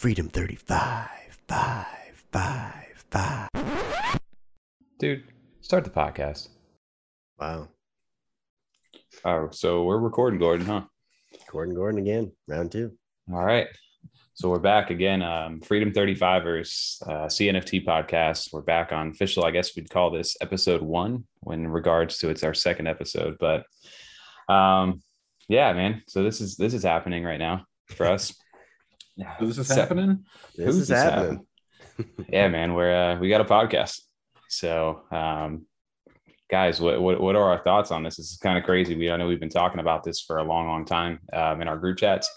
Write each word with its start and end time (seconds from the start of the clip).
Freedom 0.00 0.28
35, 0.30 1.08
5, 1.46 1.86
5, 2.32 3.04
5. 3.10 3.48
Dude, 4.98 5.24
start 5.60 5.84
the 5.84 5.90
podcast. 5.90 6.48
Wow. 7.38 7.68
Oh, 9.26 9.50
so 9.50 9.84
we're 9.84 9.98
recording, 9.98 10.40
Gordon, 10.40 10.64
huh? 10.64 10.84
Gordon 11.50 11.74
Gordon 11.74 12.00
again, 12.00 12.32
round 12.48 12.72
two. 12.72 12.92
All 13.30 13.44
right. 13.44 13.66
So 14.32 14.48
we're 14.48 14.58
back 14.58 14.88
again. 14.88 15.20
Um, 15.20 15.60
Freedom 15.60 15.92
35ers, 15.92 17.02
uh, 17.06 17.26
CNFT 17.26 17.84
podcast. 17.84 18.54
We're 18.54 18.62
back 18.62 18.92
on 18.92 19.08
official, 19.08 19.44
I 19.44 19.50
guess 19.50 19.76
we'd 19.76 19.90
call 19.90 20.10
this 20.10 20.34
episode 20.40 20.80
one 20.80 21.24
when 21.40 21.64
in 21.64 21.68
regards 21.68 22.16
to 22.20 22.30
it's 22.30 22.42
our 22.42 22.54
second 22.54 22.86
episode. 22.86 23.36
But 23.38 23.66
um, 24.50 25.02
yeah, 25.50 25.74
man. 25.74 26.04
So 26.08 26.22
this 26.22 26.40
is 26.40 26.56
this 26.56 26.72
is 26.72 26.84
happening 26.84 27.22
right 27.22 27.38
now 27.38 27.66
for 27.84 28.06
us. 28.06 28.32
So 29.38 29.46
this 29.46 29.58
is 29.58 29.68
So- 29.68 29.74
happening. 29.74 30.24
This 30.56 30.66
Who's 30.66 30.76
is 30.76 30.88
this 30.88 31.02
happening. 31.02 31.46
yeah, 32.28 32.48
man. 32.48 32.74
We're 32.74 32.94
uh, 32.94 33.18
we 33.18 33.28
got 33.28 33.40
a 33.40 33.44
podcast. 33.44 34.00
So 34.48 35.02
um, 35.12 35.66
guys, 36.50 36.80
what, 36.80 37.00
what 37.00 37.20
what 37.20 37.36
are 37.36 37.50
our 37.50 37.62
thoughts 37.62 37.90
on 37.90 38.02
this? 38.02 38.16
This 38.16 38.30
is 38.32 38.38
kind 38.38 38.58
of 38.58 38.64
crazy. 38.64 38.96
We 38.96 39.10
I 39.10 39.16
know 39.16 39.26
we've 39.26 39.40
been 39.40 39.48
talking 39.48 39.80
about 39.80 40.02
this 40.04 40.20
for 40.20 40.38
a 40.38 40.44
long, 40.44 40.66
long 40.66 40.84
time 40.84 41.20
um, 41.32 41.60
in 41.60 41.68
our 41.68 41.78
group 41.78 41.98
chats. 41.98 42.28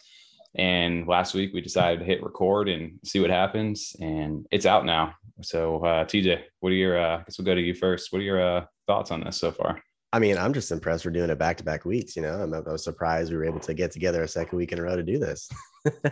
And 0.56 1.08
last 1.08 1.34
week 1.34 1.52
we 1.54 1.62
decided 1.62 2.00
to 2.00 2.06
hit 2.06 2.22
record 2.22 2.70
and 2.70 3.00
see 3.04 3.20
what 3.20 3.32
happens, 3.32 3.96
and 4.00 4.46
it's 4.52 4.68
out 4.68 4.86
now. 4.86 5.16
So 5.42 5.84
uh, 5.84 6.06
TJ, 6.06 6.42
what 6.60 6.72
are 6.72 6.76
your? 6.76 7.00
Uh, 7.00 7.18
I 7.18 7.24
guess 7.24 7.40
we'll 7.40 7.46
go 7.46 7.56
to 7.56 7.62
you 7.62 7.74
first. 7.74 8.12
What 8.12 8.20
are 8.20 8.26
your 8.26 8.42
uh, 8.42 8.66
thoughts 8.86 9.10
on 9.10 9.24
this 9.24 9.38
so 9.38 9.52
far? 9.52 9.82
I 10.12 10.20
mean, 10.20 10.38
I'm 10.38 10.54
just 10.54 10.72
impressed 10.72 11.06
we're 11.06 11.12
doing 11.12 11.32
it 11.32 11.40
back 11.40 11.58
to 11.58 11.64
back 11.64 11.86
weeks. 11.86 12.16
You 12.16 12.22
know, 12.22 12.44
I'm, 12.44 12.54
I 12.54 12.60
was 12.60 12.84
surprised 12.84 13.32
we 13.32 13.38
were 13.38 13.46
able 13.46 13.62
to 13.62 13.74
get 13.74 13.92
together 13.92 14.22
a 14.22 14.28
second 14.28 14.56
week 14.56 14.72
in 14.72 14.78
a 14.78 14.84
row 14.84 14.96
to 14.96 15.02
do 15.02 15.18
this. 15.18 15.50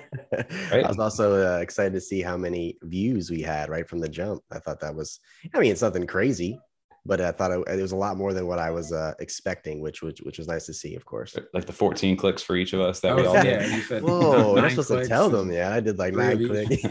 I 0.71 0.83
was 0.87 0.99
also 0.99 1.55
uh, 1.57 1.59
excited 1.59 1.93
to 1.93 2.01
see 2.01 2.21
how 2.21 2.37
many 2.37 2.77
views 2.83 3.29
we 3.31 3.41
had 3.41 3.69
right 3.69 3.87
from 3.87 3.99
the 3.99 4.09
jump. 4.09 4.43
I 4.51 4.59
thought 4.59 4.79
that 4.81 4.93
was, 4.95 5.19
I 5.53 5.59
mean, 5.59 5.71
it's 5.71 5.81
nothing 5.81 6.05
crazy, 6.07 6.59
but 7.05 7.21
I 7.21 7.31
thought 7.31 7.51
it, 7.51 7.63
it 7.67 7.81
was 7.81 7.93
a 7.93 7.95
lot 7.95 8.17
more 8.17 8.33
than 8.33 8.47
what 8.47 8.59
I 8.59 8.69
was 8.69 8.91
uh, 8.91 9.13
expecting, 9.19 9.81
which, 9.81 10.01
which 10.03 10.19
which 10.21 10.37
was 10.37 10.47
nice 10.47 10.65
to 10.67 10.73
see, 10.73 10.95
of 10.95 11.05
course. 11.05 11.35
Like 11.53 11.65
the 11.65 11.73
14 11.73 12.15
clicks 12.17 12.43
for 12.43 12.55
each 12.55 12.73
of 12.73 12.81
us 12.81 12.99
that 12.99 13.15
we 13.15 13.23
Oh, 13.23 13.27
all 13.29 13.35
yeah, 13.35 13.59
did. 13.65 13.83
said 13.85 14.03
Whoa, 14.07 14.53
nine 14.55 14.65
I'm 14.65 14.69
supposed 14.71 14.89
to 14.89 15.07
tell 15.07 15.29
them. 15.29 15.51
Yeah, 15.51 15.73
I 15.73 15.79
did 15.79 15.97
like 15.97 16.13
nine 16.13 16.45
clicks. 16.45 16.83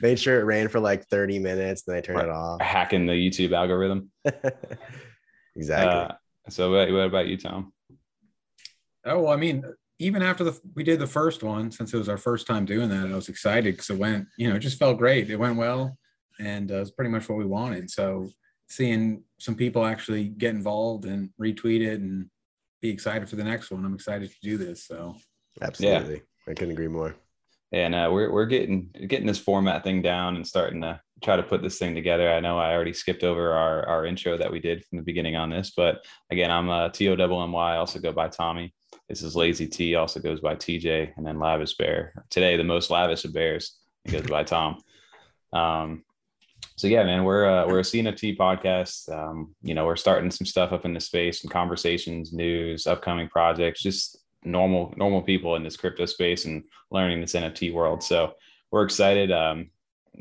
Made 0.00 0.20
sure 0.20 0.40
it 0.40 0.44
ran 0.44 0.68
for 0.68 0.78
like 0.80 1.06
30 1.06 1.38
minutes, 1.38 1.82
then 1.82 1.96
I 1.96 2.00
turned 2.00 2.20
it 2.20 2.28
off. 2.28 2.60
Hacking 2.60 3.06
the 3.06 3.12
YouTube 3.14 3.52
algorithm. 3.56 4.10
exactly. 5.56 6.00
Uh, 6.00 6.08
so 6.50 6.70
what, 6.70 6.90
what 6.92 7.00
about 7.06 7.26
you, 7.26 7.36
Tom? 7.38 7.72
Oh, 9.04 9.20
well, 9.22 9.32
I 9.32 9.36
mean, 9.36 9.62
even 9.98 10.22
after 10.22 10.44
the 10.44 10.58
we 10.74 10.84
did 10.84 10.98
the 11.00 11.06
first 11.06 11.42
one, 11.42 11.70
since 11.70 11.92
it 11.92 11.98
was 11.98 12.08
our 12.08 12.16
first 12.18 12.46
time 12.46 12.64
doing 12.64 12.88
that, 12.90 13.08
I 13.08 13.14
was 13.14 13.28
excited 13.28 13.74
because 13.74 13.90
it 13.90 13.98
went, 13.98 14.26
you 14.36 14.48
know, 14.48 14.56
it 14.56 14.60
just 14.60 14.78
felt 14.78 14.98
great. 14.98 15.30
It 15.30 15.36
went 15.36 15.56
well, 15.56 15.98
and 16.38 16.70
uh, 16.70 16.80
it's 16.80 16.90
pretty 16.90 17.10
much 17.10 17.28
what 17.28 17.38
we 17.38 17.44
wanted. 17.46 17.90
So 17.90 18.30
seeing 18.68 19.24
some 19.38 19.54
people 19.54 19.84
actually 19.84 20.28
get 20.28 20.54
involved 20.54 21.04
and 21.04 21.30
retweet 21.40 21.80
it 21.80 22.00
and 22.00 22.28
be 22.80 22.90
excited 22.90 23.28
for 23.28 23.36
the 23.36 23.44
next 23.44 23.70
one, 23.70 23.84
I'm 23.84 23.94
excited 23.94 24.30
to 24.30 24.36
do 24.42 24.56
this. 24.56 24.86
So 24.86 25.16
Absolutely. 25.60 26.22
I 26.46 26.54
couldn't 26.54 26.72
agree 26.72 26.88
more. 26.88 27.16
and 27.72 27.94
uh, 27.94 28.08
we're 28.12 28.30
we're 28.32 28.46
getting 28.46 28.90
getting 29.08 29.26
this 29.26 29.38
format 29.38 29.84
thing 29.84 30.00
down 30.00 30.36
and 30.36 30.46
starting 30.46 30.80
to 30.82 31.00
try 31.24 31.36
to 31.36 31.42
put 31.42 31.62
this 31.62 31.78
thing 31.78 31.94
together. 31.94 32.30
I 32.30 32.40
know 32.40 32.58
I 32.58 32.72
already 32.72 32.92
skipped 32.92 33.24
over 33.24 33.52
our 33.52 33.86
our 33.86 34.06
intro 34.06 34.38
that 34.38 34.52
we 34.52 34.60
did 34.60 34.84
from 34.84 34.98
the 34.98 35.04
beginning 35.04 35.36
on 35.36 35.50
this, 35.50 35.72
but 35.76 36.04
again, 36.30 36.50
I'm 36.50 36.68
uh, 36.70 36.88
T 36.90 37.08
O 37.08 37.16
double 37.16 37.42
M 37.42 37.52
Y. 37.52 37.76
Also 37.76 37.98
go 37.98 38.12
by 38.12 38.28
Tommy. 38.28 38.72
This 39.08 39.22
is 39.22 39.34
Lazy 39.34 39.66
T. 39.66 39.94
Also 39.94 40.20
goes 40.20 40.40
by 40.40 40.54
TJ, 40.54 41.16
and 41.16 41.26
then 41.26 41.38
Lavish 41.38 41.74
Bear. 41.74 42.12
Today, 42.28 42.58
the 42.58 42.64
most 42.64 42.90
lavish 42.90 43.24
of 43.24 43.32
bears. 43.32 43.78
It 44.04 44.12
goes 44.12 44.26
by 44.26 44.44
Tom. 44.44 44.82
Um, 45.52 46.04
so 46.76 46.88
yeah, 46.88 47.04
man, 47.04 47.24
we're 47.24 47.46
uh, 47.46 47.66
we're 47.66 47.78
a 47.78 47.82
CNFT 47.82 48.36
podcast. 48.36 49.10
Um, 49.10 49.54
you 49.62 49.74
know, 49.74 49.86
we're 49.86 49.96
starting 49.96 50.30
some 50.30 50.46
stuff 50.46 50.72
up 50.72 50.84
in 50.84 50.92
the 50.92 51.00
space, 51.00 51.42
and 51.42 51.50
conversations, 51.50 52.34
news, 52.34 52.86
upcoming 52.86 53.28
projects, 53.28 53.82
just 53.82 54.18
normal 54.44 54.92
normal 54.98 55.22
people 55.22 55.56
in 55.56 55.62
this 55.62 55.76
crypto 55.78 56.04
space 56.04 56.44
and 56.44 56.64
learning 56.90 57.22
this 57.22 57.34
NFT 57.34 57.72
world. 57.72 58.02
So 58.02 58.34
we're 58.70 58.84
excited 58.84 59.32
um, 59.32 59.70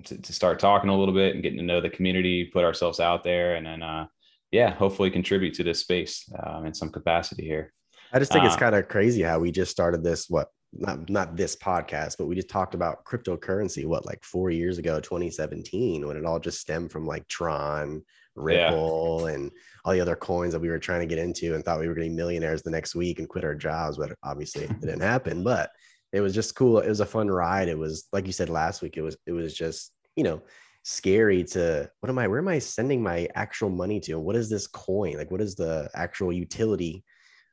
to, 0.05 0.17
to 0.17 0.33
start 0.33 0.59
talking 0.59 0.89
a 0.89 0.97
little 0.97 1.13
bit 1.13 1.33
and 1.33 1.43
getting 1.43 1.59
to 1.59 1.65
know 1.65 1.81
the 1.81 1.89
community, 1.89 2.45
put 2.45 2.63
ourselves 2.63 3.01
out 3.01 3.25
there, 3.25 3.55
and 3.55 3.65
then 3.65 3.83
uh, 3.83 4.07
yeah, 4.51 4.73
hopefully 4.73 5.11
contribute 5.11 5.55
to 5.55 5.63
this 5.65 5.81
space 5.81 6.23
um, 6.41 6.65
in 6.65 6.73
some 6.73 6.89
capacity 6.89 7.43
here. 7.43 7.73
I 8.13 8.19
just 8.19 8.31
think 8.31 8.45
it's 8.45 8.55
Uh, 8.55 8.59
kind 8.59 8.75
of 8.75 8.87
crazy 8.87 9.21
how 9.21 9.39
we 9.39 9.51
just 9.51 9.71
started 9.71 10.03
this, 10.03 10.29
what, 10.29 10.49
not, 10.73 11.09
not 11.09 11.35
this 11.35 11.55
podcast, 11.55 12.15
but 12.17 12.27
we 12.27 12.35
just 12.35 12.49
talked 12.49 12.73
about 12.73 13.03
cryptocurrency, 13.05 13.85
what, 13.85 14.05
like 14.05 14.23
four 14.23 14.49
years 14.49 14.77
ago, 14.77 14.99
2017, 14.99 16.05
when 16.05 16.17
it 16.17 16.25
all 16.25 16.39
just 16.39 16.59
stemmed 16.59 16.91
from 16.91 17.05
like 17.05 17.27
Tron, 17.27 18.03
Ripple, 18.35 19.25
and 19.27 19.51
all 19.83 19.93
the 19.93 20.01
other 20.01 20.15
coins 20.15 20.53
that 20.53 20.59
we 20.59 20.69
were 20.69 20.77
trying 20.77 20.99
to 20.99 21.07
get 21.07 21.17
into 21.17 21.55
and 21.55 21.63
thought 21.65 21.79
we 21.79 21.87
were 21.87 21.95
going 21.95 22.07
to 22.07 22.11
be 22.11 22.15
millionaires 22.15 22.61
the 22.61 22.69
next 22.69 22.95
week 22.95 23.19
and 23.19 23.27
quit 23.27 23.43
our 23.43 23.55
jobs. 23.55 23.97
But 23.97 24.13
obviously 24.23 24.65
it 24.65 24.79
didn't 24.79 25.01
happen. 25.01 25.43
But 25.43 25.71
it 26.13 26.21
was 26.21 26.35
just 26.35 26.55
cool. 26.55 26.79
It 26.79 26.89
was 26.89 26.99
a 26.99 27.05
fun 27.05 27.29
ride. 27.29 27.67
It 27.67 27.77
was, 27.77 28.07
like 28.13 28.27
you 28.27 28.33
said 28.33 28.49
last 28.49 28.81
week, 28.81 28.95
it 28.95 29.01
was, 29.01 29.17
it 29.25 29.31
was 29.31 29.53
just, 29.55 29.91
you 30.15 30.23
know, 30.23 30.41
scary 30.83 31.43
to 31.43 31.89
what 31.99 32.09
am 32.09 32.19
I, 32.19 32.27
where 32.27 32.39
am 32.39 32.47
I 32.47 32.59
sending 32.59 33.01
my 33.01 33.27
actual 33.35 33.69
money 33.69 33.99
to? 34.01 34.19
What 34.19 34.35
is 34.35 34.49
this 34.49 34.67
coin? 34.67 35.17
Like, 35.17 35.31
what 35.31 35.41
is 35.41 35.55
the 35.55 35.89
actual 35.95 36.31
utility? 36.31 37.03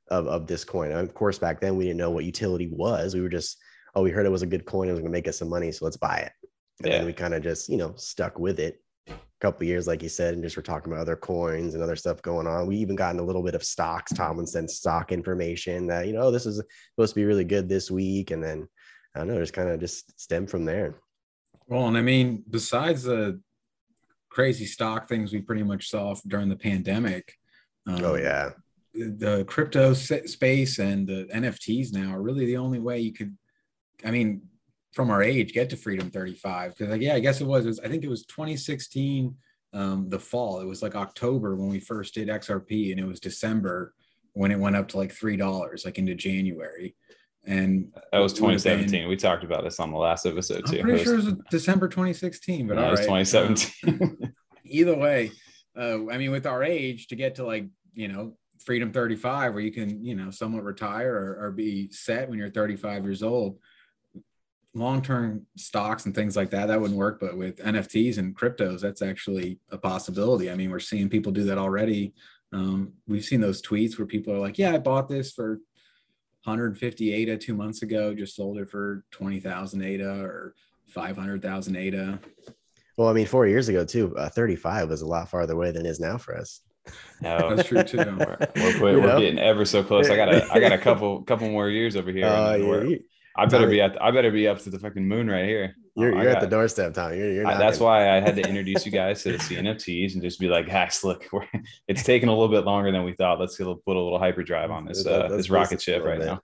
Of, 0.08 0.26
of 0.26 0.46
this 0.46 0.64
coin. 0.64 0.90
And 0.90 1.00
of 1.00 1.14
course, 1.14 1.38
back 1.38 1.60
then 1.60 1.76
we 1.76 1.84
didn't 1.84 1.98
know 1.98 2.10
what 2.10 2.24
utility 2.24 2.68
was. 2.68 3.14
We 3.14 3.20
were 3.20 3.28
just, 3.28 3.58
oh, 3.94 4.02
we 4.02 4.10
heard 4.10 4.26
it 4.26 4.32
was 4.32 4.42
a 4.42 4.46
good 4.46 4.66
coin. 4.66 4.88
It 4.88 4.92
was 4.92 5.00
going 5.00 5.10
to 5.10 5.16
make 5.16 5.28
us 5.28 5.38
some 5.38 5.48
money. 5.48 5.72
So 5.72 5.84
let's 5.84 5.96
buy 5.96 6.18
it. 6.18 6.32
And 6.80 6.88
Yeah. 6.92 6.98
then 6.98 7.06
we 7.06 7.12
kind 7.12 7.34
of 7.34 7.42
just, 7.42 7.68
you 7.68 7.76
know, 7.76 7.94
stuck 7.96 8.38
with 8.38 8.58
it 8.60 8.80
a 9.08 9.14
couple 9.40 9.62
of 9.62 9.68
years, 9.68 9.86
like 9.86 10.02
you 10.02 10.08
said, 10.08 10.34
and 10.34 10.42
just 10.42 10.56
were 10.56 10.62
talking 10.62 10.92
about 10.92 11.02
other 11.02 11.16
coins 11.16 11.74
and 11.74 11.82
other 11.82 11.96
stuff 11.96 12.20
going 12.22 12.46
on. 12.46 12.66
We 12.66 12.76
even 12.76 12.96
got 12.96 13.14
in 13.14 13.20
a 13.20 13.24
little 13.24 13.42
bit 13.42 13.54
of 13.54 13.62
stocks. 13.64 14.12
Tomlinson 14.12 14.68
stock 14.68 15.12
information 15.12 15.86
that, 15.86 16.06
you 16.06 16.12
know, 16.12 16.30
this 16.30 16.46
is 16.46 16.62
supposed 16.94 17.14
to 17.14 17.20
be 17.20 17.24
really 17.24 17.44
good 17.44 17.68
this 17.68 17.90
week. 17.90 18.30
And 18.30 18.42
then 18.42 18.68
I 19.14 19.20
don't 19.20 19.28
know, 19.28 19.38
just 19.38 19.52
kind 19.52 19.68
of 19.68 19.78
just 19.80 20.18
stem 20.20 20.46
from 20.46 20.64
there. 20.64 20.96
Well, 21.66 21.86
and 21.86 21.96
I 21.96 22.02
mean, 22.02 22.42
besides 22.50 23.04
the 23.04 23.40
crazy 24.28 24.66
stock 24.66 25.08
things 25.08 25.32
we 25.32 25.40
pretty 25.40 25.62
much 25.62 25.88
saw 25.88 26.14
during 26.26 26.48
the 26.48 26.56
pandemic. 26.56 27.32
oh, 27.86 28.14
um, 28.16 28.20
yeah. 28.20 28.50
The 28.94 29.44
crypto 29.48 29.92
space 29.92 30.78
and 30.78 31.06
the 31.06 31.28
NFTs 31.34 31.92
now 31.92 32.12
are 32.14 32.22
really 32.22 32.46
the 32.46 32.56
only 32.58 32.78
way 32.78 33.00
you 33.00 33.12
could, 33.12 33.36
I 34.04 34.10
mean, 34.12 34.42
from 34.92 35.10
our 35.10 35.22
age, 35.22 35.52
get 35.52 35.68
to 35.70 35.76
Freedom 35.76 36.10
35. 36.10 36.76
Because, 36.76 36.90
like, 36.92 37.00
yeah, 37.02 37.14
I 37.14 37.20
guess 37.20 37.40
it 37.40 37.46
was, 37.46 37.64
it 37.64 37.68
was, 37.68 37.80
I 37.80 37.88
think 37.88 38.04
it 38.04 38.08
was 38.08 38.24
2016, 38.26 39.34
um, 39.72 40.08
the 40.08 40.20
fall. 40.20 40.60
It 40.60 40.66
was 40.66 40.82
like 40.82 40.94
October 40.94 41.56
when 41.56 41.68
we 41.68 41.80
first 41.80 42.14
did 42.14 42.28
XRP, 42.28 42.92
and 42.92 43.00
it 43.00 43.06
was 43.06 43.18
December 43.18 43.92
when 44.34 44.52
it 44.52 44.58
went 44.60 44.76
up 44.76 44.86
to 44.88 44.96
like 44.98 45.12
$3, 45.12 45.84
like 45.84 45.98
into 45.98 46.14
January. 46.14 46.94
And 47.46 47.92
That 48.12 48.20
was 48.20 48.34
it 48.34 48.40
would 48.40 48.52
have 48.52 48.62
been- 48.62 48.78
2017. 48.78 49.08
We 49.08 49.16
talked 49.16 49.42
about 49.42 49.64
this 49.64 49.80
on 49.80 49.90
the 49.90 49.98
last 49.98 50.24
episode 50.26 50.64
too. 50.66 50.76
I'm 50.78 50.82
pretty 50.82 51.00
It 51.00 51.04
sure 51.04 51.16
was- 51.16 51.26
it 51.26 51.34
was 51.36 51.44
December 51.50 51.88
2016, 51.88 52.68
but 52.68 52.74
no, 52.76 52.82
all 52.82 52.88
it 52.88 52.90
was 52.92 53.00
2017. 53.00 54.32
either 54.64 54.96
way, 54.96 55.32
uh, 55.76 56.08
I 56.08 56.16
mean, 56.18 56.30
with 56.30 56.46
our 56.46 56.62
age, 56.62 57.08
to 57.08 57.16
get 57.16 57.34
to 57.36 57.44
like 57.44 57.66
you 57.94 58.08
know 58.08 58.36
freedom 58.62 58.92
35, 58.92 59.54
where 59.54 59.62
you 59.62 59.72
can 59.72 60.04
you 60.04 60.14
know 60.14 60.30
somewhat 60.30 60.64
retire 60.64 61.14
or, 61.14 61.46
or 61.46 61.50
be 61.50 61.90
set 61.90 62.28
when 62.28 62.38
you're 62.38 62.50
35 62.50 63.04
years 63.04 63.22
old. 63.22 63.58
Long-term 64.76 65.46
stocks 65.56 66.04
and 66.04 66.14
things 66.14 66.36
like 66.36 66.50
that 66.50 66.66
that 66.66 66.80
wouldn't 66.80 66.98
work, 66.98 67.20
but 67.20 67.36
with 67.36 67.58
NFTs 67.58 68.18
and 68.18 68.36
cryptos, 68.36 68.80
that's 68.80 69.02
actually 69.02 69.60
a 69.70 69.78
possibility. 69.78 70.50
I 70.50 70.56
mean, 70.56 70.70
we're 70.70 70.80
seeing 70.80 71.08
people 71.08 71.30
do 71.30 71.44
that 71.44 71.58
already. 71.58 72.12
Um, 72.52 72.94
we've 73.06 73.24
seen 73.24 73.40
those 73.40 73.62
tweets 73.62 73.98
where 73.98 74.06
people 74.06 74.32
are 74.32 74.38
like, 74.38 74.58
"Yeah, 74.58 74.74
I 74.74 74.78
bought 74.78 75.08
this 75.08 75.32
for 75.32 75.60
150 76.44 77.12
ADA 77.12 77.36
two 77.36 77.54
months 77.54 77.82
ago, 77.82 78.14
just 78.14 78.34
sold 78.34 78.58
it 78.58 78.68
for 78.68 79.04
20,000 79.12 79.82
ADA 79.82 80.22
or 80.22 80.54
500,000 80.88 81.76
ADA." 81.76 82.20
Well, 82.96 83.08
I 83.08 83.12
mean, 83.12 83.26
four 83.26 83.46
years 83.46 83.68
ago, 83.68 83.84
too, 83.84 84.16
uh, 84.16 84.28
35 84.28 84.88
was 84.88 85.02
a 85.02 85.06
lot 85.06 85.28
farther 85.28 85.54
away 85.54 85.72
than 85.72 85.84
it 85.84 85.88
is 85.88 86.00
now 86.00 86.16
for 86.16 86.36
us. 86.36 86.60
No, 87.22 87.54
That's 87.56 87.68
true 87.68 87.82
too. 87.82 87.98
we're, 87.98 88.36
we're, 88.56 88.80
we're 88.80 89.00
know? 89.06 89.18
getting 89.20 89.38
ever 89.38 89.64
so 89.64 89.82
close. 89.82 90.10
I 90.10 90.16
got 90.16 90.32
a 90.34 90.46
I 90.52 90.60
got 90.60 90.72
a 90.72 90.78
couple 90.78 91.22
couple 91.30 91.48
more 91.48 91.68
years 91.68 91.96
over 91.96 92.10
here. 92.10 92.26
Uh, 92.26 92.54
yeah, 92.56 92.96
I 93.36 93.46
better 93.46 93.64
Tommy- 93.64 93.76
be 93.76 93.80
at 93.80 94.00
I 94.02 94.10
better 94.10 94.30
be 94.30 94.46
up 94.48 94.58
to 94.60 94.70
the 94.70 94.78
fucking 94.78 95.06
moon 95.06 95.28
right 95.28 95.44
here. 95.44 95.74
You're, 95.96 96.16
Oh, 96.18 96.22
you're 96.22 96.30
at 96.32 96.40
the 96.40 96.48
doorstep, 96.48 96.92
Tommy. 96.94 97.18
You're, 97.18 97.32
you're 97.32 97.46
I- 97.46 97.56
that's 97.56 97.78
why 97.78 98.10
I 98.16 98.20
had 98.20 98.34
to 98.36 98.42
introduce 98.48 98.84
you 98.84 98.90
guys 98.92 99.22
to 99.22 99.32
the 99.32 99.38
CNFTs 99.38 100.14
and 100.14 100.22
just 100.22 100.40
be 100.40 100.48
like, 100.48 100.66
guys, 100.66 101.04
look, 101.04 101.24
we're, 101.32 101.46
it's 101.86 102.02
taking 102.02 102.28
a 102.28 102.32
little 102.32 102.48
bit 102.48 102.64
longer 102.64 102.90
than 102.90 103.04
we 103.04 103.12
thought. 103.12 103.38
Let's 103.40 103.56
get 103.56 103.66
a- 103.68 103.74
put 103.76 103.96
a 103.96 104.00
little 104.02 104.18
hyperdrive 104.18 104.70
on 104.72 104.84
this 104.84 105.06
uh, 105.06 105.28
this 105.28 105.50
rocket 105.50 105.80
ship 105.80 106.04
right 106.04 106.18
bit. 106.18 106.26
now. 106.26 106.40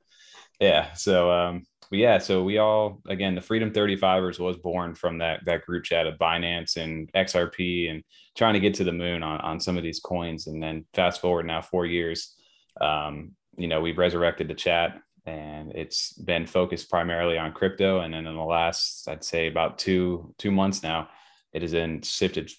Yeah. 0.60 0.92
So 0.92 1.30
um, 1.30 1.64
but 1.90 1.98
yeah, 1.98 2.18
so 2.18 2.44
we 2.44 2.58
all 2.58 3.02
again 3.08 3.34
the 3.34 3.40
Freedom 3.40 3.72
35ers 3.72 4.38
was 4.38 4.56
born 4.56 4.94
from 4.94 5.18
that 5.18 5.40
that 5.46 5.66
group 5.66 5.84
chat 5.84 6.06
of 6.06 6.18
Binance 6.18 6.76
and 6.76 7.10
XRP 7.12 7.90
and 7.90 8.04
trying 8.36 8.54
to 8.54 8.60
get 8.60 8.74
to 8.74 8.84
the 8.84 8.92
moon 8.92 9.22
on, 9.22 9.40
on 9.40 9.58
some 9.58 9.76
of 9.76 9.82
these 9.82 9.98
coins. 9.98 10.46
And 10.46 10.62
then 10.62 10.86
fast 10.94 11.20
forward 11.20 11.46
now 11.46 11.60
four 11.60 11.86
years, 11.86 12.36
um, 12.80 13.32
you 13.56 13.66
know, 13.66 13.80
we've 13.80 13.98
resurrected 13.98 14.46
the 14.46 14.54
chat 14.54 15.00
and 15.26 15.72
it's 15.72 16.12
been 16.12 16.46
focused 16.46 16.88
primarily 16.88 17.36
on 17.36 17.52
crypto. 17.52 18.00
And 18.00 18.14
then 18.14 18.26
in 18.26 18.36
the 18.36 18.42
last, 18.42 19.08
I'd 19.08 19.24
say 19.24 19.48
about 19.48 19.78
two 19.78 20.32
two 20.38 20.52
months 20.52 20.84
now, 20.84 21.08
it 21.52 21.62
has 21.62 21.72
been 21.72 22.02
shifted 22.02 22.52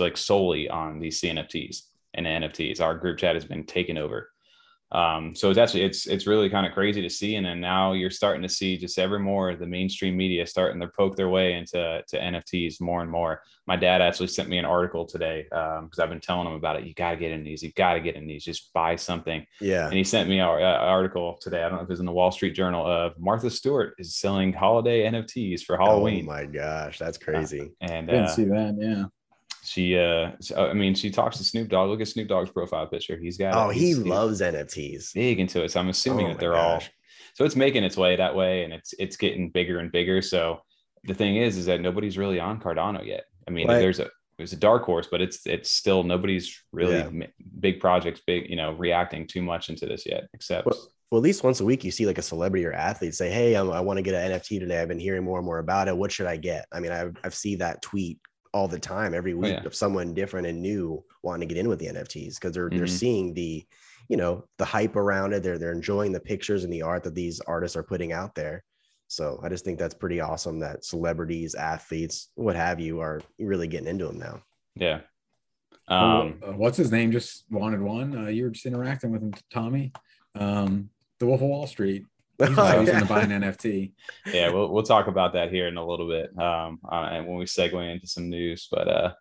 like 0.00 0.16
solely 0.16 0.68
on 0.68 0.98
these 0.98 1.20
CNFTs 1.20 1.82
and 2.14 2.26
NFTs. 2.26 2.80
Our 2.80 2.96
group 2.96 3.18
chat 3.18 3.36
has 3.36 3.44
been 3.44 3.64
taken 3.64 3.96
over 3.96 4.31
um, 4.92 5.34
so 5.34 5.48
it's 5.48 5.58
actually 5.58 5.82
it's 5.84 6.06
it's 6.06 6.26
really 6.26 6.50
kind 6.50 6.66
of 6.66 6.72
crazy 6.72 7.00
to 7.00 7.08
see, 7.08 7.36
and 7.36 7.46
then 7.46 7.60
now 7.60 7.92
you're 7.92 8.10
starting 8.10 8.42
to 8.42 8.48
see 8.48 8.76
just 8.76 8.98
ever 8.98 9.18
more 9.18 9.56
the 9.56 9.66
mainstream 9.66 10.16
media 10.16 10.46
starting 10.46 10.80
to 10.82 10.88
poke 10.88 11.16
their 11.16 11.30
way 11.30 11.54
into 11.54 12.02
to 12.06 12.18
NFTs 12.18 12.78
more 12.80 13.00
and 13.00 13.10
more. 13.10 13.40
My 13.66 13.76
dad 13.76 14.02
actually 14.02 14.26
sent 14.26 14.50
me 14.50 14.58
an 14.58 14.66
article 14.66 15.06
today 15.06 15.44
because 15.44 15.78
um, 15.78 16.02
I've 16.02 16.10
been 16.10 16.20
telling 16.20 16.46
him 16.46 16.52
about 16.52 16.76
it. 16.76 16.84
You 16.84 16.92
got 16.92 17.12
to 17.12 17.16
get 17.16 17.32
in 17.32 17.42
these. 17.42 17.62
You 17.62 17.72
got 17.72 17.94
to 17.94 18.00
get 18.00 18.16
in 18.16 18.26
these. 18.26 18.44
Just 18.44 18.70
buy 18.74 18.96
something. 18.96 19.46
Yeah. 19.60 19.86
And 19.86 19.94
he 19.94 20.04
sent 20.04 20.28
me 20.28 20.40
an 20.40 20.46
article 20.46 21.38
today. 21.40 21.62
I 21.62 21.70
don't 21.70 21.78
know 21.78 21.84
if 21.84 21.90
it's 21.90 22.00
in 22.00 22.06
the 22.06 22.12
Wall 22.12 22.30
Street 22.30 22.54
Journal 22.54 22.84
of 22.84 23.18
Martha 23.18 23.48
Stewart 23.48 23.94
is 23.98 24.16
selling 24.16 24.52
holiday 24.52 25.10
NFTs 25.10 25.62
for 25.62 25.78
Halloween. 25.78 26.24
Oh 26.24 26.32
my 26.32 26.44
gosh, 26.44 26.98
that's 26.98 27.16
crazy. 27.16 27.60
Uh, 27.60 27.86
and 27.92 28.10
I 28.10 28.12
didn't 28.12 28.26
uh, 28.26 28.34
see 28.34 28.44
that. 28.44 28.76
Yeah 28.78 29.04
she 29.64 29.96
uh 29.96 30.30
i 30.56 30.72
mean 30.72 30.94
she 30.94 31.10
talks 31.10 31.38
to 31.38 31.44
snoop 31.44 31.68
dogg. 31.68 31.88
Look 31.88 32.00
at 32.00 32.08
snoop 32.08 32.28
dogg's 32.28 32.50
profile 32.50 32.86
picture. 32.86 33.16
He's 33.16 33.38
got 33.38 33.54
oh 33.54 33.70
he 33.70 33.94
loves 33.94 34.40
nfts 34.40 35.14
big 35.14 35.38
into 35.38 35.62
it 35.62 35.70
so 35.70 35.78
i'm 35.78 35.88
assuming 35.88 36.26
oh 36.26 36.28
that 36.30 36.40
they're 36.40 36.52
gosh. 36.52 36.84
all 36.84 36.88
so 37.34 37.44
it's 37.44 37.56
making 37.56 37.84
its 37.84 37.96
way 37.96 38.16
that 38.16 38.34
way 38.34 38.64
and 38.64 38.72
it's 38.72 38.94
it's 38.98 39.16
getting 39.16 39.50
bigger 39.50 39.78
and 39.78 39.90
bigger. 39.90 40.22
So 40.22 40.60
the 41.04 41.14
thing 41.14 41.36
is 41.36 41.56
is 41.56 41.66
that 41.66 41.80
nobody's 41.80 42.18
really 42.18 42.38
on 42.38 42.60
cardano 42.60 43.04
yet. 43.04 43.24
I 43.48 43.50
mean 43.50 43.66
there's 43.66 44.00
a 44.00 44.10
there's 44.38 44.52
a 44.52 44.56
dark 44.56 44.84
horse 44.84 45.08
but 45.10 45.20
it's 45.20 45.46
it's 45.46 45.70
still 45.70 46.02
nobody's 46.02 46.58
really 46.72 46.96
yeah. 46.96 47.26
big 47.60 47.80
projects 47.80 48.22
big 48.26 48.48
you 48.48 48.56
know 48.56 48.72
reacting 48.72 49.26
too 49.26 49.42
much 49.42 49.68
into 49.68 49.86
this 49.86 50.04
yet 50.06 50.24
except 50.32 50.66
well, 50.66 50.88
well, 51.10 51.18
at 51.18 51.22
least 51.22 51.44
once 51.44 51.60
a 51.60 51.64
week 51.64 51.84
you 51.84 51.90
see 51.90 52.06
like 52.06 52.18
a 52.18 52.22
celebrity 52.22 52.64
or 52.64 52.72
athlete 52.72 53.14
say 53.14 53.30
hey 53.30 53.54
I'm, 53.54 53.70
i 53.70 53.80
want 53.80 53.98
to 53.98 54.02
get 54.02 54.14
an 54.14 54.32
nft 54.32 54.58
today. 54.58 54.80
I've 54.80 54.88
been 54.88 54.98
hearing 54.98 55.22
more 55.22 55.38
and 55.38 55.46
more 55.46 55.58
about 55.58 55.86
it. 55.86 55.96
What 55.96 56.10
should 56.10 56.26
i 56.26 56.36
get? 56.36 56.66
I 56.72 56.80
mean 56.80 56.92
i've, 56.92 57.16
I've 57.22 57.34
seen 57.34 57.58
that 57.58 57.82
tweet 57.82 58.18
all 58.52 58.68
the 58.68 58.78
time 58.78 59.14
every 59.14 59.32
oh, 59.32 59.38
week 59.38 59.54
oh, 59.54 59.60
yeah. 59.60 59.66
of 59.66 59.74
someone 59.74 60.14
different 60.14 60.46
and 60.46 60.60
new 60.60 61.02
wanting 61.22 61.48
to 61.48 61.54
get 61.54 61.60
in 61.60 61.68
with 61.68 61.78
the 61.78 61.86
NFTs 61.86 62.34
because 62.34 62.52
they're 62.52 62.68
mm-hmm. 62.68 62.78
they're 62.78 62.86
seeing 62.86 63.34
the 63.34 63.64
you 64.08 64.16
know 64.16 64.44
the 64.58 64.64
hype 64.64 64.96
around 64.96 65.32
it. 65.32 65.42
They're 65.42 65.58
they're 65.58 65.72
enjoying 65.72 66.12
the 66.12 66.20
pictures 66.20 66.64
and 66.64 66.72
the 66.72 66.82
art 66.82 67.04
that 67.04 67.14
these 67.14 67.40
artists 67.40 67.76
are 67.76 67.82
putting 67.82 68.12
out 68.12 68.34
there. 68.34 68.64
So 69.08 69.38
I 69.42 69.50
just 69.50 69.64
think 69.64 69.78
that's 69.78 69.94
pretty 69.94 70.20
awesome 70.20 70.58
that 70.60 70.86
celebrities, 70.86 71.54
athletes, 71.54 72.30
what 72.34 72.56
have 72.56 72.80
you, 72.80 73.00
are 73.00 73.20
really 73.38 73.68
getting 73.68 73.88
into 73.88 74.06
them 74.06 74.18
now. 74.18 74.42
Yeah. 74.74 75.00
Um, 75.88 76.38
what's 76.56 76.78
his 76.78 76.90
name? 76.90 77.12
Just 77.12 77.44
wanted 77.50 77.82
one. 77.82 78.16
Uh, 78.16 78.28
you 78.28 78.44
were 78.44 78.50
just 78.50 78.64
interacting 78.64 79.10
with 79.10 79.22
him, 79.22 79.34
Tommy. 79.52 79.92
Um, 80.34 80.88
the 81.18 81.26
Wolf 81.26 81.42
of 81.42 81.48
Wall 81.48 81.66
Street. 81.66 82.06
He's 82.48 82.58
oh, 82.58 82.80
yeah. 82.80 83.00
to 83.00 83.06
buy 83.06 83.22
an 83.22 83.30
NFT. 83.30 83.92
Yeah, 84.26 84.50
we'll 84.50 84.72
we'll 84.72 84.82
talk 84.82 85.06
about 85.06 85.32
that 85.34 85.50
here 85.50 85.68
in 85.68 85.76
a 85.76 85.86
little 85.86 86.08
bit, 86.08 86.36
um, 86.38 86.80
uh, 86.90 87.08
and 87.10 87.26
when 87.26 87.38
we 87.38 87.44
segue 87.44 87.92
into 87.92 88.06
some 88.06 88.30
news. 88.30 88.68
But 88.70 88.88
uh, 88.88 89.12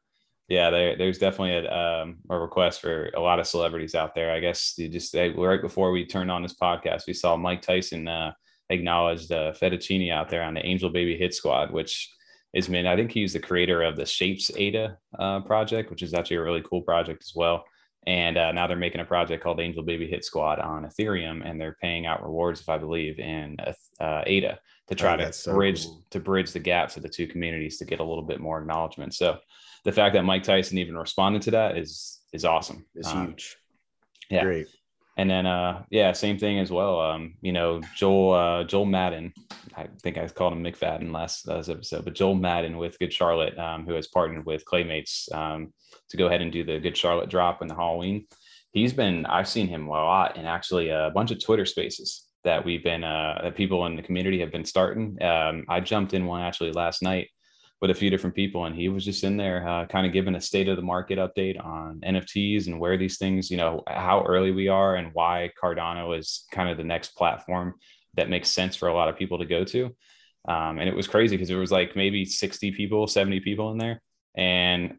yeah, 0.47 0.69
there, 0.69 0.97
there's 0.97 1.17
definitely 1.17 1.65
a, 1.65 1.71
um, 1.71 2.17
a 2.29 2.37
request 2.37 2.81
for 2.81 3.09
a 3.15 3.19
lot 3.19 3.39
of 3.39 3.47
celebrities 3.47 3.95
out 3.95 4.13
there. 4.15 4.31
I 4.31 4.39
guess 4.39 4.73
you 4.77 4.89
just 4.89 5.13
they, 5.13 5.29
right 5.29 5.61
before 5.61 5.91
we 5.91 6.05
turned 6.05 6.31
on 6.31 6.43
this 6.43 6.55
podcast, 6.55 7.07
we 7.07 7.13
saw 7.13 7.37
Mike 7.37 7.61
Tyson 7.61 8.07
uh, 8.07 8.33
acknowledged 8.69 9.31
uh, 9.31 9.53
Fettuccine 9.53 10.11
out 10.11 10.29
there 10.29 10.43
on 10.43 10.53
the 10.53 10.65
Angel 10.65 10.89
Baby 10.89 11.17
Hit 11.17 11.33
Squad, 11.33 11.71
which 11.71 12.13
is 12.53 12.69
man, 12.69 12.85
I 12.85 12.95
think 12.95 13.11
he's 13.11 13.33
the 13.33 13.39
creator 13.39 13.81
of 13.81 13.95
the 13.95 14.05
Shapes 14.05 14.51
ADA 14.55 14.97
uh, 15.17 15.39
project, 15.41 15.89
which 15.89 16.03
is 16.03 16.13
actually 16.13 16.37
a 16.37 16.43
really 16.43 16.63
cool 16.69 16.81
project 16.81 17.23
as 17.23 17.33
well. 17.35 17.63
And 18.07 18.37
uh, 18.37 18.51
now 18.51 18.65
they're 18.65 18.77
making 18.77 19.01
a 19.01 19.05
project 19.05 19.43
called 19.43 19.59
Angel 19.59 19.83
Baby 19.83 20.07
Hit 20.07 20.25
Squad 20.25 20.59
on 20.59 20.85
Ethereum, 20.85 21.47
and 21.47 21.61
they're 21.61 21.77
paying 21.79 22.07
out 22.07 22.23
rewards, 22.23 22.59
if 22.59 22.67
I 22.67 22.77
believe, 22.79 23.19
in 23.19 23.57
uh, 23.99 24.23
ADA 24.25 24.59
to 24.87 24.95
try 24.95 25.13
oh, 25.13 25.17
to 25.17 25.33
so 25.33 25.53
bridge 25.53 25.85
cool. 25.85 26.03
to 26.09 26.19
bridge 26.19 26.51
the 26.51 26.59
gaps 26.59 26.97
of 26.97 27.03
the 27.03 27.09
two 27.09 27.27
communities 27.27 27.77
to 27.77 27.85
get 27.85 27.99
a 27.99 28.03
little 28.03 28.23
bit 28.23 28.39
more 28.39 28.59
acknowledgement. 28.59 29.13
So 29.13 29.37
the 29.85 29.91
fact 29.91 30.13
that 30.15 30.23
Mike 30.23 30.43
Tyson 30.43 30.79
even 30.79 30.97
responded 30.97 31.43
to 31.43 31.51
that 31.51 31.77
is 31.77 32.21
is 32.33 32.43
awesome. 32.43 32.85
It's 32.95 33.07
um, 33.07 33.27
huge. 33.27 33.57
Yeah. 34.29 34.43
Great. 34.43 34.67
And 35.17 35.29
then, 35.29 35.45
uh, 35.45 35.83
yeah, 35.89 36.13
same 36.13 36.37
thing 36.37 36.59
as 36.59 36.71
well. 36.71 36.99
Um, 37.01 37.35
you 37.41 37.51
know, 37.51 37.81
Joel, 37.95 38.33
uh, 38.33 38.63
Joel 38.63 38.85
Madden, 38.85 39.33
I 39.75 39.87
think 40.01 40.17
I 40.17 40.27
called 40.27 40.53
him 40.53 40.63
McFadden 40.63 41.11
last, 41.11 41.47
last 41.47 41.69
episode, 41.69 42.05
but 42.05 42.15
Joel 42.15 42.35
Madden 42.35 42.77
with 42.77 42.97
Good 42.97 43.11
Charlotte, 43.11 43.57
um, 43.59 43.85
who 43.85 43.93
has 43.93 44.07
partnered 44.07 44.45
with 44.45 44.63
Claymates 44.65 45.31
um, 45.35 45.73
to 46.09 46.17
go 46.17 46.27
ahead 46.27 46.41
and 46.41 46.51
do 46.51 46.63
the 46.63 46.79
Good 46.79 46.97
Charlotte 46.97 47.29
drop 47.29 47.61
in 47.61 47.67
the 47.67 47.75
Halloween. 47.75 48.25
He's 48.71 48.93
been, 48.93 49.25
I've 49.25 49.49
seen 49.49 49.67
him 49.67 49.87
a 49.87 49.91
lot 49.91 50.37
in 50.37 50.45
actually 50.45 50.89
a 50.89 51.11
bunch 51.13 51.31
of 51.31 51.43
Twitter 51.43 51.65
spaces 51.65 52.25
that 52.45 52.63
we've 52.63 52.83
been, 52.83 53.03
uh, 53.03 53.41
that 53.43 53.55
people 53.55 53.85
in 53.85 53.97
the 53.97 54.01
community 54.01 54.39
have 54.39 54.51
been 54.51 54.65
starting. 54.65 55.21
Um, 55.21 55.65
I 55.67 55.81
jumped 55.81 56.13
in 56.13 56.25
one 56.25 56.41
actually 56.41 56.71
last 56.71 57.03
night 57.03 57.27
with 57.81 57.89
a 57.89 57.95
few 57.95 58.11
different 58.11 58.35
people, 58.35 58.65
and 58.65 58.75
he 58.75 58.89
was 58.89 59.03
just 59.03 59.23
in 59.23 59.37
there, 59.37 59.67
uh, 59.67 59.87
kind 59.87 60.05
of 60.05 60.13
giving 60.13 60.35
a 60.35 60.41
state 60.41 60.67
of 60.67 60.75
the 60.75 60.83
market 60.83 61.17
update 61.17 61.63
on 61.63 61.99
NFTs 62.05 62.67
and 62.67 62.79
where 62.79 62.95
these 62.95 63.17
things, 63.17 63.49
you 63.49 63.57
know, 63.57 63.83
how 63.87 64.23
early 64.23 64.51
we 64.51 64.67
are 64.67 64.95
and 64.95 65.09
why 65.13 65.49
Cardano 65.61 66.17
is 66.17 66.45
kind 66.51 66.69
of 66.69 66.77
the 66.77 66.83
next 66.83 67.15
platform 67.15 67.73
that 68.15 68.29
makes 68.29 68.49
sense 68.49 68.75
for 68.75 68.87
a 68.87 68.93
lot 68.93 69.09
of 69.09 69.17
people 69.17 69.39
to 69.39 69.45
go 69.45 69.63
to. 69.63 69.85
Um, 70.47 70.77
and 70.77 70.87
it 70.87 70.95
was 70.95 71.07
crazy 71.07 71.35
because 71.35 71.49
there 71.49 71.57
was 71.57 71.71
like 71.71 71.95
maybe 71.95 72.23
60 72.23 72.71
people, 72.71 73.07
70 73.07 73.39
people 73.39 73.71
in 73.71 73.79
there, 73.79 74.01
and 74.35 74.97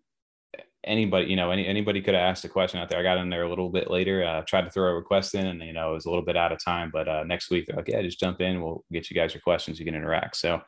anybody, 0.84 1.26
you 1.26 1.36
know, 1.36 1.52
any, 1.52 1.66
anybody 1.66 2.00
could 2.00 2.14
have 2.14 2.22
asked 2.22 2.44
a 2.44 2.48
question 2.48 2.80
out 2.80 2.88
there. 2.88 2.98
I 2.98 3.04
got 3.04 3.18
in 3.18 3.30
there 3.30 3.44
a 3.44 3.48
little 3.48 3.70
bit 3.70 3.90
later, 3.90 4.24
uh, 4.24 4.42
tried 4.46 4.64
to 4.64 4.70
throw 4.70 4.90
a 4.90 4.94
request 4.94 5.36
in, 5.36 5.46
and 5.46 5.62
you 5.62 5.72
know, 5.72 5.90
it 5.92 5.94
was 5.94 6.06
a 6.06 6.10
little 6.10 6.24
bit 6.24 6.36
out 6.36 6.52
of 6.52 6.62
time. 6.62 6.90
But 6.92 7.08
uh, 7.08 7.22
next 7.24 7.50
week, 7.50 7.66
they're 7.66 7.76
like, 7.76 7.88
yeah, 7.88 8.02
just 8.02 8.18
jump 8.18 8.40
in. 8.40 8.60
We'll 8.60 8.84
get 8.90 9.08
you 9.08 9.14
guys 9.14 9.34
your 9.34 9.40
questions. 9.40 9.78
You 9.78 9.84
can 9.84 9.94
interact. 9.94 10.36
So 10.36 10.60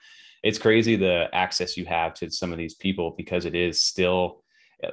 it's 0.44 0.58
crazy 0.58 0.94
the 0.94 1.26
access 1.32 1.76
you 1.76 1.86
have 1.86 2.12
to 2.14 2.30
some 2.30 2.52
of 2.52 2.58
these 2.58 2.74
people 2.74 3.14
because 3.16 3.46
it 3.46 3.54
is 3.54 3.80
still 3.80 4.44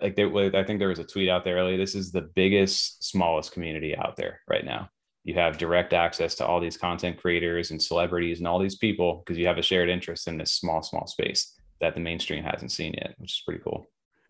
like 0.02 0.16
there, 0.16 0.34
I 0.56 0.64
think 0.64 0.80
there 0.80 0.88
was 0.88 1.00
a 1.00 1.04
tweet 1.04 1.28
out 1.28 1.44
there 1.44 1.58
earlier. 1.58 1.78
This 1.78 1.96
is 1.96 2.12
the 2.12 2.22
biggest, 2.22 3.04
smallest 3.04 3.52
community 3.52 3.96
out 3.96 4.16
there 4.16 4.40
right 4.48 4.64
now. 4.64 4.90
You 5.26 5.34
have 5.34 5.58
direct 5.58 5.92
access 5.92 6.36
to 6.36 6.46
all 6.46 6.62
these 6.62 6.78
content 6.78 7.20
creators 7.20 7.72
and 7.72 7.82
celebrities 7.82 8.40
and 8.40 8.48
all 8.48 8.60
these 8.60 8.78
people 8.78 9.18
because 9.18 9.38
you 9.38 9.46
have 9.48 9.58
a 9.58 9.62
shared 9.62 9.90
interest 9.90 10.30
in 10.30 10.38
this 10.38 10.54
small, 10.54 10.82
small 10.82 11.06
space 11.06 11.60
that 11.82 11.96
the 11.96 12.00
mainstream 12.00 12.44
hasn't 12.44 12.72
seen 12.72 12.94
yet, 12.94 13.16
which 13.18 13.34
is 13.34 13.44
pretty 13.46 13.62
cool. 13.62 13.86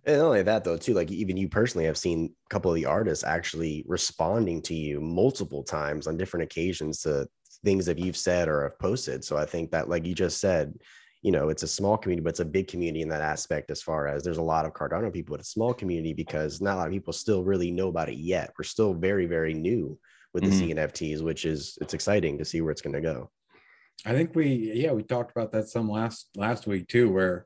And 0.06 0.18
not 0.18 0.26
only 0.26 0.42
that, 0.42 0.64
though, 0.64 0.78
too, 0.78 0.96
like 0.96 1.12
even 1.12 1.38
you 1.38 1.48
personally 1.48 1.86
have 1.86 1.98
seen 1.98 2.34
a 2.48 2.50
couple 2.50 2.72
of 2.72 2.76
the 2.76 2.88
artists 2.88 3.24
actually 3.24 3.86
responding 3.88 4.62
to 4.64 4.74
you 4.74 5.00
multiple 5.00 5.64
times 5.64 6.08
on 6.08 6.18
different 6.18 6.46
occasions 6.46 7.02
to 7.04 7.28
things 7.64 7.86
that 7.86 8.00
you've 8.00 8.18
said 8.18 8.48
or 8.48 8.64
have 8.64 8.80
posted. 8.80 9.24
So 9.24 9.38
I 9.38 9.46
think 9.46 9.70
that, 9.72 9.90
like 9.90 10.08
you 10.08 10.16
just 10.16 10.40
said, 10.40 10.74
you 11.22 11.32
know, 11.32 11.50
it's 11.50 11.64
a 11.64 11.68
small 11.68 11.98
community, 11.98 12.24
but 12.24 12.32
it's 12.32 12.40
a 12.40 12.46
big 12.46 12.68
community 12.68 13.02
in 13.02 13.10
that 13.10 13.22
aspect 13.22 13.70
as 13.70 13.82
far 13.82 14.08
as 14.08 14.24
there's 14.24 14.38
a 14.38 14.42
lot 14.42 14.66
of 14.66 14.74
Cardano 14.74 15.14
people, 15.14 15.36
but 15.36 15.42
a 15.42 15.48
small 15.48 15.74
community 15.74 16.14
because 16.14 16.62
not 16.62 16.76
a 16.76 16.78
lot 16.78 16.88
of 16.88 16.94
people 16.94 17.14
still 17.14 17.44
really 17.44 17.70
know 17.70 17.90
about 17.90 18.10
it 18.10 18.18
yet. 18.18 18.52
We're 18.58 18.64
still 18.64 18.94
very, 18.94 19.28
very 19.28 19.54
new 19.54 20.00
with 20.34 20.44
the 20.44 20.50
mm-hmm. 20.50 20.80
CNFTs, 20.80 21.22
which 21.22 21.46
is 21.46 21.78
it's 21.80 21.94
exciting 21.94 22.38
to 22.40 22.46
see 22.46 22.62
where 22.62 22.72
it's 22.72 22.82
going 22.82 22.96
to 22.96 23.02
go. 23.02 23.30
I 24.06 24.14
think 24.14 24.34
we, 24.34 24.72
yeah, 24.74 24.94
we 24.94 25.04
talked 25.04 25.32
about 25.32 25.52
that 25.52 25.68
some 25.68 25.90
last 25.90 26.30
last 26.36 26.66
week 26.66 26.88
too, 26.88 27.12
where 27.12 27.46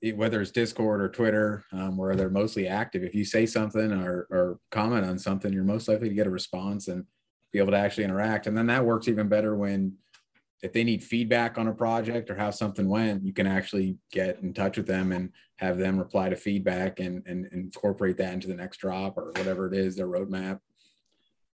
it, 0.00 0.16
whether 0.16 0.40
it's 0.40 0.52
Discord 0.52 1.00
or 1.00 1.08
Twitter, 1.08 1.64
um, 1.72 1.96
where 1.96 2.14
they're 2.14 2.30
mostly 2.30 2.68
active, 2.68 3.02
if 3.02 3.16
you 3.16 3.24
say 3.24 3.46
something 3.46 3.92
or, 3.92 4.28
or 4.30 4.60
comment 4.70 5.04
on 5.04 5.18
something, 5.18 5.52
you're 5.52 5.64
most 5.64 5.88
likely 5.88 6.08
to 6.08 6.14
get 6.14 6.28
a 6.28 6.30
response 6.30 6.86
and 6.86 7.04
be 7.52 7.58
able 7.58 7.72
to 7.72 7.78
actually 7.78 8.04
interact. 8.04 8.46
And 8.46 8.56
then 8.56 8.66
that 8.66 8.84
works 8.84 9.08
even 9.08 9.28
better 9.28 9.56
when 9.56 9.94
if 10.62 10.72
they 10.72 10.82
need 10.82 11.04
feedback 11.04 11.56
on 11.56 11.68
a 11.68 11.74
project 11.74 12.30
or 12.30 12.34
how 12.34 12.50
something 12.50 12.88
went, 12.88 13.24
you 13.24 13.32
can 13.32 13.46
actually 13.46 13.96
get 14.10 14.40
in 14.40 14.52
touch 14.52 14.76
with 14.76 14.86
them 14.86 15.12
and 15.12 15.30
have 15.56 15.78
them 15.78 15.98
reply 15.98 16.28
to 16.28 16.36
feedback 16.36 16.98
and, 17.00 17.22
and 17.26 17.46
incorporate 17.52 18.16
that 18.16 18.32
into 18.32 18.48
the 18.48 18.54
next 18.54 18.78
drop 18.78 19.16
or 19.16 19.26
whatever 19.36 19.66
it 19.68 19.74
is, 19.74 19.96
their 19.96 20.08
roadmap. 20.08 20.58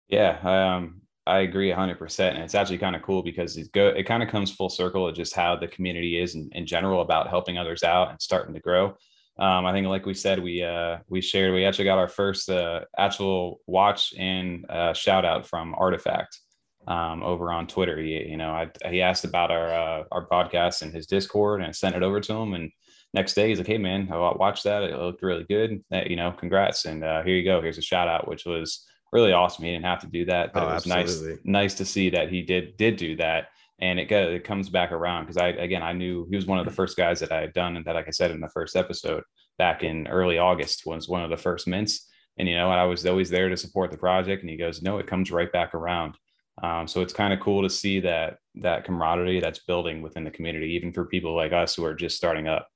Yeah, 0.08 0.38
um, 0.42 1.02
I 1.26 1.40
agree 1.40 1.70
100%. 1.70 2.20
And 2.30 2.38
it's 2.38 2.54
actually 2.54 2.78
kind 2.78 2.96
of 2.96 3.02
cool 3.02 3.22
because 3.22 3.56
it, 3.56 3.70
go, 3.72 3.88
it 3.88 4.04
kind 4.04 4.22
of 4.22 4.28
comes 4.28 4.50
full 4.50 4.70
circle 4.70 5.06
of 5.06 5.14
just 5.14 5.34
how 5.34 5.54
the 5.54 5.68
community 5.68 6.20
is 6.20 6.34
in, 6.34 6.48
in 6.52 6.66
general 6.66 7.02
about 7.02 7.28
helping 7.28 7.56
others 7.56 7.84
out 7.84 8.10
and 8.10 8.20
starting 8.20 8.54
to 8.54 8.60
grow. 8.60 8.96
Um, 9.38 9.66
I 9.66 9.72
think, 9.72 9.86
like 9.86 10.04
we 10.04 10.14
said, 10.14 10.42
we 10.42 10.64
uh, 10.64 10.98
we 11.08 11.20
shared, 11.20 11.54
we 11.54 11.64
actually 11.64 11.84
got 11.84 11.98
our 11.98 12.08
first 12.08 12.50
uh, 12.50 12.80
actual 12.98 13.60
watch 13.68 14.12
and 14.18 14.68
uh, 14.68 14.92
shout 14.92 15.24
out 15.24 15.46
from 15.46 15.76
Artifact 15.78 16.40
um, 16.88 17.22
over 17.22 17.52
on 17.52 17.66
Twitter. 17.66 17.98
He, 17.98 18.28
you 18.28 18.38
know, 18.38 18.50
I, 18.50 18.70
he 18.88 19.02
asked 19.02 19.24
about 19.24 19.50
our 19.50 19.72
uh, 19.72 20.04
our 20.10 20.26
podcast 20.26 20.82
and 20.82 20.92
his 20.92 21.06
Discord, 21.06 21.60
and 21.60 21.68
I 21.68 21.72
sent 21.72 21.94
it 21.94 22.02
over 22.02 22.18
to 22.18 22.32
him. 22.32 22.54
And 22.54 22.72
next 23.12 23.34
day, 23.34 23.48
he's 23.48 23.58
like, 23.58 23.66
"Hey, 23.66 23.78
man, 23.78 24.08
I 24.10 24.16
watched 24.16 24.64
that. 24.64 24.82
It 24.82 24.98
looked 24.98 25.22
really 25.22 25.44
good. 25.44 25.84
You 25.90 26.16
know, 26.16 26.32
congrats. 26.32 26.86
And 26.86 27.04
uh, 27.04 27.22
here 27.22 27.36
you 27.36 27.44
go. 27.44 27.60
Here's 27.60 27.78
a 27.78 27.82
shout 27.82 28.08
out, 28.08 28.26
which 28.26 28.46
was 28.46 28.86
really 29.12 29.32
awesome. 29.32 29.64
He 29.64 29.72
didn't 29.72 29.84
have 29.84 30.00
to 30.00 30.06
do 30.06 30.24
that, 30.24 30.52
but 30.52 30.62
oh, 30.62 30.70
it 30.70 30.74
was 30.74 30.90
absolutely. 30.90 31.34
nice 31.34 31.40
nice 31.44 31.74
to 31.74 31.84
see 31.84 32.10
that 32.10 32.30
he 32.30 32.42
did 32.42 32.76
did 32.76 32.96
do 32.96 33.16
that." 33.16 33.48
And 33.80 34.00
it 34.00 34.10
it 34.10 34.44
comes 34.44 34.70
back 34.70 34.90
around 34.90 35.24
because 35.24 35.36
I 35.36 35.48
again 35.48 35.82
I 35.82 35.92
knew 35.92 36.26
he 36.30 36.36
was 36.36 36.46
one 36.46 36.58
of 36.58 36.64
the 36.64 36.72
first 36.72 36.96
guys 36.96 37.20
that 37.20 37.30
I 37.30 37.42
had 37.42 37.52
done 37.52 37.76
and 37.76 37.84
that 37.84 37.94
like 37.94 38.08
I 38.08 38.12
said 38.12 38.30
in 38.30 38.40
the 38.40 38.48
first 38.48 38.74
episode 38.76 39.22
back 39.58 39.84
in 39.84 40.08
early 40.08 40.38
August 40.38 40.86
was 40.86 41.08
one 41.08 41.22
of 41.22 41.30
the 41.30 41.36
first 41.36 41.68
mints 41.68 42.08
and 42.38 42.48
you 42.48 42.56
know 42.56 42.70
I 42.70 42.84
was 42.84 43.06
always 43.06 43.30
there 43.30 43.48
to 43.48 43.56
support 43.56 43.92
the 43.92 43.96
project 43.96 44.42
and 44.42 44.50
he 44.50 44.56
goes 44.56 44.82
no 44.82 44.98
it 44.98 45.06
comes 45.06 45.30
right 45.30 45.52
back 45.52 45.74
around 45.74 46.16
Um, 46.62 46.88
so 46.88 47.00
it's 47.00 47.12
kind 47.12 47.32
of 47.32 47.40
cool 47.40 47.62
to 47.62 47.70
see 47.70 48.00
that 48.00 48.38
that 48.56 48.84
camaraderie 48.84 49.40
that's 49.40 49.60
building 49.60 50.02
within 50.02 50.24
the 50.24 50.30
community, 50.30 50.72
even 50.72 50.92
for 50.92 51.04
people 51.04 51.34
like 51.34 51.52
us 51.52 51.74
who 51.74 51.84
are 51.84 51.94
just 51.94 52.16
starting 52.16 52.48
up. 52.48 52.68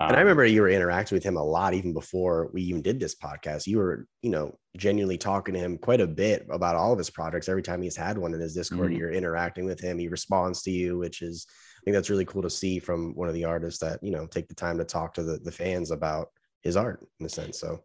Um, 0.00 0.08
and 0.08 0.16
I 0.16 0.20
um, 0.20 0.26
remember 0.26 0.44
you 0.44 0.62
were 0.62 0.68
interacting 0.68 1.16
with 1.16 1.24
him 1.24 1.36
a 1.36 1.42
lot 1.42 1.74
even 1.74 1.92
before 1.92 2.50
we 2.52 2.62
even 2.62 2.82
did 2.82 3.00
this 3.00 3.14
podcast. 3.14 3.66
You 3.66 3.78
were, 3.78 4.06
you 4.22 4.30
know, 4.30 4.58
genuinely 4.76 5.16
talking 5.16 5.54
to 5.54 5.60
him 5.60 5.78
quite 5.78 6.00
a 6.00 6.06
bit 6.06 6.46
about 6.50 6.76
all 6.76 6.92
of 6.92 6.98
his 6.98 7.10
projects. 7.10 7.48
Every 7.48 7.62
time 7.62 7.80
he's 7.80 7.96
had 7.96 8.18
one 8.18 8.34
in 8.34 8.40
his 8.40 8.54
Discord, 8.54 8.90
mm-hmm. 8.90 8.98
you're 8.98 9.12
interacting 9.12 9.64
with 9.64 9.80
him. 9.80 9.98
He 9.98 10.08
responds 10.08 10.62
to 10.62 10.70
you, 10.70 10.98
which 10.98 11.22
is, 11.22 11.46
I 11.48 11.80
think 11.84 11.94
that's 11.94 12.10
really 12.10 12.24
cool 12.24 12.42
to 12.42 12.50
see 12.50 12.78
from 12.78 13.14
one 13.14 13.28
of 13.28 13.34
the 13.34 13.44
artists 13.44 13.80
that 13.80 14.02
you 14.02 14.10
know 14.10 14.26
take 14.26 14.48
the 14.48 14.54
time 14.54 14.76
to 14.78 14.84
talk 14.84 15.14
to 15.14 15.22
the 15.22 15.38
the 15.38 15.52
fans 15.52 15.90
about 15.90 16.28
his 16.62 16.76
art 16.76 17.06
in 17.18 17.26
a 17.26 17.28
sense. 17.28 17.58
So 17.58 17.80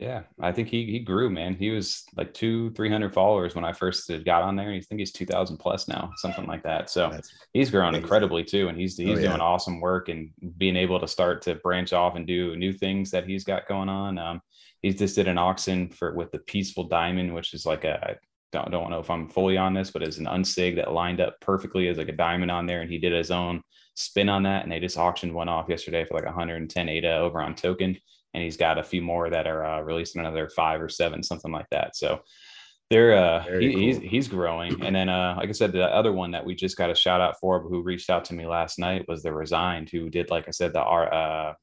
yeah, 0.00 0.22
I 0.40 0.50
think 0.50 0.68
he 0.68 0.86
he 0.86 0.98
grew, 0.98 1.28
man. 1.28 1.54
He 1.54 1.68
was 1.68 2.04
like 2.16 2.32
two, 2.32 2.70
three 2.70 2.90
hundred 2.90 3.12
followers 3.12 3.54
when 3.54 3.66
I 3.66 3.74
first 3.74 4.10
got 4.24 4.42
on 4.42 4.56
there. 4.56 4.70
And 4.70 4.76
I 4.76 4.80
think 4.80 4.98
he's 4.98 5.12
two 5.12 5.26
thousand 5.26 5.58
plus 5.58 5.88
now, 5.88 6.10
something 6.16 6.46
like 6.46 6.62
that. 6.62 6.88
So 6.88 7.10
That's 7.10 7.30
he's 7.52 7.70
grown 7.70 7.90
amazing. 7.90 8.04
incredibly 8.04 8.42
too, 8.42 8.68
and 8.68 8.78
he's 8.78 8.96
he's 8.96 9.18
oh, 9.18 9.20
yeah. 9.20 9.28
doing 9.28 9.42
awesome 9.42 9.78
work 9.78 10.08
and 10.08 10.30
being 10.56 10.74
able 10.74 10.98
to 11.00 11.06
start 11.06 11.42
to 11.42 11.56
branch 11.56 11.92
off 11.92 12.16
and 12.16 12.26
do 12.26 12.56
new 12.56 12.72
things 12.72 13.10
that 13.10 13.26
he's 13.26 13.44
got 13.44 13.68
going 13.68 13.90
on. 13.90 14.16
Um, 14.16 14.40
he 14.80 14.90
just 14.94 15.16
did 15.16 15.28
an 15.28 15.36
auction 15.36 15.90
for 15.90 16.14
with 16.14 16.32
the 16.32 16.38
Peaceful 16.38 16.84
Diamond, 16.84 17.34
which 17.34 17.52
is 17.52 17.66
like 17.66 17.84
a 17.84 18.02
I 18.02 18.16
don't 18.52 18.70
don't 18.70 18.88
know 18.88 19.00
if 19.00 19.10
I'm 19.10 19.28
fully 19.28 19.58
on 19.58 19.74
this, 19.74 19.90
but 19.90 20.02
it's 20.02 20.16
an 20.16 20.24
unsig 20.24 20.76
that 20.76 20.94
lined 20.94 21.20
up 21.20 21.38
perfectly 21.40 21.88
as 21.88 21.98
like 21.98 22.08
a 22.08 22.12
diamond 22.12 22.50
on 22.50 22.64
there, 22.64 22.80
and 22.80 22.90
he 22.90 22.96
did 22.96 23.12
his 23.12 23.30
own 23.30 23.62
spin 23.96 24.30
on 24.30 24.44
that, 24.44 24.62
and 24.62 24.72
they 24.72 24.80
just 24.80 24.96
auctioned 24.96 25.34
one 25.34 25.50
off 25.50 25.68
yesterday 25.68 26.06
for 26.06 26.14
like 26.14 26.24
110 26.24 26.88
ADA 26.88 27.16
over 27.16 27.42
on 27.42 27.54
Token 27.54 27.98
and 28.34 28.42
he's 28.42 28.56
got 28.56 28.78
a 28.78 28.84
few 28.84 29.02
more 29.02 29.30
that 29.30 29.46
are 29.46 29.64
uh, 29.64 29.80
released 29.80 30.14
in 30.14 30.20
another 30.20 30.48
five 30.48 30.80
or 30.80 30.88
seven, 30.88 31.22
something 31.22 31.52
like 31.52 31.68
that. 31.70 31.96
So 31.96 32.20
they're 32.90 33.16
uh, 33.16 33.42
he, 33.58 33.72
cool. 33.72 33.80
he's 33.80 33.98
he's 33.98 34.28
growing. 34.28 34.82
And 34.84 34.94
then 34.94 35.08
uh, 35.08 35.34
like 35.36 35.48
I 35.48 35.52
said, 35.52 35.72
the 35.72 35.84
other 35.84 36.12
one 36.12 36.32
that 36.32 36.44
we 36.44 36.54
just 36.54 36.76
got 36.76 36.90
a 36.90 36.94
shout 36.94 37.20
out 37.20 37.36
for, 37.40 37.60
who 37.60 37.82
reached 37.82 38.10
out 38.10 38.24
to 38.26 38.34
me 38.34 38.46
last 38.46 38.78
night, 38.78 39.06
was 39.08 39.22
the 39.22 39.32
Resigned, 39.32 39.90
who 39.90 40.10
did 40.10 40.30
like 40.30 40.48
I 40.48 40.50
said 40.50 40.72
the 40.72 40.82
art. 40.82 41.12
Uh, 41.12 41.54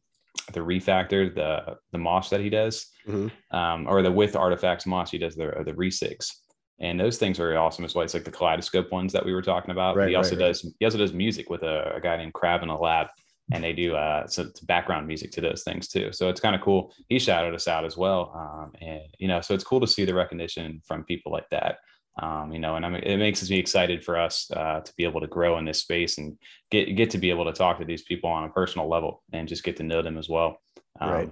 the 0.54 0.60
refactor, 0.60 1.34
the 1.34 1.78
the 1.92 1.98
moss 1.98 2.30
that 2.30 2.40
he 2.40 2.50
does, 2.50 2.88
mm-hmm. 3.08 3.58
um, 3.58 3.88
or 3.88 4.02
the 4.02 4.12
with 4.12 4.36
artifacts 4.36 4.86
moss 4.86 5.12
he 5.12 5.18
does 5.18 5.36
the 5.36 5.52
the 5.66 5.74
resigs, 5.74 6.32
and 6.80 7.00
those 7.00 7.18
things 7.18 7.40
are 7.40 7.58
awesome 7.58 7.84
as 7.86 7.96
well. 7.96 8.06
It's 8.06 8.14
like 8.14 8.24
the 8.24 8.32
kaleidoscope 8.32 8.92
ones 8.92 9.12
that 9.14 9.26
we 9.26 9.34
were 9.34 9.42
talking 9.42 9.72
about. 9.72 9.96
Right, 9.96 10.10
he 10.10 10.16
also 10.16 10.36
right, 10.36 10.40
does 10.40 10.64
right. 10.64 10.74
he 10.80 10.86
also 10.86 10.98
does 10.98 11.14
music 11.14 11.50
with 11.50 11.64
a, 11.64 11.96
a, 11.96 12.02
guy 12.02 12.16
named 12.18 12.34
Crab 12.34 12.64
in 12.64 12.70
a 12.70 12.80
lab, 12.80 13.08
and 13.52 13.64
they 13.64 13.74
do 13.74 13.96
uh, 13.96 14.28
so 14.28 14.44
it's 14.44 14.60
background 14.60 15.08
music 15.08 15.32
to 15.32 15.42
those 15.42 15.64
things 15.64 15.88
too. 15.88 16.12
So 16.12 16.30
it's 16.30 16.42
kind 16.42 16.56
of 16.56 16.62
cool. 16.62 16.94
He 17.08 17.20
shouted 17.20 17.54
us 17.54 17.68
out 17.68 17.86
as 17.86 17.98
well, 17.98 18.32
um, 18.36 18.74
and 18.82 19.02
you 19.20 19.28
know, 19.28 19.42
so 19.42 19.54
it's 19.54 19.64
cool 19.64 19.80
to 19.80 19.88
see 19.88 20.06
the 20.06 20.14
recognition 20.14 20.82
from 20.86 21.04
people 21.04 21.32
like 21.32 21.50
that. 21.52 21.80
Um, 22.20 22.52
you 22.52 22.60
know, 22.60 22.76
and 22.76 22.86
I 22.86 22.90
mean, 22.90 23.04
it 23.04 23.18
makes 23.18 23.48
me 23.48 23.60
excited 23.60 24.04
for 24.04 24.18
us 24.18 24.50
uh, 24.52 24.80
to 24.80 24.94
be 24.98 25.04
able 25.04 25.22
to 25.22 25.28
grow 25.28 25.60
in 25.60 25.66
this 25.66 25.80
space 25.80 26.18
and 26.18 26.38
get 26.72 26.96
get 26.96 27.12
to 27.12 27.18
be 27.18 27.30
able 27.30 27.46
to 27.46 27.54
talk 27.54 27.80
to 27.80 27.86
these 27.86 28.02
people 28.02 28.30
on 28.30 28.44
a 28.44 28.50
personal 28.50 28.90
level 28.90 29.24
and 29.34 29.48
just 29.48 29.64
get 29.64 29.78
to 29.78 29.84
know 29.84 30.02
them 30.02 30.18
as 30.18 30.28
well. 30.28 30.60
Um, 31.00 31.10
right. 31.10 31.30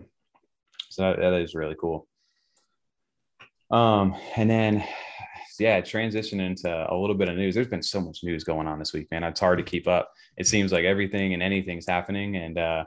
So 0.89 1.01
that, 1.01 1.19
that 1.19 1.33
is 1.33 1.55
really 1.55 1.75
cool. 1.79 2.07
Um, 3.71 4.15
and 4.35 4.49
then 4.49 4.85
yeah, 5.59 5.81
transition 5.81 6.39
into 6.39 6.69
a 6.69 6.95
little 6.95 7.15
bit 7.15 7.29
of 7.29 7.35
news. 7.35 7.55
There's 7.55 7.67
been 7.67 7.83
so 7.83 8.01
much 8.01 8.23
news 8.23 8.43
going 8.43 8.67
on 8.67 8.79
this 8.79 8.93
week, 8.93 9.09
man. 9.11 9.23
It's 9.23 9.39
hard 9.39 9.57
to 9.59 9.63
keep 9.63 9.87
up. 9.87 10.11
It 10.37 10.47
seems 10.47 10.71
like 10.71 10.85
everything 10.85 11.33
and 11.33 11.43
anything's 11.43 11.87
happening. 11.87 12.35
And 12.35 12.57
uh, 12.57 12.85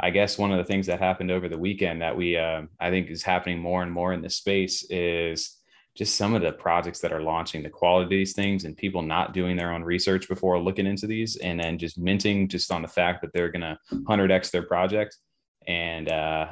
I 0.00 0.10
guess 0.10 0.38
one 0.38 0.52
of 0.52 0.58
the 0.58 0.64
things 0.64 0.86
that 0.86 1.00
happened 1.00 1.30
over 1.30 1.48
the 1.48 1.58
weekend 1.58 2.02
that 2.02 2.16
we, 2.16 2.36
uh, 2.36 2.62
I 2.78 2.90
think, 2.90 3.10
is 3.10 3.22
happening 3.22 3.58
more 3.58 3.82
and 3.82 3.92
more 3.92 4.12
in 4.12 4.22
this 4.22 4.36
space 4.36 4.84
is 4.90 5.56
just 5.96 6.16
some 6.16 6.34
of 6.34 6.42
the 6.42 6.52
projects 6.52 7.00
that 7.00 7.12
are 7.12 7.22
launching, 7.22 7.62
the 7.62 7.68
quality 7.68 8.04
of 8.04 8.10
these 8.10 8.32
things, 8.32 8.64
and 8.64 8.76
people 8.76 9.02
not 9.02 9.34
doing 9.34 9.56
their 9.56 9.72
own 9.72 9.82
research 9.82 10.28
before 10.28 10.60
looking 10.60 10.86
into 10.86 11.08
these, 11.08 11.36
and 11.36 11.58
then 11.58 11.76
just 11.76 11.98
minting 11.98 12.46
just 12.46 12.70
on 12.70 12.82
the 12.82 12.88
fact 12.88 13.20
that 13.20 13.32
they're 13.32 13.50
to 13.50 13.76
100x 13.92 14.52
their 14.52 14.62
project, 14.62 15.16
and 15.66 16.08
uh, 16.08 16.46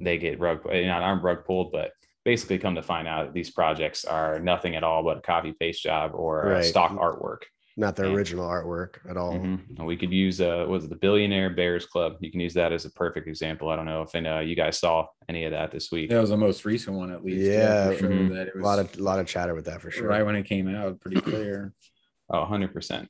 they 0.00 0.18
get 0.18 0.40
rug, 0.40 0.66
not 0.66 1.22
rug 1.22 1.44
pulled, 1.44 1.70
but 1.70 1.92
basically 2.24 2.58
come 2.58 2.74
to 2.74 2.82
find 2.82 3.08
out 3.08 3.26
that 3.26 3.34
these 3.34 3.50
projects 3.50 4.04
are 4.04 4.38
nothing 4.40 4.76
at 4.76 4.84
all 4.84 5.02
but 5.02 5.18
a 5.18 5.20
copy 5.20 5.52
paste 5.52 5.82
job 5.82 6.12
or 6.14 6.44
right. 6.46 6.64
stock 6.64 6.92
artwork. 6.92 7.42
Not 7.76 7.96
the 7.96 8.04
and, 8.04 8.14
original 8.14 8.46
artwork 8.46 8.96
at 9.08 9.16
all. 9.16 9.34
Mm-hmm. 9.34 9.84
we 9.84 9.96
could 9.96 10.12
use 10.12 10.40
uh 10.40 10.66
was 10.68 10.88
the 10.88 10.96
billionaire 10.96 11.50
bears 11.50 11.86
club. 11.86 12.16
You 12.20 12.30
can 12.30 12.40
use 12.40 12.54
that 12.54 12.72
as 12.72 12.84
a 12.84 12.90
perfect 12.90 13.26
example. 13.26 13.70
I 13.70 13.76
don't 13.76 13.86
know 13.86 14.02
if 14.02 14.14
any, 14.14 14.28
uh, 14.28 14.40
you 14.40 14.54
guys 14.54 14.78
saw 14.78 15.06
any 15.28 15.44
of 15.44 15.52
that 15.52 15.70
this 15.70 15.90
week. 15.90 16.10
That 16.10 16.20
was 16.20 16.30
the 16.30 16.36
most 16.36 16.64
recent 16.64 16.96
one 16.96 17.12
at 17.12 17.24
least. 17.24 17.46
Yeah, 17.46 17.96
sure. 17.96 18.10
Mm-hmm. 18.10 18.34
that 18.34 18.48
it 18.48 18.54
was 18.54 18.62
a 18.62 18.66
lot 18.66 18.78
of 18.80 18.98
a 18.98 19.02
lot 19.02 19.18
of 19.18 19.26
chatter 19.26 19.54
with 19.54 19.64
that 19.66 19.80
for 19.80 19.90
sure. 19.90 20.08
Right 20.08 20.26
when 20.26 20.36
it 20.36 20.44
came 20.44 20.74
out 20.74 21.00
pretty 21.00 21.20
clear. 21.20 21.72
Oh 22.32 22.40
100 22.40 22.72
percent 22.72 23.08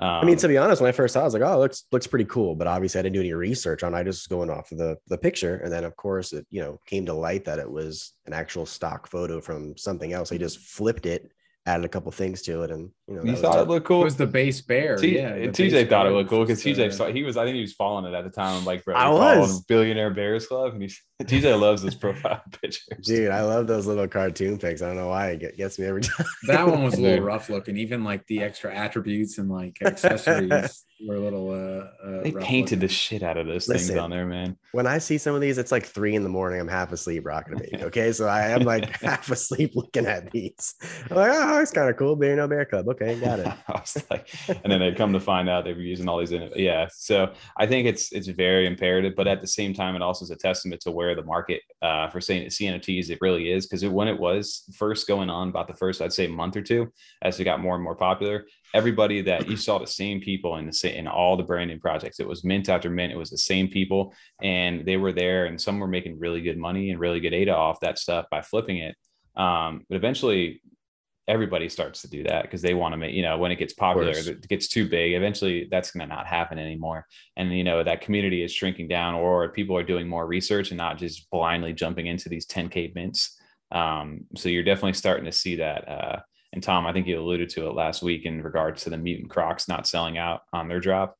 um, 0.00 0.08
I 0.08 0.24
mean, 0.24 0.36
to 0.36 0.48
be 0.48 0.58
honest, 0.58 0.80
when 0.80 0.88
I 0.88 0.92
first 0.92 1.14
saw, 1.14 1.20
it, 1.20 1.22
I 1.22 1.26
was 1.26 1.34
like, 1.34 1.42
"Oh, 1.42 1.54
it 1.54 1.58
looks 1.58 1.84
looks 1.90 2.06
pretty 2.06 2.26
cool," 2.26 2.54
but 2.54 2.66
obviously, 2.66 3.00
I 3.00 3.02
didn't 3.02 3.14
do 3.14 3.20
any 3.20 3.32
research 3.32 3.82
on. 3.82 3.94
it. 3.94 3.96
I 3.98 4.02
just 4.04 4.22
was 4.22 4.36
going 4.38 4.50
off 4.50 4.70
of 4.70 4.78
the 4.78 4.96
the 5.08 5.18
picture, 5.18 5.56
and 5.56 5.72
then 5.72 5.84
of 5.84 5.96
course, 5.96 6.32
it 6.32 6.46
you 6.50 6.60
know 6.60 6.80
came 6.86 7.06
to 7.06 7.14
light 7.14 7.44
that 7.46 7.58
it 7.58 7.70
was 7.70 8.12
an 8.26 8.32
actual 8.32 8.64
stock 8.64 9.08
photo 9.08 9.40
from 9.40 9.76
something 9.76 10.12
else. 10.12 10.30
He 10.30 10.38
just 10.38 10.58
flipped 10.58 11.06
it 11.06 11.32
added 11.66 11.84
a 11.84 11.88
couple 11.88 12.10
things 12.10 12.42
to 12.42 12.62
it, 12.62 12.70
and 12.70 12.90
you 13.08 13.14
know, 13.14 13.22
you 13.24 13.36
thought 13.36 13.58
it 13.58 13.68
looked 13.68 13.86
cool. 13.86 14.02
It 14.02 14.04
was 14.04 14.16
the 14.16 14.26
base 14.26 14.60
bear. 14.60 14.96
T- 14.96 15.16
yeah, 15.16 15.32
TJ 15.36 15.88
thought 15.88 16.06
it 16.06 16.10
looked 16.10 16.28
cool 16.28 16.44
because 16.44 16.62
TJ 16.62 16.92
saw 16.92 17.06
he 17.10 17.22
was. 17.22 17.38
I 17.38 17.44
think 17.44 17.54
he 17.54 17.62
was 17.62 17.72
following 17.72 18.04
it 18.04 18.14
at 18.16 18.24
the 18.24 18.30
time. 18.30 18.64
like, 18.66 18.84
bro, 18.84 18.94
I 18.94 19.08
was 19.38 19.62
billionaire 19.64 20.10
Bears 20.10 20.46
Club, 20.46 20.74
and 20.74 20.82
he's 20.82 21.00
TJ 21.22 21.58
loves 21.58 21.82
those 21.82 21.94
profile 21.94 22.42
pictures. 22.62 23.06
Dude, 23.06 23.30
I 23.30 23.42
love 23.42 23.66
those 23.66 23.86
little 23.86 24.06
cartoon 24.08 24.58
pics. 24.58 24.82
I 24.82 24.88
don't 24.88 24.96
know 24.96 25.08
why 25.08 25.30
it 25.30 25.56
gets 25.56 25.78
me 25.78 25.86
every 25.86 26.02
time. 26.02 26.26
that 26.48 26.66
one 26.66 26.84
was 26.84 26.94
a 26.94 27.00
little 27.00 27.24
rough 27.24 27.48
looking. 27.48 27.76
Even 27.78 28.04
like 28.04 28.26
the 28.26 28.42
extra 28.42 28.74
attributes 28.74 29.38
and 29.38 29.48
like 29.48 29.78
accessories 29.82 30.84
were 31.06 31.14
a 31.16 31.20
little. 31.20 31.50
uh, 31.50 32.08
uh 32.08 32.22
They 32.22 32.32
painted 32.32 32.76
looking. 32.76 32.78
the 32.80 32.88
shit 32.88 33.22
out 33.22 33.36
of 33.36 33.46
those 33.46 33.68
Listen, 33.68 33.88
things 33.88 33.98
on 33.98 34.10
there, 34.10 34.26
man. 34.26 34.56
When 34.72 34.86
I 34.86 34.98
see 34.98 35.16
some 35.18 35.34
of 35.34 35.40
these, 35.40 35.56
it's 35.58 35.72
like 35.72 35.86
three 35.86 36.14
in 36.14 36.22
the 36.24 36.28
morning. 36.28 36.60
I'm 36.60 36.68
half 36.68 36.92
asleep 36.92 37.24
rocking 37.26 37.54
a 37.54 37.56
baby. 37.56 37.84
Okay, 37.84 38.12
so 38.12 38.26
I 38.28 38.48
am 38.50 38.60
like 38.62 39.00
half 39.00 39.30
asleep 39.30 39.72
looking 39.74 40.06
at 40.06 40.30
these. 40.30 40.74
I'm 41.10 41.16
like, 41.16 41.32
oh, 41.34 41.60
it's 41.60 41.72
kind 41.72 41.88
of 41.88 41.96
cool. 41.96 42.16
Being 42.16 42.38
a 42.38 42.46
bear 42.46 42.64
club. 42.64 42.88
Okay, 42.88 42.97
got 42.98 43.38
it. 43.38 43.46
I 43.68 43.72
was 43.72 44.04
like, 44.10 44.28
and 44.48 44.70
then 44.70 44.80
they 44.80 44.92
come 44.92 45.12
to 45.12 45.20
find 45.20 45.48
out 45.48 45.64
they 45.64 45.72
were 45.72 45.80
using 45.80 46.08
all 46.08 46.18
these. 46.18 46.32
Yeah, 46.56 46.88
so 46.92 47.32
I 47.56 47.66
think 47.66 47.86
it's 47.86 48.12
it's 48.12 48.28
very 48.28 48.66
imperative, 48.66 49.14
but 49.16 49.26
at 49.26 49.40
the 49.40 49.46
same 49.46 49.74
time, 49.74 49.96
it 49.96 50.02
also 50.02 50.24
is 50.24 50.30
a 50.30 50.36
testament 50.36 50.80
to 50.82 50.90
where 50.90 51.14
the 51.14 51.24
market 51.24 51.62
uh, 51.82 52.08
for 52.08 52.20
saying 52.20 52.48
CNFTs 52.48 53.10
it 53.10 53.18
really 53.20 53.50
is 53.50 53.66
because 53.66 53.84
when 53.86 54.08
it 54.08 54.18
was 54.18 54.64
first 54.74 55.06
going 55.06 55.30
on 55.30 55.48
about 55.48 55.68
the 55.68 55.74
first 55.74 56.02
I'd 56.02 56.12
say 56.12 56.26
month 56.26 56.56
or 56.56 56.62
two 56.62 56.92
as 57.22 57.38
it 57.38 57.44
got 57.44 57.60
more 57.60 57.74
and 57.74 57.84
more 57.84 57.96
popular, 57.96 58.46
everybody 58.74 59.22
that 59.22 59.48
you 59.48 59.56
saw 59.56 59.78
the 59.78 59.86
same 59.86 60.20
people 60.20 60.56
in 60.56 60.66
the 60.66 60.98
in 60.98 61.06
all 61.06 61.36
the 61.36 61.42
branding 61.42 61.80
projects. 61.80 62.20
It 62.20 62.28
was 62.28 62.44
mint 62.44 62.68
after 62.68 62.90
mint. 62.90 63.12
It 63.12 63.18
was 63.18 63.30
the 63.30 63.38
same 63.38 63.68
people, 63.68 64.14
and 64.42 64.84
they 64.84 64.96
were 64.96 65.12
there, 65.12 65.46
and 65.46 65.60
some 65.60 65.78
were 65.78 65.88
making 65.88 66.18
really 66.18 66.40
good 66.40 66.58
money 66.58 66.90
and 66.90 67.00
really 67.00 67.20
good 67.20 67.34
ADA 67.34 67.54
off 67.54 67.80
that 67.80 67.98
stuff 67.98 68.26
by 68.30 68.42
flipping 68.42 68.78
it. 68.78 68.96
Um, 69.36 69.84
but 69.88 69.96
eventually, 69.96 70.60
everybody 71.28 71.68
starts 71.68 72.00
to 72.00 72.08
do 72.08 72.24
that 72.24 72.42
because 72.42 72.62
they 72.62 72.74
want 72.74 72.92
to 72.92 72.96
make 72.96 73.14
you 73.14 73.22
know 73.22 73.36
when 73.36 73.52
it 73.52 73.58
gets 73.58 73.74
popular 73.74 74.10
it 74.10 74.48
gets 74.48 74.66
too 74.66 74.88
big 74.88 75.12
eventually 75.12 75.68
that's 75.70 75.90
going 75.90 76.08
to 76.08 76.14
not 76.14 76.26
happen 76.26 76.58
anymore 76.58 77.06
and 77.36 77.56
you 77.56 77.62
know 77.62 77.84
that 77.84 78.00
community 78.00 78.42
is 78.42 78.52
shrinking 78.52 78.88
down 78.88 79.14
or 79.14 79.50
people 79.50 79.76
are 79.76 79.82
doing 79.82 80.08
more 80.08 80.26
research 80.26 80.70
and 80.70 80.78
not 80.78 80.98
just 80.98 81.30
blindly 81.30 81.72
jumping 81.72 82.06
into 82.06 82.28
these 82.28 82.46
10k 82.46 82.94
mints 82.94 83.38
um, 83.70 84.20
so 84.34 84.48
you're 84.48 84.64
definitely 84.64 84.94
starting 84.94 85.26
to 85.26 85.32
see 85.32 85.56
that 85.56 85.86
uh, 85.86 86.18
and 86.54 86.62
tom 86.62 86.86
i 86.86 86.92
think 86.92 87.06
you 87.06 87.20
alluded 87.20 87.48
to 87.50 87.68
it 87.68 87.74
last 87.74 88.02
week 88.02 88.24
in 88.24 88.42
regards 88.42 88.82
to 88.82 88.90
the 88.90 88.98
mutant 88.98 89.30
crocs 89.30 89.68
not 89.68 89.86
selling 89.86 90.16
out 90.16 90.40
on 90.52 90.66
their 90.66 90.80
drop 90.80 91.14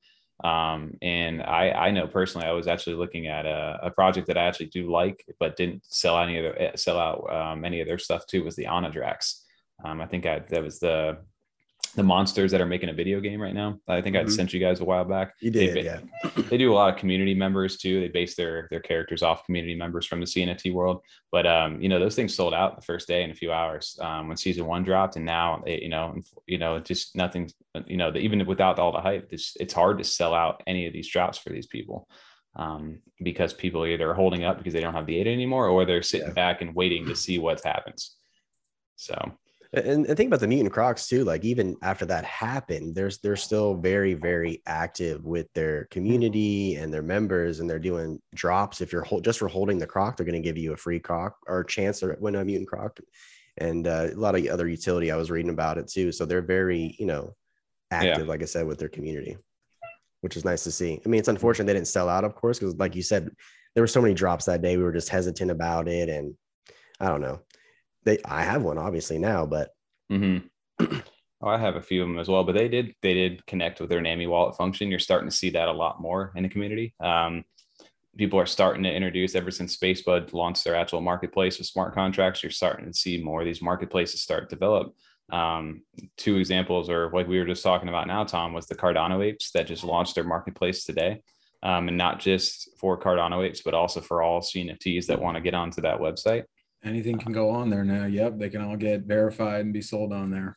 um, 0.45 0.97
and 1.03 1.43
I, 1.43 1.73
I 1.73 1.91
know 1.91 2.07
personally, 2.07 2.47
I 2.47 2.53
was 2.53 2.69
actually 2.69 2.95
looking 2.95 3.27
at 3.27 3.45
a, 3.45 3.81
a, 3.83 3.91
project 3.91 4.29
that 4.29 4.38
I 4.38 4.45
actually 4.45 4.67
do 4.67 4.88
like, 4.88 5.25
but 5.41 5.57
didn't 5.57 5.85
sell 5.85 6.17
any 6.17 6.38
of 6.38 6.45
their, 6.45 6.77
sell 6.77 6.97
out 6.97 7.35
um, 7.35 7.65
any 7.65 7.81
of 7.81 7.88
their 7.88 7.99
stuff 7.99 8.25
too. 8.25 8.45
Was 8.45 8.55
the 8.55 8.67
Anadrax. 8.67 9.41
Um, 9.85 10.01
I 10.01 10.07
think 10.07 10.27
I, 10.27 10.41
that 10.41 10.63
was 10.63 10.79
the 10.79 11.19
the 11.95 12.03
monsters 12.03 12.53
that 12.53 12.61
are 12.61 12.67
making 12.67 12.89
a 12.91 12.93
video 12.93 13.21
game 13.21 13.41
right 13.41 13.55
now. 13.55 13.79
I 13.89 14.01
think 14.01 14.15
mm-hmm. 14.15 14.29
I 14.29 14.31
sent 14.31 14.53
you 14.53 14.61
guys 14.61 14.81
a 14.81 14.85
while 14.85 15.05
back. 15.05 15.35
You 15.41 15.51
did, 15.51 15.75
they, 15.75 15.85
yeah. 15.85 16.01
They 16.49 16.57
do 16.57 16.73
a 16.73 16.75
lot 16.75 16.93
of 16.93 16.99
community 16.99 17.35
members 17.35 17.77
too. 17.77 18.01
They 18.01 18.09
base 18.09 18.35
their 18.37 18.69
their 18.71 18.81
characters 18.81 19.23
off 19.23 19.45
community 19.45 19.75
members 19.75 20.07
from 20.07 20.21
the 20.21 20.27
CNFT 20.27 20.73
world. 20.73 21.03
But 21.33 21.47
um, 21.47 21.81
you 21.81 21.89
know, 21.89 21.99
those 21.99 22.15
things 22.15 22.35
sold 22.35 22.55
out 22.55 22.77
the 22.77 22.83
first 22.83 23.09
day 23.09 23.23
in 23.25 23.31
a 23.31 23.35
few 23.35 23.53
hours 23.53 23.99
um, 24.01 24.29
when 24.29 24.37
season 24.37 24.67
one 24.67 24.85
dropped, 24.85 25.17
and 25.17 25.25
now 25.25 25.63
it, 25.67 25.83
you 25.83 25.89
know, 25.89 26.17
you 26.47 26.59
know, 26.59 26.79
just 26.79 27.17
nothing. 27.17 27.51
You 27.87 27.97
know, 27.97 28.11
the, 28.11 28.19
even 28.21 28.45
without 28.47 28.79
all 28.79 28.93
the 28.93 29.01
hype, 29.01 29.29
it's 29.33 29.57
it's 29.59 29.75
hard 29.75 29.99
to 29.99 30.05
sell 30.05 30.35
out 30.35 30.63
any 30.67 30.87
of 30.87 30.93
these 30.93 31.09
drops 31.09 31.39
for 31.39 31.51
these 31.51 31.67
people. 31.67 32.09
Um, 32.57 33.01
because 33.23 33.53
people 33.53 33.87
either 33.87 34.11
are 34.11 34.15
holding 34.15 34.43
up 34.43 34.59
because 34.59 34.73
they 34.73 34.81
don't 34.81 34.95
have 34.95 35.07
the 35.07 35.17
ADA 35.19 35.31
anymore, 35.31 35.69
or 35.69 35.85
they're 35.85 36.03
sitting 36.03 36.29
yeah. 36.29 36.33
back 36.35 36.61
and 36.61 36.75
waiting 36.75 37.07
to 37.07 37.15
see 37.15 37.39
what 37.39 37.63
happens. 37.63 38.17
So 38.97 39.15
and, 39.75 40.07
and 40.07 40.17
think 40.17 40.29
about 40.29 40.41
the 40.41 40.47
mutant 40.47 40.73
crocs 40.73 41.09
too 41.09 41.25
like 41.25 41.45
even 41.45 41.77
after 41.83 42.07
that 42.07 42.25
happened 42.25 42.95
there's 42.95 43.19
they're 43.19 43.37
still 43.37 43.75
very 43.75 44.15
very 44.15 44.63
active 44.67 45.25
with 45.25 45.47
their 45.53 45.85
community 45.91 46.77
and 46.77 46.93
their 46.93 47.03
members 47.03 47.61
and 47.61 47.69
they're 47.69 47.79
doing 47.79 48.19
drops 48.35 48.81
if 48.81 48.93
you're 48.93 49.07
just 49.21 49.39
for 49.39 49.49
holding 49.49 49.79
the 49.79 49.87
croc 49.87 50.17
they're 50.17 50.25
going 50.25 50.41
to 50.41 50.47
give 50.47 50.57
you 50.57 50.73
a 50.73 50.77
free 50.77 50.99
croc 50.99 51.37
or 51.47 51.61
a 51.61 51.67
chance 51.67 52.01
to 52.01 52.17
win 52.19 52.37
a 52.37 52.45
mutant 52.45 52.69
croc 52.69 52.99
and 53.61 53.87
uh, 53.87 54.09
a 54.13 54.15
lot 54.15 54.37
of 54.37 54.47
other 54.47 54.69
utility. 54.69 55.11
I 55.11 55.17
was 55.17 55.31
reading 55.31 55.51
about 55.51 55.79
it 55.79 55.89
too. 55.89 56.13
So 56.13 56.25
they're 56.25 56.43
very, 56.43 56.97
you 56.99 57.07
know, 57.07 57.35
active, 57.91 58.27
yeah. 58.27 58.31
like 58.31 58.43
I 58.43 58.47
said, 58.47 58.67
with 58.67 58.79
their 58.79 58.89
community, 58.89 59.37
which 60.21 60.37
is 60.37 60.45
nice 60.45 60.65
to 60.65 60.73
see. 60.73 61.01
I 61.05 61.09
mean, 61.09 61.19
it's 61.19 61.29
unfortunate 61.29 61.67
they 61.67 61.75
didn't 61.75 61.89
sell 61.89 62.09
out, 62.09 62.25
of 62.25 62.35
course, 62.35 62.59
because 62.59 62.77
like 62.77 62.95
you 62.95 63.03
said, 63.03 63.31
there 63.75 63.83
were 63.83 63.89
so 63.89 64.01
many 64.01 64.15
drops 64.15 64.47
that 64.47 64.63
day. 64.63 64.77
We 64.77 64.83
were 64.83 64.93
just 64.93 65.09
hesitant 65.09 65.51
about 65.51 65.89
it, 65.89 66.09
and 66.09 66.35
I 67.01 67.09
don't 67.09 67.21
know. 67.21 67.41
They, 68.09 68.19
I 68.25 68.43
have 68.43 68.62
one 68.62 68.79
obviously 68.79 69.19
now, 69.19 69.47
but. 69.47 69.71
Mm-hmm. 70.11 70.87
Oh, 71.41 71.47
I 71.47 71.57
have 71.57 71.77
a 71.77 71.81
few 71.81 72.03
of 72.03 72.09
them 72.09 72.19
as 72.19 72.27
well, 72.27 72.43
but 72.43 72.57
they 72.57 72.67
did 72.67 72.97
they 73.00 73.15
did 73.15 73.47
connect 73.47 73.81
with 73.81 73.91
their 73.91 74.00
NAMI 74.00 74.27
wallet 74.27 74.57
function. 74.57 74.88
You're 74.88 74.99
starting 74.99 75.31
to 75.31 75.37
see 75.37 75.50
that 75.50 75.69
a 75.69 75.73
lot 75.73 76.00
more 76.00 76.33
in 76.35 76.43
the 76.43 76.49
community. 76.49 76.95
Um, 76.99 77.45
people 78.17 78.41
are 78.41 78.47
starting 78.47 78.83
to 78.83 78.93
introduce 78.93 79.37
ever 79.37 79.53
since 79.53 79.77
Spacebud 79.77 80.33
launched 80.33 80.65
their 80.65 80.75
actual 80.75 81.00
marketplace 81.00 81.59
with 81.59 81.69
smart 81.69 81.95
contracts. 81.95 82.43
You're 82.43 82.50
starting 82.50 82.87
to 82.87 82.93
see 82.93 83.23
more 83.23 83.43
of 83.43 83.47
these 83.47 83.62
marketplaces 83.62 84.21
start 84.21 84.50
to 84.50 84.57
develop. 84.57 84.97
Um, 85.31 85.83
two 86.17 86.38
examples 86.38 86.91
are 86.91 87.09
like 87.12 87.29
we 87.29 87.38
were 87.38 87.47
just 87.47 87.62
talking 87.62 87.88
about 87.88 88.09
now, 88.09 88.25
Tom, 88.25 88.53
was 88.53 88.67
the 88.67 88.75
Cardano 88.75 89.25
apes 89.25 89.53
that 89.53 89.69
just 89.69 89.85
launched 89.85 90.17
their 90.17 90.25
marketplace 90.25 90.83
today. 90.83 91.23
Um, 91.62 91.87
and 91.87 91.97
not 91.97 92.19
just 92.19 92.69
for 92.81 92.99
Cardano 92.99 93.47
apes, 93.47 93.62
but 93.62 93.75
also 93.75 94.00
for 94.00 94.23
all 94.23 94.41
CNFTs 94.41 95.07
that 95.07 95.21
want 95.21 95.37
to 95.37 95.41
get 95.41 95.55
onto 95.55 95.83
that 95.83 96.00
website. 96.00 96.45
Anything 96.85 97.19
can 97.19 97.33
go 97.33 97.51
on 97.51 97.71
there 97.71 97.85
now. 97.85 98.07
Yep, 98.07 98.39
they 98.39 98.51
can 98.51 98.63
all 98.63 98.77
get 98.77 99.03
verified 99.03 99.63
and 99.63 99.73
be 99.73 99.83
sold 99.83 100.13
on 100.13 100.31
there 100.31 100.57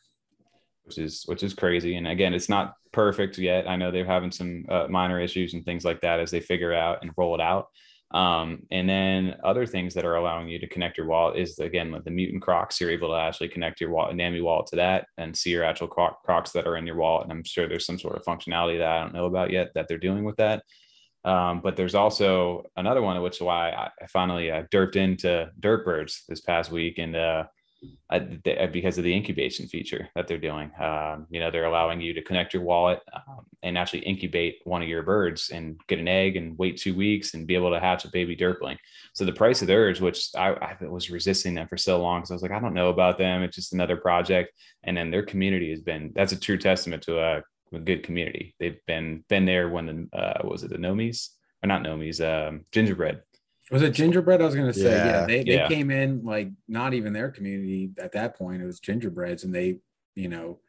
which 0.84 0.98
is 0.98 1.22
which 1.26 1.42
is 1.42 1.54
crazy. 1.54 1.96
And 1.96 2.06
again, 2.08 2.34
it's 2.34 2.48
not 2.48 2.74
perfect 2.92 3.38
yet. 3.38 3.68
I 3.68 3.76
know 3.76 3.90
they're 3.90 4.04
having 4.04 4.32
some 4.32 4.64
uh, 4.68 4.86
minor 4.88 5.20
issues 5.20 5.54
and 5.54 5.64
things 5.64 5.84
like 5.84 6.00
that 6.02 6.20
as 6.20 6.30
they 6.30 6.40
figure 6.40 6.74
out 6.74 6.98
and 7.02 7.12
roll 7.16 7.34
it 7.34 7.40
out. 7.40 7.68
Um, 8.10 8.64
and 8.70 8.86
then 8.86 9.36
other 9.42 9.64
things 9.64 9.94
that 9.94 10.04
are 10.04 10.16
allowing 10.16 10.46
you 10.46 10.58
to 10.58 10.68
connect 10.68 10.98
your 10.98 11.06
wallet 11.06 11.38
is 11.38 11.58
again 11.58 11.90
with 11.92 12.04
the 12.04 12.10
mutant 12.10 12.42
crocs. 12.42 12.78
You're 12.78 12.90
able 12.90 13.08
to 13.08 13.14
actually 13.14 13.48
connect 13.48 13.80
your 13.80 13.90
wallet, 13.90 14.16
NAMI 14.16 14.42
wallet 14.42 14.66
to 14.68 14.76
that 14.76 15.06
and 15.16 15.34
see 15.34 15.50
your 15.50 15.64
actual 15.64 15.88
crocs 15.88 16.52
that 16.52 16.66
are 16.66 16.76
in 16.76 16.86
your 16.86 16.96
wallet. 16.96 17.24
And 17.24 17.32
I'm 17.32 17.44
sure 17.44 17.66
there's 17.66 17.86
some 17.86 17.98
sort 17.98 18.16
of 18.16 18.24
functionality 18.24 18.78
that 18.78 18.88
I 18.88 19.00
don't 19.00 19.14
know 19.14 19.24
about 19.24 19.50
yet 19.50 19.70
that 19.74 19.88
they're 19.88 19.96
doing 19.96 20.24
with 20.24 20.36
that. 20.36 20.62
Um, 21.24 21.60
but 21.60 21.76
there's 21.76 21.94
also 21.94 22.64
another 22.76 23.02
one, 23.02 23.20
which 23.22 23.36
is 23.36 23.42
why 23.42 23.70
I, 23.70 24.06
finally 24.06 24.50
I 24.50 24.62
derped 24.62 24.96
into 24.96 25.50
DerpBirds 25.60 26.26
this 26.28 26.40
past 26.40 26.70
week 26.72 26.98
and 26.98 27.14
uh, 27.14 27.44
uh, 28.10 28.66
because 28.72 28.98
of 28.98 29.04
the 29.04 29.12
incubation 29.12 29.66
feature 29.66 30.08
that 30.14 30.28
they're 30.28 30.38
doing. 30.38 30.70
Um, 30.80 31.26
you 31.30 31.40
know, 31.40 31.50
they're 31.50 31.64
allowing 31.64 32.00
you 32.00 32.12
to 32.12 32.22
connect 32.22 32.52
your 32.52 32.62
wallet 32.62 33.00
um, 33.14 33.46
and 33.62 33.78
actually 33.78 34.00
incubate 34.00 34.60
one 34.64 34.82
of 34.82 34.88
your 34.88 35.02
birds 35.02 35.50
and 35.50 35.80
get 35.88 35.98
an 35.98 36.08
egg 36.08 36.36
and 36.36 36.56
wait 36.58 36.76
two 36.76 36.94
weeks 36.94 37.34
and 37.34 37.46
be 37.46 37.54
able 37.54 37.70
to 37.70 37.80
hatch 37.80 38.04
a 38.04 38.10
baby 38.10 38.36
derpling. 38.36 38.76
So 39.14 39.24
the 39.24 39.32
price 39.32 39.62
of 39.62 39.68
theirs, 39.68 40.00
which 40.00 40.28
I, 40.36 40.50
I 40.52 40.76
was 40.84 41.10
resisting 41.10 41.54
them 41.54 41.68
for 41.68 41.76
so 41.76 42.00
long 42.00 42.20
because 42.20 42.30
I 42.30 42.34
was 42.34 42.42
like, 42.42 42.52
I 42.52 42.60
don't 42.60 42.74
know 42.74 42.90
about 42.90 43.18
them. 43.18 43.42
It's 43.42 43.56
just 43.56 43.72
another 43.72 43.96
project. 43.96 44.52
And 44.84 44.96
then 44.96 45.10
their 45.10 45.24
community 45.24 45.70
has 45.70 45.80
been 45.80 46.12
that's 46.14 46.32
a 46.32 46.38
true 46.38 46.58
testament 46.58 47.02
to 47.04 47.18
a, 47.18 47.42
a 47.74 47.80
good 47.80 48.02
community. 48.02 48.54
They've 48.58 48.78
been 48.86 49.24
been 49.28 49.44
there 49.44 49.68
when 49.68 50.08
the 50.12 50.18
uh, 50.18 50.46
was 50.46 50.62
it 50.62 50.70
the 50.70 50.76
Nomies 50.76 51.28
or 51.62 51.68
not 51.68 51.82
Nomies, 51.82 52.20
um, 52.20 52.64
gingerbread 52.72 53.22
was 53.72 53.82
it 53.82 53.94
gingerbread? 53.94 54.42
I 54.42 54.44
was 54.44 54.54
gonna 54.54 54.74
say, 54.74 54.82
yeah, 54.82 55.06
yeah 55.06 55.26
they, 55.26 55.44
they 55.44 55.54
yeah. 55.54 55.68
came 55.68 55.90
in 55.90 56.24
like 56.24 56.50
not 56.68 56.92
even 56.92 57.14
their 57.14 57.30
community 57.30 57.90
at 57.98 58.12
that 58.12 58.36
point. 58.36 58.62
It 58.62 58.66
was 58.66 58.80
gingerbreads, 58.80 59.44
and 59.44 59.54
they, 59.54 59.78
you 60.14 60.28
know, 60.28 60.60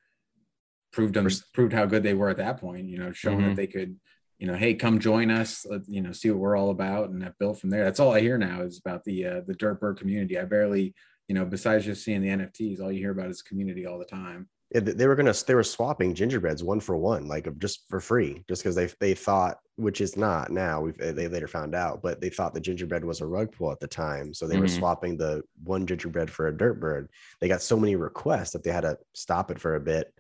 proved 0.94 1.14
them 1.14 1.28
proved 1.54 1.74
how 1.74 1.86
good 1.86 2.04
they 2.04 2.14
were 2.14 2.30
at 2.30 2.38
that 2.38 2.62
point. 2.62 2.88
You 2.88 3.00
know, 3.00 3.12
showing 3.12 3.40
mm-hmm. 3.40 3.50
that 3.50 3.56
they 3.56 3.68
could, 3.68 4.00
you 4.40 4.48
know, 4.48 4.56
hey, 4.56 4.76
come 4.76 5.00
join 5.00 5.32
us. 5.32 5.66
Let, 5.70 5.82
you 5.90 6.02
know, 6.02 6.14
see 6.14 6.32
what 6.32 6.40
we're 6.40 6.56
all 6.56 6.70
about, 6.70 7.10
and 7.10 7.22
have 7.24 7.38
built 7.38 7.60
from 7.60 7.72
there. 7.72 7.84
That's 7.84 8.00
all 8.00 8.14
I 8.14 8.22
hear 8.22 8.38
now 8.38 8.62
is 8.62 8.80
about 8.80 9.04
the 9.04 9.26
uh, 9.26 9.42
the 9.46 9.56
DerpBird 9.56 9.98
community. 9.98 10.40
I 10.40 10.46
barely, 10.46 10.96
you 11.28 11.36
know, 11.36 11.44
besides 11.46 11.84
just 11.84 12.06
seeing 12.06 12.22
the 12.22 12.30
NFTs, 12.30 12.80
all 12.80 12.92
you 12.92 13.00
hear 13.00 13.12
about 13.12 13.30
is 13.30 13.42
community 13.42 13.86
all 13.86 14.00
the 14.00 14.06
time 14.06 14.48
they 14.74 15.08
were 15.08 15.16
gonna 15.16 15.34
they 15.46 15.54
were 15.54 15.64
swapping 15.64 16.16
gingerbreads 16.16 16.64
one 16.64 16.80
for 16.80 16.98
one 16.98 17.28
like 17.28 17.48
just 17.60 17.88
for 17.90 18.00
free 18.00 18.44
just 18.48 18.64
because 18.64 18.76
they 18.76 18.88
they 19.00 19.14
thought 19.14 19.60
which 19.76 20.02
is 20.02 20.18
not 20.18 20.52
now 20.52 20.82
we 20.82 20.92
they 20.92 21.28
later 21.28 21.48
found 21.48 21.76
out 21.76 22.02
but 22.02 22.20
they 22.20 22.30
thought 22.30 22.54
the 22.54 22.60
gingerbread 22.60 23.06
was 23.06 23.22
a 23.22 23.26
rug 23.26 23.52
pull 23.52 23.72
at 23.72 23.80
the 23.80 23.88
time 23.88 24.34
so 24.34 24.48
they 24.48 24.56
mm-hmm. 24.56 24.62
were 24.62 24.68
swapping 24.68 25.16
the 25.16 25.44
one 25.64 25.86
gingerbread 25.86 26.30
for 26.30 26.48
a 26.48 26.54
derp 26.54 26.80
bird. 26.80 27.10
They 27.40 27.48
got 27.48 27.62
so 27.62 27.78
many 27.78 27.96
requests 27.96 28.52
that 28.52 28.64
they 28.64 28.72
had 28.72 28.82
to 28.82 28.98
stop 29.14 29.52
it 29.52 29.60
for 29.60 29.76
a 29.76 29.80
bit. 29.80 30.12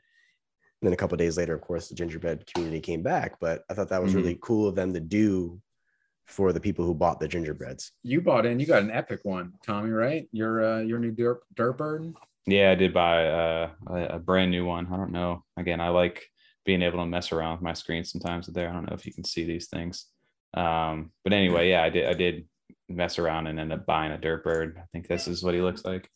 And 0.82 0.88
then 0.88 0.94
a 0.94 0.98
couple 0.98 1.18
days 1.18 1.38
later 1.38 1.56
of 1.56 1.62
course 1.62 1.90
the 1.90 1.96
gingerbread 1.96 2.46
community 2.54 2.82
came 2.82 3.02
back 3.02 3.40
but 3.40 3.64
i 3.70 3.74
thought 3.74 3.90
that 3.90 4.04
was 4.04 4.12
mm-hmm. 4.12 4.22
really 4.22 4.40
cool 4.42 4.68
of 4.68 4.76
them 4.76 4.94
to 4.94 5.00
do 5.00 5.60
for 6.26 6.54
the 6.54 6.60
people 6.60 6.86
who 6.86 6.94
bought 6.94 7.20
the 7.20 7.28
gingerbreads. 7.28 7.92
You 8.04 8.22
bought 8.22 8.46
in 8.46 8.60
you 8.60 8.66
got 8.66 8.84
an 8.84 8.92
epic 8.92 9.22
one 9.24 9.54
tommy 9.66 9.90
right? 9.90 10.28
Your 10.32 10.64
uh 10.64 10.80
your 10.82 11.00
new 11.00 11.12
derp, 11.12 11.40
derp 11.56 11.78
bird 11.78 12.14
yeah, 12.46 12.72
I 12.72 12.76
did 12.76 12.94
buy 12.94 13.28
uh, 13.28 13.70
a, 13.88 13.96
a 14.16 14.20
brand 14.20 14.52
new 14.52 14.66
one. 14.66 14.88
I 14.92 14.98
don't 14.98 15.12
know. 15.12 15.44
Again, 15.58 15.80
I 15.80 15.90
like 15.90 16.26
being 16.66 16.82
able 16.82 17.00
to 17.00 17.06
mess 17.06 17.32
around 17.32 17.54
with 17.54 17.62
my 17.62 17.74
screen 17.74 18.04
sometimes 18.04 18.48
there. 18.48 18.70
I 18.70 18.74
don't 18.74 18.90
know 18.90 18.96
if 18.96 19.06
you 19.06 19.14
can 19.14 19.24
see 19.24 19.46
these 19.46 19.68
things. 19.68 20.08
Um, 20.54 21.12
but 21.24 21.34
anyway, 21.34 21.70
yeah, 21.70 21.84
I 21.84 21.90
did 21.90 22.06
I 22.06 22.14
did 22.14 22.46
mess 22.90 23.18
around 23.18 23.48
and 23.48 23.60
end 23.60 23.74
up 23.74 23.86
buying 23.86 24.12
a 24.12 24.18
derp 24.18 24.44
bird. 24.44 24.78
I 24.78 24.86
think 24.92 25.08
this 25.08 25.28
is 25.28 25.44
what 25.44 25.54
he 25.54 25.62
looks 25.62 25.84
like. 25.84 26.10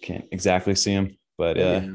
Can't 0.00 0.26
exactly 0.32 0.74
see 0.74 0.92
him, 0.92 1.16
but 1.36 1.58
uh 1.58 1.60
yeah. 1.60 1.90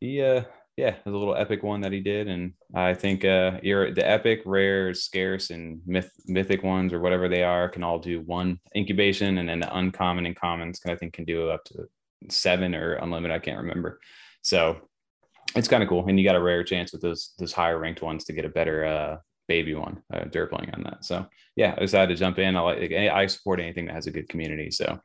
he 0.00 0.22
uh 0.22 0.42
yeah, 0.76 0.94
it 0.94 1.04
was 1.04 1.14
a 1.14 1.18
little 1.18 1.36
epic 1.36 1.62
one 1.62 1.82
that 1.82 1.92
he 1.92 2.00
did. 2.00 2.26
And 2.28 2.54
I 2.74 2.94
think 2.94 3.24
uh 3.24 3.60
you're 3.62 3.94
the 3.94 4.08
epic, 4.08 4.42
rare, 4.46 4.94
scarce, 4.94 5.50
and 5.50 5.80
myth 5.86 6.10
mythic 6.26 6.62
ones 6.62 6.92
or 6.92 7.00
whatever 7.00 7.28
they 7.28 7.42
are 7.42 7.68
can 7.68 7.84
all 7.84 7.98
do 7.98 8.20
one 8.22 8.58
incubation 8.74 9.38
and 9.38 9.48
then 9.48 9.60
the 9.60 9.76
uncommon 9.76 10.26
and 10.26 10.36
commons 10.36 10.80
can 10.80 10.90
I 10.90 10.96
think 10.96 11.12
can 11.12 11.24
do 11.24 11.50
up 11.50 11.64
to 11.66 11.86
seven 12.28 12.74
or 12.74 12.94
unlimited. 12.94 13.34
I 13.34 13.38
can't 13.38 13.62
remember. 13.62 14.00
So 14.42 14.88
it's 15.56 15.68
kind 15.68 15.82
of 15.82 15.88
cool. 15.88 16.06
And 16.06 16.18
you 16.18 16.24
got 16.24 16.36
a 16.36 16.42
rare 16.42 16.64
chance 16.64 16.92
with 16.92 17.02
those 17.02 17.32
those 17.38 17.52
higher 17.52 17.78
ranked 17.78 18.02
ones 18.02 18.24
to 18.24 18.32
get 18.32 18.44
a 18.44 18.50
better 18.50 18.84
uh, 18.84 19.16
baby 19.48 19.74
one, 19.74 20.00
uh, 20.14 20.20
on 20.22 20.82
that. 20.84 21.04
So 21.04 21.26
yeah, 21.56 21.74
I 21.76 21.80
decided 21.80 22.14
to 22.14 22.20
jump 22.20 22.38
in. 22.38 22.56
I 22.56 22.60
like 22.60 22.92
I 22.92 23.26
support 23.26 23.60
anything 23.60 23.86
that 23.86 23.94
has 23.94 24.06
a 24.06 24.12
good 24.12 24.28
community. 24.28 24.70
So 24.70 25.00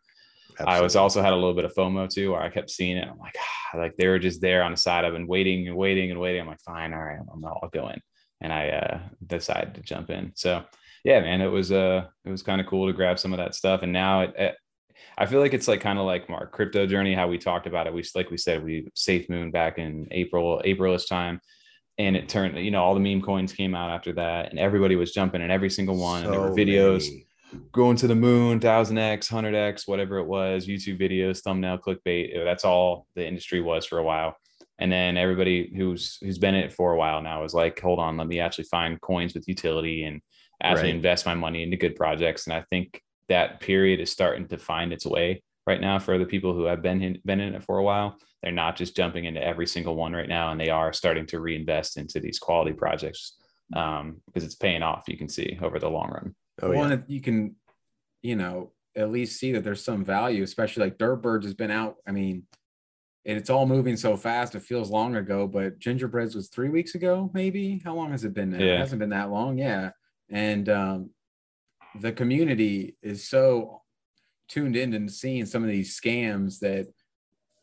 Absolutely. 0.59 0.73
I 0.73 0.81
was 0.81 0.95
also 0.95 1.21
had 1.21 1.33
a 1.33 1.35
little 1.35 1.55
bit 1.55 1.65
of 1.65 1.73
FOMO 1.73 2.07
too, 2.07 2.31
where 2.31 2.41
I 2.41 2.49
kept 2.49 2.69
seeing 2.69 2.97
it. 2.97 3.07
I'm 3.07 3.17
like, 3.17 3.35
ah, 3.39 3.77
like 3.77 3.97
they 3.97 4.07
were 4.07 4.19
just 4.19 4.41
there 4.41 4.63
on 4.63 4.71
the 4.71 4.77
side. 4.77 5.03
I've 5.03 5.13
been 5.13 5.27
waiting 5.27 5.67
and 5.67 5.75
waiting 5.75 6.11
and 6.11 6.19
waiting. 6.19 6.41
I'm 6.41 6.47
like, 6.47 6.61
fine, 6.61 6.93
all 6.93 7.03
right, 7.03 7.19
I'm, 7.19 7.43
I'll 7.43 7.69
go 7.73 7.89
in. 7.89 7.99
And 8.39 8.53
I 8.53 8.69
uh, 8.69 8.99
decided 9.25 9.73
to 9.75 9.81
jump 9.81 10.11
in. 10.11 10.31
So 10.35 10.63
yeah, 11.03 11.21
man, 11.21 11.41
it 11.41 11.47
was 11.47 11.71
uh, 11.71 12.05
it 12.23 12.29
was 12.29 12.43
kind 12.43 12.61
of 12.61 12.67
cool 12.67 12.87
to 12.87 12.93
grab 12.93 13.19
some 13.19 13.33
of 13.33 13.37
that 13.37 13.55
stuff. 13.55 13.81
And 13.81 13.91
now 13.91 14.21
it, 14.21 14.33
it 14.37 14.55
I 15.17 15.25
feel 15.25 15.39
like 15.39 15.53
it's 15.53 15.67
like 15.67 15.81
kind 15.81 15.99
of 15.99 16.05
like 16.05 16.29
our 16.29 16.47
crypto 16.47 16.85
journey, 16.85 17.13
how 17.13 17.27
we 17.27 17.37
talked 17.37 17.67
about 17.67 17.87
it. 17.87 17.93
We 17.93 18.03
like 18.15 18.31
we 18.31 18.37
said, 18.37 18.63
we 18.63 18.87
safe 18.95 19.29
moon 19.29 19.51
back 19.51 19.77
in 19.77 20.07
April, 20.11 20.61
Aprilish 20.65 21.07
time. 21.07 21.39
And 21.97 22.17
it 22.17 22.27
turned, 22.27 22.57
you 22.57 22.71
know, 22.71 22.83
all 22.83 22.93
the 22.93 22.99
meme 22.99 23.21
coins 23.21 23.53
came 23.53 23.73
out 23.73 23.89
after 23.89 24.11
that, 24.13 24.49
and 24.49 24.59
everybody 24.59 24.97
was 24.97 25.13
jumping 25.13 25.41
in 25.41 25.49
every 25.49 25.69
single 25.69 25.95
one. 25.95 26.23
So 26.23 26.25
and 26.25 26.33
there 26.33 26.41
were 26.41 26.53
videos 26.53 27.07
many. 27.07 27.25
going 27.71 27.95
to 27.95 28.07
the 28.07 28.15
moon, 28.15 28.59
thousand 28.59 28.97
X, 28.97 29.29
hundred 29.29 29.55
X, 29.55 29.87
whatever 29.87 30.17
it 30.17 30.25
was, 30.25 30.67
YouTube 30.67 30.99
videos, 30.99 31.41
thumbnail, 31.41 31.77
clickbait. 31.77 32.43
That's 32.43 32.65
all 32.65 33.07
the 33.15 33.25
industry 33.25 33.61
was 33.61 33.85
for 33.85 33.99
a 33.99 34.03
while. 34.03 34.35
And 34.77 34.91
then 34.91 35.15
everybody 35.15 35.71
who's 35.73 36.17
who's 36.21 36.37
been 36.37 36.53
in 36.53 36.65
it 36.65 36.73
for 36.73 36.91
a 36.91 36.97
while 36.97 37.21
now 37.21 37.45
is 37.45 37.53
like, 37.53 37.79
hold 37.79 37.99
on, 37.99 38.17
let 38.17 38.27
me 38.27 38.41
actually 38.41 38.65
find 38.65 38.99
coins 38.99 39.33
with 39.33 39.47
utility 39.47 40.03
and 40.03 40.19
actually 40.61 40.89
right. 40.89 40.95
invest 40.95 41.25
my 41.25 41.33
money 41.33 41.63
into 41.63 41.77
good 41.77 41.95
projects. 41.95 42.45
And 42.45 42.53
I 42.53 42.65
think 42.69 43.01
that 43.29 43.59
period 43.59 43.99
is 43.99 44.11
starting 44.11 44.47
to 44.47 44.57
find 44.57 44.93
its 44.93 45.05
way 45.05 45.41
right 45.67 45.81
now 45.81 45.97
for 45.99 46.17
the 46.17 46.25
people 46.25 46.53
who 46.53 46.65
have 46.65 46.81
been 46.81 47.01
in, 47.01 47.19
been 47.25 47.39
in 47.39 47.55
it 47.55 47.63
for 47.63 47.77
a 47.77 47.83
while. 47.83 48.17
They're 48.43 48.51
not 48.51 48.75
just 48.75 48.95
jumping 48.95 49.25
into 49.25 49.43
every 49.43 49.65
single 49.65 49.95
one 49.95 50.13
right 50.13 50.29
now, 50.29 50.51
and 50.51 50.61
they 50.61 50.69
are 50.69 50.93
starting 50.93 51.25
to 51.27 51.39
reinvest 51.39 51.97
into 51.97 52.19
these 52.19 52.37
quality 52.37 52.73
projects 52.73 53.37
um, 53.75 54.21
because 54.27 54.43
it's 54.43 54.55
paying 54.55 54.83
off. 54.83 55.05
You 55.07 55.17
can 55.17 55.29
see 55.29 55.57
over 55.61 55.79
the 55.79 55.89
long 55.89 56.11
run. 56.11 56.35
Oh, 56.61 56.71
One, 56.71 56.91
yeah. 56.91 56.97
you 57.07 57.21
can, 57.21 57.55
you 58.21 58.35
know, 58.35 58.71
at 58.95 59.11
least 59.11 59.39
see 59.39 59.51
that 59.53 59.63
there's 59.63 59.83
some 59.83 60.05
value, 60.05 60.43
especially 60.43 60.83
like 60.83 60.97
DerpBirds 60.97 61.43
has 61.43 61.53
been 61.53 61.71
out. 61.71 61.95
I 62.07 62.11
mean, 62.11 62.43
it's 63.25 63.49
all 63.49 63.65
moving 63.65 63.97
so 63.97 64.15
fast. 64.15 64.53
It 64.53 64.61
feels 64.61 64.91
long 64.91 65.15
ago, 65.15 65.47
but 65.47 65.79
Gingerbreads 65.79 66.35
was 66.35 66.49
three 66.49 66.69
weeks 66.69 66.93
ago, 66.93 67.31
maybe. 67.33 67.81
How 67.83 67.95
long 67.95 68.11
has 68.11 68.23
it 68.23 68.35
been? 68.35 68.51
Now? 68.51 68.59
Yeah. 68.59 68.75
It 68.75 68.79
hasn't 68.79 68.99
been 68.99 69.09
that 69.09 69.31
long. 69.31 69.57
Yeah. 69.57 69.89
And 70.29 70.69
um, 70.69 71.09
the 71.99 72.11
community 72.11 72.97
is 73.01 73.27
so 73.27 73.81
tuned 74.47 74.75
in 74.75 74.93
and 74.93 75.11
seeing 75.11 75.45
some 75.45 75.63
of 75.63 75.69
these 75.69 75.99
scams 75.99 76.59
that 76.59 76.87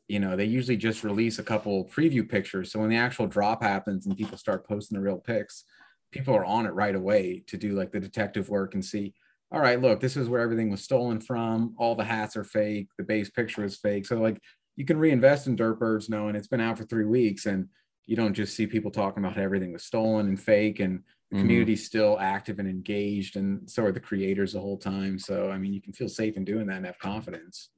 you 0.08 0.18
know 0.18 0.36
they 0.36 0.44
usually 0.44 0.76
just 0.76 1.04
release 1.04 1.38
a 1.38 1.44
couple 1.44 1.86
preview 1.86 2.28
pictures. 2.28 2.72
So 2.72 2.80
when 2.80 2.90
the 2.90 2.96
actual 2.96 3.26
drop 3.26 3.62
happens 3.62 4.06
and 4.06 4.16
people 4.16 4.38
start 4.38 4.66
posting 4.66 4.96
the 4.96 5.04
real 5.04 5.18
pics 5.18 5.64
people 6.12 6.36
are 6.36 6.44
on 6.44 6.66
it 6.66 6.74
right 6.74 6.94
away 6.94 7.42
to 7.48 7.56
do 7.56 7.72
like 7.72 7.90
the 7.90 7.98
detective 7.98 8.48
work 8.48 8.74
and 8.74 8.84
see 8.84 9.14
all 9.50 9.60
right 9.60 9.80
look 9.80 9.98
this 9.98 10.16
is 10.16 10.28
where 10.28 10.40
everything 10.40 10.70
was 10.70 10.84
stolen 10.84 11.20
from. 11.20 11.74
All 11.76 11.94
the 11.94 12.04
hats 12.04 12.36
are 12.36 12.44
fake. 12.44 12.88
The 12.96 13.04
base 13.04 13.30
picture 13.30 13.64
is 13.64 13.76
fake. 13.76 14.06
So 14.06 14.20
like 14.20 14.40
you 14.76 14.84
can 14.84 14.98
reinvest 14.98 15.46
in 15.46 15.56
DerpBirds 15.56 16.08
knowing 16.08 16.36
it's 16.36 16.48
been 16.48 16.60
out 16.60 16.78
for 16.78 16.84
three 16.84 17.04
weeks 17.04 17.46
and 17.46 17.68
you 18.06 18.16
don't 18.16 18.34
just 18.34 18.56
see 18.56 18.66
people 18.66 18.90
talking 18.90 19.22
about 19.22 19.36
how 19.36 19.42
everything 19.42 19.72
was 19.72 19.84
stolen 19.84 20.28
and 20.28 20.40
fake 20.40 20.80
and 20.80 21.02
the 21.32 21.38
mm-hmm. 21.38 21.46
community's 21.46 21.86
still 21.86 22.18
active 22.20 22.58
and 22.58 22.68
engaged 22.68 23.36
and 23.36 23.68
so 23.68 23.84
are 23.84 23.92
the 23.92 23.98
creators 23.98 24.52
the 24.52 24.60
whole 24.60 24.78
time 24.78 25.18
so 25.18 25.50
i 25.50 25.58
mean 25.58 25.72
you 25.72 25.80
can 25.80 25.92
feel 25.92 26.08
safe 26.08 26.36
in 26.36 26.44
doing 26.44 26.66
that 26.66 26.76
and 26.76 26.86
have 26.86 26.98
confidence 26.98 27.70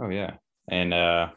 oh 0.00 0.08
yeah 0.08 0.34
and 0.68 0.92
uh, 0.92 1.28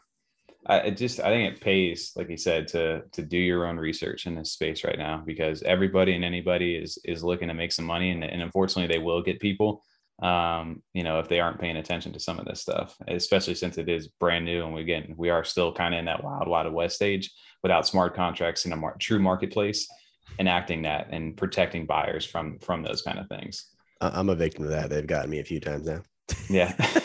I 0.66 0.78
it 0.80 0.98
just 0.98 1.20
I 1.20 1.30
think 1.30 1.54
it 1.54 1.62
pays, 1.62 2.12
like 2.16 2.30
you 2.30 2.38
said, 2.38 2.68
to 2.70 3.04
to 3.12 3.22
do 3.22 3.38
your 3.38 3.66
own 3.66 3.78
research 3.78 4.26
in 4.26 4.36
this 4.36 4.52
space 4.52 4.84
right 4.84 4.98
now 4.98 5.24
because 5.26 5.64
everybody 5.64 6.16
and 6.16 6.26
anybody 6.26 6.76
is 6.76 6.98
is 7.06 7.24
looking 7.24 7.48
to 7.48 7.54
make 7.54 7.72
some 7.72 7.86
money, 7.86 8.12
and, 8.12 8.24
and 8.24 8.42
unfortunately 8.42 8.94
they 8.94 9.04
will 9.04 9.22
get 9.22 9.40
people. 9.40 9.84
Um, 10.22 10.84
you 10.94 11.04
know, 11.04 11.20
if 11.20 11.30
they 11.30 11.40
aren't 11.40 11.62
paying 11.62 11.78
attention 11.78 12.12
to 12.12 12.20
some 12.20 12.40
of 12.40 12.46
this 12.46 12.60
stuff, 12.60 12.98
especially 13.08 13.56
since 13.56 13.78
it 13.78 13.88
is 13.88 14.10
brand 14.10 14.44
new, 14.44 14.66
and 14.66 14.74
we 14.74 14.82
again 14.82 15.14
we 15.18 15.30
are 15.30 15.46
still 15.46 15.72
kind 15.72 15.94
of 15.94 16.00
in 16.00 16.06
that 16.06 16.24
wild, 16.24 16.48
wild 16.48 16.74
west 16.74 16.96
stage 16.96 17.32
without 17.64 17.88
smart 17.88 18.16
contracts 18.16 18.66
in 18.66 18.74
a 18.74 18.76
mar- 18.76 18.98
true 19.00 19.20
marketplace, 19.20 19.88
enacting 20.38 20.84
that 20.84 21.08
and 21.12 21.36
protecting 21.36 21.86
buyers 21.86 22.26
from 22.26 22.60
from 22.60 22.84
those 22.84 23.02
kind 23.02 23.20
of 23.20 23.28
things. 23.28 23.66
I'm 24.02 24.30
a 24.30 24.36
victim 24.36 24.64
of 24.64 24.72
that. 24.72 24.90
They've 24.90 25.06
gotten 25.06 25.30
me 25.30 25.40
a 25.40 25.44
few 25.44 25.60
times 25.60 25.86
now. 25.86 26.02
Yeah. 26.50 26.74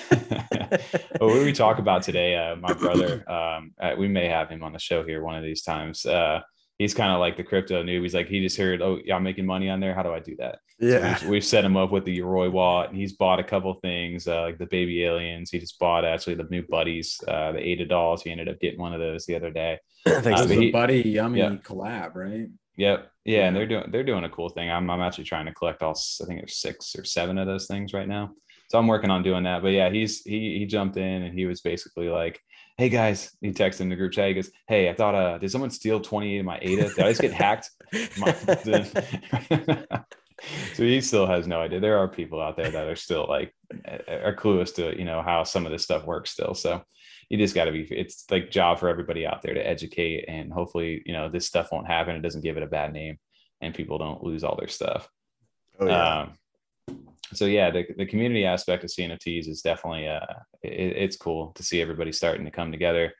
well, 1.20 1.30
what 1.30 1.44
we 1.44 1.52
talk 1.52 1.78
about 1.78 2.02
today, 2.02 2.36
uh, 2.36 2.56
my 2.56 2.72
brother, 2.72 3.28
um, 3.30 3.72
uh, 3.80 3.94
we 3.98 4.08
may 4.08 4.28
have 4.28 4.48
him 4.48 4.62
on 4.62 4.72
the 4.72 4.78
show 4.78 5.04
here 5.04 5.22
one 5.22 5.36
of 5.36 5.42
these 5.42 5.62
times. 5.62 6.06
Uh, 6.06 6.40
he's 6.78 6.94
kind 6.94 7.12
of 7.12 7.20
like 7.20 7.36
the 7.36 7.44
crypto 7.44 7.82
noob. 7.82 8.02
He's 8.02 8.14
like, 8.14 8.28
he 8.28 8.40
just 8.40 8.56
heard, 8.56 8.82
oh, 8.82 8.98
y'all 9.04 9.20
making 9.20 9.46
money 9.46 9.68
on 9.68 9.80
there. 9.80 9.94
How 9.94 10.02
do 10.02 10.12
I 10.12 10.20
do 10.20 10.36
that? 10.36 10.58
Yeah. 10.78 11.16
So 11.16 11.24
we've, 11.24 11.30
we've, 11.32 11.44
set 11.44 11.64
him 11.64 11.76
up 11.76 11.90
with 11.90 12.04
the 12.04 12.18
Yoroi 12.18 12.50
wallet. 12.50 12.90
And 12.90 12.98
he's 12.98 13.12
bought 13.12 13.40
a 13.40 13.44
couple 13.44 13.72
things, 13.74 14.26
uh, 14.26 14.42
like 14.42 14.58
the 14.58 14.66
baby 14.66 15.04
aliens. 15.04 15.50
He 15.50 15.58
just 15.58 15.78
bought 15.78 16.04
actually 16.04 16.34
the 16.34 16.48
new 16.50 16.62
buddies, 16.62 17.20
uh, 17.28 17.52
the 17.52 17.60
Ada 17.60 17.86
dolls. 17.86 18.22
He 18.22 18.30
ended 18.30 18.48
up 18.48 18.60
getting 18.60 18.80
one 18.80 18.92
of 18.92 19.00
those 19.00 19.26
the 19.26 19.36
other 19.36 19.50
day. 19.50 19.78
Thanks 20.06 20.40
uh, 20.40 20.46
the 20.46 20.70
buddy 20.70 21.02
yummy 21.02 21.40
yeah. 21.40 21.56
collab, 21.56 22.14
right? 22.14 22.48
Yep. 22.76 23.10
Yeah, 23.24 23.38
yeah, 23.38 23.46
and 23.46 23.56
they're 23.56 23.66
doing 23.66 23.90
they're 23.90 24.04
doing 24.04 24.24
a 24.24 24.30
cool 24.30 24.48
thing. 24.48 24.70
I'm 24.70 24.90
I'm 24.90 25.00
actually 25.00 25.24
trying 25.24 25.46
to 25.46 25.54
collect 25.54 25.82
all 25.82 25.92
I 25.92 26.26
think 26.26 26.40
there's 26.40 26.56
six 26.56 26.94
or 26.96 27.04
seven 27.04 27.38
of 27.38 27.46
those 27.46 27.66
things 27.66 27.92
right 27.92 28.08
now 28.08 28.32
so 28.68 28.78
I'm 28.78 28.86
working 28.86 29.10
on 29.10 29.22
doing 29.22 29.44
that. 29.44 29.62
But 29.62 29.68
yeah, 29.68 29.90
he's 29.90 30.22
he 30.24 30.58
he 30.58 30.66
jumped 30.66 30.96
in 30.96 31.22
and 31.22 31.32
he 31.32 31.46
was 31.46 31.60
basically 31.60 32.08
like, 32.08 32.40
"Hey 32.76 32.88
guys," 32.88 33.30
he 33.40 33.50
texted 33.50 33.82
in 33.82 33.88
the 33.88 33.96
group 33.96 34.12
chat. 34.12 34.28
He 34.28 34.34
goes, 34.34 34.50
"Hey, 34.66 34.88
I 34.88 34.94
thought, 34.94 35.14
uh, 35.14 35.38
did 35.38 35.50
someone 35.50 35.70
steal 35.70 36.00
28 36.00 36.38
of 36.38 36.44
my 36.44 36.58
ADA? 36.60 36.88
Did 36.88 36.98
I 36.98 37.10
just 37.10 37.20
get 37.20 37.32
hacked?" 37.32 37.70
so 40.74 40.82
he 40.82 41.00
still 41.00 41.26
has 41.26 41.46
no 41.46 41.60
idea. 41.60 41.80
There 41.80 41.98
are 41.98 42.08
people 42.08 42.40
out 42.40 42.56
there 42.56 42.70
that 42.70 42.88
are 42.88 42.96
still 42.96 43.26
like 43.28 43.54
are 44.08 44.34
clueless 44.34 44.74
to 44.76 44.98
you 44.98 45.04
know 45.04 45.22
how 45.22 45.44
some 45.44 45.66
of 45.66 45.72
this 45.72 45.84
stuff 45.84 46.04
works 46.04 46.30
still. 46.30 46.54
So 46.54 46.82
you 47.28 47.38
just 47.38 47.54
got 47.54 47.64
to 47.64 47.72
be. 47.72 47.82
It's 47.90 48.24
like 48.30 48.50
job 48.50 48.78
for 48.78 48.88
everybody 48.88 49.26
out 49.26 49.42
there 49.42 49.54
to 49.54 49.66
educate, 49.66 50.24
and 50.28 50.52
hopefully 50.52 51.02
you 51.04 51.12
know 51.12 51.28
this 51.28 51.46
stuff 51.46 51.70
won't 51.72 51.86
happen. 51.86 52.16
It 52.16 52.22
doesn't 52.22 52.42
give 52.42 52.56
it 52.56 52.62
a 52.62 52.68
bad 52.68 52.92
name, 52.92 53.18
and 53.60 53.74
people 53.74 53.98
don't 53.98 54.22
lose 54.22 54.44
all 54.44 54.56
their 54.56 54.68
stuff. 54.68 55.08
Oh, 55.78 55.86
yeah. 55.86 56.20
Um, 56.20 56.32
so 57.32 57.46
yeah, 57.46 57.70
the, 57.70 57.86
the 57.96 58.06
community 58.06 58.44
aspect 58.44 58.84
of 58.84 58.90
CNFTs 58.90 59.48
is 59.48 59.62
definitely 59.62 60.06
uh, 60.06 60.20
it, 60.62 60.96
it's 60.96 61.16
cool 61.16 61.52
to 61.56 61.62
see 61.62 61.80
everybody 61.80 62.12
starting 62.12 62.44
to 62.44 62.50
come 62.50 62.70
together. 62.70 63.12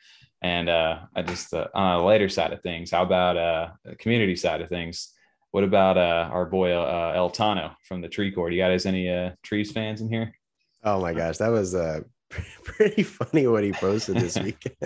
And 0.43 0.69
uh, 0.69 1.01
I 1.17 1.23
just 1.23 1.55
uh, 1.55 1.69
on 1.75 2.01
a 2.01 2.05
lighter 2.05 2.29
side 2.29 2.53
of 2.53 2.61
things, 2.63 2.91
how 2.91 3.03
about 3.03 3.37
uh, 3.37 3.71
the 3.85 3.97
community 3.97 4.37
side 4.37 4.61
of 4.61 4.69
things? 4.69 5.13
What 5.53 5.65
about 5.65 5.97
uh, 5.97 6.29
our 6.33 6.47
boy 6.47 6.73
uh, 6.73 7.13
El 7.15 7.31
Tano 7.31 7.75
from 7.85 8.01
the 8.01 8.09
Tree 8.09 8.31
Court? 8.31 8.53
You 8.53 8.61
guys 8.61 8.87
any 8.87 9.09
uh, 9.09 9.31
trees 9.43 9.73
fans 9.73 10.01
in 10.01 10.09
here? 10.09 10.35
Oh 10.83 11.01
my 11.01 11.15
gosh, 11.15 11.39
that 11.39 11.49
was 11.49 11.75
uh, 11.75 12.01
pretty 12.65 13.03
funny 13.03 13.47
what 13.47 13.65
he 13.65 13.73
posted 13.73 14.17
this 14.17 14.39
week. 14.43 14.77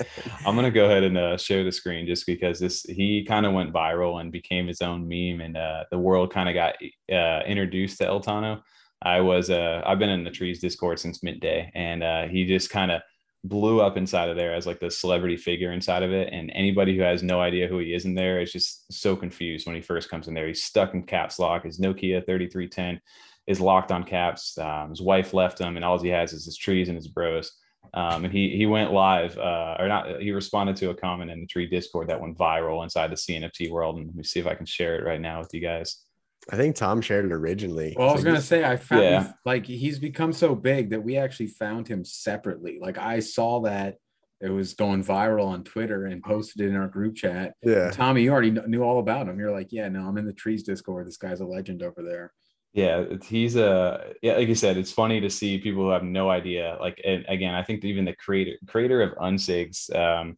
I'm 0.46 0.54
gonna 0.54 0.70
go 0.70 0.86
ahead 0.86 1.02
and 1.02 1.16
uh, 1.16 1.36
share 1.36 1.64
the 1.64 1.72
screen 1.72 2.06
just 2.06 2.26
because 2.26 2.58
this 2.58 2.82
he 2.82 3.24
kind 3.24 3.46
of 3.46 3.52
went 3.52 3.72
viral 3.72 4.20
and 4.20 4.32
became 4.32 4.66
his 4.66 4.82
own 4.82 5.08
meme, 5.08 5.40
and 5.40 5.56
uh, 5.56 5.84
the 5.90 5.98
world 5.98 6.32
kind 6.32 6.48
of 6.48 6.54
got 6.54 6.74
uh, 7.14 7.44
introduced 7.46 7.98
to 7.98 8.06
El 8.06 8.20
Tano. 8.20 8.60
I 9.02 9.20
was 9.20 9.50
uh 9.50 9.82
I've 9.86 9.98
been 9.98 10.10
in 10.10 10.24
the 10.24 10.30
trees 10.30 10.60
Discord 10.60 10.98
since 10.98 11.22
midday, 11.22 11.70
and 11.74 12.02
uh, 12.02 12.26
he 12.26 12.44
just 12.44 12.70
kind 12.70 12.90
of 12.90 13.02
blew 13.44 13.80
up 13.80 13.96
inside 13.96 14.28
of 14.28 14.36
there 14.36 14.52
as 14.52 14.66
like 14.66 14.80
the 14.80 14.90
celebrity 14.90 15.36
figure 15.36 15.72
inside 15.72 16.02
of 16.02 16.12
it. 16.12 16.28
And 16.32 16.50
anybody 16.54 16.96
who 16.96 17.02
has 17.02 17.22
no 17.22 17.40
idea 17.40 17.68
who 17.68 17.78
he 17.78 17.94
is 17.94 18.04
in 18.04 18.14
there 18.14 18.40
is 18.40 18.52
just 18.52 18.92
so 18.92 19.14
confused 19.14 19.66
when 19.66 19.76
he 19.76 19.82
first 19.82 20.10
comes 20.10 20.26
in 20.28 20.34
there. 20.34 20.48
He's 20.48 20.64
stuck 20.64 20.94
in 20.94 21.04
caps 21.04 21.38
lock. 21.38 21.64
His 21.64 21.78
Nokia 21.78 22.26
3310 22.26 23.00
is 23.48 23.60
locked 23.60 23.90
on 23.90 24.04
caps. 24.04 24.56
Um, 24.58 24.90
his 24.90 25.00
wife 25.00 25.32
left 25.32 25.58
him, 25.58 25.76
and 25.76 25.84
all 25.84 25.98
he 25.98 26.10
has 26.10 26.32
is 26.32 26.44
his 26.44 26.56
trees 26.56 26.88
and 26.88 26.96
his 26.96 27.08
bros. 27.08 27.50
Um, 27.94 28.26
and 28.26 28.32
he 28.32 28.54
he 28.54 28.66
went 28.66 28.92
live, 28.92 29.36
uh, 29.38 29.76
or 29.78 29.88
not? 29.88 30.20
He 30.20 30.30
responded 30.30 30.76
to 30.76 30.90
a 30.90 30.94
comment 30.94 31.30
in 31.30 31.40
the 31.40 31.46
tree 31.46 31.66
Discord 31.66 32.08
that 32.10 32.20
went 32.20 32.36
viral 32.36 32.84
inside 32.84 33.10
the 33.10 33.16
CNFT 33.16 33.70
world. 33.70 33.96
And 33.96 34.06
let 34.06 34.14
me 34.14 34.22
see 34.22 34.38
if 34.38 34.46
I 34.46 34.54
can 34.54 34.66
share 34.66 34.98
it 34.98 35.04
right 35.04 35.20
now 35.20 35.38
with 35.40 35.52
you 35.54 35.60
guys. 35.60 36.04
I 36.50 36.56
think 36.56 36.76
Tom 36.76 37.00
shared 37.00 37.24
it 37.24 37.32
originally. 37.32 37.94
Well, 37.96 38.10
I 38.10 38.12
was 38.12 38.24
gonna 38.24 38.42
say 38.42 38.64
I 38.64 38.76
found 38.76 39.02
yeah. 39.02 39.32
like 39.46 39.64
he's 39.64 39.98
become 39.98 40.34
so 40.34 40.54
big 40.54 40.90
that 40.90 41.02
we 41.02 41.16
actually 41.16 41.48
found 41.48 41.88
him 41.88 42.04
separately. 42.04 42.78
Like 42.80 42.98
I 42.98 43.20
saw 43.20 43.60
that 43.62 43.96
it 44.42 44.50
was 44.50 44.74
going 44.74 45.02
viral 45.02 45.46
on 45.46 45.64
Twitter 45.64 46.04
and 46.04 46.22
posted 46.22 46.60
it 46.60 46.68
in 46.68 46.76
our 46.76 46.88
group 46.88 47.16
chat. 47.16 47.54
Yeah, 47.62 47.86
and 47.86 47.92
Tommy, 47.94 48.22
you 48.22 48.30
already 48.30 48.50
knew 48.50 48.82
all 48.82 48.98
about 48.98 49.28
him. 49.28 49.38
You're 49.38 49.52
like, 49.52 49.68
yeah, 49.72 49.88
no, 49.88 50.02
I'm 50.02 50.18
in 50.18 50.26
the 50.26 50.32
trees 50.34 50.62
Discord. 50.62 51.06
This 51.06 51.16
guy's 51.16 51.40
a 51.40 51.46
legend 51.46 51.82
over 51.82 52.02
there. 52.02 52.32
Yeah, 52.74 53.04
he's 53.24 53.56
a 53.56 54.12
yeah. 54.22 54.34
Like 54.34 54.48
you 54.48 54.54
said, 54.54 54.76
it's 54.76 54.92
funny 54.92 55.20
to 55.20 55.30
see 55.30 55.58
people 55.58 55.84
who 55.84 55.90
have 55.90 56.04
no 56.04 56.30
idea. 56.30 56.76
Like, 56.80 57.00
and 57.04 57.24
again, 57.28 57.54
I 57.54 57.62
think 57.62 57.84
even 57.84 58.04
the 58.04 58.14
creator 58.14 58.52
creator 58.66 59.02
of 59.02 59.16
Unsigs, 59.16 59.94
um, 59.96 60.36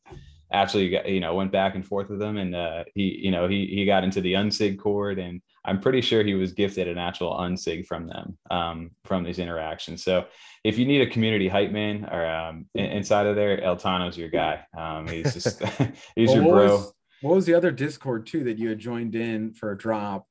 actually, 0.52 0.90
got, 0.90 1.08
you 1.08 1.20
know, 1.20 1.34
went 1.34 1.52
back 1.52 1.74
and 1.74 1.86
forth 1.86 2.08
with 2.08 2.22
him, 2.22 2.36
and 2.36 2.54
uh, 2.54 2.84
he, 2.94 3.18
you 3.22 3.30
know, 3.30 3.48
he 3.48 3.66
he 3.66 3.84
got 3.84 4.04
into 4.04 4.20
the 4.20 4.34
Unsig 4.34 4.78
Court 4.78 5.18
and 5.18 5.42
I'm 5.64 5.80
pretty 5.80 6.00
sure 6.00 6.22
he 6.22 6.34
was 6.34 6.52
gifted 6.52 6.88
an 6.88 6.98
actual 6.98 7.34
unsig 7.34 7.86
from 7.86 8.06
them 8.06 8.38
um, 8.50 8.90
from 9.04 9.24
these 9.24 9.38
interactions. 9.38 10.02
So 10.02 10.26
if 10.64 10.78
you 10.78 10.86
need 10.86 11.02
a 11.02 11.10
community 11.10 11.48
hype 11.48 11.70
man 11.70 12.06
or 12.10 12.26
um, 12.26 12.66
inside 12.74 13.26
of 13.26 13.36
there, 13.36 13.62
El 13.62 13.76
Tano's 13.76 14.16
your 14.16 14.30
guy. 14.30 14.64
Um, 14.76 15.06
he's 15.06 15.34
just 15.34 15.62
he's 16.16 16.28
well, 16.28 16.36
your 16.36 16.44
bro. 16.44 16.76
Was, 16.76 16.92
what 17.22 17.34
was 17.34 17.46
the 17.46 17.54
other 17.54 17.70
Discord 17.70 18.26
too 18.26 18.44
that 18.44 18.58
you 18.58 18.70
had 18.70 18.78
joined 18.78 19.14
in 19.14 19.52
for 19.52 19.72
a 19.72 19.78
drop? 19.78 20.26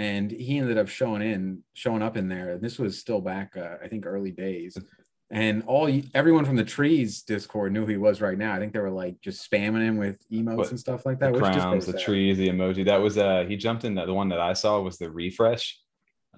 And 0.00 0.30
he 0.30 0.58
ended 0.58 0.78
up 0.78 0.88
showing 0.88 1.20
in, 1.20 1.62
showing 1.74 2.00
up 2.00 2.16
in 2.16 2.28
there. 2.28 2.52
And 2.52 2.62
this 2.62 2.78
was 2.78 2.98
still 2.98 3.20
back, 3.20 3.54
uh, 3.54 3.76
I 3.84 3.88
think, 3.88 4.06
early 4.06 4.30
days. 4.30 4.78
And 5.30 5.62
all 5.64 5.88
everyone 6.14 6.44
from 6.44 6.56
the 6.56 6.64
trees 6.64 7.22
discord 7.22 7.72
knew 7.72 7.82
who 7.82 7.92
he 7.92 7.96
was 7.96 8.20
right 8.20 8.36
now. 8.36 8.54
I 8.54 8.58
think 8.58 8.72
they 8.72 8.80
were 8.80 8.90
like 8.90 9.20
just 9.20 9.48
spamming 9.48 9.86
him 9.86 9.96
with 9.96 10.18
emotes 10.30 10.56
but 10.56 10.70
and 10.70 10.80
stuff 10.80 11.06
like 11.06 11.20
that 11.20 11.34
the 11.34 11.38
crowns 11.38 11.86
the 11.86 12.00
trees 12.00 12.36
the 12.38 12.48
emoji. 12.48 12.84
That 12.84 13.00
was 13.00 13.16
uh 13.16 13.44
he 13.46 13.56
jumped 13.56 13.84
in 13.84 13.94
the, 13.94 14.06
the 14.06 14.14
one 14.14 14.28
that 14.30 14.40
i 14.40 14.54
saw 14.54 14.80
was 14.80 14.98
the 14.98 15.08
refresh 15.08 15.78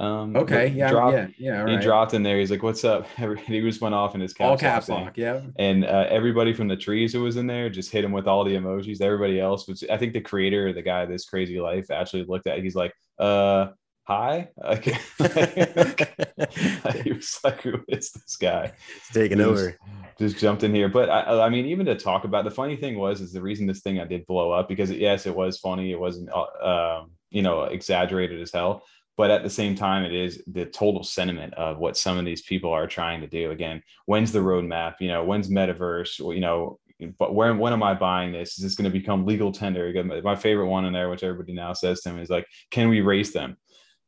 um 0.01 0.35
okay 0.37 0.69
yeah 0.69 0.91
drop, 0.91 1.13
yeah 1.13 1.27
yeah 1.39 1.63
right. 1.63 1.79
he 1.79 1.79
dropped 1.79 2.13
in 2.13 2.23
there. 2.23 2.39
He's 2.39 2.51
like 2.51 2.63
what's 2.63 2.85
up? 2.85 3.07
He 3.47 3.61
just 3.63 3.81
went 3.81 3.95
off 3.95 4.15
in 4.15 4.21
his 4.21 4.35
caps 4.35 4.49
all 4.49 4.59
caps 4.59 4.89
lock 4.91 5.17
yeah. 5.17 5.41
And 5.57 5.87
uh, 5.87 6.07
everybody 6.11 6.53
from 6.53 6.69
the 6.69 6.77
trees 6.77 7.15
who 7.15 7.23
was 7.23 7.37
in 7.37 7.47
there 7.47 7.71
just 7.71 7.93
hit 7.93 8.05
him 8.05 8.13
with 8.13 8.27
all 8.27 8.45
the 8.45 8.57
emojis. 8.57 9.01
Everybody 9.01 9.41
else 9.41 9.67
which 9.67 9.85
i 9.91 9.97
think 9.97 10.13
the 10.13 10.21
creator 10.21 10.73
the 10.75 10.83
guy 10.83 11.07
this 11.07 11.25
crazy 11.25 11.61
life 11.61 11.91
actually 11.91 12.25
looked 12.25 12.47
at 12.47 12.59
he's 12.59 12.75
like 12.75 12.93
uh 13.23 13.73
hi. 14.05 14.49
Okay. 14.65 14.97
he 17.03 17.13
was 17.13 17.39
like, 17.45 17.63
who 17.63 17.81
is 17.89 18.11
this 18.11 18.37
guy? 18.37 18.73
It's 18.97 19.13
taking 19.13 19.39
just, 19.39 19.49
over. 19.49 19.79
Just 20.19 20.39
jumped 20.39 20.65
in 20.65 20.75
here. 20.75 20.89
But 20.89 21.09
I, 21.09 21.47
I 21.47 21.49
mean, 21.49 21.67
even 21.67 21.87
to 21.87 21.95
talk 21.95 22.25
about 22.25 22.45
the 22.45 22.51
funny 22.51 22.77
thing 22.77 22.99
was, 22.99 23.21
is 23.21 23.33
the 23.33 23.43
reason 23.43 23.67
this 23.67 23.81
thing 23.81 24.01
I 24.01 24.05
did 24.05 24.27
blow 24.27 24.53
up 24.53 24.69
because 24.69 24.91
yes, 24.91 25.27
it 25.27 25.35
was 25.35 25.59
funny. 25.59 25.93
It 25.93 26.01
wasn't, 26.01 26.31
uh, 26.33 27.01
um, 27.01 27.13
you 27.31 27.43
know, 27.43 27.63
exaggerated 27.63 28.41
as 28.41 28.53
hell. 28.53 28.85
But 29.17 29.31
at 29.31 29.43
the 29.43 29.51
same 29.51 29.75
time, 29.75 30.05
it 30.05 30.15
is 30.15 30.43
the 30.47 30.65
total 30.65 31.05
sentiment 31.05 31.53
of 31.55 31.79
what 31.79 31.99
some 31.99 32.17
of 32.17 32.25
these 32.25 32.43
people 32.43 32.73
are 32.73 32.87
trying 32.87 33.21
to 33.21 33.27
do. 33.27 33.51
Again, 33.51 33.83
when's 34.07 34.33
the 34.33 34.39
roadmap? 34.39 34.95
You 35.01 35.09
know, 35.09 35.23
when's 35.23 35.51
metaverse? 35.51 36.19
You 36.19 36.41
know, 36.41 36.79
but 37.19 37.35
where 37.35 37.55
when 37.55 37.73
am 37.73 37.83
I 37.83 37.95
buying 37.95 38.33
this? 38.33 38.59
Is 38.59 38.65
this 38.65 38.75
going 38.75 38.91
to 38.91 38.99
become 38.99 39.27
legal 39.27 39.53
tender? 39.53 39.93
My 40.23 40.37
favorite 40.37 40.69
one 40.69 40.85
in 40.85 40.93
there, 40.93 41.09
which 41.09 41.23
everybody 41.23 41.53
now 41.53 41.73
says 41.73 42.01
to 42.03 42.11
him, 42.11 42.19
is 42.19 42.31
like, 42.31 42.47
"Can 42.71 42.89
we 42.89 43.01
race 43.01 43.33
them?" 43.33 43.57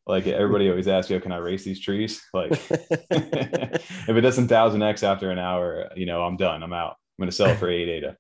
Like 0.06 0.26
everybody 0.26 0.68
always 0.68 0.88
asks, 0.88 1.10
"Yo, 1.10 1.20
can 1.20 1.32
I 1.32 1.38
race 1.38 1.64
these 1.64 1.80
trees?" 1.80 2.22
Like, 2.32 2.52
if 2.70 4.08
it 4.08 4.20
doesn't 4.20 4.48
thousand 4.48 4.82
x 4.82 5.02
after 5.02 5.30
an 5.30 5.38
hour, 5.38 5.90
you 5.96 6.06
know, 6.06 6.22
I'm 6.22 6.36
done. 6.36 6.62
I'm 6.62 6.72
out. 6.72 6.96
I'm 7.18 7.22
going 7.22 7.30
to 7.30 7.36
sell 7.36 7.54
for 7.56 7.68
eight 7.68 7.86
data. 7.86 8.16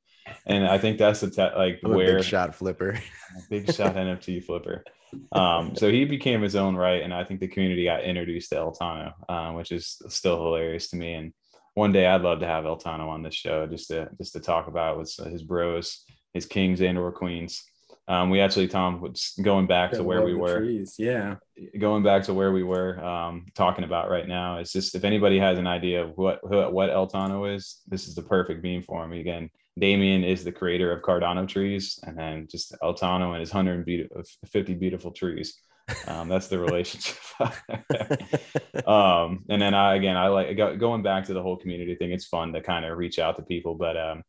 And 0.46 0.66
I 0.66 0.78
think 0.78 0.98
that's 0.98 1.20
the 1.20 1.30
te- 1.30 1.56
like 1.56 1.80
I'm 1.84 1.92
where 1.92 2.16
big 2.16 2.24
shot 2.24 2.54
flipper, 2.54 2.98
big 3.50 3.72
shot 3.72 3.94
NFT 3.94 4.44
flipper. 4.44 4.84
Um, 5.32 5.76
so 5.76 5.90
he 5.90 6.04
became 6.04 6.42
his 6.42 6.56
own 6.56 6.76
right, 6.76 7.02
and 7.02 7.12
I 7.12 7.24
think 7.24 7.40
the 7.40 7.48
community 7.48 7.84
got 7.84 8.04
introduced 8.04 8.50
to 8.50 8.56
El 8.56 8.74
Tano, 8.74 9.12
um, 9.28 9.54
which 9.54 9.70
is 9.70 10.00
still 10.08 10.42
hilarious 10.42 10.88
to 10.90 10.96
me. 10.96 11.14
And 11.14 11.32
one 11.74 11.92
day 11.92 12.06
I'd 12.06 12.22
love 12.22 12.40
to 12.40 12.46
have 12.46 12.64
El 12.64 12.78
Tano 12.78 13.08
on 13.08 13.22
this 13.22 13.34
show 13.34 13.66
just 13.66 13.88
to 13.88 14.08
just 14.16 14.32
to 14.32 14.40
talk 14.40 14.68
about 14.68 14.98
with 14.98 15.14
his 15.30 15.42
bros, 15.42 16.04
his 16.32 16.46
kings 16.46 16.80
and 16.80 16.96
or 16.96 17.12
queens. 17.12 17.64
Um, 18.06 18.28
we 18.28 18.40
actually, 18.40 18.68
Tom, 18.68 19.00
was 19.00 19.32
going 19.40 19.66
back 19.66 19.92
to 19.92 20.02
where 20.02 20.22
we 20.22 20.34
were. 20.34 20.58
Trees. 20.58 20.96
Yeah. 20.98 21.36
Going 21.78 22.02
back 22.02 22.24
to 22.24 22.34
where 22.34 22.52
we 22.52 22.62
were 22.62 23.02
um, 23.02 23.46
talking 23.54 23.84
about 23.84 24.10
right 24.10 24.28
now. 24.28 24.58
It's 24.58 24.72
just 24.72 24.94
if 24.94 25.04
anybody 25.04 25.38
has 25.38 25.58
an 25.58 25.66
idea 25.66 26.04
of 26.04 26.16
what 26.16 26.38
what 26.72 26.90
El 26.90 27.08
Tano 27.08 27.54
is, 27.54 27.80
this 27.86 28.06
is 28.06 28.14
the 28.14 28.22
perfect 28.22 28.62
beam 28.62 28.82
for 28.82 29.02
him. 29.04 29.12
Again, 29.12 29.48
Damien 29.78 30.22
is 30.22 30.44
the 30.44 30.52
creator 30.52 30.92
of 30.92 31.02
Cardano 31.02 31.48
trees, 31.48 31.98
and 32.02 32.16
then 32.16 32.46
just 32.50 32.74
El 32.82 32.94
Tano 32.94 33.32
and 33.32 33.40
his 33.40 33.52
150 33.52 34.74
beautiful 34.74 35.10
trees. 35.10 35.58
Um, 36.06 36.28
that's 36.28 36.48
the 36.48 36.58
relationship. 36.60 37.16
um, 38.86 39.44
and 39.48 39.60
then 39.60 39.74
I 39.74 39.96
again 39.96 40.16
I 40.16 40.28
like 40.28 40.56
go, 40.56 40.76
going 40.76 41.02
back 41.02 41.24
to 41.26 41.34
the 41.34 41.42
whole 41.42 41.56
community 41.56 41.94
thing. 41.94 42.12
It's 42.12 42.26
fun 42.26 42.52
to 42.52 42.60
kind 42.60 42.84
of 42.84 42.98
reach 42.98 43.18
out 43.18 43.36
to 43.36 43.42
people, 43.42 43.74
but 43.74 43.96
um, 43.96 44.22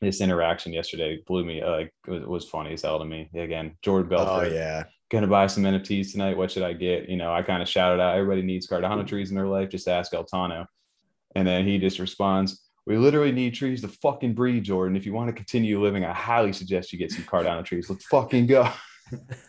this 0.00 0.20
interaction 0.20 0.72
yesterday 0.72 1.22
blew 1.26 1.44
me 1.44 1.60
uh, 1.60 1.70
like 1.70 1.94
it 2.06 2.10
was, 2.10 2.22
was 2.24 2.48
funny 2.48 2.72
as 2.72 2.82
hell 2.82 2.98
to 2.98 3.04
me. 3.04 3.28
Again, 3.34 3.76
Jordan 3.82 4.08
Belfort. 4.08 4.48
Oh 4.48 4.54
yeah. 4.54 4.84
Gonna 5.10 5.26
buy 5.26 5.46
some 5.46 5.64
NFTs 5.64 6.12
tonight. 6.12 6.36
What 6.36 6.50
should 6.50 6.62
I 6.62 6.72
get? 6.72 7.08
You 7.08 7.16
know, 7.16 7.32
I 7.32 7.42
kind 7.42 7.62
of 7.62 7.68
shouted 7.68 8.00
out, 8.00 8.16
everybody 8.16 8.42
needs 8.42 8.66
Cardano 8.66 9.06
trees 9.06 9.30
in 9.30 9.36
their 9.36 9.48
life. 9.48 9.68
Just 9.68 9.88
ask 9.88 10.12
Eltano. 10.12 10.66
And 11.34 11.46
then 11.46 11.66
he 11.66 11.78
just 11.78 11.98
responds, 11.98 12.68
We 12.86 12.96
literally 12.96 13.32
need 13.32 13.54
trees 13.54 13.82
to 13.82 13.88
fucking 13.88 14.34
breed, 14.34 14.64
Jordan. 14.64 14.96
If 14.96 15.06
you 15.06 15.12
want 15.12 15.28
to 15.28 15.32
continue 15.32 15.82
living, 15.82 16.04
I 16.04 16.12
highly 16.12 16.52
suggest 16.52 16.92
you 16.92 16.98
get 16.98 17.12
some 17.12 17.24
Cardano 17.24 17.64
trees. 17.64 17.90
Let's 17.90 18.04
fucking 18.06 18.46
go. 18.46 18.68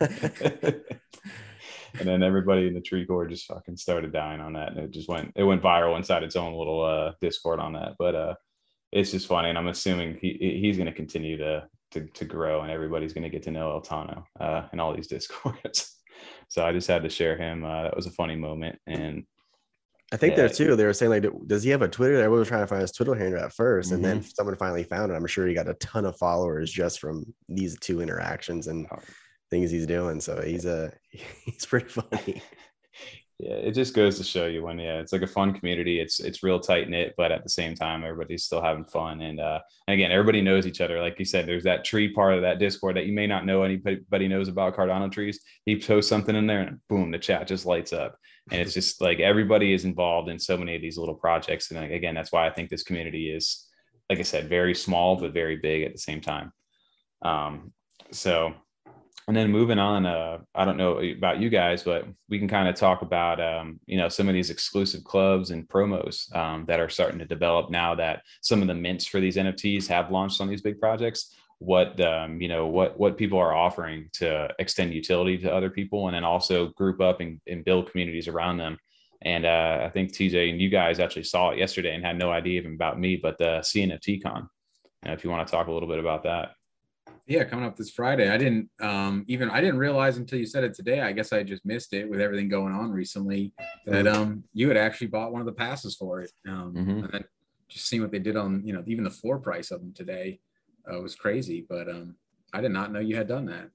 and 1.98 2.08
then 2.08 2.22
everybody 2.22 2.66
in 2.66 2.74
the 2.74 2.80
tree 2.80 3.06
core 3.06 3.26
just 3.26 3.46
fucking 3.46 3.76
started 3.76 4.12
dying 4.12 4.40
on 4.40 4.54
that. 4.54 4.70
And 4.70 4.80
it 4.80 4.90
just 4.90 5.08
went, 5.08 5.32
it 5.36 5.44
went 5.44 5.62
viral 5.62 5.96
inside 5.96 6.22
its 6.22 6.36
own 6.36 6.54
little 6.54 6.84
uh 6.84 7.12
Discord 7.20 7.60
on 7.60 7.74
that. 7.74 7.94
But 7.98 8.14
uh 8.14 8.34
it's 8.92 9.10
just 9.10 9.26
funny, 9.26 9.48
and 9.48 9.58
I'm 9.58 9.68
assuming 9.68 10.18
he 10.20 10.58
he's 10.60 10.76
going 10.76 10.86
to 10.86 10.92
continue 10.92 11.38
to 11.38 11.66
to 11.92 12.06
to 12.06 12.24
grow, 12.24 12.60
and 12.60 12.70
everybody's 12.70 13.14
going 13.14 13.24
to 13.24 13.30
get 13.30 13.42
to 13.44 13.50
know 13.50 13.80
Eltano 13.80 14.24
uh, 14.38 14.68
in 14.72 14.80
all 14.80 14.94
these 14.94 15.06
discords. 15.08 15.96
so 16.48 16.64
I 16.64 16.72
just 16.72 16.88
had 16.88 17.02
to 17.02 17.08
share 17.08 17.36
him. 17.36 17.64
Uh, 17.64 17.84
that 17.84 17.96
was 17.96 18.06
a 18.06 18.10
funny 18.10 18.36
moment, 18.36 18.78
and 18.86 19.24
I 20.12 20.18
think 20.18 20.32
yeah. 20.32 20.36
there 20.36 20.48
too. 20.50 20.76
They 20.76 20.84
were 20.84 20.92
saying 20.92 21.10
like, 21.10 21.24
does 21.46 21.62
he 21.62 21.70
have 21.70 21.80
a 21.80 21.88
Twitter? 21.88 22.16
Everyone 22.16 22.40
was 22.40 22.48
trying 22.48 22.60
to 22.60 22.66
find 22.66 22.82
his 22.82 22.92
Twitter 22.92 23.14
handle 23.14 23.40
at 23.42 23.50
1st 23.50 23.56
mm-hmm. 23.56 23.94
and 23.94 24.04
then 24.04 24.18
mm-hmm. 24.18 24.28
someone 24.34 24.56
finally 24.56 24.84
found 24.84 25.10
it. 25.10 25.14
I'm 25.14 25.26
sure 25.26 25.46
he 25.46 25.54
got 25.54 25.68
a 25.68 25.74
ton 25.74 26.04
of 26.04 26.18
followers 26.18 26.70
just 26.70 27.00
from 27.00 27.24
these 27.48 27.78
two 27.78 28.02
interactions 28.02 28.66
and 28.66 28.86
oh. 28.92 28.98
Things 29.52 29.70
he's 29.70 29.86
doing. 29.86 30.20
So 30.20 30.40
he's 30.40 30.64
a 30.64 30.92
he's 31.44 31.66
pretty 31.66 31.88
funny. 31.88 32.42
Yeah 33.38 33.54
it 33.54 33.72
just 33.72 33.92
goes 33.92 34.18
to 34.18 34.24
show 34.24 34.46
you 34.46 34.62
when 34.62 34.78
yeah 34.78 35.00
it's 35.00 35.12
like 35.12 35.22
a 35.22 35.26
fun 35.26 35.52
community. 35.52 35.98
It's 35.98 36.20
it's 36.20 36.44
real 36.44 36.60
tight 36.60 36.88
knit 36.88 37.14
but 37.16 37.32
at 37.32 37.42
the 37.42 37.48
same 37.48 37.74
time 37.74 38.04
everybody's 38.04 38.44
still 38.44 38.62
having 38.62 38.84
fun. 38.84 39.20
And 39.20 39.40
uh 39.40 39.58
again 39.88 40.12
everybody 40.12 40.42
knows 40.42 40.64
each 40.64 40.80
other. 40.80 41.00
Like 41.00 41.18
you 41.18 41.24
said 41.24 41.46
there's 41.46 41.64
that 41.64 41.84
tree 41.84 42.12
part 42.12 42.34
of 42.34 42.42
that 42.42 42.60
discord 42.60 42.94
that 42.94 43.06
you 43.06 43.12
may 43.12 43.26
not 43.26 43.44
know 43.44 43.64
anybody 43.64 44.28
knows 44.28 44.46
about 44.46 44.76
cardano 44.76 45.10
trees. 45.10 45.40
He 45.66 45.80
posts 45.80 46.08
something 46.08 46.36
in 46.36 46.46
there 46.46 46.60
and 46.60 46.78
boom 46.88 47.10
the 47.10 47.18
chat 47.18 47.48
just 47.48 47.66
lights 47.66 47.92
up. 47.92 48.16
And 48.52 48.60
it's 48.60 48.74
just 48.74 49.00
like 49.00 49.18
everybody 49.18 49.72
is 49.72 49.84
involved 49.84 50.28
in 50.28 50.38
so 50.38 50.56
many 50.56 50.76
of 50.76 50.82
these 50.82 50.98
little 50.98 51.16
projects. 51.16 51.72
And 51.72 51.80
like, 51.80 51.90
again 51.90 52.14
that's 52.14 52.30
why 52.30 52.46
i 52.46 52.50
think 52.50 52.70
this 52.70 52.84
community 52.84 53.28
is 53.28 53.66
like 54.08 54.20
i 54.20 54.22
said 54.22 54.48
very 54.48 54.74
small 54.74 55.16
but 55.16 55.34
very 55.34 55.56
big 55.56 55.82
at 55.82 55.92
the 55.92 55.98
same 55.98 56.20
time. 56.20 56.52
Um 57.22 57.72
so 58.12 58.54
and 59.28 59.36
then 59.36 59.50
moving 59.50 59.78
on 59.78 60.06
uh, 60.06 60.38
i 60.54 60.64
don't 60.64 60.76
know 60.76 60.98
about 60.98 61.40
you 61.40 61.48
guys 61.48 61.82
but 61.82 62.06
we 62.28 62.38
can 62.38 62.48
kind 62.48 62.68
of 62.68 62.74
talk 62.74 63.02
about 63.02 63.40
um, 63.40 63.78
you 63.86 63.96
know 63.96 64.08
some 64.08 64.28
of 64.28 64.34
these 64.34 64.50
exclusive 64.50 65.04
clubs 65.04 65.50
and 65.50 65.68
promos 65.68 66.34
um, 66.34 66.64
that 66.66 66.80
are 66.80 66.88
starting 66.88 67.18
to 67.18 67.24
develop 67.24 67.70
now 67.70 67.94
that 67.94 68.22
some 68.40 68.62
of 68.62 68.68
the 68.68 68.74
mints 68.74 69.06
for 69.06 69.20
these 69.20 69.36
nfts 69.36 69.86
have 69.86 70.10
launched 70.10 70.40
on 70.40 70.48
these 70.48 70.62
big 70.62 70.80
projects. 70.80 71.34
What 71.58 72.00
um, 72.00 72.40
you 72.40 72.48
know 72.48 72.66
what 72.66 72.98
what 72.98 73.16
people 73.16 73.38
are 73.38 73.54
offering 73.54 74.08
to 74.14 74.48
extend 74.58 74.92
utility 74.92 75.38
to 75.38 75.54
other 75.54 75.70
people 75.70 76.08
and 76.08 76.16
then 76.16 76.24
also 76.24 76.68
group 76.70 77.00
up 77.00 77.20
and, 77.20 77.40
and 77.46 77.64
build 77.64 77.90
communities 77.90 78.26
around 78.26 78.56
them. 78.56 78.78
And 79.24 79.46
uh, 79.46 79.82
i 79.84 79.88
think 79.88 80.12
tj 80.12 80.50
and 80.50 80.60
you 80.60 80.68
guys 80.68 80.98
actually 80.98 81.22
saw 81.22 81.50
it 81.50 81.58
yesterday 81.58 81.94
and 81.94 82.04
had 82.04 82.18
no 82.18 82.32
idea 82.32 82.58
even 82.58 82.74
about 82.74 82.98
me 82.98 83.14
but 83.14 83.38
the 83.38 83.60
cnft 83.60 84.24
con. 84.24 84.48
If 85.04 85.22
you 85.22 85.30
want 85.30 85.46
to 85.46 85.52
talk 85.52 85.68
a 85.68 85.72
little 85.72 85.88
bit 85.88 86.00
about 86.00 86.24
that 86.24 86.54
yeah, 87.26 87.44
coming 87.44 87.64
up 87.64 87.76
this 87.76 87.90
Friday. 87.90 88.28
I 88.28 88.36
didn't 88.36 88.68
um, 88.80 89.24
even 89.28 89.48
I 89.50 89.60
didn't 89.60 89.78
realize 89.78 90.16
until 90.16 90.38
you 90.38 90.46
said 90.46 90.64
it 90.64 90.74
today. 90.74 91.00
I 91.00 91.12
guess 91.12 91.32
I 91.32 91.42
just 91.42 91.64
missed 91.64 91.92
it 91.92 92.08
with 92.08 92.20
everything 92.20 92.48
going 92.48 92.74
on 92.74 92.90
recently 92.90 93.52
that 93.86 94.06
mm-hmm. 94.06 94.22
um, 94.22 94.44
you 94.52 94.68
had 94.68 94.76
actually 94.76 95.06
bought 95.08 95.32
one 95.32 95.40
of 95.40 95.46
the 95.46 95.52
passes 95.52 95.94
for 95.94 96.20
it. 96.20 96.32
Um, 96.48 96.74
mm-hmm. 96.74 97.04
And 97.04 97.12
then 97.12 97.24
just 97.68 97.86
seeing 97.86 98.02
what 98.02 98.10
they 98.10 98.18
did 98.18 98.36
on 98.36 98.62
you 98.64 98.72
know 98.72 98.82
even 98.86 99.04
the 99.04 99.10
floor 99.10 99.38
price 99.38 99.70
of 99.70 99.80
them 99.80 99.92
today 99.94 100.40
uh, 100.92 101.00
was 101.00 101.14
crazy. 101.14 101.64
But 101.68 101.88
um, 101.88 102.16
I 102.52 102.60
did 102.60 102.72
not 102.72 102.92
know 102.92 103.00
you 103.00 103.16
had 103.16 103.28
done 103.28 103.46
that. 103.46 103.70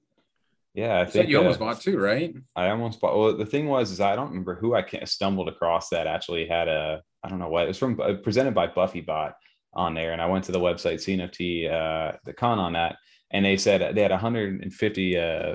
Yeah, 0.74 0.98
I 0.98 1.04
you 1.04 1.10
think 1.10 1.28
you 1.28 1.38
uh, 1.38 1.40
almost 1.40 1.58
bought 1.58 1.80
two, 1.80 1.98
right? 1.98 2.34
I 2.54 2.68
almost 2.68 3.00
bought. 3.00 3.18
Well, 3.18 3.36
the 3.36 3.46
thing 3.46 3.66
was, 3.66 3.90
is 3.90 4.00
I 4.00 4.14
don't 4.14 4.28
remember 4.28 4.54
who 4.54 4.74
I 4.74 4.84
stumbled 5.04 5.48
across 5.48 5.88
that 5.88 6.06
actually 6.06 6.46
had 6.46 6.68
a. 6.68 7.02
I 7.24 7.28
don't 7.28 7.38
know 7.38 7.48
what 7.48 7.64
it 7.64 7.68
was 7.68 7.78
from. 7.78 7.98
Uh, 8.00 8.14
presented 8.22 8.54
by 8.54 8.66
Buffy 8.66 9.00
Bot 9.00 9.34
on 9.72 9.94
there, 9.94 10.12
and 10.12 10.20
I 10.20 10.26
went 10.26 10.44
to 10.44 10.52
the 10.52 10.60
website 10.60 10.96
CNFT, 10.96 11.72
uh, 11.72 12.16
the 12.24 12.32
con 12.32 12.58
on 12.58 12.74
that, 12.74 12.96
and 13.30 13.44
they 13.44 13.56
said 13.56 13.94
they 13.94 14.02
had 14.02 14.10
150 14.10 15.18
uh, 15.18 15.54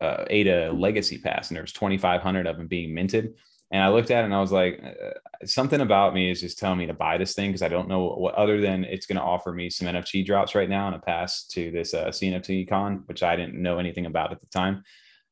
uh, 0.00 0.24
ADA 0.28 0.72
legacy 0.72 1.18
pass, 1.18 1.48
and 1.48 1.56
there 1.56 1.62
was 1.62 1.72
2,500 1.72 2.46
of 2.46 2.56
them 2.56 2.66
being 2.66 2.94
minted. 2.94 3.34
And 3.70 3.82
I 3.82 3.88
looked 3.88 4.10
at 4.10 4.20
it 4.20 4.26
and 4.26 4.34
I 4.34 4.40
was 4.40 4.52
like, 4.52 4.82
uh, 4.84 5.46
something 5.46 5.80
about 5.80 6.12
me 6.12 6.30
is 6.30 6.42
just 6.42 6.58
telling 6.58 6.78
me 6.78 6.86
to 6.86 6.92
buy 6.92 7.16
this 7.16 7.34
thing 7.34 7.50
because 7.50 7.62
I 7.62 7.68
don't 7.68 7.88
know 7.88 8.14
what 8.18 8.34
other 8.34 8.60
than 8.60 8.84
it's 8.84 9.06
going 9.06 9.16
to 9.16 9.22
offer 9.22 9.50
me 9.50 9.70
some 9.70 9.88
NFT 9.88 10.26
drops 10.26 10.54
right 10.54 10.68
now 10.68 10.88
and 10.88 10.96
a 10.96 10.98
pass 10.98 11.46
to 11.48 11.70
this 11.70 11.94
uh, 11.94 12.08
CNFT 12.08 12.68
con, 12.68 13.04
which 13.06 13.22
I 13.22 13.34
didn't 13.34 13.54
know 13.54 13.78
anything 13.78 14.04
about 14.04 14.30
at 14.30 14.40
the 14.40 14.46
time. 14.48 14.82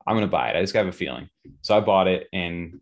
I'm 0.07 0.16
going 0.16 0.27
to 0.27 0.31
buy 0.31 0.49
it. 0.49 0.57
I 0.57 0.62
just 0.62 0.75
have 0.75 0.87
a 0.87 0.93
feeling. 0.93 1.29
So 1.61 1.77
I 1.77 1.81
bought 1.81 2.09
it 2.09 2.29
and 2.33 2.81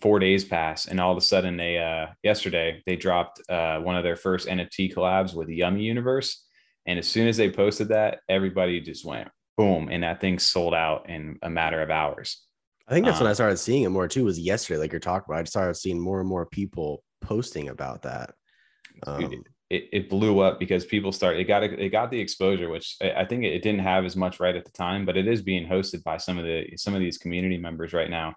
four 0.00 0.18
days 0.18 0.44
pass 0.44 0.86
and 0.86 1.00
all 1.00 1.12
of 1.12 1.18
a 1.18 1.20
sudden 1.20 1.56
they 1.56 1.78
uh 1.78 2.06
yesterday 2.22 2.82
they 2.86 2.96
dropped 2.96 3.40
uh 3.48 3.78
one 3.78 3.94
of 3.94 4.02
their 4.02 4.16
first 4.16 4.48
nft 4.48 4.92
collabs 4.92 5.32
with 5.34 5.48
yummy 5.48 5.82
universe 5.82 6.45
and 6.86 6.98
as 6.98 7.08
soon 7.08 7.28
as 7.28 7.36
they 7.36 7.50
posted 7.50 7.88
that, 7.88 8.20
everybody 8.28 8.80
just 8.80 9.04
went 9.04 9.28
boom, 9.56 9.88
and 9.90 10.02
that 10.02 10.20
thing 10.20 10.38
sold 10.38 10.74
out 10.74 11.08
in 11.08 11.38
a 11.42 11.50
matter 11.50 11.82
of 11.82 11.90
hours. 11.90 12.42
I 12.88 12.92
think 12.92 13.06
that's 13.06 13.18
um, 13.18 13.24
when 13.24 13.30
I 13.30 13.34
started 13.34 13.56
seeing 13.56 13.82
it 13.82 13.88
more 13.88 14.06
too. 14.06 14.24
Was 14.24 14.38
yesterday, 14.38 14.78
like 14.78 14.92
you're 14.92 15.00
talking 15.00 15.26
about. 15.28 15.40
I 15.40 15.44
started 15.44 15.74
seeing 15.74 16.00
more 16.00 16.20
and 16.20 16.28
more 16.28 16.46
people 16.46 17.02
posting 17.20 17.68
about 17.68 18.02
that. 18.02 18.34
Um, 19.06 19.44
it, 19.68 19.88
it 19.92 20.08
blew 20.08 20.38
up 20.40 20.60
because 20.60 20.84
people 20.84 21.10
started. 21.10 21.40
It 21.40 21.44
got 21.44 21.64
it 21.64 21.90
got 21.90 22.10
the 22.10 22.20
exposure, 22.20 22.68
which 22.68 22.96
I 23.00 23.24
think 23.24 23.44
it 23.44 23.62
didn't 23.62 23.80
have 23.80 24.04
as 24.04 24.14
much 24.14 24.38
right 24.38 24.54
at 24.54 24.64
the 24.64 24.70
time, 24.70 25.04
but 25.04 25.16
it 25.16 25.26
is 25.26 25.42
being 25.42 25.66
hosted 25.66 26.04
by 26.04 26.18
some 26.18 26.38
of 26.38 26.44
the 26.44 26.76
some 26.76 26.94
of 26.94 27.00
these 27.00 27.18
community 27.18 27.58
members 27.58 27.92
right 27.92 28.10
now. 28.10 28.34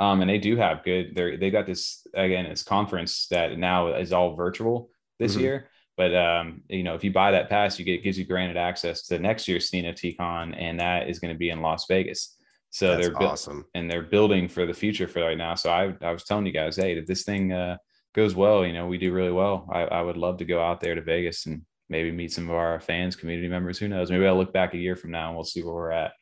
Um, 0.00 0.20
and 0.20 0.28
they 0.28 0.38
do 0.38 0.56
have 0.56 0.82
good. 0.82 1.14
They 1.14 1.36
they 1.36 1.50
got 1.50 1.66
this 1.66 2.04
again. 2.14 2.48
This 2.48 2.64
conference 2.64 3.28
that 3.28 3.56
now 3.56 3.94
is 3.94 4.12
all 4.12 4.34
virtual 4.34 4.90
this 5.20 5.34
mm-hmm. 5.34 5.42
year, 5.42 5.68
but 5.96 6.14
um, 6.14 6.62
you 6.68 6.82
know, 6.82 6.94
if 6.94 7.04
you 7.04 7.12
buy 7.12 7.30
that 7.32 7.48
pass, 7.48 7.78
you 7.78 7.84
get 7.84 8.02
gives 8.02 8.18
you 8.18 8.24
granted 8.24 8.56
access 8.56 9.02
to 9.06 9.18
next 9.18 9.46
year's 9.48 9.70
CNFT 9.70 10.16
Con, 10.16 10.54
and 10.54 10.80
that 10.80 11.08
is 11.08 11.18
going 11.18 11.32
to 11.32 11.38
be 11.38 11.50
in 11.50 11.60
Las 11.60 11.86
Vegas. 11.88 12.36
So 12.70 12.88
That's 12.88 13.06
they're 13.06 13.16
bu- 13.16 13.24
awesome, 13.26 13.64
and 13.74 13.90
they're 13.90 14.02
building 14.02 14.48
for 14.48 14.66
the 14.66 14.74
future 14.74 15.06
for 15.06 15.20
right 15.20 15.38
now. 15.38 15.54
So 15.54 15.70
I, 15.70 15.94
I 16.02 16.12
was 16.12 16.24
telling 16.24 16.46
you 16.46 16.52
guys, 16.52 16.76
hey, 16.76 16.98
if 16.98 17.06
this 17.06 17.22
thing 17.22 17.52
uh, 17.52 17.76
goes 18.14 18.34
well, 18.34 18.66
you 18.66 18.72
know, 18.72 18.86
we 18.86 18.98
do 18.98 19.12
really 19.12 19.32
well. 19.32 19.68
I, 19.72 19.82
I 19.82 20.02
would 20.02 20.16
love 20.16 20.38
to 20.38 20.44
go 20.44 20.60
out 20.60 20.80
there 20.80 20.94
to 20.94 21.02
Vegas 21.02 21.46
and 21.46 21.62
maybe 21.88 22.10
meet 22.10 22.32
some 22.32 22.48
of 22.48 22.56
our 22.56 22.80
fans, 22.80 23.16
community 23.16 23.48
members. 23.48 23.78
Who 23.78 23.88
knows? 23.88 24.10
Maybe 24.10 24.26
I'll 24.26 24.36
look 24.36 24.52
back 24.52 24.74
a 24.74 24.78
year 24.78 24.96
from 24.96 25.10
now 25.10 25.28
and 25.28 25.36
we'll 25.36 25.44
see 25.44 25.62
where 25.62 25.74
we're 25.74 25.90
at. 25.92 26.12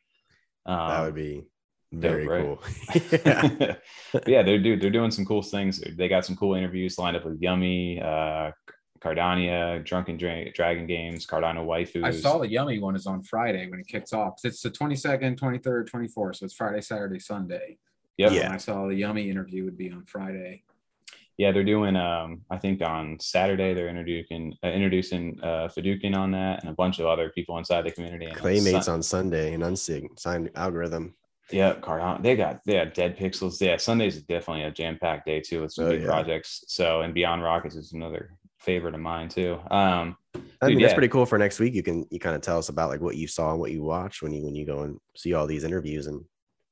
Um, 0.65 0.89
that 0.89 1.01
would 1.03 1.15
be 1.15 1.43
very 1.91 2.25
dope, 2.27 2.61
cool. 2.61 3.01
yeah. 3.25 3.75
yeah, 4.27 4.43
they're 4.43 4.59
dude, 4.59 4.81
they're 4.81 4.89
doing 4.89 5.11
some 5.11 5.25
cool 5.25 5.41
things. 5.41 5.81
They 5.97 6.07
got 6.07 6.25
some 6.25 6.35
cool 6.35 6.55
interviews 6.55 6.97
lined 6.97 7.15
up 7.15 7.25
with 7.25 7.41
Yummy, 7.41 8.01
uh, 8.01 8.51
Cardania, 9.03 9.83
Drunken 9.83 10.17
Dra- 10.17 10.51
Dragon 10.51 10.87
Games, 10.87 11.27
Cardano 11.27 11.65
Waifus. 11.65 12.03
I 12.03 12.11
saw 12.11 12.37
the 12.37 12.47
Yummy 12.47 12.79
one 12.79 12.95
is 12.95 13.05
on 13.05 13.21
Friday 13.21 13.69
when 13.69 13.79
it 13.79 13.87
kicks 13.87 14.13
off. 14.13 14.39
It's 14.43 14.61
the 14.61 14.71
22nd, 14.71 15.37
23rd, 15.37 15.89
24th. 15.89 16.37
So 16.37 16.45
it's 16.45 16.53
Friday, 16.53 16.81
Saturday, 16.81 17.19
Sunday. 17.19 17.77
Yep. 18.17 18.31
Yeah. 18.31 18.53
I 18.53 18.57
saw 18.57 18.87
the 18.87 18.95
Yummy 18.95 19.29
interview 19.29 19.65
would 19.65 19.77
be 19.77 19.91
on 19.91 20.05
Friday. 20.05 20.63
Yeah, 21.37 21.51
they're 21.51 21.63
doing. 21.63 21.95
Um, 21.95 22.41
I 22.51 22.57
think 22.57 22.81
on 22.81 23.19
Saturday 23.19 23.73
they're 23.73 23.89
introducing 23.89 24.55
uh, 24.63 24.67
introducing 24.67 25.39
uh, 25.41 25.67
Fidukin 25.67 26.15
on 26.15 26.29
that, 26.31 26.61
and 26.61 26.69
a 26.69 26.73
bunch 26.73 26.99
of 26.99 27.07
other 27.07 27.31
people 27.31 27.57
inside 27.57 27.81
the 27.85 27.91
community. 27.91 28.27
And 28.27 28.37
Claymates 28.37 28.87
on 28.87 29.01
Sunday 29.01 29.55
and 29.55 29.63
Unsig 29.63 30.19
signed 30.19 30.51
algorithm. 30.55 31.15
Yeah, 31.51 31.73
Cardano. 31.73 32.21
They 32.21 32.35
got 32.35 32.61
they 32.65 32.75
had 32.75 32.93
dead 32.93 33.17
pixels. 33.17 33.59
Yeah, 33.59 33.77
Sundays 33.77 34.17
is 34.17 34.23
definitely 34.23 34.65
a 34.65 34.71
jam 34.71 34.99
packed 35.01 35.25
day 35.25 35.39
too 35.39 35.61
with 35.63 35.73
some 35.73 35.85
oh, 35.85 35.89
big 35.89 36.01
yeah. 36.01 36.07
projects. 36.07 36.65
So 36.67 37.01
and 37.01 37.15
Beyond 37.15 37.41
Rockets 37.41 37.75
is 37.75 37.93
another 37.93 38.37
favorite 38.63 38.95
of 38.95 39.01
mine 39.01 39.29
too. 39.29 39.59
Um, 39.69 40.15
I 40.61 40.67
mean, 40.67 40.79
yeah. 40.79 40.87
that's 40.87 40.93
pretty 40.93 41.09
cool 41.09 41.25
for 41.25 41.37
next 41.37 41.59
week. 41.59 41.73
You 41.73 41.83
can 41.83 42.05
you 42.09 42.19
kind 42.19 42.35
of 42.35 42.41
tell 42.41 42.57
us 42.57 42.69
about 42.69 42.89
like 42.89 43.01
what 43.01 43.17
you 43.17 43.27
saw 43.27 43.51
and 43.51 43.59
what 43.59 43.71
you 43.71 43.83
watched 43.83 44.21
when 44.21 44.31
you 44.31 44.43
when 44.43 44.55
you 44.55 44.65
go 44.65 44.81
and 44.81 44.97
see 45.15 45.33
all 45.33 45.47
these 45.47 45.63
interviews 45.63 46.07
and 46.07 46.23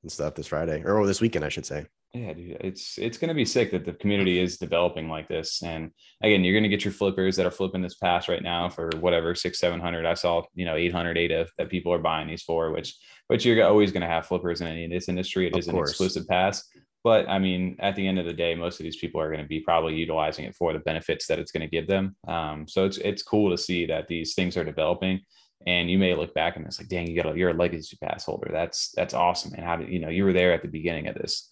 and 0.04 0.12
stuff 0.12 0.36
this 0.36 0.48
Friday 0.48 0.82
or 0.84 1.06
this 1.06 1.22
weekend, 1.22 1.46
I 1.46 1.50
should 1.50 1.66
say. 1.66 1.86
Yeah, 2.14 2.34
dude, 2.34 2.58
it's 2.60 2.98
it's 2.98 3.18
gonna 3.18 3.34
be 3.34 3.46
sick 3.46 3.72
that 3.72 3.86
the 3.86 3.94
community 3.94 4.40
is 4.40 4.58
developing 4.58 5.08
like 5.08 5.30
this. 5.30 5.64
And 5.64 5.92
again, 6.22 6.44
you're 6.44 6.58
gonna 6.58 6.68
get 6.68 6.84
your 6.84 6.92
flippers 6.92 7.38
that 7.38 7.46
are 7.46 7.52
flipping 7.52 7.82
this 7.82 7.96
pass 7.96 8.28
right 8.28 8.44
now 8.44 8.68
for 8.68 8.90
whatever 9.00 9.34
six, 9.34 9.60
seven 9.60 9.80
hundred. 9.80 10.06
I 10.06 10.16
saw 10.16 10.42
you 10.54 10.66
know 10.66 10.76
eight 10.76 10.92
hundred 10.92 11.18
ADA 11.18 11.48
that 11.58 11.70
people 11.70 11.94
are 11.94 12.00
buying 12.00 12.28
these 12.28 12.44
for, 12.44 12.72
which 12.72 12.96
which 13.28 13.46
you're 13.46 13.66
always 13.66 13.94
gonna 13.94 14.08
have 14.08 14.26
flippers 14.26 14.60
in 14.60 14.68
any 14.68 14.84
in 14.84 14.90
this 14.90 15.08
industry. 15.08 15.48
It 15.48 15.54
of 15.54 15.60
is 15.60 15.68
course. 15.68 15.90
an 15.90 15.92
exclusive 15.92 16.28
pass. 16.28 16.68
But 17.04 17.28
I 17.28 17.40
mean, 17.40 17.78
at 17.80 17.96
the 17.96 18.08
end 18.08 18.20
of 18.20 18.26
the 18.26 18.34
day, 18.34 18.54
most 18.56 18.80
of 18.80 18.84
these 18.84 18.98
people 18.98 19.20
are 19.22 19.30
going 19.32 19.42
to 19.42 19.48
be 19.48 19.60
probably 19.60 19.96
utilizing 19.96 20.46
it 20.46 20.56
for 20.56 20.72
the 20.74 20.80
benefits 20.80 21.26
that 21.28 21.40
it's 21.40 21.52
going 21.52 21.62
to 21.68 21.70
give 21.70 21.88
them. 21.88 22.16
Um, 22.28 22.68
so 22.68 22.86
it's 22.86 22.98
it's 22.98 23.24
cool 23.24 23.50
to 23.50 23.58
see 23.58 23.86
that 23.88 24.08
these 24.08 24.34
things 24.36 24.56
are 24.58 24.64
developing. 24.64 25.22
and 25.68 25.90
you 25.92 25.98
may 26.00 26.14
look 26.16 26.34
back 26.34 26.56
and 26.58 26.66
it's 26.66 26.80
like, 26.80 26.90
dang, 26.90 27.08
you 27.08 27.16
got 27.22 27.32
a, 27.32 27.38
you're 27.38 27.52
a 27.52 27.54
legacy 27.54 27.98
pass 28.04 28.26
holder. 28.26 28.50
That's 28.52 28.92
that's 28.96 29.14
awesome. 29.14 29.54
And 29.56 29.64
how 29.66 29.76
did 29.78 29.90
you 29.90 30.00
know 30.00 30.10
you 30.10 30.24
were 30.26 30.34
there 30.34 30.54
at 30.54 30.62
the 30.62 30.68
beginning 30.68 31.08
of 31.08 31.16
this? 31.16 31.50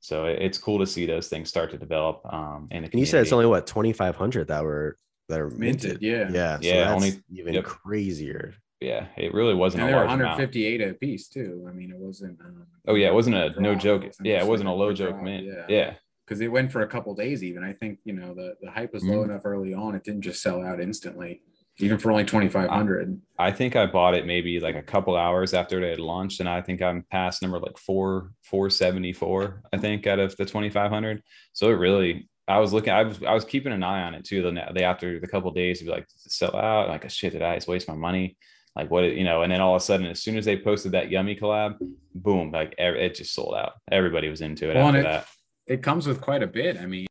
So 0.00 0.24
it's 0.26 0.56
cool 0.58 0.78
to 0.78 0.86
see 0.86 1.04
those 1.06 1.28
things 1.28 1.48
start 1.50 1.70
to 1.72 1.78
develop. 1.78 2.20
Um, 2.32 2.68
and 2.70 2.88
you 2.94 3.04
said 3.06 3.20
it's 3.22 3.32
only 3.32 3.44
what 3.46 3.66
2,500 3.66 4.48
that 4.48 4.64
were 4.64 4.96
that 5.28 5.40
are 5.40 5.50
minted. 5.50 6.00
minted. 6.00 6.02
Yeah, 6.02 6.28
Yeah. 6.32 6.56
So 6.60 6.66
Yeah, 6.68 6.84
that's 6.84 6.92
only- 6.94 7.22
even 7.32 7.54
yep. 7.54 7.64
crazier. 7.64 8.54
Yeah, 8.80 9.06
it 9.16 9.34
really 9.34 9.54
wasn't 9.54 9.82
and 9.82 9.90
a 9.90 9.92
they 9.92 9.98
were 9.98 10.06
large 10.06 10.14
amount. 10.20 10.38
158 10.38 10.80
a 10.80 10.94
piece 10.94 11.28
too. 11.28 11.66
I 11.68 11.72
mean, 11.72 11.90
it 11.90 11.98
wasn't. 11.98 12.40
Um, 12.40 12.66
Oh 12.88 12.94
yeah, 12.94 13.08
it 13.08 13.14
wasn't 13.14 13.36
a 13.36 13.60
no 13.60 13.74
joke. 13.74 14.04
wasn't 14.04 14.26
Yeah, 14.26 14.40
it 14.42 14.46
wasn't 14.46 14.68
a 14.68 14.72
low 14.72 14.92
joke, 14.92 15.22
man. 15.22 15.44
Yeah, 15.44 15.66
Yeah, 15.68 15.94
because 16.26 16.40
it 16.40 16.48
went 16.48 16.72
for 16.72 16.80
a 16.82 16.86
couple 16.86 17.14
days. 17.14 17.44
Even 17.44 17.62
I 17.62 17.72
think 17.72 17.98
you 18.04 18.14
know 18.14 18.34
the 18.34 18.54
the 18.62 18.70
hype 18.70 18.92
was 18.94 19.04
low 19.04 19.20
Mhm. 19.20 19.24
enough 19.26 19.42
early 19.44 19.74
on. 19.74 19.94
It 19.94 20.02
didn't 20.04 20.22
just 20.22 20.42
sell 20.42 20.62
out 20.62 20.80
instantly, 20.80 21.42
even 21.78 21.98
for 21.98 22.10
only 22.10 22.24
2,500. 22.24 23.20
I 23.38 23.50
think 23.52 23.76
I 23.76 23.84
bought 23.86 24.14
it 24.14 24.26
maybe 24.26 24.60
like 24.60 24.76
a 24.76 24.82
couple 24.82 25.14
hours 25.16 25.52
after 25.54 25.78
it 25.82 25.88
had 25.90 26.00
launched, 26.00 26.40
and 26.40 26.48
I 26.48 26.62
think 26.62 26.80
I'm 26.80 27.02
past 27.10 27.42
number 27.42 27.58
like 27.58 27.76
four 27.78 28.32
four 28.42 28.70
seventy 28.70 29.12
four. 29.12 29.62
I 29.72 29.76
think 29.76 30.06
out 30.06 30.18
of 30.18 30.34
the 30.36 30.46
twenty 30.46 30.70
five 30.70 30.90
hundred. 30.90 31.22
So 31.52 31.68
it 31.68 31.74
really, 31.74 32.28
I 32.48 32.58
was 32.58 32.72
looking, 32.72 32.92
I 32.94 33.02
was 33.04 33.22
I 33.22 33.34
was 33.34 33.44
keeping 33.44 33.72
an 33.72 33.82
eye 33.82 34.02
on 34.04 34.14
it 34.14 34.24
too. 34.24 34.40
The 34.42 34.52
the 34.74 34.84
after 34.84 35.20
the 35.20 35.28
couple 35.28 35.50
days, 35.52 35.78
to 35.80 35.84
be 35.84 35.90
like 35.90 36.06
sell 36.16 36.56
out, 36.56 36.88
like 36.88 37.08
shit, 37.10 37.34
did 37.34 37.42
I 37.42 37.56
just 37.56 37.68
waste 37.68 37.88
my 37.88 37.94
money? 37.94 38.36
Like 38.76 38.90
what 38.90 39.02
you 39.04 39.24
know? 39.24 39.42
And 39.42 39.50
then 39.52 39.60
all 39.60 39.74
of 39.74 39.82
a 39.82 39.84
sudden, 39.84 40.06
as 40.06 40.22
soon 40.22 40.36
as 40.36 40.44
they 40.44 40.56
posted 40.56 40.92
that 40.92 41.10
yummy 41.10 41.34
collab, 41.36 41.76
boom, 42.14 42.50
like 42.52 42.74
it 42.78 43.14
just 43.14 43.34
sold 43.34 43.54
out. 43.54 43.72
Everybody 43.90 44.28
was 44.28 44.40
into 44.40 44.70
it 44.70 44.76
Well, 44.76 44.86
after 44.88 45.00
it- 45.00 45.02
that. 45.04 45.26
It 45.66 45.82
comes 45.84 46.06
with 46.08 46.20
quite 46.20 46.42
a 46.42 46.48
bit. 46.48 46.78
I 46.78 46.86
mean, 46.86 47.06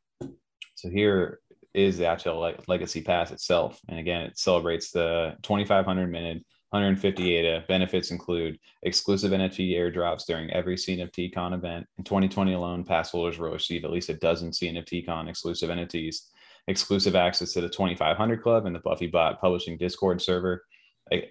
So 0.74 0.90
here 0.90 1.40
is 1.72 1.96
the 1.98 2.06
actual 2.06 2.38
like 2.40 2.66
legacy 2.68 3.00
pass 3.00 3.30
itself. 3.30 3.80
And 3.88 3.98
again, 3.98 4.22
it 4.22 4.38
celebrates 4.38 4.90
the 4.90 5.36
2500 5.42 6.08
minute 6.10 6.44
150 6.70 7.34
ADA. 7.36 7.56
Uh, 7.58 7.62
benefits 7.68 8.10
include 8.10 8.58
exclusive 8.82 9.32
NFT 9.32 9.72
airdrops 9.72 10.26
during 10.26 10.50
every 10.50 10.76
CNFT 10.76 11.32
con 11.32 11.52
event. 11.54 11.86
In 11.98 12.04
2020 12.04 12.52
alone, 12.52 12.84
pass 12.84 13.10
holders 13.10 13.38
will 13.38 13.50
receive 13.52 13.84
at 13.84 13.90
least 13.90 14.08
a 14.10 14.14
dozen 14.14 14.50
CNFT 14.50 15.06
con 15.06 15.28
exclusive 15.28 15.70
NFTs, 15.70 16.16
exclusive 16.68 17.16
access 17.16 17.52
to 17.54 17.60
the 17.60 17.68
2500 17.68 18.42
club 18.42 18.66
and 18.66 18.74
the 18.74 18.80
Buffy 18.80 19.06
Bot 19.06 19.40
publishing 19.40 19.78
Discord 19.78 20.20
server, 20.20 20.64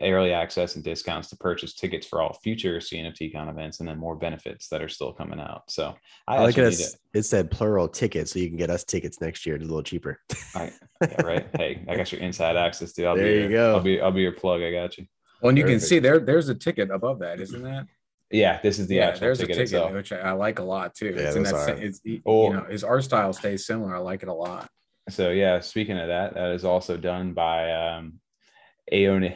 early 0.01 0.33
access 0.33 0.75
and 0.75 0.83
discounts 0.83 1.29
to 1.29 1.37
purchase 1.37 1.73
tickets 1.73 2.05
for 2.05 2.21
all 2.21 2.33
future 2.43 2.77
CNFT 2.79 3.31
con 3.33 3.47
events, 3.49 3.79
and 3.79 3.87
then 3.87 3.97
more 3.97 4.15
benefits 4.15 4.67
that 4.69 4.81
are 4.81 4.89
still 4.89 5.13
coming 5.13 5.39
out. 5.39 5.63
So 5.69 5.95
I, 6.27 6.37
I 6.37 6.39
like 6.41 6.57
it. 6.57 6.65
as- 6.65 6.97
It 7.13 7.23
said 7.23 7.49
plural 7.49 7.87
tickets, 7.87 8.31
so 8.33 8.39
you 8.39 8.47
can 8.49 8.57
get 8.57 8.69
us 8.69 8.83
tickets 8.83 9.21
next 9.21 9.45
year. 9.45 9.55
It's 9.55 9.63
a 9.63 9.67
little 9.67 9.83
cheaper. 9.83 10.19
I, 10.55 10.71
yeah, 11.01 11.21
right. 11.21 11.47
Hey, 11.57 11.85
I 11.87 11.95
got 11.95 12.11
your 12.11 12.21
inside 12.21 12.55
access 12.57 12.91
to. 12.93 13.05
I'll 13.05 13.15
There 13.15 13.25
be 13.25 13.31
you 13.31 13.39
your, 13.41 13.49
go. 13.49 13.75
I'll 13.75 13.81
be 13.81 14.01
I'll 14.01 14.11
be 14.11 14.21
your 14.21 14.33
plug. 14.33 14.61
I 14.61 14.71
got 14.71 14.97
you. 14.97 15.05
well, 15.41 15.49
and 15.49 15.57
you 15.57 15.65
can 15.65 15.79
see 15.79 15.99
there 15.99 16.19
there's 16.19 16.49
a 16.49 16.55
ticket 16.55 16.91
above 16.91 17.19
that, 17.19 17.39
isn't 17.39 17.63
that? 17.63 17.85
Yeah, 18.31 18.59
this 18.61 18.77
is 18.77 18.85
the 18.87 18.99
actual 18.99 19.21
there's 19.21 19.39
ticket, 19.39 19.55
a 19.55 19.59
ticket 19.59 19.73
itself. 19.73 19.93
which 19.93 20.11
I, 20.11 20.17
I 20.19 20.31
like 20.33 20.59
a 20.59 20.63
lot 20.63 20.93
too. 20.93 21.13
Yeah, 21.15 21.21
it's 21.21 21.35
in 21.35 21.43
those 21.43 21.53
that. 21.53 21.77
are. 21.77 21.81
It's, 21.81 21.99
you 22.03 22.21
Or- 22.25 22.53
know, 22.53 22.65
his 22.69 22.83
art 22.83 23.03
style 23.05 23.33
stays 23.33 23.65
similar. 23.65 23.95
I 23.95 23.99
like 23.99 24.21
it 24.23 24.29
a 24.29 24.33
lot. 24.33 24.69
So 25.09 25.31
yeah, 25.31 25.61
speaking 25.61 25.97
of 25.97 26.09
that, 26.09 26.35
that 26.35 26.51
is 26.51 26.63
also 26.65 26.95
done 26.97 27.33
by 27.33 27.71
um 27.71 28.19
Aeon. 28.91 29.33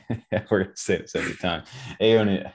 We're 0.50 0.64
gonna 0.64 0.76
say 0.76 0.98
this 0.98 1.14
every 1.14 1.36
time. 1.36 1.64
Aeon. 2.00 2.50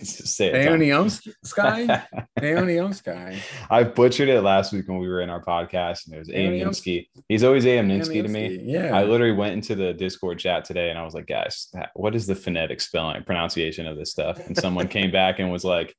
say 0.00 0.52
it. 0.52 0.64
Tom. 0.64 0.80
Aeonium 0.80 1.34
Sky, 1.44 2.06
Aeonium 2.40 2.94
Sky. 2.94 3.38
I 3.70 3.84
butchered 3.84 4.28
it 4.28 4.40
last 4.40 4.72
week 4.72 4.88
when 4.88 4.98
we 4.98 5.08
were 5.08 5.20
in 5.20 5.30
our 5.30 5.42
podcast, 5.44 6.06
and 6.06 6.14
it 6.14 6.18
was 6.18 6.28
Aeoniumski. 6.28 7.08
He's 7.28 7.44
always 7.44 7.64
Aeoniumski 7.64 8.22
to 8.22 8.28
me. 8.28 8.60
Yeah, 8.62 8.96
I 8.96 9.04
literally 9.04 9.34
went 9.34 9.54
into 9.54 9.74
the 9.74 9.92
Discord 9.92 10.38
chat 10.38 10.64
today 10.64 10.90
and 10.90 10.98
I 10.98 11.04
was 11.04 11.14
like, 11.14 11.26
guys, 11.26 11.70
what 11.94 12.14
is 12.14 12.26
the 12.26 12.34
phonetic 12.34 12.80
spelling 12.80 13.22
pronunciation 13.24 13.86
of 13.86 13.96
this 13.96 14.10
stuff? 14.10 14.38
And 14.46 14.56
someone 14.56 14.88
came 14.88 15.10
back 15.10 15.38
and 15.38 15.52
was 15.52 15.64
like, 15.64 15.94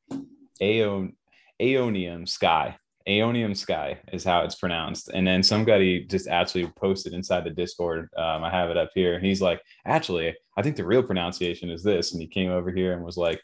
Aeon, 0.62 1.16
Aeonium 1.62 2.28
Sky. 2.28 2.78
Aeonium 3.08 3.56
Sky 3.56 4.00
is 4.12 4.24
how 4.24 4.42
it's 4.42 4.56
pronounced. 4.56 5.10
And 5.14 5.26
then 5.26 5.42
somebody 5.42 6.06
just 6.06 6.28
actually 6.28 6.68
posted 6.76 7.14
inside 7.14 7.44
the 7.44 7.52
Discord. 7.52 8.10
Um, 8.18 8.44
I 8.44 8.50
have 8.50 8.70
it 8.70 8.78
up 8.78 8.92
here. 8.94 9.20
He's 9.20 9.42
like, 9.42 9.62
actually, 9.86 10.36
I 10.58 10.62
think 10.62 10.76
the 10.76 10.86
real 10.86 11.04
pronunciation 11.04 11.70
is 11.70 11.84
this. 11.84 12.12
And 12.12 12.22
he 12.22 12.28
came 12.28 12.52
over 12.52 12.72
here 12.72 12.94
and 12.94 13.04
was 13.04 13.18
like, 13.18 13.40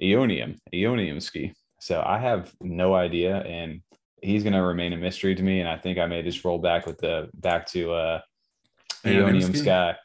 Aeonium, 0.00 0.58
Aeonium 0.72 1.20
Ski. 1.20 1.52
So 1.80 2.02
I 2.04 2.18
have 2.18 2.54
no 2.60 2.94
idea. 2.94 3.36
And 3.42 3.82
he's 4.22 4.42
going 4.42 4.54
to 4.54 4.62
remain 4.62 4.92
a 4.94 4.96
mystery 4.96 5.34
to 5.34 5.42
me. 5.42 5.60
And 5.60 5.68
I 5.68 5.76
think 5.76 5.98
I 5.98 6.06
may 6.06 6.22
just 6.22 6.44
roll 6.44 6.58
back 6.58 6.86
with 6.86 6.98
the 6.98 7.28
back 7.34 7.66
to 7.72 7.92
uh, 7.92 8.20
Aeonium 9.04 9.54
Sky. 9.54 9.96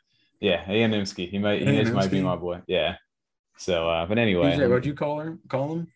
Yeah, 0.41 0.63
Aeoniumski. 0.65 1.29
He 1.29 1.37
might, 1.37 1.61
he 1.61 1.83
might 1.91 2.11
be 2.11 2.21
my 2.21 2.35
boy. 2.35 2.61
Yeah. 2.67 2.95
So, 3.57 3.89
uh, 3.89 4.05
but 4.05 4.17
anyway, 4.17 4.55
that? 4.57 4.69
What'd 4.69 4.85
you 4.85 4.93
call 4.93 5.19
him? 5.19 5.39
Call 5.49 5.73
him? 5.73 5.87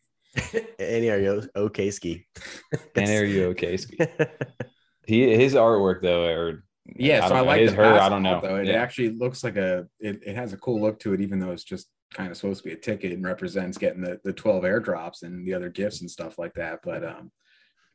Any 0.79 1.09
are 1.09 1.19
you 1.19 1.49
okay 1.55 1.91
ski? 1.91 2.25
and 2.95 3.07
there 3.07 3.25
you 3.25 3.45
okay, 3.49 3.77
Ski. 3.77 3.97
He 5.05 5.35
his 5.35 5.53
artwork 5.53 6.01
though, 6.01 6.25
or 6.25 6.63
Yeah, 6.95 7.25
I 7.25 7.27
so 7.27 7.35
I, 7.35 7.39
know, 7.39 7.45
like 7.45 7.61
his, 7.61 7.71
the 7.71 7.77
her. 7.77 7.99
I 7.99 8.07
don't 8.09 8.23
know. 8.23 8.39
Though. 8.41 8.55
It 8.55 8.67
Yeah. 8.67 8.81
actually 8.81 9.09
looks 9.09 9.43
like 9.43 9.57
a. 9.57 9.85
It, 9.99 10.21
it 10.25 10.35
has 10.37 10.53
a 10.53 10.57
cool 10.57 10.79
look 10.81 10.97
to 11.01 11.13
it, 11.13 11.19
even 11.19 11.39
though 11.39 11.51
it's 11.51 11.65
just 11.65 11.87
kind 12.13 12.31
of 12.31 12.37
supposed 12.37 12.63
to 12.63 12.69
be 12.69 12.73
a 12.73 12.77
ticket 12.79 13.11
and 13.11 13.23
represents 13.23 13.77
getting 13.77 14.01
the 14.01 14.19
the 14.23 14.31
twelve 14.31 14.63
airdrops 14.63 15.23
and 15.23 15.45
the 15.45 15.53
other 15.53 15.69
gifts 15.69 15.99
and 15.99 16.09
stuff 16.09 16.39
like 16.39 16.53
that. 16.53 16.79
But 16.85 17.03
um, 17.03 17.31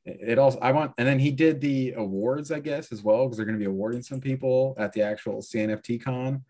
it, 0.05 0.33
it 0.33 0.38
also 0.38 0.59
I 0.61 0.72
want, 0.72 0.92
and 0.98 1.09
then 1.09 1.18
he 1.18 1.31
did 1.31 1.62
the 1.62 1.94
awards, 1.96 2.53
I 2.53 2.61
guess, 2.61 2.92
as 2.92 3.03
well, 3.03 3.24
because 3.24 3.38
they're 3.38 3.46
going 3.46 3.59
to 3.59 3.62
be 3.64 3.70
awarding 3.70 4.03
some 4.03 4.20
people 4.20 4.74
at 4.79 4.92
the 4.92 5.01
actual 5.01 5.38
CNFT 5.40 6.03
con. 6.05 6.44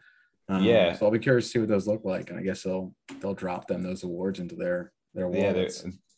Um, 0.49 0.65
Yeah. 0.65 0.93
So 0.97 1.07
I'll 1.07 1.13
be 1.13 1.21
curious 1.21 1.45
to 1.47 1.51
see 1.53 1.59
what 1.61 1.69
those 1.69 1.87
look 1.87 2.05
like, 2.05 2.31
and 2.31 2.39
I 2.39 2.43
guess 2.43 2.65
they'll 2.65 2.93
they'll 3.21 3.35
drop 3.35 3.69
them 3.69 3.85
those 3.85 4.03
awards 4.03 4.41
into 4.41 4.57
their 4.57 4.93
their 5.15 5.35
yeah, 5.35 5.53
they're, 5.53 5.71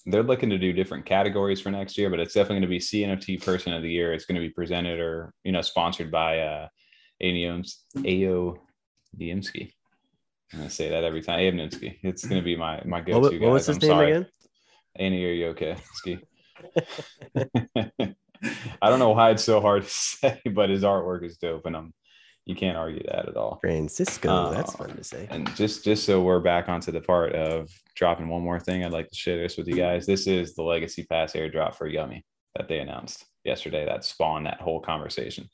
they're 0.06 0.22
looking 0.22 0.50
to 0.50 0.58
do 0.58 0.72
different 0.72 1.06
categories 1.06 1.60
for 1.60 1.70
next 1.70 1.96
year, 1.96 2.10
but 2.10 2.20
it's 2.20 2.34
definitely 2.34 2.56
going 2.56 2.62
to 2.62 2.68
be 2.68 2.78
CNFT 2.78 3.44
Person 3.44 3.72
of 3.72 3.82
the 3.82 3.90
Year. 3.90 4.12
It's 4.12 4.24
going 4.24 4.40
to 4.40 4.46
be 4.46 4.52
presented 4.52 5.00
or 5.00 5.32
you 5.44 5.52
know 5.52 5.62
sponsored 5.62 6.10
by 6.10 6.40
uh, 6.40 6.68
Aeoniums 7.22 7.76
Ao 7.98 8.56
Diemski. 9.18 9.72
I'm 10.52 10.58
gonna 10.60 10.70
say 10.70 10.90
that 10.90 11.04
every 11.04 11.22
time. 11.22 11.38
Aeoniumski. 11.38 11.98
It's 12.02 12.26
going 12.26 12.40
to 12.40 12.44
be 12.44 12.56
my 12.56 12.82
my 12.84 13.00
go-to. 13.00 13.20
What, 13.20 13.32
wa- 13.32 13.38
what 13.38 13.52
was 13.52 13.66
guys. 13.66 13.76
his 13.76 13.76
I'm 13.76 13.88
name 13.88 13.96
sorry. 13.96 14.10
again? 14.12 14.26
Annie 14.96 15.44
okay? 15.44 15.76
Ski. 15.94 16.18
I 18.82 18.88
don't 18.88 18.98
know 18.98 19.10
why 19.10 19.30
it's 19.30 19.44
so 19.44 19.60
hard 19.60 19.84
to 19.84 19.88
say, 19.90 20.40
but 20.52 20.70
his 20.70 20.82
artwork 20.82 21.24
is 21.24 21.36
dope, 21.36 21.66
and 21.66 21.76
I'm 21.76 21.94
you 22.50 22.56
can't 22.56 22.76
argue 22.76 23.02
that 23.04 23.28
at 23.28 23.36
all. 23.36 23.58
Francisco. 23.62 24.50
that's 24.52 24.74
Oh. 24.74 24.78
fun 24.78 24.96
to 24.96 25.04
say. 25.04 25.26
And 25.30 25.54
just 25.56 25.84
just 25.84 26.04
so 26.04 26.20
we're 26.22 26.40
back 26.40 26.68
onto 26.68 26.90
the 26.92 27.00
part 27.00 27.32
of 27.34 27.70
dropping 27.94 28.28
one 28.28 28.42
more 28.42 28.60
thing, 28.60 28.84
I'd 28.84 28.92
like 28.92 29.08
to 29.08 29.14
share 29.14 29.38
this 29.38 29.56
with 29.56 29.68
you 29.68 29.76
guys. 29.76 30.04
This 30.04 30.26
is 30.26 30.54
the 30.54 30.62
Legacy 30.62 31.04
Pass 31.08 31.32
airdrop 31.34 31.74
for 31.76 31.86
Yummy 31.86 32.24
that 32.56 32.68
they 32.68 32.80
announced 32.80 33.24
yesterday. 33.44 33.84
That 33.86 34.04
spawned 34.04 34.46
that 34.46 34.60
whole 34.60 34.80
conversation. 34.80 35.48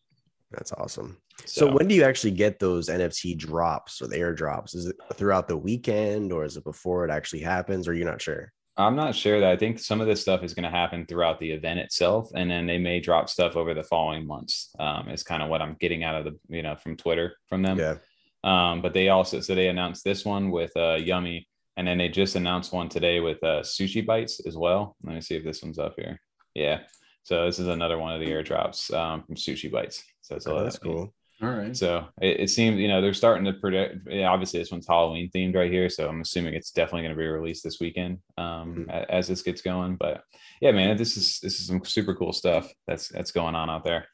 That's 0.50 0.72
awesome. 0.72 1.18
So, 1.44 1.66
So, 1.66 1.72
when 1.72 1.86
do 1.88 1.94
you 1.94 2.04
actually 2.04 2.30
get 2.30 2.58
those 2.58 2.88
NFT 2.88 3.36
drops 3.36 4.00
or 4.00 4.06
the 4.06 4.16
airdrops? 4.16 4.74
Is 4.74 4.86
it 4.86 4.96
throughout 5.14 5.48
the 5.48 5.56
weekend 5.56 6.32
or 6.32 6.44
is 6.44 6.56
it 6.56 6.64
before 6.64 7.04
it 7.04 7.10
actually 7.10 7.40
happens? 7.42 7.86
Or 7.86 7.94
you're 7.94 8.06
not 8.10 8.22
sure? 8.22 8.52
I'm 8.78 8.96
not 8.96 9.14
sure 9.14 9.40
that 9.40 9.50
I 9.50 9.56
think 9.56 9.78
some 9.78 10.00
of 10.00 10.06
this 10.06 10.20
stuff 10.20 10.42
is 10.42 10.52
going 10.52 10.64
to 10.64 10.70
happen 10.70 11.06
throughout 11.06 11.40
the 11.40 11.50
event 11.50 11.80
itself, 11.80 12.30
and 12.34 12.50
then 12.50 12.66
they 12.66 12.78
may 12.78 13.00
drop 13.00 13.30
stuff 13.30 13.56
over 13.56 13.72
the 13.72 13.82
following 13.82 14.26
months. 14.26 14.74
Um, 14.78 15.08
is 15.08 15.22
kind 15.22 15.42
of 15.42 15.48
what 15.48 15.62
I'm 15.62 15.76
getting 15.80 16.04
out 16.04 16.16
of 16.16 16.24
the 16.24 16.38
you 16.54 16.62
know 16.62 16.76
from 16.76 16.96
Twitter 16.96 17.36
from 17.48 17.62
them. 17.62 17.78
Yeah. 17.78 17.96
Um, 18.44 18.82
but 18.82 18.92
they 18.92 19.08
also 19.08 19.40
so 19.40 19.54
they 19.54 19.68
announced 19.68 20.04
this 20.04 20.24
one 20.24 20.50
with 20.50 20.76
uh, 20.76 20.96
Yummy, 20.96 21.48
and 21.76 21.86
then 21.86 21.98
they 21.98 22.08
just 22.08 22.36
announced 22.36 22.72
one 22.72 22.88
today 22.88 23.20
with 23.20 23.42
uh, 23.42 23.62
Sushi 23.62 24.04
Bites 24.04 24.40
as 24.46 24.56
well. 24.56 24.96
Let 25.02 25.14
me 25.14 25.20
see 25.20 25.36
if 25.36 25.44
this 25.44 25.62
one's 25.62 25.78
up 25.78 25.94
here. 25.96 26.20
Yeah. 26.54 26.80
So 27.22 27.46
this 27.46 27.58
is 27.58 27.66
another 27.66 27.98
one 27.98 28.12
of 28.14 28.20
the 28.20 28.30
airdrops 28.30 28.92
um, 28.94 29.24
from 29.24 29.34
Sushi 29.34 29.70
Bites. 29.70 30.04
So 30.20 30.36
it's 30.36 30.46
Oh, 30.46 30.62
that's 30.62 30.78
cool. 30.78 31.12
All 31.42 31.50
right. 31.50 31.76
So 31.76 32.06
it, 32.20 32.40
it 32.40 32.50
seems 32.50 32.78
you 32.78 32.88
know 32.88 33.02
they're 33.02 33.12
starting 33.12 33.44
to 33.44 33.52
predict. 33.52 34.08
Yeah, 34.08 34.28
obviously, 34.28 34.58
this 34.60 34.70
one's 34.70 34.86
Halloween 34.86 35.30
themed 35.34 35.54
right 35.54 35.70
here, 35.70 35.90
so 35.90 36.08
I'm 36.08 36.22
assuming 36.22 36.54
it's 36.54 36.70
definitely 36.70 37.02
going 37.02 37.14
to 37.14 37.18
be 37.18 37.26
released 37.26 37.62
this 37.62 37.78
weekend 37.78 38.18
um, 38.38 38.86
Mhm. 38.88 39.06
as 39.10 39.28
this 39.28 39.42
gets 39.42 39.60
going. 39.60 39.96
But 39.96 40.22
yeah, 40.62 40.72
man, 40.72 40.96
this 40.96 41.16
is 41.18 41.38
this 41.40 41.60
is 41.60 41.66
some 41.66 41.84
super 41.84 42.14
cool 42.14 42.32
stuff 42.32 42.72
that's 42.86 43.08
that's 43.08 43.32
going 43.32 43.54
on 43.54 43.68
out 43.68 43.84
there. 43.84 44.06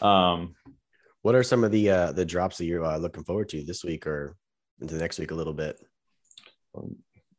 Um, 0.00 0.54
What 1.22 1.34
are 1.34 1.42
some 1.42 1.64
of 1.64 1.72
the 1.72 1.90
uh 1.90 2.12
the 2.12 2.24
drops 2.26 2.58
that 2.58 2.66
you're 2.66 2.84
uh, 2.84 2.98
looking 2.98 3.24
forward 3.24 3.48
to 3.50 3.64
this 3.64 3.82
week 3.82 4.06
or 4.06 4.36
into 4.80 4.94
next 4.96 5.18
week 5.18 5.30
a 5.30 5.34
little 5.34 5.54
bit? 5.54 5.76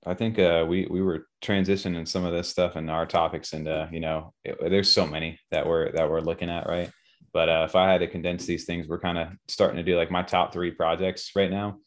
I 0.06 0.14
think 0.16 0.40
uh, 0.40 0.66
we 0.68 0.88
we 0.90 1.02
were 1.02 1.28
transitioning 1.44 2.08
some 2.08 2.26
of 2.26 2.34
this 2.34 2.50
stuff 2.50 2.76
and 2.78 2.90
our 2.90 3.06
topics, 3.06 3.54
and 3.54 3.68
uh, 3.68 3.88
you 3.92 4.00
know, 4.00 4.34
it, 4.44 4.58
there's 4.72 4.92
so 4.92 5.06
many 5.06 5.40
that 5.52 5.68
we're 5.68 5.92
that 5.92 6.10
we're 6.10 6.22
looking 6.22 6.50
at, 6.50 6.68
right? 6.68 6.90
But 7.34 7.50
uh, 7.50 7.66
if 7.68 7.76
I 7.76 7.92
had 7.92 8.00
to 8.00 8.08
condense 8.08 8.46
these 8.46 8.66
things, 8.66 8.88
we're 8.88 9.00
kind 9.00 9.18
of 9.18 9.30
starting 9.48 9.78
to 9.78 9.84
do 9.84 9.98
like 9.98 10.12
my 10.12 10.24
top 10.24 10.54
three 10.54 10.72
projects 10.72 11.32
right 11.36 11.52
now 11.52 11.78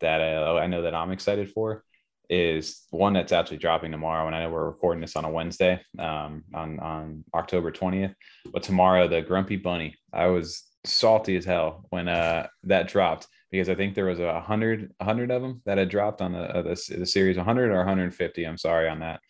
that 0.00 0.20
uh, 0.20 0.56
I 0.56 0.66
know 0.66 0.82
that 0.82 0.94
I'm 0.94 1.10
excited 1.10 1.50
for 1.50 1.84
is 2.30 2.82
one 2.90 3.14
that's 3.14 3.32
actually 3.32 3.56
dropping 3.56 3.90
tomorrow, 3.90 4.26
and 4.26 4.36
I 4.36 4.42
know 4.42 4.50
we're 4.50 4.66
recording 4.66 5.00
this 5.00 5.16
on 5.16 5.24
a 5.24 5.30
Wednesday, 5.30 5.80
um, 5.98 6.44
on 6.54 6.78
on 6.78 7.24
October 7.34 7.72
20th. 7.72 8.14
But 8.52 8.62
tomorrow, 8.62 9.08
the 9.08 9.22
Grumpy 9.22 9.56
Bunny, 9.56 9.94
I 10.12 10.26
was 10.26 10.64
salty 10.84 11.36
as 11.36 11.44
hell 11.44 11.84
when 11.90 12.08
uh 12.08 12.46
that 12.64 12.88
dropped. 12.88 13.26
because 13.50 13.68
I 13.68 13.74
think 13.74 13.94
there 13.94 14.04
was 14.04 14.20
a 14.20 14.40
hundred, 14.40 14.92
hundred 15.00 15.30
of 15.30 15.42
them 15.42 15.62
that 15.64 15.78
had 15.78 15.88
dropped 15.88 16.20
on 16.20 16.32
the, 16.32 16.56
uh, 16.56 16.62
the, 16.62 16.96
the 16.98 17.06
series 17.06 17.36
100 17.36 17.70
or 17.70 17.78
150. 17.78 18.44
I'm 18.44 18.58
sorry 18.58 18.88
on 18.88 19.00
that. 19.00 19.20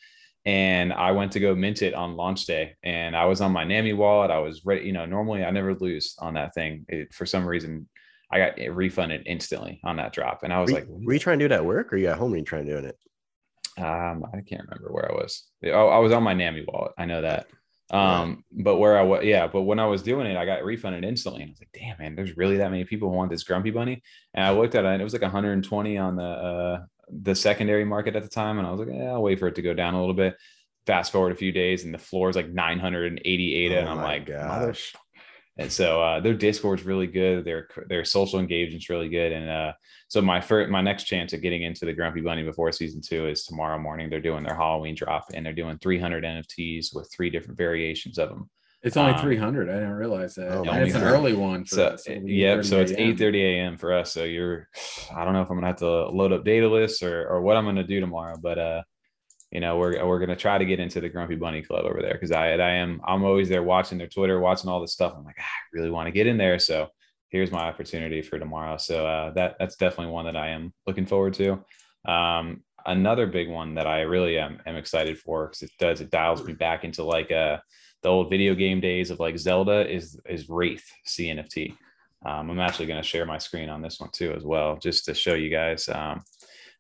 And 0.45 0.93
I 0.93 1.13
went 1.13 1.33
to 1.33 1.41
go 1.41 1.55
mint 1.55 1.83
it 1.83 1.95
on 1.95 2.17
launch 2.17 2.47
day 2.47 2.77
and 2.83 3.15
I 3.15 3.27
was 3.27 3.41
on 3.41 3.53
my 3.53 3.65
NAMI 3.65 3.93
wallet. 3.93 4.31
I 4.31 4.39
was 4.39 4.65
ready. 4.65 4.87
You 4.87 4.93
know, 4.93 5.05
normally 5.05 5.45
I 5.45 5.51
never 5.51 5.75
lose 5.75 6.15
on 6.19 6.35
that 6.35 6.55
thing. 6.55 6.87
It, 6.89 7.13
for 7.13 7.27
some 7.27 7.47
reason, 7.47 7.89
I 8.31 8.39
got 8.39 8.59
refunded 8.75 9.25
instantly 9.27 9.81
on 9.85 9.97
that 9.97 10.13
drop. 10.13 10.43
And 10.45 10.53
I 10.53 10.61
was 10.61 10.71
were, 10.71 10.79
like, 10.79 10.87
were 10.89 11.13
you 11.13 11.19
trying 11.19 11.39
to 11.39 11.49
do 11.49 11.55
it 11.55 11.57
at 11.57 11.65
work 11.65 11.93
or 11.93 11.97
you 11.97 12.09
at 12.09 12.19
home 12.19 12.31
when 12.31 12.41
you 12.41 12.47
trying 12.47 12.67
doing 12.67 12.85
it? 12.85 12.99
Um, 13.79 14.27
I 14.35 14.41
can't 14.41 14.63
remember 14.69 14.91
where 14.91 15.11
I 15.11 15.15
was. 15.15 15.45
Oh, 15.65 15.89
I 15.89 15.99
was 15.99 16.13
on 16.13 16.23
my 16.23 16.35
NAMI 16.35 16.65
wallet. 16.67 16.93
I 16.99 17.05
know 17.05 17.23
that. 17.23 17.47
Um, 17.91 18.01
right. 18.01 18.65
but 18.65 18.77
where 18.77 18.99
I 18.99 19.03
was, 19.03 19.25
yeah, 19.25 19.47
but 19.47 19.63
when 19.63 19.79
I 19.79 19.87
was 19.87 20.03
doing 20.03 20.27
it, 20.27 20.37
I 20.37 20.45
got 20.45 20.65
refunded 20.65 21.05
instantly. 21.05 21.43
And 21.43 21.51
I 21.51 21.53
was 21.53 21.61
like, 21.61 21.73
damn, 21.73 21.99
man, 21.99 22.15
there's 22.15 22.37
really 22.37 22.59
that 22.59 22.71
many 22.71 22.85
people 22.85 23.09
who 23.09 23.17
want 23.17 23.31
this 23.31 23.45
grumpy 23.45 23.71
bunny. 23.71 24.03
And 24.35 24.45
I 24.45 24.51
looked 24.51 24.75
at 24.75 24.85
it 24.85 24.89
and 24.89 25.01
it 25.01 25.05
was 25.05 25.15
like 25.15 25.23
120 25.23 25.97
on 25.97 26.17
the, 26.17 26.23
uh, 26.23 26.85
the 27.11 27.35
secondary 27.35 27.85
market 27.85 28.17
at 28.17 28.23
the 28.23 28.29
time. 28.29 28.59
And 28.59 28.67
I 28.67 28.71
was 28.71 28.81
like, 28.81 28.95
yeah, 28.95 29.13
I'll 29.13 29.23
wait 29.23 29.39
for 29.39 29.49
it 29.49 29.55
to 29.57 29.63
go 29.63 29.75
down 29.75 29.95
a 29.95 30.01
little 30.01 30.15
bit. 30.15 30.37
Fast 30.87 31.13
forward 31.13 31.33
a 31.33 31.37
few 31.37 31.53
days 31.53 31.85
and 31.85 31.93
the 31.93 31.99
floor 31.99 32.31
is 32.31 32.37
like 32.37 32.49
988, 32.49 33.73
Oh 33.73 33.79
and 33.79 33.89
I'm 33.89 33.99
like, 33.99 34.27
gosh. 34.27 34.95
And 35.59 35.73
so 35.73 36.01
uh, 36.01 36.21
their 36.21 36.35
Discord's 36.35 36.85
really 36.85 37.09
good. 37.09 37.45
Their 37.45 37.69
their 37.89 38.05
social 38.05 38.39
engagement's 38.39 38.89
really 38.89 39.09
good. 39.09 39.33
And 39.33 39.51
uh, 39.51 39.73
so 40.07 40.23
my 40.23 40.41
first, 40.41 40.71
my 40.71 40.81
next 40.81 41.05
chance 41.05 41.33
of 41.33 41.43
getting 41.43 41.63
into 41.63 41.85
the 41.85 41.93
Grumpy 41.93 42.21
Bunny 42.21 42.45
before 42.45 42.71
season 42.71 43.01
two 43.01 43.27
is 43.29 43.45
tomorrow 43.45 43.79
morning. 43.79 44.09
They're 44.09 44.21
doing 44.21 44.45
their 44.45 44.55
Halloween 44.55 44.95
drop, 44.95 45.27
and 45.35 45.45
they're 45.45 45.53
doing 45.53 45.77
300 45.79 46.23
NFTs 46.23 46.95
with 46.95 47.11
three 47.13 47.29
different 47.29 47.59
variations 47.59 48.19
of 48.19 48.29
them. 48.29 48.49
It's 48.83 48.97
only 48.97 49.13
um, 49.13 49.21
300. 49.21 49.69
I 49.69 49.73
didn't 49.75 49.91
realize 49.91 50.37
that. 50.37 50.53
Oh, 50.53 50.63
it's 50.65 50.95
an 50.95 51.03
early 51.03 51.35
one. 51.35 51.67
so, 51.67 51.87
us. 51.87 52.07
yep. 52.07 52.65
So 52.65 52.81
it's 52.81 52.93
8 52.93 53.19
30 53.19 53.45
a.m. 53.45 53.77
for 53.77 53.93
us. 53.93 54.13
So 54.13 54.25
you're, 54.25 54.69
I 55.15 55.25
don't 55.25 55.33
know 55.33 55.43
if 55.43 55.51
I'm 55.51 55.57
going 55.57 55.63
to 55.63 55.67
have 55.69 55.77
to 55.79 56.09
load 56.09 56.33
up 56.33 56.45
Daedalus 56.45 57.03
or, 57.03 57.27
or 57.27 57.41
what 57.41 57.57
I'm 57.57 57.65
going 57.65 57.77
to 57.77 57.85
do 57.85 57.99
tomorrow, 57.99 58.37
but, 58.41 58.59
uh, 58.59 58.83
you 59.51 59.61
know, 59.61 59.79
we're, 59.79 60.05
we're 60.07 60.19
going 60.19 60.29
to 60.29 60.37
try 60.37 60.59
to 60.59 60.65
get 60.65 60.79
into 60.79 61.01
the 61.01 61.09
Grumpy 61.09 61.35
Bunny 61.35 61.63
Club 61.63 61.87
over 61.87 62.01
there 62.03 62.13
because 62.13 62.31
I, 62.31 62.51
I 62.53 62.75
am, 62.75 63.01
I'm 63.05 63.25
always 63.25 63.49
there 63.49 63.63
watching 63.63 63.99
their 63.99 64.07
Twitter, 64.07 64.39
watching 64.39 64.71
all 64.71 64.81
this 64.81 64.93
stuff. 64.93 65.15
I'm 65.17 65.25
like, 65.25 65.39
ah, 65.41 65.43
I 65.43 65.77
really 65.77 65.91
want 65.91 66.07
to 66.07 66.13
get 66.13 66.27
in 66.27 66.37
there. 66.37 66.59
So 66.59 66.89
here's 67.31 67.51
my 67.51 67.67
opportunity 67.67 68.23
for 68.23 68.39
tomorrow. 68.39 68.77
So 68.77 69.07
uh, 69.07 69.33
that 69.33 69.57
that's 69.59 69.77
definitely 69.77 70.13
one 70.13 70.27
that 70.27 70.37
I 70.37 70.49
am 70.49 70.73
looking 70.87 71.07
forward 71.07 71.35
to. 71.35 71.65
Um, 72.07 72.63
another 72.87 73.27
big 73.27 73.49
one 73.49 73.75
that 73.75 73.87
I 73.87 74.03
really 74.03 74.39
am, 74.39 74.61
am 74.67 74.77
excited 74.77 75.19
for 75.19 75.47
because 75.47 75.63
it 75.63 75.71
does 75.79 76.01
it 76.01 76.11
dials 76.11 76.45
me 76.45 76.53
back 76.55 76.85
into 76.85 77.05
like 77.05 77.31
uh, 77.31 77.59
the 78.03 78.09
old 78.09 78.31
video 78.31 78.55
game 78.55 78.81
days 78.81 79.11
of 79.11 79.21
like 79.21 79.39
Zelda 79.39 79.91
is 79.91 80.19
is 80.27 80.49
Wraith 80.49 80.91
CNFT. 81.07 81.75
Um, 82.25 82.51
I'm 82.51 82.61
actually 82.61 82.87
going 82.87 83.01
to 83.01 83.09
share 83.09 83.27
my 83.27 83.39
screen 83.39 83.69
on 83.69 83.81
this 83.81 84.01
one 84.01 84.11
too 84.11 84.33
as 84.33 84.45
well, 84.45 84.77
just 84.77 85.05
to 85.05 85.15
show 85.15 85.35
you 85.35 85.51
guys. 85.51 85.89
Um, 85.89 86.23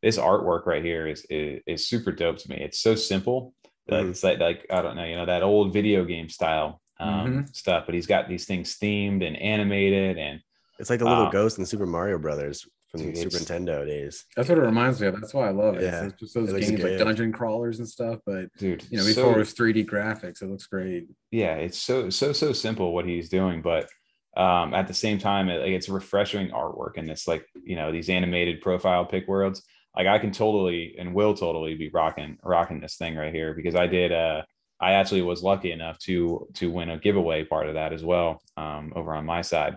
this 0.02 0.18
artwork 0.18 0.66
right 0.66 0.84
here 0.84 1.06
is, 1.06 1.24
is, 1.30 1.60
is 1.66 1.88
super 1.88 2.12
dope 2.12 2.38
to 2.38 2.50
me. 2.50 2.56
It's 2.56 2.80
so 2.80 2.94
simple. 2.94 3.54
Mm-hmm. 3.90 4.10
It's 4.10 4.22
like 4.22 4.38
like 4.38 4.66
I 4.70 4.82
don't 4.82 4.96
know, 4.96 5.04
you 5.04 5.16
know 5.16 5.26
that 5.26 5.42
old 5.42 5.72
video 5.72 6.04
game 6.04 6.28
style 6.28 6.80
um, 7.00 7.26
mm-hmm. 7.26 7.44
stuff. 7.52 7.84
But 7.86 7.94
he's 7.94 8.06
got 8.06 8.28
these 8.28 8.44
things 8.44 8.76
themed 8.78 9.26
and 9.26 9.36
animated, 9.36 10.18
and 10.18 10.40
it's 10.78 10.90
like 10.90 10.98
the 10.98 11.06
little 11.06 11.26
uh, 11.26 11.30
ghost 11.30 11.58
in 11.58 11.62
the 11.62 11.68
Super 11.68 11.86
Mario 11.86 12.18
Brothers 12.18 12.66
from 12.90 13.00
the 13.02 13.14
Super 13.14 13.36
Nintendo 13.36 13.86
days. 13.86 14.24
That's 14.36 14.48
what 14.48 14.58
it 14.58 14.62
reminds 14.62 15.00
me 15.00 15.08
of. 15.08 15.20
That's 15.20 15.34
why 15.34 15.48
I 15.48 15.50
love 15.50 15.76
it. 15.76 15.82
Yeah, 15.82 16.04
it's 16.04 16.14
just 16.18 16.34
those 16.34 16.52
it 16.52 16.60
games 16.60 16.82
like 16.82 16.98
dungeon 16.98 17.32
crawlers 17.32 17.78
and 17.78 17.88
stuff. 17.88 18.20
But 18.24 18.46
dude, 18.58 18.84
you 18.90 18.98
know, 18.98 19.04
before 19.04 19.24
so, 19.24 19.34
it 19.34 19.38
was 19.38 19.54
3D 19.54 19.86
graphics, 19.86 20.42
it 20.42 20.48
looks 20.48 20.66
great. 20.66 21.08
Yeah, 21.30 21.54
it's 21.54 21.78
so 21.78 22.10
so 22.10 22.32
so 22.32 22.52
simple 22.52 22.94
what 22.94 23.06
he's 23.06 23.28
doing, 23.28 23.62
but 23.62 23.88
um, 24.36 24.72
at 24.72 24.86
the 24.86 24.94
same 24.94 25.18
time, 25.18 25.48
it, 25.48 25.60
like 25.60 25.70
it's 25.70 25.88
refreshing 25.88 26.50
artwork 26.50 26.96
and 26.96 27.10
it's 27.10 27.28
like 27.28 27.44
you 27.62 27.76
know 27.76 27.92
these 27.92 28.08
animated 28.08 28.60
profile 28.60 29.04
pick 29.04 29.28
worlds. 29.28 29.62
Like 29.96 30.06
I 30.06 30.18
can 30.18 30.32
totally 30.32 30.94
and 30.98 31.14
will 31.14 31.34
totally 31.34 31.74
be 31.74 31.90
rocking 31.90 32.38
rocking 32.42 32.80
this 32.80 32.96
thing 32.96 33.16
right 33.16 33.34
here 33.34 33.54
because 33.54 33.74
I 33.74 33.86
did 33.86 34.12
uh 34.12 34.42
I 34.80 34.92
actually 34.92 35.22
was 35.22 35.42
lucky 35.42 35.72
enough 35.72 35.98
to 36.00 36.46
to 36.54 36.70
win 36.70 36.90
a 36.90 36.98
giveaway 36.98 37.44
part 37.44 37.66
of 37.66 37.74
that 37.74 37.92
as 37.92 38.04
well 38.04 38.40
um, 38.56 38.92
over 38.94 39.12
on 39.12 39.26
my 39.26 39.42
side. 39.42 39.76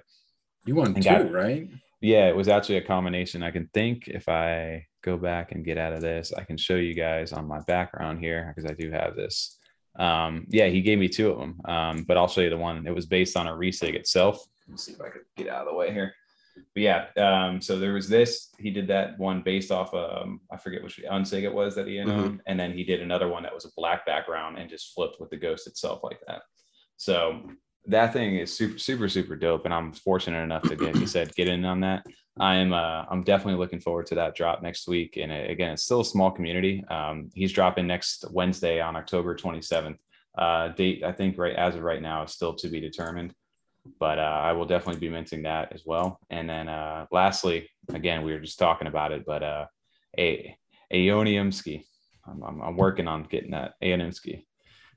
You 0.66 0.76
won 0.76 0.93
two, 0.93 1.01
got, 1.01 1.32
right? 1.32 1.68
Yeah, 2.01 2.27
it 2.27 2.35
was 2.35 2.47
actually 2.47 2.77
a 2.77 2.81
combination. 2.81 3.43
I 3.43 3.51
can 3.51 3.69
think 3.73 4.07
if 4.07 4.27
I 4.27 4.87
go 5.03 5.17
back 5.17 5.51
and 5.51 5.63
get 5.63 5.77
out 5.77 5.93
of 5.93 6.01
this, 6.01 6.33
I 6.35 6.43
can 6.43 6.57
show 6.57 6.75
you 6.75 6.93
guys 6.93 7.31
on 7.31 7.47
my 7.47 7.59
background 7.61 8.19
here 8.19 8.53
because 8.53 8.69
I 8.69 8.73
do 8.73 8.91
have 8.91 9.15
this. 9.15 9.57
Um, 9.97 10.45
yeah, 10.49 10.67
he 10.67 10.81
gave 10.81 10.97
me 10.97 11.09
two 11.09 11.31
of 11.31 11.39
them, 11.39 11.61
um, 11.65 12.03
but 12.07 12.17
I'll 12.17 12.27
show 12.27 12.41
you 12.41 12.49
the 12.49 12.57
one. 12.57 12.87
It 12.87 12.95
was 12.95 13.05
based 13.05 13.37
on 13.37 13.47
a 13.47 13.51
resig 13.51 13.93
itself. 13.93 14.43
Let's 14.67 14.83
see 14.85 14.93
if 14.93 15.01
I 15.01 15.09
could 15.09 15.23
get 15.37 15.49
out 15.49 15.67
of 15.67 15.73
the 15.73 15.77
way 15.77 15.91
here 15.91 16.13
but 16.55 16.83
yeah, 16.83 17.05
um, 17.17 17.61
so 17.61 17.77
there 17.79 17.93
was 17.93 18.09
this. 18.09 18.49
He 18.57 18.71
did 18.71 18.87
that 18.87 19.17
one 19.17 19.41
based 19.41 19.71
off 19.71 19.93
um, 19.93 20.41
I 20.51 20.57
forget 20.57 20.83
which 20.83 20.99
unsig 21.09 21.43
it 21.43 21.53
was 21.53 21.75
that 21.75 21.87
he 21.87 21.95
mm-hmm. 21.95 22.37
and 22.45 22.59
then 22.59 22.71
he 22.71 22.83
did 22.83 23.01
another 23.01 23.27
one 23.27 23.43
that 23.43 23.53
was 23.53 23.65
a 23.65 23.71
black 23.75 24.05
background 24.05 24.57
and 24.57 24.69
just 24.69 24.93
flipped 24.93 25.19
with 25.19 25.29
the 25.29 25.37
ghost 25.37 25.67
itself 25.67 26.01
like 26.03 26.19
that. 26.27 26.41
So 26.97 27.41
that 27.88 28.13
thing 28.13 28.38
is 28.38 28.55
super 28.55 28.77
super 28.77 29.09
super 29.09 29.36
dope, 29.36 29.65
and 29.65 29.73
I'm 29.73 29.93
fortunate 29.93 30.43
enough 30.43 30.63
to 30.63 30.75
get 30.75 30.95
you 30.95 31.07
said 31.07 31.34
get 31.36 31.47
in 31.47 31.65
on 31.65 31.82
that. 31.82 32.05
I 32.39 32.55
am 32.55 32.73
uh, 32.73 33.05
I'm 33.09 33.23
definitely 33.23 33.59
looking 33.59 33.82
forward 33.82 34.05
to 34.07 34.15
that 34.15 34.36
drop 34.36 34.61
next 34.61 34.88
week. 34.88 35.17
And 35.17 35.32
uh, 35.32 35.51
again, 35.51 35.71
it's 35.71 35.84
still 35.84 36.01
a 36.01 36.05
small 36.05 36.32
community. 36.32 36.84
Um, 36.89 37.29
he's 37.34 37.51
dropping 37.51 37.88
next 37.88 38.25
Wednesday 38.32 38.79
on 38.79 38.95
October 38.95 39.36
27th. 39.36 39.97
Uh, 40.38 40.69
date 40.69 41.03
I 41.03 41.11
think 41.11 41.38
right 41.38 41.55
as 41.55 41.75
of 41.75 41.82
right 41.82 42.01
now 42.01 42.23
is 42.23 42.32
still 42.32 42.55
to 42.55 42.69
be 42.69 42.79
determined 42.79 43.34
but 43.99 44.19
uh, 44.19 44.41
I 44.43 44.51
will 44.51 44.65
definitely 44.65 44.99
be 44.99 45.09
minting 45.09 45.43
that 45.43 45.73
as 45.73 45.84
well. 45.86 46.19
And 46.29 46.49
then 46.49 46.67
uh, 46.69 47.07
lastly, 47.11 47.69
again, 47.93 48.23
we 48.23 48.34
were 48.34 48.39
just 48.39 48.59
talking 48.59 48.88
about 48.88 49.11
it, 49.11 49.25
but 49.25 49.43
uh, 49.43 49.65
a 50.17 50.55
Aeoniumski, 50.93 51.84
I'm, 52.27 52.43
I'm, 52.43 52.61
I'm, 52.61 52.77
working 52.77 53.07
on 53.07 53.23
getting 53.23 53.51
that 53.51 53.73
Aeoniumski. 53.82 54.43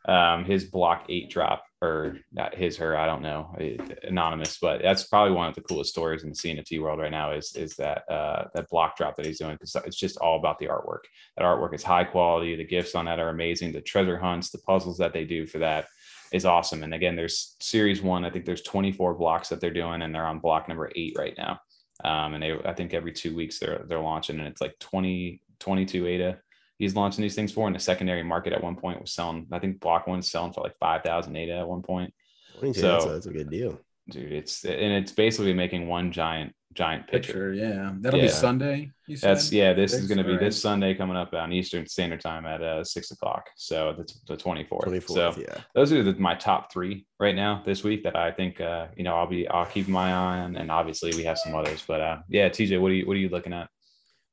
Um, 0.07 0.45
his 0.45 0.65
block 0.65 1.07
eight 1.09 1.31
drop 1.31 1.65
or 1.81 2.19
not 2.31 2.55
his 2.55 2.77
her 2.77 2.97
I 2.97 3.07
don't 3.07 3.23
know 3.23 3.57
anonymous, 4.03 4.59
but 4.61 4.83
that's 4.83 5.05
probably 5.05 5.35
one 5.35 5.49
of 5.49 5.55
the 5.55 5.63
coolest 5.63 5.91
stories 5.91 6.25
in 6.25 6.29
the 6.29 6.35
CNFT 6.35 6.81
world 6.81 7.01
right 7.01 7.11
now 7.11 7.33
is 7.33 7.57
is 7.57 7.75
that 7.77 8.03
uh, 8.11 8.49
that 8.55 8.69
block 8.69 8.97
drop 8.97 9.17
that 9.17 9.25
he's 9.25 9.39
doing 9.39 9.55
because 9.55 9.77
it's 9.87 9.97
just 9.97 10.19
all 10.19 10.39
about 10.39 10.59
the 10.59 10.67
artwork. 10.67 11.05
That 11.37 11.45
artwork 11.45 11.75
is 11.75 11.83
high 11.83 12.05
quality. 12.05 12.55
The 12.55 12.65
gifts 12.65 12.95
on 12.95 13.07
that 13.07 13.19
are 13.19 13.31
amazing. 13.31 13.73
The 13.73 13.81
treasure 13.81 14.19
hunts, 14.19 14.51
the 14.51 14.59
puzzles 14.59 14.99
that 14.99 15.15
they 15.15 15.25
do 15.25 15.47
for 15.47 15.59
that 15.59 15.87
is 16.33 16.45
awesome. 16.45 16.83
And 16.83 16.93
again, 16.93 17.17
there's 17.17 17.57
series 17.61 18.03
one. 18.03 18.25
I 18.25 18.31
think 18.31 18.45
there's 18.45 18.63
24 18.63 19.15
blocks 19.15 19.49
that 19.49 19.61
they're 19.61 19.71
doing, 19.71 20.03
and 20.03 20.15
they're 20.15 20.27
on 20.27 20.41
block 20.41 20.69
number 20.69 20.91
eight 20.97 21.15
right 21.17 21.35
now. 21.39 21.61
Um, 22.03 22.35
and 22.35 22.43
they, 22.43 22.59
I 22.65 22.75
think 22.75 22.93
every 22.93 23.13
two 23.13 23.35
weeks 23.35 23.59
they're 23.59 23.85
they're 23.89 24.01
launching, 24.01 24.39
and 24.39 24.49
it's 24.49 24.61
like 24.61 24.79
20, 24.81 25.41
22 25.61 26.07
ADA. 26.07 26.39
He's 26.79 26.97
launching 26.97 27.23
these 27.23 27.35
things 27.35 27.53
for, 27.53 27.67
in 27.67 27.73
the 27.73 27.79
secondary 27.79 28.23
market 28.23 28.53
at 28.53 28.63
one 28.63 28.77
point 28.77 29.01
was 29.01 29.13
selling. 29.13 29.47
I 29.53 29.59
think 29.59 29.81
block 29.81 30.07
one's 30.07 30.31
selling 30.31 30.53
for 30.53 30.63
like 30.63 30.77
five 30.79 31.03
thousand 31.03 31.37
ADA 31.37 31.59
at 31.59 31.69
one 31.69 31.83
point. 31.83 32.13
So 32.61 32.67
that's 32.73 33.05
a, 33.05 33.09
that's 33.09 33.27
a 33.27 33.33
good 33.33 33.51
deal, 33.51 33.81
dude. 34.09 34.33
It's 34.33 34.65
and 34.65 34.93
it's 34.93 35.13
basically 35.13 35.55
making 35.55 35.87
one 35.87 36.13
giant 36.13 36.55
giant 36.75 37.07
picture. 37.07 37.33
picture 37.33 37.53
yeah, 37.53 37.93
that'll 38.01 38.19
yeah. 38.19 38.27
be 38.27 38.31
Sunday. 38.31 38.91
That's 39.21 39.53
yeah. 39.53 39.73
This 39.73 39.93
is 39.93 40.07
going 40.07 40.19
to 40.19 40.25
be 40.25 40.33
right. 40.33 40.41
this 40.41 40.61
Sunday 40.61 40.95
coming 40.95 41.17
up 41.17 41.33
on 41.33 41.53
Eastern 41.53 41.87
Standard 41.87 42.21
Time 42.21 42.47
at 42.47 42.63
uh, 42.63 42.85
six 42.85 43.11
o'clock. 43.11 43.49
So 43.57 43.95
that's 43.97 44.21
the 44.27 44.37
twenty 44.37 44.65
fourth. 44.65 45.07
So 45.07 45.35
yeah, 45.39 45.61
those 45.75 45.93
are 45.93 46.03
the, 46.03 46.15
my 46.15 46.35
top 46.35 46.73
three 46.73 47.07
right 47.21 47.35
now 47.35 47.63
this 47.65 47.85
week 47.85 48.03
that 48.05 48.17
I 48.17 48.31
think 48.31 48.61
uh, 48.61 48.89
you 48.97 49.05
know 49.05 49.15
I'll 49.15 49.27
be 49.27 49.49
I'll 49.49 49.67
keep 49.67 49.89
my 49.89 50.11
eye 50.11 50.39
on, 50.41 50.57
and 50.57 50.71
obviously 50.71 51.13
we 51.17 51.25
have 51.25 51.39
some 51.39 51.55
others. 51.55 51.83
But 51.87 52.01
uh, 52.01 52.19
yeah, 52.29 52.49
TJ, 52.49 52.81
what 52.81 52.91
are 52.91 52.95
you 52.95 53.07
what 53.07 53.17
are 53.17 53.21
you 53.21 53.29
looking 53.29 53.53
at? 53.53 53.69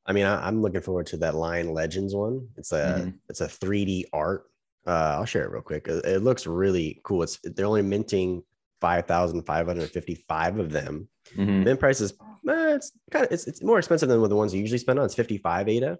I 0.06 0.14
mean, 0.14 0.26
I, 0.26 0.48
am 0.48 0.62
looking 0.62 0.82
forward 0.82 1.08
to 1.08 1.18
that 1.18 1.36
Lion 1.36 1.74
Legends 1.74 2.16
one. 2.16 2.48
It's 2.58 2.72
a 2.72 3.00
mm-hmm. 3.00 3.10
it's 3.30 3.42
a 3.42 3.48
3D 3.48 4.06
art. 4.14 4.46
Uh, 4.86 5.16
I'll 5.18 5.26
share 5.26 5.44
it 5.44 5.52
real 5.52 5.62
quick. 5.62 5.88
It, 5.88 6.06
it 6.06 6.24
looks 6.24 6.48
really 6.48 7.00
cool. 7.04 7.24
It's 7.24 7.40
they're 7.44 7.66
only 7.66 7.84
minting 7.84 8.44
five 8.80 9.06
thousand 9.06 9.44
five 9.44 9.68
hundred 9.68 9.92
fifty 9.92 10.16
five 10.28 10.58
of 10.58 10.72
them. 10.72 11.08
Mm-hmm. 11.36 11.64
Mint 11.64 11.80
price 11.80 12.02
is 12.02 12.14
eh, 12.50 12.76
it's 12.76 12.92
kind 13.12 13.26
of 13.26 13.32
it's, 13.32 13.48
it's 13.48 13.64
more 13.64 13.78
expensive 13.78 14.10
than 14.10 14.22
the 14.22 14.36
ones 14.36 14.54
you 14.54 14.62
usually 14.62 14.80
spend 14.80 15.00
on. 15.00 15.06
It's 15.06 15.16
55 15.16 15.70
ADA 15.70 16.00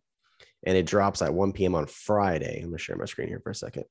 and 0.66 0.78
it 0.78 0.86
drops 0.86 1.22
at 1.22 1.34
1 1.34 1.54
p.m. 1.54 1.76
on 1.76 1.86
Friday. 1.86 2.60
I'm 2.60 2.70
gonna 2.70 2.78
share 2.78 2.96
my 2.96 3.06
screen 3.06 3.28
here 3.28 3.40
for 3.40 3.52
a 3.52 3.56
second. 3.56 3.86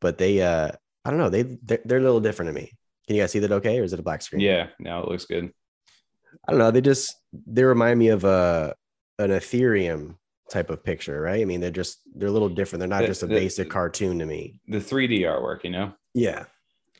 But 0.00 0.18
they 0.18 0.40
uh 0.42 0.70
I 1.04 1.10
don't 1.10 1.18
know, 1.18 1.30
they 1.30 1.42
they're, 1.42 1.80
they're 1.84 1.98
a 1.98 2.02
little 2.02 2.20
different 2.20 2.50
to 2.50 2.60
me. 2.60 2.72
Can 3.06 3.16
you 3.16 3.22
guys 3.22 3.32
see 3.32 3.38
that 3.40 3.52
okay? 3.52 3.78
Or 3.78 3.84
is 3.84 3.92
it 3.92 4.00
a 4.00 4.02
black 4.02 4.22
screen? 4.22 4.40
Yeah, 4.40 4.68
now 4.78 5.02
it 5.02 5.08
looks 5.08 5.24
good. 5.24 5.52
I 6.46 6.52
don't 6.52 6.58
know. 6.58 6.70
They 6.70 6.80
just 6.80 7.14
they 7.46 7.64
remind 7.64 7.98
me 7.98 8.08
of 8.08 8.24
a 8.24 8.74
an 9.18 9.30
Ethereum 9.30 10.16
type 10.50 10.70
of 10.70 10.82
picture, 10.82 11.20
right? 11.20 11.40
I 11.40 11.44
mean, 11.44 11.60
they're 11.60 11.70
just 11.70 12.00
they're 12.14 12.28
a 12.28 12.32
little 12.32 12.48
different. 12.48 12.80
They're 12.80 12.88
not 12.88 13.02
the, 13.02 13.08
just 13.08 13.22
a 13.22 13.26
the, 13.26 13.34
basic 13.34 13.70
cartoon 13.70 14.18
to 14.18 14.26
me. 14.26 14.60
The 14.68 14.78
3D 14.78 15.20
artwork, 15.20 15.64
you 15.64 15.70
know? 15.70 15.92
Yeah. 16.14 16.44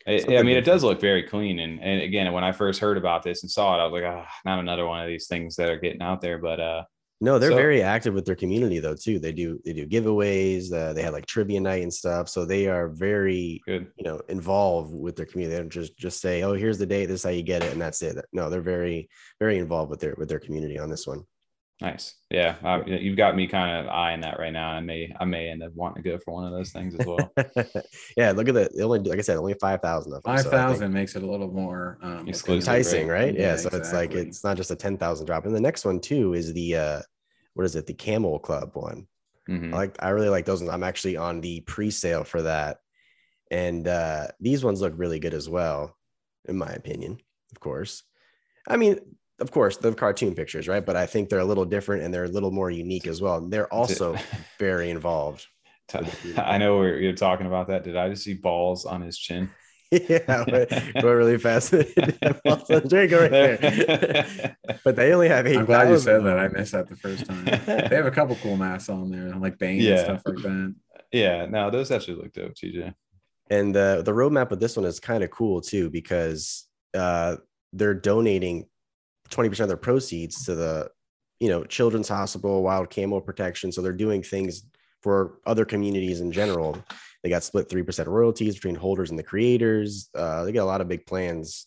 I 0.07 0.43
mean, 0.43 0.57
it 0.57 0.65
does 0.65 0.83
look 0.83 1.03
very 1.03 1.23
clean. 1.23 1.59
And, 1.59 1.83
and 1.83 2.01
again, 2.01 2.33
when 2.33 2.43
I 2.43 2.53
first 2.53 2.81
heard 2.81 2.97
about 2.97 3.23
this 3.23 3.43
and 3.43 3.51
saw 3.51 3.75
it, 3.75 3.81
I 3.83 3.85
was 3.85 3.93
like, 3.93 4.05
oh, 4.05 4.25
not 4.47 4.59
another 4.59 4.87
one 4.87 5.03
of 5.03 5.09
these 5.09 5.27
things 5.27 5.57
that 5.57 5.69
are 5.69 5.79
getting 5.79 6.01
out 6.01 6.23
there. 6.23 6.39
But 6.39 6.61
uh, 6.61 6.85
No, 7.21 7.39
they're 7.39 7.51
So- 7.51 7.57
very 7.57 7.83
active 7.83 8.15
with 8.15 8.25
their 8.25 8.37
community 8.37 8.79
though 8.79 8.95
too. 8.95 9.19
They 9.19 9.33
do 9.33 9.61
they 9.65 9.73
do 9.73 9.87
giveaways. 9.87 10.73
Uh, 10.73 10.93
they 10.93 11.03
had 11.03 11.13
like 11.13 11.27
trivia 11.27 11.61
night 11.61 11.83
and 11.83 11.93
stuff. 11.93 12.29
So 12.29 12.45
they 12.45 12.69
are 12.69 12.89
very 12.89 13.61
Good. 13.67 13.89
you 13.97 14.05
know 14.05 14.21
involved 14.29 14.95
with 14.95 15.17
their 15.17 15.27
community. 15.27 15.57
They 15.57 15.61
don't 15.63 15.71
just 15.71 15.97
just 15.97 16.21
say, 16.21 16.43
"Oh, 16.43 16.53
here's 16.53 16.79
the 16.79 16.87
date. 16.87 17.07
This 17.07 17.21
is 17.21 17.25
how 17.25 17.31
you 17.31 17.43
get 17.43 17.65
it," 17.65 17.73
and 17.73 17.81
that's 17.81 18.03
it. 18.03 18.17
No, 18.33 18.49
they're 18.51 18.61
very 18.63 19.09
very 19.41 19.59
involved 19.59 19.91
with 19.91 20.01
their 20.01 20.15
with 20.17 20.29
their 20.29 20.39
community 20.39 20.79
on 20.79 20.91
this 20.91 21.07
one. 21.07 21.25
Nice. 21.81 22.17
Yeah. 22.29 22.57
I, 22.65 22.83
you've 22.85 23.17
got 23.17 23.37
me 23.37 23.47
kind 23.47 23.79
of 23.87 23.93
eyeing 23.93 24.23
that 24.23 24.41
right 24.41 24.53
now. 24.53 24.69
I 24.71 24.81
may, 24.81 25.15
I 25.21 25.25
may 25.25 25.49
end 25.49 25.63
up 25.63 25.73
wanting 25.77 26.03
to 26.03 26.11
go 26.11 26.19
for 26.19 26.35
one 26.35 26.45
of 26.45 26.51
those 26.53 26.73
things 26.73 26.95
as 26.99 27.07
well. 27.07 27.33
yeah, 28.17 28.33
look 28.33 28.49
at 28.49 28.55
that. 28.55 28.77
They 28.77 28.83
only 28.83 28.99
like 28.99 29.19
I 29.19 29.23
said, 29.23 29.37
only 29.37 29.55
five 29.55 29.81
thousand 29.81 30.13
of 30.13 30.23
them. 30.23 30.35
Five 30.35 30.41
so 30.43 30.49
I 30.49 30.51
think- 30.51 30.61
thousand 30.63 30.93
makes 30.93 31.15
it 31.15 31.23
a 31.23 31.27
little 31.31 31.53
more 31.53 31.99
um, 32.03 32.27
Exclusive, 32.29 32.69
enticing, 32.69 33.07
right? 33.07 33.27
right? 33.27 33.35
Yeah. 33.35 33.41
Yeah, 33.53 33.57
so 33.57 33.69
it's 33.73 33.93
like 33.93 34.13
it's 34.13 34.43
not 34.43 34.57
just 34.57 34.73
a 34.73 34.77
ten 34.77 34.99
thousand 34.99 35.27
drop. 35.27 35.47
And 35.47 35.55
the 35.55 35.61
next 35.61 35.85
one 35.85 36.01
too 36.01 36.35
is 36.35 36.53
the 36.53 36.75
uh 36.77 37.01
what 37.55 37.65
is 37.65 37.77
it? 37.77 37.87
The 37.87 37.95
Camel 37.95 38.41
Club 38.41 38.71
one. 38.75 39.07
Mhm. 39.49 39.73
I 39.73 39.77
like 39.77 39.97
I 40.01 40.09
really 40.09 40.29
like 40.31 40.47
those 40.47 40.61
ones. 40.61 40.73
I'm 40.73 40.83
actually 40.85 41.17
on 41.17 41.41
the 41.41 41.61
pre-sale 41.61 42.25
for 42.25 42.43
that. 42.43 42.79
And 43.53 43.87
uh 43.87 44.27
these 44.41 44.65
ones 44.65 44.81
look 44.81 44.95
really 44.97 45.21
good 45.21 45.33
as 45.33 45.49
well, 45.49 45.97
in 46.49 46.59
my 46.59 46.73
opinion, 46.73 47.19
of 47.53 47.61
course. 47.61 48.03
I 48.67 48.77
mean, 48.79 48.99
of 49.41 49.51
course, 49.51 49.77
the 49.77 49.93
cartoon 49.95 50.35
pictures, 50.35 50.67
right? 50.69 50.85
But 50.85 50.97
I 50.97 51.07
think 51.07 51.29
they're 51.29 51.39
a 51.39 51.45
little 51.45 51.65
different 51.65 52.03
and 52.03 52.13
they're 52.13 52.25
a 52.25 52.29
little 52.29 52.51
more 52.51 52.71
unique 52.71 53.07
as 53.07 53.21
well. 53.21 53.37
And 53.37 53.53
they're 53.53 53.73
also 53.73 54.17
very 54.59 54.91
involved. 54.91 55.47
I 56.37 56.59
know 56.59 56.77
we're, 56.79 56.99
you're 56.99 57.13
talking 57.15 57.47
about 57.47 57.69
that. 57.69 57.83
Did 57.85 57.97
I 57.97 58.11
just 58.11 58.23
see 58.25 58.35
balls 58.35 58.85
on 58.85 59.01
his 59.01 59.17
chin? 59.17 59.51
yeah, 59.91 60.45
but 60.47 60.69
go 61.01 61.13
really 61.15 61.39
fast. 61.39 61.71
Drink 61.71 63.13
right 63.13 63.31
there. 63.31 64.57
but 64.85 64.97
they 64.97 65.13
only 65.15 65.29
have 65.29 65.47
eight. 65.47 65.57
I'm 65.57 65.65
glad 65.65 65.89
you 65.89 65.99
said 65.99 66.25
that. 66.25 66.39
I 66.39 66.49
missed 66.49 66.73
that 66.73 66.89
the 66.89 66.97
first 66.97 67.25
time. 67.25 67.45
They 67.47 67.97
have 67.97 68.05
a 68.05 68.11
couple 68.11 68.37
cool 68.37 68.57
masks 68.59 68.91
on 68.91 69.11
there, 69.11 69.35
like 69.37 69.59
Bane 69.59 69.81
Yeah. 69.81 69.91
and 69.93 70.01
stuff 70.01 70.23
like 70.27 70.37
that. 70.43 70.75
yeah, 71.11 71.47
no, 71.47 71.71
those 71.71 71.91
actually 71.91 72.17
look 72.17 72.35
dope, 72.35 72.53
TJ. 72.55 72.93
And 73.51 73.75
uh, 73.75 74.03
the 74.03 74.13
roadmap 74.13 74.51
with 74.51 74.61
this 74.61 74.77
one 74.77 74.85
is 74.85 75.01
kind 75.01 75.25
of 75.25 75.31
cool 75.31 75.63
too 75.63 75.89
because 75.89 76.67
uh, 76.93 77.37
they're 77.73 77.95
donating 77.95 78.67
20% 79.31 79.61
of 79.61 79.69
their 79.69 79.77
proceeds 79.77 80.45
to 80.45 80.55
the, 80.55 80.91
you 81.41 81.49
know, 81.49 81.65
Children's 81.65 82.09
Hospital, 82.09 82.63
Wild 82.63 82.91
Camel 82.91 83.21
Protection. 83.21 83.71
So 83.73 83.83
they're 83.83 83.93
doing 83.93 84.23
things 84.23 84.65
for 85.03 85.39
other 85.47 85.65
communities 85.65 86.21
in 86.21 86.33
general. 86.33 86.77
They 87.23 87.31
got 87.31 87.43
split 87.45 87.69
3% 87.69 88.07
royalties 88.07 88.55
between 88.55 88.75
holders 88.75 89.11
and 89.11 89.19
the 89.19 89.23
creators. 89.25 90.09
Uh, 90.15 90.45
they 90.45 90.53
got 90.53 90.65
a 90.65 90.67
lot 90.67 90.81
of 90.81 90.89
big 90.89 91.07
plans. 91.07 91.67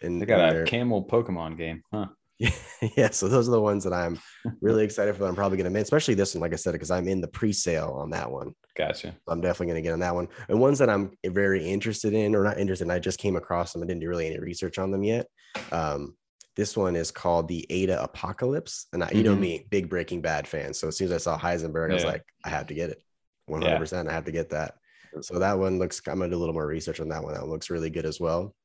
In, 0.00 0.18
They 0.18 0.26
got 0.26 0.48
a 0.48 0.52
their- 0.52 0.64
camel 0.64 1.04
Pokemon 1.04 1.56
game, 1.58 1.82
huh? 1.92 2.06
yeah, 2.96 3.10
so 3.10 3.26
those 3.26 3.48
are 3.48 3.50
the 3.52 3.60
ones 3.60 3.82
that 3.82 3.92
I'm 3.92 4.20
really 4.60 4.84
excited 4.84 5.12
for. 5.14 5.22
That 5.24 5.28
I'm 5.28 5.34
probably 5.34 5.56
going 5.58 5.64
to 5.64 5.70
make, 5.70 5.82
especially 5.82 6.14
this 6.14 6.36
one, 6.36 6.40
like 6.40 6.52
I 6.52 6.56
said, 6.56 6.70
because 6.72 6.92
I'm 6.92 7.08
in 7.08 7.20
the 7.20 7.26
pre-sale 7.26 7.96
on 8.00 8.10
that 8.10 8.30
one. 8.30 8.54
Gotcha. 8.76 9.16
I'm 9.26 9.40
definitely 9.40 9.72
going 9.72 9.82
to 9.82 9.86
get 9.88 9.92
on 9.92 9.98
that 10.00 10.14
one. 10.14 10.28
And 10.48 10.60
ones 10.60 10.78
that 10.78 10.88
I'm 10.88 11.10
very 11.26 11.66
interested 11.68 12.12
in, 12.14 12.36
or 12.36 12.44
not 12.44 12.58
interested 12.58 12.84
in, 12.84 12.92
I 12.92 13.00
just 13.00 13.18
came 13.18 13.34
across 13.34 13.72
them. 13.72 13.82
I 13.82 13.86
didn't 13.86 14.02
do 14.02 14.08
really 14.08 14.28
any 14.28 14.38
research 14.38 14.78
on 14.78 14.92
them 14.92 15.02
yet. 15.02 15.26
Um, 15.72 16.16
this 16.58 16.76
one 16.76 16.96
is 16.96 17.12
called 17.12 17.46
the 17.46 17.64
Ada 17.70 18.02
Apocalypse. 18.02 18.88
And 18.92 19.04
I, 19.04 19.10
you 19.12 19.22
know 19.22 19.36
Mhm. 19.36 19.40
me, 19.40 19.66
big 19.70 19.88
Breaking 19.88 20.20
Bad 20.20 20.48
fan. 20.48 20.74
So 20.74 20.88
as 20.88 20.96
soon 20.96 21.06
as 21.06 21.12
I 21.12 21.18
saw 21.18 21.38
Heisenberg, 21.38 21.92
I 21.92 21.94
was 21.94 22.04
like, 22.04 22.24
I 22.44 22.48
have 22.48 22.66
to 22.66 22.74
get 22.74 22.90
it. 22.90 23.00
100%. 23.46 24.08
I 24.08 24.12
have 24.12 24.24
to 24.24 24.32
get 24.32 24.50
that. 24.50 24.74
So 25.20 25.38
that 25.38 25.56
one 25.56 25.78
looks, 25.78 26.02
I'm 26.08 26.18
going 26.18 26.28
to 26.30 26.34
do 26.34 26.38
a 26.38 26.40
little 26.42 26.54
more 26.54 26.66
research 26.66 26.98
on 27.00 27.08
that 27.10 27.22
one. 27.22 27.34
That 27.34 27.42
one 27.42 27.50
looks 27.50 27.70
really 27.70 27.90
good 27.90 28.04
as 28.04 28.18
well. 28.18 28.56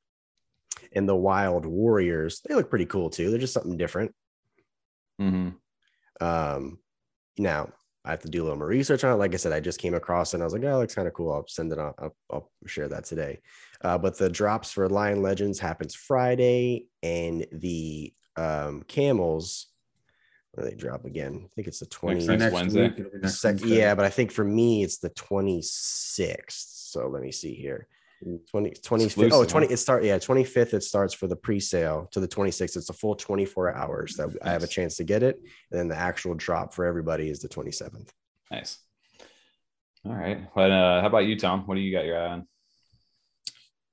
And 0.92 1.08
the 1.08 1.14
Wild 1.14 1.66
Warriors, 1.66 2.40
they 2.44 2.56
look 2.56 2.68
pretty 2.68 2.86
cool 2.86 3.10
too. 3.10 3.30
They're 3.30 3.38
just 3.38 3.54
something 3.54 3.76
different. 3.76 4.12
hmm 5.20 5.50
Um, 6.20 6.80
now 7.38 7.72
I 8.04 8.10
have 8.10 8.22
to 8.22 8.28
do 8.28 8.42
a 8.42 8.44
little 8.44 8.58
more 8.58 8.66
research 8.66 9.04
on 9.04 9.12
it. 9.12 9.18
Like 9.18 9.34
I 9.34 9.36
said, 9.36 9.52
I 9.52 9.60
just 9.60 9.78
came 9.78 9.94
across 9.94 10.32
it 10.32 10.36
and 10.38 10.42
I 10.42 10.46
was 10.46 10.52
like, 10.52 10.64
oh, 10.64 10.74
it 10.74 10.78
looks 10.78 10.94
kind 10.96 11.06
of 11.08 11.14
cool. 11.14 11.32
I'll 11.32 11.46
send 11.46 11.72
it 11.72 11.78
on. 11.78 11.94
I'll, 11.98 12.16
I'll 12.30 12.50
share 12.66 12.88
that 12.88 13.04
today. 13.04 13.40
Uh, 13.84 13.98
but 13.98 14.16
the 14.16 14.30
drops 14.30 14.72
for 14.72 14.88
Lion 14.88 15.22
Legends 15.22 15.60
happens 15.60 15.94
Friday, 15.94 16.86
and 17.02 17.46
the 17.52 18.14
um, 18.36 18.82
camels, 18.88 19.66
where 20.52 20.66
they 20.66 20.74
drop 20.74 21.04
again? 21.04 21.42
I 21.44 21.48
think 21.54 21.68
it's 21.68 21.80
the 21.80 21.86
20. 21.86 22.26
Next 22.26 22.52
Wednesday? 22.52 22.86
it'll 22.86 23.10
next 23.20 23.40
sec- 23.40 23.60
Wednesday. 23.60 23.76
yeah, 23.76 23.94
but 23.94 24.06
I 24.06 24.08
think 24.08 24.32
for 24.32 24.42
me 24.44 24.82
it's 24.82 24.98
the 24.98 25.10
26th. 25.10 26.90
So 26.92 27.08
let 27.08 27.22
me 27.22 27.30
see 27.30 27.54
here. 27.54 27.86
20, 28.50 28.70
25th. 28.70 28.90
Oh, 28.90 29.04
Exclusive, 29.04 29.48
20 29.48 29.66
it 29.66 29.76
start 29.76 30.02
yeah, 30.02 30.16
25th 30.16 30.72
it 30.72 30.82
starts 30.82 31.12
for 31.12 31.26
the 31.26 31.36
pre-sale 31.36 32.08
to 32.12 32.20
the 32.20 32.28
26th. 32.28 32.76
It's 32.76 32.88
a 32.88 32.94
full 32.94 33.14
24 33.14 33.74
hours 33.74 34.14
that 34.14 34.34
I 34.42 34.50
have 34.50 34.62
a 34.62 34.66
chance 34.66 34.96
to 34.96 35.04
get 35.04 35.22
it. 35.22 35.38
And 35.70 35.78
then 35.78 35.88
the 35.88 35.96
actual 35.96 36.34
drop 36.34 36.72
for 36.72 36.86
everybody 36.86 37.28
is 37.28 37.40
the 37.40 37.48
27th. 37.48 38.08
Nice. 38.50 38.78
All 40.06 40.14
right. 40.14 40.46
But 40.54 40.70
uh, 40.70 41.02
how 41.02 41.08
about 41.08 41.26
you, 41.26 41.38
Tom? 41.38 41.66
What 41.66 41.74
do 41.74 41.82
you 41.82 41.92
got 41.92 42.06
your 42.06 42.18
eye 42.18 42.28
on? 42.28 42.46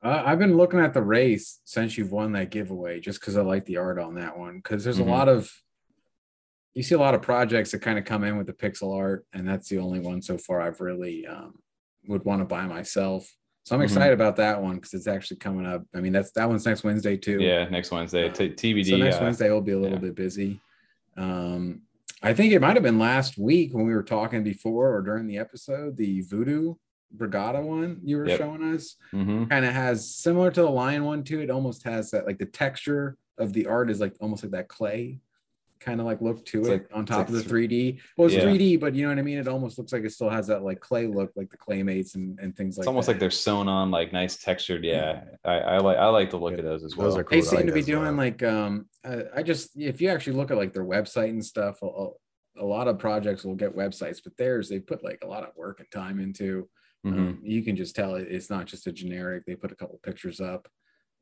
Uh, 0.03 0.23
I've 0.25 0.39
been 0.39 0.57
looking 0.57 0.79
at 0.79 0.93
the 0.93 1.01
Wraith 1.01 1.59
since 1.63 1.97
you've 1.97 2.11
won 2.11 2.31
that 2.31 2.49
giveaway, 2.49 2.99
just 2.99 3.19
because 3.19 3.37
I 3.37 3.41
like 3.41 3.65
the 3.65 3.77
art 3.77 3.99
on 3.99 4.15
that 4.15 4.37
one. 4.37 4.57
Because 4.57 4.83
there's 4.83 4.97
Mhm. 4.97 5.07
a 5.07 5.09
lot 5.11 5.29
of, 5.29 5.51
you 6.73 6.81
see 6.81 6.95
a 6.95 6.99
lot 6.99 7.13
of 7.13 7.21
projects 7.21 7.71
that 7.71 7.79
kind 7.83 7.99
of 7.99 8.05
come 8.05 8.23
in 8.23 8.37
with 8.37 8.47
the 8.47 8.53
pixel 8.53 8.95
art, 8.97 9.25
and 9.33 9.47
that's 9.47 9.69
the 9.69 9.77
only 9.77 9.99
one 9.99 10.21
so 10.21 10.37
far 10.37 10.59
I've 10.61 10.81
really 10.81 11.27
um, 11.27 11.59
would 12.07 12.25
want 12.25 12.41
to 12.41 12.45
buy 12.45 12.65
myself. 12.65 13.31
So 13.63 13.75
I'm 13.75 13.81
Mhm. 13.81 13.85
excited 13.85 14.13
about 14.13 14.37
that 14.37 14.59
one 14.59 14.75
because 14.77 14.95
it's 14.95 15.05
actually 15.05 15.37
coming 15.37 15.67
up. 15.67 15.85
I 15.93 16.01
mean, 16.01 16.13
that's 16.13 16.31
that 16.31 16.49
one's 16.49 16.65
next 16.65 16.83
Wednesday 16.83 17.15
too. 17.15 17.39
Yeah, 17.39 17.69
next 17.69 17.91
Wednesday. 17.91 18.27
Uh, 18.27 18.33
T- 18.33 18.49
TBD. 18.49 18.89
So 18.89 18.97
next 18.97 19.17
uh, 19.17 19.23
Wednesday 19.23 19.51
will 19.51 19.61
be 19.61 19.73
a 19.73 19.77
little 19.79 19.97
yeah. 19.99 20.05
bit 20.05 20.15
busy. 20.15 20.59
Um, 21.15 21.83
I 22.23 22.33
think 22.33 22.53
it 22.53 22.59
might 22.59 22.75
have 22.75 22.81
been 22.83 22.97
last 22.97 23.37
week 23.37 23.73
when 23.73 23.85
we 23.85 23.93
were 23.93 24.01
talking 24.03 24.43
before 24.43 24.95
or 24.95 25.01
during 25.03 25.27
the 25.27 25.37
episode, 25.37 25.97
the 25.97 26.21
Voodoo 26.21 26.75
Brigada 27.15 27.61
one 27.63 27.99
you 28.03 28.17
were 28.17 28.27
Yep. 28.27 28.37
showing 28.37 28.63
us 28.73 28.95
mhm. 29.13 29.49
kind 29.49 29.65
of 29.65 29.73
has 29.73 30.09
similar 30.13 30.51
to 30.51 30.61
the 30.61 30.69
lion 30.69 31.03
one 31.03 31.23
too. 31.23 31.41
It 31.41 31.49
almost 31.49 31.83
has 31.83 32.11
that 32.11 32.25
like 32.25 32.37
the 32.37 32.45
texture 32.45 33.17
of 33.37 33.53
the 33.53 33.67
art 33.67 33.89
is 33.89 33.99
like 33.99 34.13
almost 34.21 34.43
like 34.43 34.51
that 34.53 34.67
clay 34.67 35.19
kind 35.79 35.99
of 35.99 36.05
like 36.05 36.21
look 36.21 36.45
to 36.45 36.59
It's 36.59 36.67
it 36.67 36.71
like- 36.71 36.87
on 36.93 37.01
it's 37.01 37.09
top 37.09 37.17
like 37.19 37.29
of 37.29 37.33
the 37.33 37.41
3D. 37.49 37.99
Well, 38.15 38.27
it's 38.27 38.35
Yeah. 38.35 38.43
3D, 38.45 38.79
but 38.79 38.93
you 38.93 39.01
know 39.01 39.09
what 39.09 39.17
I 39.17 39.23
mean? 39.23 39.39
It 39.39 39.47
almost 39.47 39.79
looks 39.79 39.91
like 39.91 40.03
it 40.03 40.11
still 40.11 40.29
has 40.29 40.45
that 40.45 40.61
like 40.63 40.79
clay 40.79 41.07
look, 41.07 41.31
like 41.35 41.49
the 41.49 41.57
claymates 41.57 42.13
and, 42.13 42.37
and 42.39 42.55
things 42.55 42.77
like 42.77 42.83
It's 42.83 42.87
almost 42.87 43.07
that. 43.07 43.13
like 43.13 43.19
they're 43.19 43.31
sewn 43.31 43.67
on, 43.67 43.89
like 43.89 44.13
nice 44.13 44.37
textured. 44.37 44.85
Yeah, 44.85 45.23
I, 45.43 45.53
I 45.59 45.77
like 45.79 45.97
I 45.97 46.05
like 46.09 46.29
the 46.29 46.37
look 46.37 46.55
of 46.59 46.63
those 46.63 46.83
as 46.83 46.95
well. 46.95 47.09
Those 47.09 47.17
are 47.17 47.23
cool. 47.23 47.31
they 47.31 47.37
I 47.39 47.41
seem 47.49 47.57
like 47.57 47.65
to 47.65 47.71
be 47.73 47.81
that 47.81 47.89
as 47.91 47.95
well. 47.95 48.03
doing 48.05 48.17
like 48.17 48.43
um 48.43 48.85
uh, 49.03 49.23
i 49.35 49.41
just 49.41 49.71
if 49.75 49.99
you 49.99 50.09
actually 50.09 50.33
look 50.37 50.51
at 50.51 50.57
like 50.57 50.71
their 50.73 50.85
website 50.85 51.29
and 51.29 51.43
stuff 51.43 51.81
a, 51.81 51.87
a- 51.87 52.09
a 52.59 52.65
lot 52.65 52.87
of 52.89 52.99
projects 52.99 53.43
will 53.45 53.55
get 53.55 53.75
websites 53.75 54.19
but 54.23 54.35
theirs 54.37 54.67
they 54.69 54.77
put 54.79 55.03
like 55.05 55.19
a 55.23 55.27
lot 55.27 55.41
of 55.43 55.55
work 55.55 55.79
and 55.79 55.89
time 55.89 56.19
into 56.19 56.67
Mhm. 57.05 57.13
um, 57.13 57.39
you 57.43 57.63
can 57.63 57.75
just 57.75 57.95
tell 57.95 58.15
it, 58.15 58.27
it's 58.29 58.49
not 58.49 58.67
just 58.67 58.85
a 58.87 58.91
generic 58.91 59.43
they 59.45 59.55
put 59.55 59.71
a 59.71 59.75
couple 59.75 59.99
pictures 60.03 60.39
up 60.39 60.67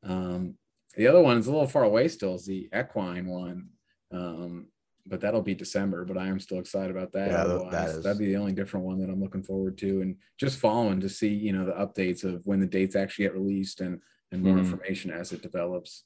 um 0.02 0.54
the 0.96 1.06
other 1.06 1.20
one 1.22 1.38
is 1.38 1.46
a 1.46 1.50
little 1.52 1.66
far 1.66 1.84
away 1.84 2.06
still 2.08 2.34
is 2.34 2.44
the 2.44 2.68
equine 2.78 3.26
one 3.26 3.68
um 4.12 4.66
but 5.06 5.20
that'll 5.22 5.40
be 5.40 5.54
december 5.54 6.04
but 6.04 6.18
i 6.18 6.26
am 6.26 6.38
still 6.38 6.58
excited 6.58 6.94
about 6.94 7.12
that, 7.12 7.28
Yeah, 7.30 7.44
that- 7.44 7.46
Otherwise, 7.46 7.72
that 7.72 7.88
is- 7.96 8.04
that'd 8.04 8.18
be 8.18 8.26
the 8.26 8.36
only 8.36 8.52
different 8.52 8.84
one 8.84 8.98
that 9.00 9.08
i'm 9.08 9.20
looking 9.22 9.42
forward 9.42 9.78
to 9.78 10.02
and 10.02 10.16
just 10.38 10.58
following 10.58 11.00
to 11.00 11.08
see 11.08 11.28
you 11.32 11.52
know 11.52 11.64
the 11.64 11.72
updates 11.72 12.24
of 12.24 12.44
when 12.46 12.60
the 12.60 12.66
dates 12.66 12.94
actually 12.96 13.24
get 13.24 13.34
released 13.34 13.80
and 13.80 14.00
and 14.32 14.42
more 14.42 14.56
Mhm. 14.56 14.60
information 14.60 15.10
as 15.10 15.32
it 15.32 15.42
develops 15.42 16.04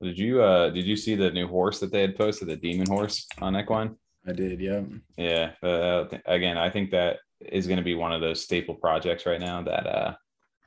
Did 0.00 0.18
you 0.18 0.40
uh 0.42 0.70
did 0.70 0.84
you 0.86 0.96
see 0.96 1.14
the 1.16 1.30
new 1.30 1.48
horse 1.48 1.80
that 1.80 1.90
they 1.90 2.00
had 2.02 2.14
posted, 2.16 2.48
the 2.48 2.56
demon 2.56 2.86
horse 2.88 3.26
on 3.40 3.56
Equine? 3.56 3.96
I 4.26 4.32
did, 4.32 4.58
yeah. 4.60 4.82
Yeah. 5.18 5.52
Uh, 5.62 6.08
again, 6.26 6.56
I 6.56 6.70
think 6.70 6.90
that 6.92 7.18
is 7.52 7.66
going 7.66 7.78
to 7.78 7.84
be 7.84 7.94
one 7.94 8.12
of 8.12 8.20
those 8.20 8.42
staple 8.42 8.74
projects 8.74 9.26
right 9.26 9.40
now 9.40 9.62
that 9.62 9.86
uh 9.86 10.14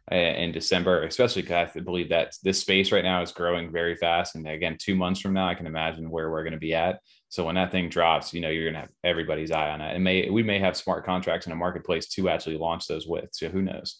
in 0.09 0.53
December, 0.53 1.03
especially 1.03 1.41
because 1.41 1.69
I 1.75 1.79
believe 1.81 2.09
that 2.09 2.33
this 2.41 2.61
space 2.61 2.93
right 2.93 3.03
now 3.03 3.21
is 3.21 3.33
growing 3.33 3.73
very 3.73 3.97
fast. 3.97 4.35
And 4.35 4.47
again, 4.47 4.77
two 4.79 4.95
months 4.95 5.19
from 5.19 5.33
now, 5.33 5.49
I 5.49 5.53
can 5.53 5.67
imagine 5.67 6.09
where 6.09 6.31
we're 6.31 6.43
going 6.43 6.53
to 6.53 6.59
be 6.59 6.73
at. 6.73 7.01
So 7.27 7.43
when 7.43 7.55
that 7.55 7.73
thing 7.73 7.89
drops, 7.89 8.33
you 8.33 8.39
know, 8.39 8.49
you're 8.49 8.71
going 8.71 8.75
to 8.75 8.81
have 8.81 8.89
everybody's 9.03 9.51
eye 9.51 9.69
on 9.69 9.81
it. 9.81 9.93
And 9.93 10.03
may 10.03 10.29
we 10.29 10.43
may 10.43 10.59
have 10.59 10.77
smart 10.77 11.05
contracts 11.05 11.45
in 11.45 11.51
a 11.51 11.57
marketplace 11.57 12.07
to 12.09 12.29
actually 12.29 12.57
launch 12.57 12.87
those 12.87 13.05
with. 13.05 13.27
So 13.33 13.49
who 13.49 13.61
knows? 13.61 13.99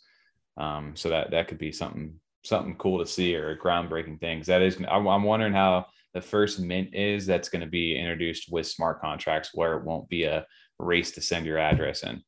Um, 0.55 0.95
so 0.95 1.09
that 1.09 1.31
that 1.31 1.49
could 1.49 1.57
be 1.57 1.73
something 1.73 2.19
something 2.43 2.75
cool 2.75 2.99
to 2.99 3.05
see 3.05 3.35
or 3.35 3.57
groundbreaking 3.57 4.21
things. 4.21 4.47
That 4.47 4.61
is, 4.61 4.77
I'm, 4.89 5.05
I'm 5.07 5.23
wondering 5.23 5.51
how 5.51 5.87
the 6.13 6.21
first 6.21 6.61
mint 6.61 6.95
is 6.95 7.25
that's 7.25 7.49
going 7.49 7.63
to 7.63 7.69
be 7.69 7.99
introduced 7.99 8.49
with 8.49 8.65
smart 8.65 9.01
contracts, 9.01 9.49
where 9.53 9.73
it 9.73 9.83
won't 9.83 10.07
be 10.07 10.23
a 10.23 10.45
race 10.79 11.11
to 11.11 11.21
send 11.21 11.45
your 11.45 11.57
address 11.57 12.03
in. 12.03 12.23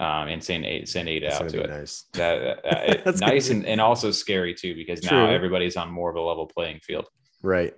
Um, 0.00 0.28
and 0.28 0.42
send 0.44 0.64
eight, 0.64 0.88
send 0.88 1.08
eight 1.08 1.24
That's 1.24 1.40
out 1.40 1.50
gonna 1.52 1.64
it 1.64 1.70
nice. 1.70 2.04
that, 2.12 2.38
that- 2.38 2.62
that- 2.70 2.88
it- 2.90 3.04
That's 3.04 3.20
nice 3.20 3.50
and, 3.50 3.66
and 3.66 3.80
also 3.80 4.12
scary 4.12 4.54
too 4.54 4.76
because 4.76 5.02
now 5.02 5.26
everybody's 5.28 5.76
on 5.76 5.90
more 5.90 6.08
of 6.08 6.14
a 6.16 6.20
level 6.20 6.46
playing 6.46 6.78
field 6.80 7.06
Right. 7.42 7.74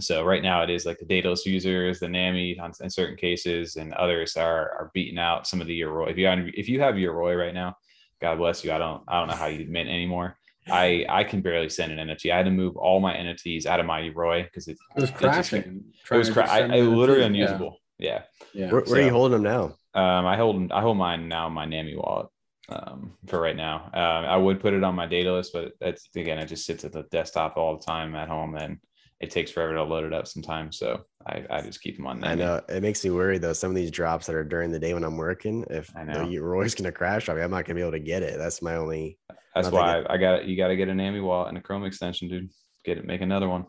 so 0.00 0.24
right 0.24 0.42
now 0.42 0.62
it 0.62 0.70
is 0.70 0.84
like 0.86 0.98
the 0.98 1.04
daedalus 1.06 1.46
users 1.46 1.98
the 2.00 2.08
nami 2.08 2.58
on, 2.58 2.72
in 2.80 2.90
certain 2.90 3.16
cases 3.16 3.76
and 3.76 3.92
others 3.94 4.36
are 4.36 4.70
are 4.78 4.90
beating 4.94 5.18
out 5.18 5.46
some 5.46 5.60
of 5.60 5.66
the 5.66 5.80
Yoroi. 5.80 6.10
if 6.10 6.18
you 6.18 6.26
have, 6.26 6.38
if 6.54 6.68
you 6.68 6.80
have 6.80 6.94
Yoroi 6.96 7.38
right 7.38 7.54
now 7.54 7.76
god 8.20 8.36
bless 8.38 8.64
you 8.64 8.72
i 8.72 8.78
don't 8.78 9.02
i 9.08 9.18
don't 9.18 9.28
know 9.28 9.34
how 9.34 9.46
you 9.46 9.66
mint 9.68 9.88
anymore 9.88 10.36
I 10.70 11.06
I 11.08 11.24
can 11.24 11.40
barely 11.40 11.70
send 11.70 11.98
an 11.98 12.08
NFT. 12.08 12.30
I 12.30 12.36
had 12.36 12.44
to 12.44 12.50
move 12.50 12.76
all 12.76 13.00
my 13.00 13.14
NFTs 13.14 13.64
out 13.64 13.80
of 13.80 13.86
my 13.86 14.02
Yoroi 14.02 14.44
because 14.44 14.68
it, 14.68 14.76
It 14.96 15.00
was 15.00 15.10
crashing. 15.10 15.62
it 15.62 16.04
Trying 16.04 16.18
was 16.18 16.28
to 16.28 16.34
cra- 16.34 16.42
just 16.42 16.52
I, 16.52 16.60
I 16.76 16.80
literally 16.80 17.22
NFT. 17.22 17.26
unusable. 17.26 17.80
Yeah. 17.98 18.24
Yeah. 18.52 18.66
yeah. 18.66 18.72
Where, 18.72 18.82
where 18.82 19.00
are 19.00 19.04
you 19.06 19.10
holding 19.10 19.32
them 19.32 19.44
now? 19.44 19.76
Um, 19.94 20.26
I 20.26 20.36
hold 20.36 20.70
I 20.72 20.80
hold 20.80 20.96
mine 20.96 21.28
now 21.28 21.46
in 21.46 21.52
my 21.52 21.64
Nami 21.64 21.96
wallet 21.96 22.26
um, 22.68 23.14
for 23.26 23.40
right 23.40 23.56
now. 23.56 23.90
Um, 23.94 24.24
I 24.26 24.36
would 24.36 24.60
put 24.60 24.74
it 24.74 24.84
on 24.84 24.94
my 24.94 25.06
Daedalus, 25.06 25.50
but 25.50 25.72
that's 25.80 26.08
again, 26.14 26.38
it 26.38 26.46
just 26.46 26.66
sits 26.66 26.84
at 26.84 26.92
the 26.92 27.04
desktop 27.10 27.56
all 27.56 27.76
the 27.76 27.84
time 27.84 28.14
at 28.14 28.28
home, 28.28 28.54
and 28.56 28.78
it 29.20 29.30
takes 29.30 29.50
forever 29.50 29.74
to 29.74 29.82
load 29.82 30.04
it 30.04 30.12
up 30.12 30.26
sometimes. 30.26 30.78
So 30.78 31.04
I, 31.26 31.44
I 31.50 31.60
just 31.62 31.80
keep 31.80 31.96
them 31.96 32.06
on. 32.06 32.22
I 32.22 32.34
know 32.34 32.60
it 32.68 32.82
makes 32.82 33.04
me 33.04 33.10
worry 33.10 33.38
though. 33.38 33.52
Some 33.52 33.70
of 33.70 33.76
these 33.76 33.90
drops 33.90 34.26
that 34.26 34.36
are 34.36 34.44
during 34.44 34.70
the 34.70 34.78
day 34.78 34.94
when 34.94 35.04
I'm 35.04 35.16
working, 35.16 35.64
if 35.70 35.90
I 35.96 36.04
know. 36.04 36.26
the 36.26 36.36
Yoroi's 36.36 36.74
gonna 36.74 36.92
crash, 36.92 37.28
I 37.28 37.34
mean, 37.34 37.42
I'm 37.42 37.50
not 37.50 37.64
gonna 37.64 37.76
be 37.76 37.82
able 37.82 37.92
to 37.92 38.00
get 38.00 38.22
it. 38.22 38.38
That's 38.38 38.62
my 38.62 38.76
only. 38.76 39.18
That's 39.54 39.70
why 39.70 40.04
I 40.08 40.18
got 40.18 40.44
you 40.44 40.56
got 40.56 40.68
to 40.68 40.76
get 40.76 40.88
a 40.88 40.94
Nami 40.94 41.20
wallet 41.20 41.48
and 41.48 41.58
a 41.58 41.60
Chrome 41.60 41.84
extension, 41.84 42.28
dude. 42.28 42.50
Get 42.84 42.98
it, 42.98 43.04
make 43.04 43.22
another 43.22 43.48
one. 43.48 43.66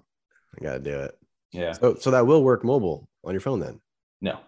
I 0.59 0.63
gotta 0.63 0.79
do 0.79 0.99
it. 0.99 1.15
Yeah. 1.51 1.71
So, 1.71 1.95
so 1.95 2.11
that 2.11 2.27
will 2.27 2.43
work 2.43 2.63
mobile 2.63 3.09
on 3.23 3.33
your 3.33 3.41
phone 3.41 3.59
then. 3.59 3.81
No, 4.21 4.39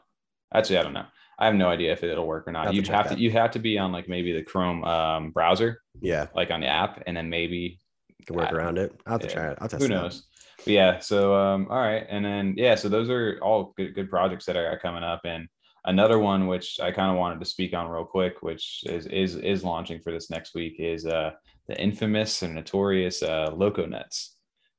actually, 0.53 0.77
I 0.77 0.83
don't 0.83 0.93
know. 0.93 1.05
I 1.39 1.45
have 1.45 1.55
no 1.55 1.69
idea 1.69 1.91
if 1.91 2.03
it'll 2.03 2.27
work 2.27 2.47
or 2.47 2.51
not. 2.51 2.73
You'd 2.73 2.87
have 2.87 3.09
to 3.09 3.19
you 3.19 3.31
have 3.31 3.51
to 3.51 3.59
be 3.59 3.77
on 3.77 3.91
like 3.91 4.07
maybe 4.07 4.31
the 4.31 4.43
Chrome 4.43 4.83
um, 4.83 5.31
browser, 5.31 5.81
Yeah, 6.01 6.27
like 6.35 6.51
on 6.51 6.61
the 6.61 6.67
app, 6.67 7.03
and 7.07 7.17
then 7.17 7.29
maybe 7.29 7.79
can 8.25 8.35
work 8.35 8.49
I- 8.49 8.55
around 8.55 8.77
it. 8.77 8.99
I'll 9.05 9.13
have 9.13 9.21
to 9.21 9.27
yeah. 9.27 9.33
try 9.33 9.51
it. 9.51 9.57
I'll 9.61 9.67
test 9.67 9.81
who 9.81 9.89
knows 9.89 10.27
but 10.63 10.73
yeah 10.73 10.99
so 10.99 11.35
um 11.35 11.67
all 11.69 11.77
right 11.79 12.05
and 12.09 12.23
then 12.23 12.53
yeah 12.57 12.75
so 12.75 12.89
those 12.89 13.09
are 13.09 13.39
all 13.41 13.73
good 13.77 13.93
good 13.95 14.09
projects 14.09 14.45
that 14.45 14.57
i 14.57 14.63
got 14.63 14.81
coming 14.81 15.03
up 15.03 15.21
and 15.25 15.47
another 15.85 16.19
one 16.19 16.47
which 16.47 16.79
i 16.79 16.91
kind 16.91 17.11
of 17.11 17.17
wanted 17.17 17.39
to 17.39 17.45
speak 17.45 17.73
on 17.73 17.89
real 17.89 18.05
quick 18.05 18.41
which 18.41 18.83
is 18.85 19.07
is 19.07 19.35
is 19.35 19.63
launching 19.63 19.99
for 19.99 20.11
this 20.11 20.29
next 20.29 20.53
week 20.53 20.75
is 20.79 21.05
uh 21.05 21.31
the 21.67 21.79
infamous 21.81 22.41
and 22.43 22.53
notorious 22.53 23.23
uh 23.23 23.51
loco 23.55 23.85
nuts 23.85 24.35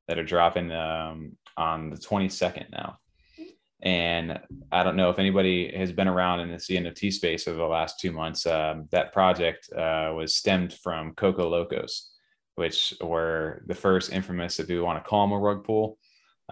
that 0.09 0.19
are 0.19 0.25
dropping 0.25 0.71
um 0.73 1.37
on 1.57 1.91
the 1.91 1.97
22nd 1.97 2.71
now 2.71 2.99
and 3.83 4.39
I 4.71 4.83
don't 4.85 4.97
know 4.97 5.11
if 5.11 5.19
anybody 5.19 5.73
has 5.77 5.93
been 5.93 6.09
around 6.09 6.41
in 6.41 6.51
the 6.51 6.57
CNFT 6.57 7.13
space 7.13 7.49
over 7.49 7.59
the 7.59 7.65
last 7.65 7.99
two 7.99 8.13
months. 8.13 8.47
Um, 8.47 8.89
that 8.91 9.13
project 9.13 9.69
uh, 9.73 10.13
was 10.15 10.35
stemmed 10.37 10.73
from 10.73 11.15
Coco 11.15 11.49
Locos, 11.49 12.11
which 12.55 12.95
were 13.01 13.63
the 13.67 13.75
first 13.75 14.13
infamous, 14.13 14.61
if 14.61 14.71
you 14.71 14.85
want 14.85 15.03
to 15.03 15.09
call 15.09 15.27
them 15.27 15.33
a 15.33 15.39
rug 15.39 15.65
pull. 15.65 15.99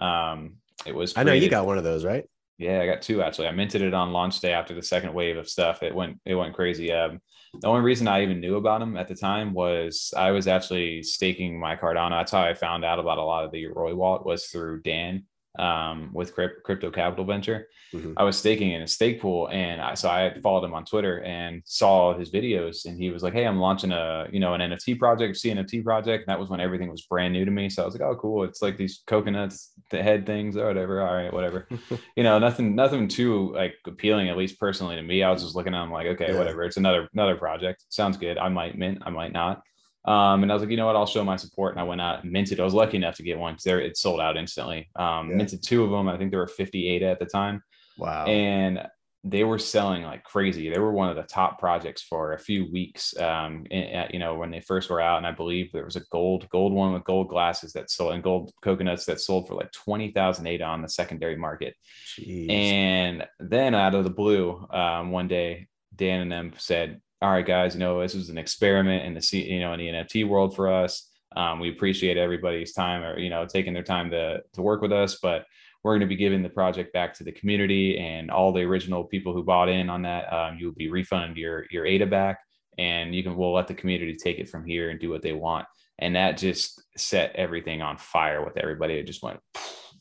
Um, 0.00 0.56
it 0.86 0.94
was. 0.94 1.16
I 1.16 1.22
know 1.22 1.32
you 1.32 1.48
got 1.48 1.66
one 1.66 1.78
of 1.78 1.84
those, 1.84 2.04
right? 2.04 2.24
yeah, 2.60 2.82
I 2.82 2.86
got 2.86 3.00
two 3.00 3.22
actually. 3.22 3.48
I 3.48 3.52
minted 3.52 3.80
it 3.80 3.94
on 3.94 4.12
launch 4.12 4.40
day 4.40 4.52
after 4.52 4.74
the 4.74 4.82
second 4.82 5.14
wave 5.14 5.38
of 5.38 5.48
stuff. 5.48 5.82
It 5.82 5.94
went 5.94 6.20
it 6.26 6.34
went 6.34 6.54
crazy. 6.54 6.92
Um, 6.92 7.18
the 7.58 7.66
only 7.66 7.80
reason 7.80 8.06
I 8.06 8.22
even 8.22 8.38
knew 8.38 8.56
about 8.56 8.80
them 8.80 8.98
at 8.98 9.08
the 9.08 9.14
time 9.14 9.54
was 9.54 10.12
I 10.14 10.30
was 10.30 10.46
actually 10.46 11.02
staking 11.02 11.58
my 11.58 11.74
Cardano. 11.74 12.10
That's 12.10 12.32
how 12.32 12.42
I 12.42 12.52
found 12.52 12.84
out 12.84 12.98
about 12.98 13.16
a 13.16 13.24
lot 13.24 13.46
of 13.46 13.50
the 13.50 13.64
Yoroi 13.64 13.96
wallet 13.96 14.26
was 14.26 14.44
through 14.46 14.82
Dan 14.82 15.24
um, 15.58 16.10
with 16.12 16.34
Crypt- 16.34 16.62
Crypto 16.64 16.90
Capital 16.90 17.24
Venture. 17.24 17.66
Mhm. 17.92 18.14
I 18.16 18.22
was 18.22 18.38
staking 18.38 18.70
in 18.70 18.82
a 18.82 18.86
stake 18.86 19.20
pool, 19.20 19.48
and 19.48 19.80
I, 19.80 19.94
so 19.94 20.08
I 20.08 20.38
followed 20.42 20.64
him 20.64 20.74
on 20.74 20.84
Twitter 20.84 21.22
and 21.24 21.60
saw 21.64 22.16
his 22.16 22.30
videos, 22.30 22.84
and 22.84 22.96
he 22.96 23.10
was 23.10 23.22
like, 23.24 23.32
"Hey, 23.32 23.44
I'm 23.46 23.58
launching 23.58 23.90
a 23.90 24.28
you 24.32 24.38
know 24.38 24.54
an 24.54 24.60
NFT 24.60 24.94
project, 24.98 25.36
CNFT 25.36 25.82
project." 25.82 26.22
And 26.26 26.28
that 26.32 26.38
was 26.38 26.48
when 26.48 26.60
everything 26.60 26.88
was 26.88 27.02
brand 27.02 27.32
new 27.32 27.44
to 27.44 27.50
me. 27.50 27.68
So 27.68 27.82
I 27.82 27.86
was 27.86 27.94
like, 27.94 28.02
"Oh, 28.08 28.14
cool! 28.14 28.44
It's 28.44 28.62
like 28.62 28.76
these 28.76 29.02
coconuts, 29.08 29.72
the 29.90 30.02
head 30.02 30.24
things, 30.24 30.56
or 30.56 30.66
whatever. 30.66 31.00
All 31.06 31.12
right, 31.14 31.32
whatever." 31.32 31.66
you 32.16 32.22
know, 32.22 32.38
nothing, 32.38 32.76
nothing 32.76 33.08
too 33.08 33.52
like 33.52 33.74
appealing, 33.86 34.28
at 34.28 34.36
least 34.36 34.60
personally 34.60 34.94
to 34.94 35.02
me. 35.02 35.24
I 35.24 35.30
was 35.32 35.42
just 35.42 35.56
looking 35.56 35.74
at 35.74 35.80
them 35.80 35.90
like, 35.90 36.06
okay, 36.06 36.28
Yeah. 36.32 36.38
whatever. 36.38 36.62
It's 36.62 36.76
another 36.76 37.08
another 37.12 37.34
project. 37.36 37.84
Sounds 37.88 38.16
good. 38.16 38.38
I 38.38 38.48
might 38.50 38.78
mint, 38.78 38.98
I 39.04 39.10
might 39.10 39.32
not. 39.32 39.62
Um, 40.04 40.42
and 40.42 40.50
I 40.50 40.54
was 40.54 40.62
like, 40.62 40.70
you 40.70 40.76
know 40.76 40.86
what, 40.86 40.96
I'll 40.96 41.06
show 41.06 41.22
my 41.24 41.36
support. 41.36 41.72
And 41.74 41.80
I 41.80 41.84
went 41.84 42.00
out 42.00 42.22
and 42.22 42.32
minted. 42.32 42.58
I 42.60 42.64
was 42.64 42.74
lucky 42.74 42.96
enough 42.96 43.16
to 43.16 43.22
get 43.22 43.38
one 43.38 43.54
because 43.54 43.66
it 43.66 43.96
sold 43.96 44.20
out 44.20 44.36
instantly. 44.36 44.88
Um, 44.96 45.30
Yeah. 45.30 45.36
minted 45.36 45.62
two 45.62 45.84
of 45.84 45.90
them. 45.90 46.08
I 46.08 46.16
think 46.16 46.30
there 46.30 46.40
were 46.40 46.46
58 46.46 47.02
at 47.02 47.18
the 47.18 47.26
time. 47.26 47.62
Wow. 47.98 48.24
And 48.26 48.86
they 49.22 49.44
were 49.44 49.58
selling 49.58 50.02
like 50.02 50.24
crazy. 50.24 50.70
They 50.70 50.78
were 50.78 50.92
one 50.92 51.10
of 51.10 51.16
the 51.16 51.24
top 51.24 51.58
projects 51.58 52.00
for 52.00 52.32
a 52.32 52.38
few 52.38 52.72
weeks. 52.72 53.14
Um, 53.18 53.66
you 53.70 54.18
know, 54.18 54.36
when 54.36 54.50
they 54.50 54.60
first 54.60 54.88
were 54.88 55.02
out, 55.02 55.18
and 55.18 55.26
I 55.26 55.32
believe 55.32 55.70
there 55.70 55.84
was 55.84 55.96
a 55.96 56.06
gold, 56.10 56.48
gold 56.48 56.72
one 56.72 56.94
with 56.94 57.04
gold 57.04 57.28
glasses 57.28 57.74
that 57.74 57.90
sold 57.90 58.14
and 58.14 58.22
gold 58.22 58.50
coconuts 58.62 59.04
that 59.04 59.20
sold 59.20 59.46
for 59.46 59.54
like 59.56 59.70
twenty 59.72 60.10
thousand 60.12 60.46
ADA 60.46 60.64
on 60.64 60.80
the 60.80 60.88
secondary 60.88 61.36
market. 61.36 61.74
Jeez. 62.18 62.50
And 62.50 63.28
then 63.38 63.74
out 63.74 63.94
of 63.94 64.04
the 64.04 64.10
blue, 64.10 64.66
um, 64.70 65.10
one 65.10 65.28
day, 65.28 65.68
Dan 65.94 66.22
and 66.22 66.32
them 66.32 66.52
said, 66.56 67.02
"All 67.22 67.30
right, 67.30 67.46
guys, 67.46 67.74
you 67.74 67.80
know 67.80 68.00
this 68.00 68.14
was 68.14 68.28
an 68.28 68.38
experiment 68.38 69.04
in 69.04 69.14
the 69.14 69.22
C, 69.22 69.42
you 69.50 69.60
know 69.60 69.72
in 69.72 69.80
the 69.80 69.88
NFT 69.88 70.26
world 70.26 70.54
for 70.56 70.72
us. 70.72 71.08
Um, 71.36 71.60
we 71.60 71.70
appreciate 71.70 72.16
everybody's 72.16 72.72
time 72.72 73.02
or 73.02 73.18
you 73.18 73.30
know 73.30 73.46
taking 73.46 73.72
their 73.72 73.82
time 73.82 74.10
to 74.10 74.42
to 74.54 74.62
work 74.62 74.82
with 74.82 74.92
us, 74.92 75.18
but 75.22 75.46
we're 75.82 75.92
going 75.92 76.00
to 76.00 76.06
be 76.06 76.16
giving 76.16 76.42
the 76.42 76.48
project 76.50 76.92
back 76.92 77.14
to 77.14 77.24
the 77.24 77.32
community 77.32 77.98
and 77.98 78.30
all 78.30 78.52
the 78.52 78.60
original 78.60 79.04
people 79.04 79.32
who 79.32 79.42
bought 79.42 79.68
in 79.68 79.88
on 79.88 80.02
that. 80.02 80.30
Um, 80.32 80.58
you'll 80.58 80.72
be 80.72 80.90
refunded 80.90 81.36
your 81.36 81.66
your 81.70 81.86
ADA 81.86 82.06
back, 82.06 82.38
and 82.78 83.14
you 83.14 83.22
can 83.22 83.36
we'll 83.36 83.54
let 83.54 83.68
the 83.68 83.74
community 83.74 84.16
take 84.16 84.38
it 84.38 84.48
from 84.48 84.64
here 84.64 84.90
and 84.90 85.00
do 85.00 85.10
what 85.10 85.22
they 85.22 85.32
want." 85.32 85.66
And 85.98 86.16
that 86.16 86.38
just 86.38 86.82
set 86.96 87.36
everything 87.36 87.82
on 87.82 87.98
fire 87.98 88.42
with 88.44 88.56
everybody. 88.56 88.94
It 88.94 89.06
just 89.06 89.22
went. 89.22 89.40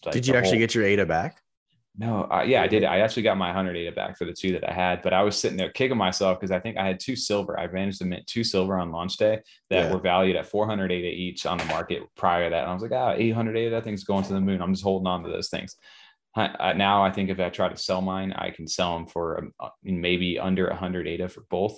like 0.06 0.14
Did 0.14 0.28
you 0.28 0.36
actually 0.36 0.52
whole- 0.52 0.60
get 0.60 0.76
your 0.76 0.86
ADA 0.86 1.06
back? 1.06 1.42
No, 2.00 2.24
uh, 2.32 2.44
yeah, 2.48 2.62
I 2.64 2.68
did. 2.68 2.86
I 2.86 3.00
actually 3.00 3.24
got 3.24 3.38
my 3.38 3.48
100 3.48 3.76
ADA 3.76 3.92
back 3.92 4.18
for 4.18 4.24
the 4.24 4.32
two 4.32 4.54
that 4.54 4.68
I 4.68 4.72
had, 4.74 5.02
but 5.02 5.12
I 5.14 5.22
was 5.22 5.38
sitting 5.38 5.58
there 5.58 5.70
kicking 5.70 5.98
myself 5.98 6.40
because 6.40 6.50
I 6.50 6.60
think 6.60 6.78
I 6.78 6.88
had 6.88 6.98
two 6.98 7.18
silver. 7.18 7.60
I 7.60 7.68
managed 7.68 8.00
to 8.00 8.06
mint 8.06 8.26
two 8.26 8.46
silver 8.46 8.78
on 8.80 8.94
launch 8.94 9.18
day 9.18 9.42
that 9.70 9.84
Yeah. 9.88 9.92
were 9.92 10.00
valued 10.00 10.38
at 10.38 10.46
400 10.48 10.94
ADA 10.94 11.08
each 11.10 11.46
on 11.46 11.58
the 11.58 11.66
market 11.66 12.04
prior 12.16 12.46
to 12.46 12.50
that. 12.52 12.62
And 12.62 12.70
I 12.70 12.74
was 12.74 12.82
like, 12.82 12.94
ah, 12.94 13.16
800 13.18 13.58
ADA, 13.58 13.72
that 13.72 13.84
thing's 13.84 14.06
going 14.06 14.24
to 14.24 14.32
the 14.34 14.40
moon. 14.40 14.62
I'm 14.62 14.74
just 14.74 14.84
holding 14.84 15.08
on 15.08 15.24
to 15.24 15.30
those 15.30 15.50
things. 15.50 15.76
I, 16.38 16.56
I- 16.58 16.74
now 16.74 17.04
I 17.04 17.12
think 17.12 17.30
if 17.30 17.40
I 17.42 17.50
try 17.50 17.68
to 17.68 17.76
sell 17.76 18.02
mine, 18.02 18.32
I 18.32 18.52
can 18.52 18.66
sell 18.66 18.94
them 18.96 19.06
for 19.06 19.38
um, 19.40 19.54
uh, 19.60 19.70
maybe 19.84 20.40
under 20.40 20.70
100 20.70 21.06
ADA 21.06 21.28
for 21.28 21.42
both. 21.50 21.78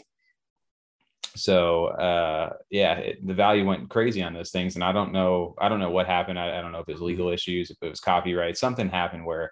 So 1.35 1.85
uh, 1.87 2.53
yeah, 2.69 2.93
it, 2.95 3.25
the 3.25 3.33
value 3.33 3.65
went 3.65 3.89
crazy 3.89 4.21
on 4.21 4.33
those 4.33 4.51
things, 4.51 4.75
and 4.75 4.83
I 4.83 4.91
don't 4.91 5.13
know. 5.13 5.55
I 5.57 5.67
don't 5.69 5.79
know 5.79 5.89
what 5.89 6.05
happened. 6.05 6.37
I, 6.37 6.59
I 6.59 6.61
don't 6.61 6.73
know 6.73 6.79
if 6.79 6.89
it 6.89 6.93
was 6.93 7.01
legal 7.01 7.29
issues, 7.29 7.71
if 7.71 7.77
it 7.81 7.89
was 7.89 8.01
copyright. 8.01 8.57
Something 8.57 8.89
happened 8.89 9.25
where 9.25 9.51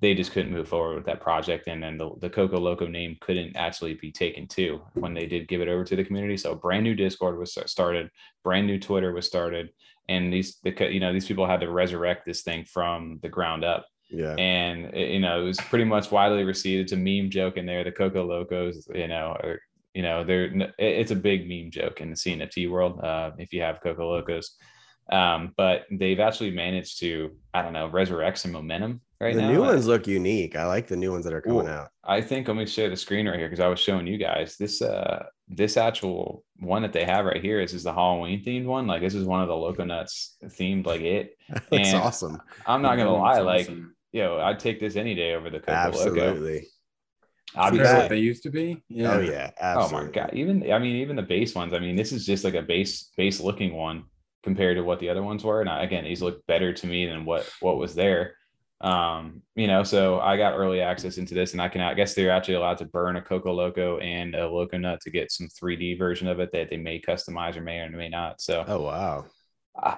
they 0.00 0.14
just 0.14 0.32
couldn't 0.32 0.52
move 0.52 0.68
forward 0.68 0.96
with 0.96 1.06
that 1.06 1.20
project, 1.20 1.66
and 1.68 1.82
then 1.82 1.96
the, 1.96 2.10
the 2.20 2.28
Coco 2.28 2.58
Loco 2.58 2.86
name 2.86 3.16
couldn't 3.20 3.56
actually 3.56 3.94
be 3.94 4.10
taken 4.12 4.46
to 4.48 4.80
when 4.94 5.14
they 5.14 5.26
did 5.26 5.48
give 5.48 5.60
it 5.60 5.68
over 5.68 5.84
to 5.84 5.96
the 5.96 6.04
community. 6.04 6.36
So 6.36 6.52
a 6.52 6.56
brand 6.56 6.82
new 6.84 6.94
Discord 6.94 7.38
was 7.38 7.56
started, 7.66 8.10
brand 8.42 8.66
new 8.66 8.78
Twitter 8.78 9.12
was 9.12 9.26
started, 9.26 9.70
and 10.08 10.32
these 10.32 10.58
the 10.64 10.74
you 10.92 11.00
know 11.00 11.12
these 11.12 11.26
people 11.26 11.46
had 11.46 11.60
to 11.60 11.70
resurrect 11.70 12.26
this 12.26 12.42
thing 12.42 12.64
from 12.64 13.18
the 13.22 13.28
ground 13.28 13.64
up 13.64 13.86
Yeah. 14.10 14.34
and 14.36 14.92
it- 14.94 15.10
you 15.12 15.20
know 15.20 15.40
it 15.40 15.44
was 15.44 15.58
pretty 15.58 15.84
much 15.84 16.10
widely 16.10 16.44
received. 16.44 16.82
It's 16.84 16.92
a 16.92 16.96
meme 16.96 17.30
joke 17.30 17.56
in 17.56 17.64
there. 17.66 17.84
The 17.84 17.92
Coco 17.92 18.24
Locos, 18.26 18.86
you 18.94 19.08
know, 19.08 19.36
or 19.42 19.60
you 19.94 20.02
know, 20.02 20.24
they're 20.24 20.72
it's 20.76 21.12
a 21.12 21.16
big 21.16 21.48
meme 21.48 21.70
joke 21.70 22.00
in 22.00 22.10
the 22.10 22.16
CNFT 22.16 22.68
world. 22.68 23.00
Uh, 23.00 23.30
if 23.38 23.52
you 23.52 23.62
have 23.62 23.80
Coco 23.80 24.10
Locos, 24.10 24.56
um, 25.12 25.52
but 25.56 25.84
they've 25.90 26.18
actually 26.20 26.50
managed 26.50 26.98
to 27.00 27.30
I 27.54 27.62
don't 27.62 27.72
know 27.74 27.86
resurrect 27.86 28.38
some 28.38 28.50
momentum 28.52 29.00
right 29.24 29.34
the 29.34 29.42
now. 29.42 29.50
new 29.52 29.60
ones 29.60 29.86
look 29.86 30.06
unique. 30.06 30.54
I 30.56 30.66
like 30.66 30.86
the 30.86 30.96
new 30.96 31.10
ones 31.10 31.24
that 31.24 31.32
are 31.34 31.40
coming 31.40 31.66
Ooh. 31.66 31.70
out. 31.70 31.88
I 32.04 32.20
think 32.20 32.46
let 32.46 32.56
me 32.56 32.66
share 32.66 32.90
the 32.90 32.96
screen 32.96 33.26
right 33.26 33.38
here 33.38 33.48
because 33.48 33.60
I 33.60 33.68
was 33.68 33.80
showing 33.80 34.06
you 34.06 34.18
guys 34.18 34.56
this 34.56 34.80
uh 34.82 35.24
this 35.48 35.76
actual 35.76 36.44
one 36.60 36.82
that 36.82 36.92
they 36.92 37.04
have 37.04 37.24
right 37.24 37.42
here. 37.42 37.60
This 37.60 37.74
is 37.74 37.82
the 37.82 37.92
Halloween 37.92 38.44
themed 38.44 38.66
one. 38.66 38.86
Like 38.86 39.00
this 39.02 39.14
is 39.14 39.24
one 39.26 39.42
of 39.42 39.48
the 39.48 39.56
Loco 39.56 39.84
Nuts 39.84 40.36
themed 40.44 40.86
like 40.86 41.00
it. 41.00 41.36
That 41.48 41.72
looks 41.72 41.88
And 41.88 42.02
awesome. 42.02 42.42
I'm 42.66 42.82
not 42.82 42.96
gonna 42.96 43.12
lie, 43.12 43.34
that's 43.34 43.44
like 43.44 43.66
awesome. 43.66 43.96
yo, 44.12 44.38
I'd 44.40 44.58
take 44.60 44.78
this 44.80 44.96
any 44.96 45.14
day 45.14 45.34
over 45.34 45.50
the 45.50 45.60
Coco 45.60 45.72
Absolutely. 45.72 46.14
Compared 46.14 46.64
to 46.64 47.60
Obviously. 47.60 47.98
what 47.98 48.08
they 48.08 48.18
used 48.18 48.42
to 48.44 48.50
be. 48.50 48.82
Yeah. 48.88 49.12
Oh 49.14 49.20
yeah. 49.20 49.50
Oh 49.60 49.88
my 49.90 50.06
god! 50.10 50.30
Even 50.32 50.70
I 50.72 50.78
mean, 50.78 50.96
even 50.96 51.14
the 51.14 51.22
base 51.22 51.54
ones. 51.54 51.72
I 51.72 51.78
mean, 51.78 51.94
this 51.94 52.10
is 52.10 52.26
just 52.26 52.42
like 52.42 52.54
a 52.54 52.62
base 52.62 53.10
base 53.16 53.38
looking 53.40 53.74
one 53.74 54.04
compared 54.42 54.76
to 54.76 54.82
what 54.82 54.98
the 54.98 55.08
other 55.08 55.22
ones 55.22 55.44
were. 55.44 55.60
And 55.60 55.70
I, 55.70 55.82
again, 55.84 56.04
these 56.04 56.20
look 56.20 56.44
better 56.46 56.72
to 56.72 56.86
me 56.86 57.06
than 57.06 57.24
what 57.24 57.48
what 57.60 57.78
was 57.78 57.94
there. 57.94 58.34
Um, 58.84 59.42
you 59.56 59.66
know, 59.66 59.82
so 59.82 60.20
I 60.20 60.36
got 60.36 60.54
early 60.56 60.80
access 60.80 61.16
into 61.16 61.32
this, 61.34 61.52
and 61.52 61.62
I 61.62 61.68
can 61.68 61.80
I 61.80 61.94
guess 61.94 62.14
they're 62.14 62.30
actually 62.30 62.54
allowed 62.54 62.78
to 62.78 62.84
burn 62.84 63.16
a 63.16 63.22
Coco 63.22 63.52
Loco 63.52 63.98
and 63.98 64.34
a 64.34 64.46
Loco 64.48 64.76
Nut 64.76 65.00
to 65.02 65.10
get 65.10 65.32
some 65.32 65.48
3D 65.48 65.98
version 65.98 66.28
of 66.28 66.38
it 66.40 66.50
that 66.52 66.68
they 66.70 66.76
may 66.76 67.00
customize 67.00 67.56
or 67.56 67.62
may 67.62 67.78
or 67.78 67.88
may 67.90 68.08
not. 68.10 68.40
So 68.40 68.64
Oh 68.68 68.82
wow. 68.82 69.24
I, 69.76 69.96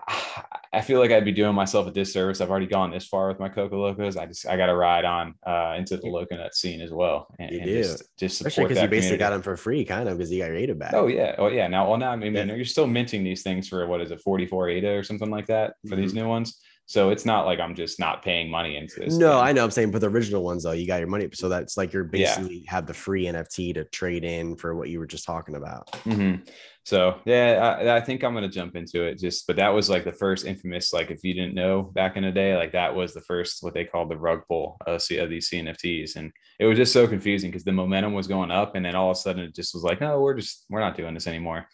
I 0.73 0.81
feel 0.81 1.01
like 1.01 1.11
I'd 1.11 1.25
be 1.27 1.33
doing 1.33 1.55
myself 1.55 1.87
a 1.87 1.91
disservice. 1.91 2.41
I've 2.41 2.49
already 2.51 2.67
gone 2.67 2.91
this 2.91 3.07
far 3.07 3.29
with 3.29 3.39
my 3.39 3.49
Coco 3.51 3.79
Locos. 3.79 4.17
I 4.17 4.25
just 4.25 4.47
I 4.47 4.57
got 4.57 4.67
to 4.67 4.75
ride 4.77 5.05
on 5.05 5.35
uh, 5.47 5.75
into 5.77 5.97
the 5.99 6.07
Loco 6.07 6.37
Nut 6.37 6.55
scene 6.55 6.81
as 6.81 6.93
well, 6.93 7.27
and, 7.39 7.51
You 7.51 7.57
and 7.59 7.67
do. 7.67 7.83
just 7.83 8.05
just 8.17 8.41
Especially 8.41 8.51
support 8.53 8.69
because 8.71 8.83
you 8.83 8.89
basically 8.89 9.01
community. 9.19 9.19
got 9.19 9.31
them 9.31 9.43
for 9.43 9.57
free, 9.57 9.85
kind 9.85 10.09
of, 10.09 10.17
because 10.17 10.31
you 10.33 10.39
got 10.39 10.47
your 10.47 10.57
ADA 10.57 10.75
back. 10.77 10.95
Oh 10.95 11.09
yeah, 11.09 11.35
oh 11.39 11.49
yeah. 11.49 11.67
Now, 11.67 11.89
well, 11.89 11.99
now 11.99 12.11
I 12.13 12.17
mean, 12.17 12.35
Yeah. 12.35 12.45
you're 12.55 12.65
still 12.65 12.87
minting 12.87 13.23
these 13.25 13.43
things 13.43 13.69
for 13.69 13.87
what 13.87 14.01
is 14.01 14.11
it, 14.13 14.21
44 14.23 14.69
ADA 14.71 14.93
or 14.97 15.03
something 15.03 15.31
like 15.31 15.47
that 15.49 15.75
for 15.89 15.97
these 15.97 16.13
Mm-hmm. 16.13 16.21
new 16.21 16.29
ones. 16.29 16.59
So 16.89 17.11
it's 17.11 17.27
not 17.27 17.47
like 17.47 17.59
I'm 17.59 17.75
just 17.75 17.99
not 17.99 18.23
paying 18.23 18.49
money 18.49 18.77
into 18.77 19.01
this. 19.01 19.17
No, 19.17 19.33
thing. 19.33 19.41
I 19.41 19.53
know. 19.53 19.65
I'm 19.65 19.73
saying, 19.73 19.91
but 19.91 20.01
the 20.01 20.09
original 20.09 20.45
ones 20.45 20.63
though, 20.63 20.71
you 20.71 20.87
got 20.87 21.01
your 21.01 21.09
money, 21.09 21.29
so 21.33 21.49
that's 21.49 21.77
like 21.77 21.93
you're 21.93 22.05
basically 22.05 22.59
yeah. 22.59 22.71
have 22.71 22.87
the 22.87 22.95
free 22.95 23.25
NFT 23.25 23.75
to 23.75 23.85
trade 23.87 24.25
in 24.25 24.57
for 24.57 24.77
what 24.77 24.89
you 24.89 25.01
were 25.01 25.07
just 25.07 25.25
talking 25.25 25.57
about. 25.57 25.91
Mm-hmm. 26.05 26.45
So 26.85 27.19
yeah, 27.25 27.77
I, 27.81 27.97
I, 27.97 28.01
think 28.01 28.23
I'm 28.23 28.35
gonna 28.35 28.49
jump 28.49 28.77
into 28.77 29.03
it. 29.03 29.19
Just, 29.19 29.49
but 29.49 29.57
that 29.57 29.71
was 29.71 29.91
like 29.91 30.05
the 30.05 30.13
first 30.13 30.47
infamous. 30.47 30.93
Like, 30.93 31.11
if 31.11 31.25
you 31.25 31.35
didn't 31.35 31.57
know 31.57 31.83
back 31.83 32.17
in 32.17 32.23
the 32.23 32.31
day, 32.31 32.57
like 32.57 32.71
that 32.71 32.95
was 32.95 33.13
the 33.13 33.21
first 33.23 33.65
what 33.65 33.75
they 33.75 33.85
called 33.85 34.09
the 34.09 34.17
rug 34.17 34.43
pull 34.47 34.77
of, 34.87 35.03
of 35.11 35.29
these 35.29 35.51
CNFTs, 35.51 36.15
and 36.15 36.31
it 36.61 36.67
was 36.67 36.79
just 36.79 36.93
so 36.93 37.09
confusing 37.09 37.51
because 37.51 37.65
the 37.65 37.73
momentum 37.73 38.15
was 38.15 38.29
going 38.29 38.53
up, 38.53 38.77
and 38.77 38.85
then 38.85 38.95
all 38.95 39.11
of 39.11 39.17
a 39.17 39.21
sudden 39.21 39.43
it 39.43 39.57
just 39.57 39.75
was 39.75 39.83
like, 39.83 40.01
no, 40.01 40.21
we're 40.21 40.35
just 40.35 40.67
we're 40.71 40.79
not 40.79 40.97
doing 40.97 41.15
this 41.15 41.27
anymore, 41.27 41.67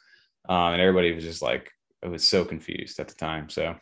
um, 0.48 0.72
and 0.72 0.80
everybody 0.80 1.12
was 1.12 1.24
just 1.24 1.42
like, 1.42 1.70
it 2.02 2.08
was 2.08 2.26
so 2.26 2.46
confused 2.46 2.98
at 2.98 3.08
the 3.08 3.14
time. 3.14 3.50
So 3.50 3.76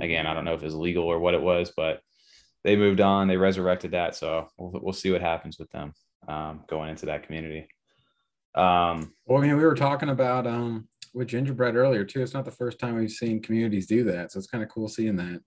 again, 0.00 0.26
I 0.26 0.34
don't 0.34 0.44
know 0.44 0.54
if 0.54 0.62
it's 0.62 0.74
legal 0.74 1.04
or 1.04 1.18
what 1.18 1.34
it 1.34 1.42
was, 1.42 1.72
but 1.76 2.00
they 2.64 2.76
moved 2.76 3.00
on. 3.00 3.28
They 3.28 3.36
resurrected 3.36 3.92
that. 3.92 4.14
So 4.14 4.48
we'll, 4.58 4.80
we'll 4.82 4.92
see 4.92 5.10
what 5.10 5.20
happens 5.20 5.58
with 5.58 5.70
them 5.70 5.94
um, 6.28 6.64
going 6.68 6.90
into 6.90 7.06
that 7.06 7.24
community. 7.24 7.68
Um, 8.54 9.12
well, 9.26 9.38
I 9.38 9.46
mean, 9.46 9.56
we 9.56 9.64
were 9.64 9.74
talking 9.74 10.10
about 10.10 10.46
um, 10.46 10.88
with 11.14 11.28
gingerbread 11.28 11.76
earlier 11.76 12.04
too. 12.04 12.22
It's 12.22 12.34
not 12.34 12.44
the 12.44 12.50
first 12.50 12.78
time 12.78 12.96
we've 12.96 13.10
seen 13.10 13.42
communities 13.42 13.86
do 13.86 14.04
that. 14.04 14.32
So 14.32 14.38
it's 14.38 14.48
kind 14.48 14.62
of 14.62 14.70
cool 14.70 14.88
seeing 14.88 15.16
that 15.16 15.40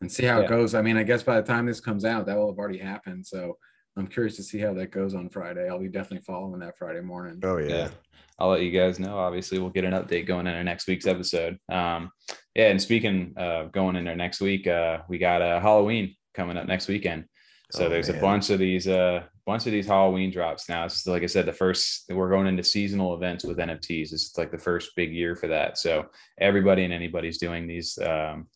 and 0.00 0.10
see 0.10 0.24
how 0.24 0.38
yeah. 0.38 0.44
it 0.44 0.48
goes. 0.48 0.74
I 0.74 0.82
mean, 0.82 0.96
I 0.96 1.02
guess 1.02 1.22
by 1.22 1.40
the 1.40 1.46
time 1.46 1.66
this 1.66 1.80
comes 1.80 2.04
out, 2.04 2.26
that 2.26 2.36
will 2.36 2.50
have 2.50 2.58
already 2.58 2.78
happened. 2.78 3.26
So 3.26 3.56
I'm 3.96 4.06
curious 4.06 4.36
to 4.36 4.42
see 4.42 4.58
how 4.58 4.72
that 4.74 4.92
goes 4.92 5.14
on 5.14 5.28
Friday. 5.28 5.68
I'll 5.68 5.80
be 5.80 5.88
definitely 5.88 6.24
following 6.24 6.60
that 6.60 6.78
Friday 6.78 7.00
morning. 7.00 7.40
Oh 7.42 7.58
yeah. 7.58 7.68
yeah. 7.68 7.88
I'll 8.38 8.50
let 8.50 8.62
you 8.62 8.70
guys 8.70 8.98
know. 8.98 9.18
Obviously, 9.18 9.58
we'll 9.58 9.70
get 9.70 9.84
an 9.84 9.92
update 9.92 10.26
going 10.26 10.46
into 10.46 10.62
next 10.62 10.86
week's 10.86 11.06
episode. 11.06 11.58
Um, 11.68 12.10
yeah, 12.54 12.68
and 12.68 12.80
speaking 12.80 13.34
of 13.36 13.72
going 13.72 13.96
into 13.96 14.14
next 14.14 14.40
week, 14.40 14.66
uh, 14.66 14.98
we 15.08 15.18
got 15.18 15.42
a 15.42 15.56
uh, 15.56 15.60
Halloween 15.60 16.14
coming 16.34 16.56
up 16.56 16.66
next 16.66 16.88
weekend. 16.88 17.24
So 17.70 17.86
oh, 17.86 17.88
there's 17.88 18.08
man. 18.08 18.18
a 18.18 18.20
bunch 18.20 18.50
of 18.50 18.58
these 18.58 18.88
uh 18.88 19.24
bunch 19.44 19.66
of 19.66 19.72
these 19.72 19.86
Halloween 19.86 20.30
drops 20.30 20.68
now. 20.68 20.84
It's 20.84 20.94
just 20.94 21.06
like 21.06 21.22
I 21.22 21.26
said, 21.26 21.46
the 21.46 21.52
first 21.52 22.04
we're 22.08 22.30
going 22.30 22.46
into 22.46 22.64
seasonal 22.64 23.14
events 23.14 23.44
with 23.44 23.58
NFTs. 23.58 24.12
It's 24.12 24.38
like 24.38 24.50
the 24.50 24.58
first 24.58 24.92
big 24.96 25.12
year 25.12 25.36
for 25.36 25.48
that. 25.48 25.76
So 25.76 26.06
everybody 26.40 26.84
and 26.84 26.94
anybody's 26.94 27.38
doing 27.38 27.66
these. 27.66 27.98
Um, 27.98 28.46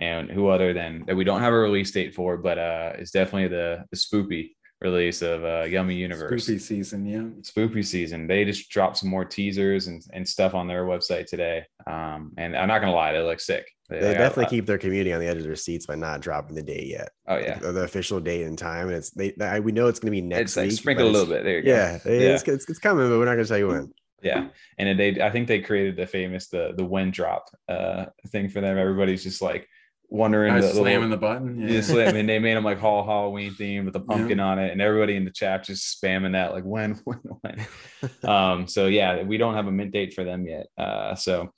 and 0.00 0.28
who 0.28 0.48
other 0.48 0.72
than 0.72 1.04
that 1.06 1.14
we 1.14 1.24
don't 1.24 1.40
have 1.40 1.52
a 1.52 1.56
release 1.58 1.92
date 1.92 2.14
for, 2.14 2.36
but 2.36 2.58
uh, 2.58 2.92
it's 2.98 3.12
definitely 3.12 3.48
the 3.48 3.84
the 3.90 3.96
spoopy 3.96 4.50
release 4.84 5.22
of 5.22 5.44
uh, 5.44 5.64
Yummy 5.64 5.94
Universe. 5.96 6.46
Spoopy 6.46 6.60
season, 6.60 7.06
yeah. 7.06 7.22
Spoopy 7.42 7.84
season. 7.84 8.26
They 8.26 8.44
just 8.44 8.70
dropped 8.70 8.98
some 8.98 9.08
more 9.08 9.24
teasers 9.24 9.88
and, 9.88 10.02
and 10.12 10.28
stuff 10.28 10.54
on 10.54 10.68
their 10.68 10.84
website 10.84 11.26
today. 11.26 11.64
Um, 11.86 12.32
and 12.36 12.56
I'm 12.56 12.68
not 12.68 12.80
gonna 12.80 12.92
lie, 12.92 13.12
they 13.12 13.20
look 13.20 13.40
sick. 13.40 13.66
They, 13.88 14.00
they 14.00 14.14
definitely 14.14 14.46
keep 14.46 14.66
their 14.66 14.78
community 14.78 15.12
on 15.12 15.20
the 15.20 15.26
edge 15.26 15.36
of 15.36 15.44
their 15.44 15.56
seats 15.56 15.86
by 15.86 15.94
not 15.94 16.20
dropping 16.20 16.54
the 16.54 16.62
date 16.62 16.86
yet. 16.86 17.10
Oh 17.26 17.36
yeah, 17.36 17.58
the, 17.58 17.72
the 17.72 17.82
official 17.82 18.20
date 18.20 18.44
and 18.44 18.56
time. 18.56 18.88
And 18.88 18.96
it's 18.96 19.10
they. 19.10 19.34
I, 19.40 19.60
we 19.60 19.72
know 19.72 19.88
it's 19.88 19.98
gonna 19.98 20.10
be 20.10 20.22
next 20.22 20.52
it's 20.52 20.56
like 20.56 20.68
week. 20.68 20.78
Sprinkle 20.78 21.06
a 21.06 21.10
little 21.10 21.26
bit. 21.26 21.44
There 21.44 21.58
you 21.58 21.70
yeah, 21.70 21.98
go. 21.98 22.10
Yeah, 22.10 22.34
it's, 22.34 22.42
it's, 22.44 22.68
it's 22.68 22.78
coming, 22.78 23.08
but 23.08 23.18
we're 23.18 23.24
not 23.24 23.32
gonna 23.32 23.44
tell 23.44 23.58
you 23.58 23.68
when. 23.68 23.92
Yeah, 24.22 24.48
and 24.78 24.98
they 24.98 25.20
I 25.20 25.30
think 25.30 25.48
they 25.48 25.60
created 25.60 25.96
the 25.96 26.06
famous 26.06 26.48
the 26.48 26.72
the 26.74 26.84
when 26.84 27.10
drop 27.10 27.50
uh 27.68 28.06
thing 28.28 28.48
for 28.48 28.62
them. 28.62 28.78
Everybody's 28.78 29.22
just 29.22 29.42
like 29.42 29.68
wondering 30.08 30.54
the, 30.54 30.62
slamming 30.62 31.10
the, 31.10 31.16
the 31.16 31.20
button. 31.20 31.68
Yeah, 31.68 31.80
slam, 31.80 32.16
and 32.16 32.28
they 32.28 32.38
made 32.38 32.56
them 32.56 32.64
like 32.64 32.78
Hall 32.80 33.04
Halloween 33.04 33.54
theme 33.54 33.84
with 33.84 33.94
the 33.94 34.00
pumpkin 34.00 34.38
yeah. 34.38 34.44
on 34.44 34.58
it, 34.58 34.72
and 34.72 34.80
everybody 34.80 35.16
in 35.16 35.24
the 35.24 35.30
chat 35.30 35.64
just 35.64 36.00
spamming 36.00 36.32
that 36.32 36.52
like 36.52 36.64
when, 36.64 36.92
when, 37.04 37.20
when. 37.40 38.30
um, 38.30 38.68
so 38.68 38.86
yeah, 38.86 39.22
we 39.22 39.36
don't 39.36 39.54
have 39.54 39.66
a 39.66 39.72
mint 39.72 39.92
date 39.92 40.14
for 40.14 40.24
them 40.24 40.46
yet. 40.46 40.66
Uh, 40.78 41.14
so 41.14 41.50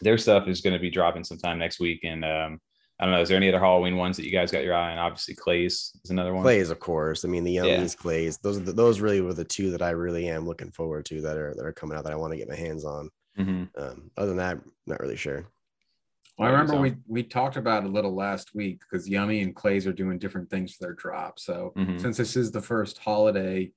their 0.00 0.18
stuff 0.18 0.48
is 0.48 0.60
going 0.60 0.74
to 0.74 0.80
be 0.80 0.90
dropping 0.90 1.24
sometime 1.24 1.58
next 1.58 1.80
week, 1.80 2.00
and 2.04 2.24
um, 2.24 2.60
I 3.00 3.04
don't 3.04 3.14
know. 3.14 3.20
Is 3.20 3.28
there 3.28 3.36
any 3.36 3.48
other 3.48 3.58
Halloween 3.58 3.96
ones 3.96 4.16
that 4.16 4.24
you 4.24 4.32
guys 4.32 4.50
got 4.52 4.64
your 4.64 4.74
eye 4.74 4.92
on? 4.92 4.98
Obviously, 4.98 5.34
Clay's 5.34 5.92
is 6.04 6.10
another 6.10 6.34
one. 6.34 6.42
Clay's, 6.42 6.70
of 6.70 6.78
course. 6.78 7.24
I 7.24 7.28
mean, 7.28 7.44
the 7.44 7.56
Yummies, 7.56 7.94
yeah. 7.94 8.00
Clay's. 8.00 8.38
Those 8.38 8.58
are 8.58 8.60
the, 8.60 8.72
those 8.72 9.00
really 9.00 9.20
were 9.20 9.34
the 9.34 9.44
two 9.44 9.70
that 9.72 9.82
I 9.82 9.90
really 9.90 10.28
am 10.28 10.46
looking 10.46 10.70
forward 10.70 11.04
to 11.06 11.20
that 11.22 11.36
are 11.36 11.54
that 11.54 11.64
are 11.64 11.72
coming 11.72 11.96
out 11.96 12.04
that 12.04 12.12
I 12.12 12.16
want 12.16 12.32
to 12.32 12.38
get 12.38 12.48
my 12.48 12.56
hands 12.56 12.84
on. 12.84 13.10
Mm-hmm. 13.38 13.82
Um, 13.82 14.10
other 14.16 14.28
than 14.28 14.36
that, 14.36 14.58
not 14.86 15.00
really 15.00 15.16
sure. 15.16 15.46
Well, 16.42 16.50
I 16.50 16.58
remember 16.58 16.80
we 16.80 16.96
we 17.06 17.22
talked 17.22 17.56
about 17.56 17.84
a 17.84 17.88
little 17.88 18.14
last 18.14 18.52
week 18.54 18.80
because 18.80 19.08
Yummy 19.08 19.42
and 19.42 19.54
Clay's 19.54 19.86
are 19.86 19.92
doing 19.92 20.18
different 20.18 20.50
things 20.50 20.72
for 20.74 20.84
their 20.84 20.94
drop. 20.94 21.38
So 21.38 21.72
mm-hmm. 21.76 21.98
since 21.98 22.16
this 22.16 22.36
is 22.36 22.50
the 22.50 22.60
first 22.60 22.98
holiday, 22.98 23.70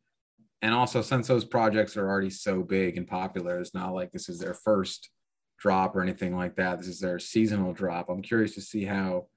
and 0.63 0.73
also 0.73 1.03
since 1.03 1.27
those 1.27 1.45
projects 1.45 1.95
are 1.95 2.09
already 2.09 2.31
so 2.31 2.63
big 2.63 2.97
and 2.97 3.07
popular, 3.07 3.59
it's 3.59 3.75
not 3.75 3.93
like 3.93 4.11
this 4.11 4.29
is 4.29 4.39
their 4.39 4.55
first 4.55 5.11
drop 5.59 5.95
or 5.95 6.01
anything 6.01 6.35
like 6.35 6.55
that. 6.55 6.79
This 6.79 6.87
is 6.87 6.99
their 6.99 7.19
seasonal 7.19 7.71
drop. 7.71 8.09
I'm 8.09 8.23
curious 8.23 8.55
to 8.55 8.61
see 8.61 8.83
how 8.83 9.27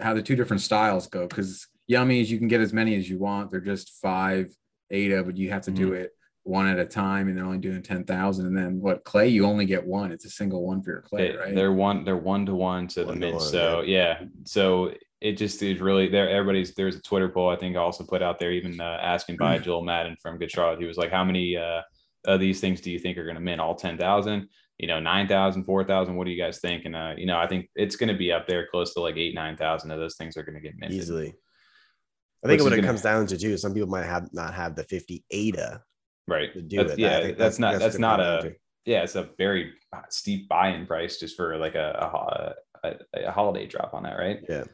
how 0.00 0.14
the 0.14 0.22
two 0.22 0.36
different 0.36 0.62
styles 0.62 1.08
go 1.08 1.26
because 1.26 1.68
Yummies 1.90 2.28
you 2.28 2.38
can 2.38 2.48
get 2.48 2.62
as 2.62 2.72
many 2.72 2.96
as 2.96 3.10
you 3.10 3.18
want. 3.18 3.50
They're 3.50 3.60
just 3.60 3.90
five 4.00 4.54
ADA, 4.90 5.24
but 5.24 5.36
you 5.36 5.50
have 5.50 5.62
to 5.62 5.72
mm-hmm. 5.72 5.84
do 5.84 5.92
it 5.92 6.12
one 6.44 6.66
at 6.66 6.78
a 6.78 6.84
time 6.84 7.28
and 7.28 7.36
they're 7.36 7.44
only 7.44 7.58
doing 7.58 7.82
10,000 7.82 8.46
and 8.46 8.56
then 8.56 8.80
what 8.80 9.04
clay 9.04 9.28
you 9.28 9.44
only 9.44 9.66
get 9.66 9.86
one. 9.86 10.10
It's 10.10 10.24
a 10.24 10.30
single 10.30 10.66
one 10.66 10.82
for 10.82 10.90
your 10.90 11.02
clay 11.02 11.32
they, 11.32 11.36
right? 11.36 11.54
they're 11.54 11.72
one 11.72 12.04
they're 12.04 12.16
one 12.16 12.46
to 12.46 12.54
one 12.54 12.88
to 12.88 13.04
one 13.04 13.20
the 13.20 13.32
mid. 13.32 13.40
so 13.40 13.82
yeah. 13.82 14.18
yeah. 14.20 14.26
so 14.44 14.94
it 15.20 15.32
just 15.32 15.62
is 15.62 15.80
really 15.80 16.08
there 16.08 16.30
everybody's 16.30 16.74
there's 16.74 16.96
a 16.96 17.02
twitter 17.02 17.28
poll 17.28 17.50
i 17.50 17.56
think 17.56 17.76
I 17.76 17.80
also 17.80 18.04
put 18.04 18.22
out 18.22 18.38
there 18.38 18.52
even 18.52 18.80
uh, 18.80 18.98
asking 19.02 19.36
by 19.36 19.58
joel 19.58 19.84
madden 19.84 20.16
from 20.22 20.38
good 20.38 20.50
charlotte. 20.50 20.80
He 20.80 20.86
was 20.86 20.96
like 20.96 21.10
how 21.10 21.24
many 21.24 21.56
uh 21.56 21.82
of 22.26 22.40
these 22.40 22.60
things 22.60 22.80
do 22.80 22.90
you 22.90 22.98
think 22.98 23.16
are 23.16 23.24
going 23.24 23.36
to 23.36 23.40
mint? 23.40 23.60
All 23.60 23.74
10,000 23.74 24.48
you 24.78 24.86
know 24.86 24.98
9,000 24.98 25.64
4,000 25.64 26.16
what 26.16 26.24
do 26.24 26.30
you 26.30 26.42
guys 26.42 26.58
think? 26.58 26.86
And 26.86 26.96
uh 26.96 27.12
you 27.16 27.26
know 27.26 27.38
i 27.38 27.46
think 27.46 27.68
it's 27.74 27.96
going 27.96 28.08
to 28.08 28.16
be 28.16 28.32
up 28.32 28.46
there 28.46 28.66
close 28.70 28.94
to 28.94 29.00
like 29.00 29.16
8 29.16 29.34
9,000 29.34 29.90
of 29.90 29.98
those 29.98 30.16
things 30.16 30.36
are 30.38 30.42
going 30.42 30.56
to 30.56 30.60
get 30.60 30.74
minted. 30.78 30.96
Easily. 30.96 31.34
I 32.42 32.48
think 32.48 32.62
what 32.62 32.72
it 32.72 32.82
comes 32.82 33.02
down 33.02 33.26
to 33.26 33.36
too, 33.36 33.58
some 33.58 33.74
people 33.74 33.90
might 33.90 34.06
have 34.06 34.32
not 34.32 34.54
have 34.54 34.74
the 34.74 34.84
50 34.84 35.22
ADA 35.30 35.82
right 36.30 36.52
to 36.52 36.62
do 36.62 36.78
that's, 36.78 36.92
it. 36.92 36.98
Yeah, 36.98 37.20
that's, 37.20 37.38
that's, 37.38 37.58
not 37.58 37.78
that's, 37.78 37.98
not 37.98 38.20
a 38.20 38.54
yeah, 38.84 39.02
it's 39.02 39.14
a 39.14 39.28
very 39.36 39.72
steep 40.08 40.48
buy-in 40.48 40.86
price 40.86 41.18
just 41.18 41.36
for 41.36 41.56
like 41.58 41.74
a 41.74 42.54
a, 42.82 42.88
a, 42.88 43.26
a 43.26 43.30
holiday 43.30 43.66
drop 43.66 43.92
on 43.94 44.04
that, 44.04 44.16
right? 44.18 44.40
Yeah. 44.48 44.64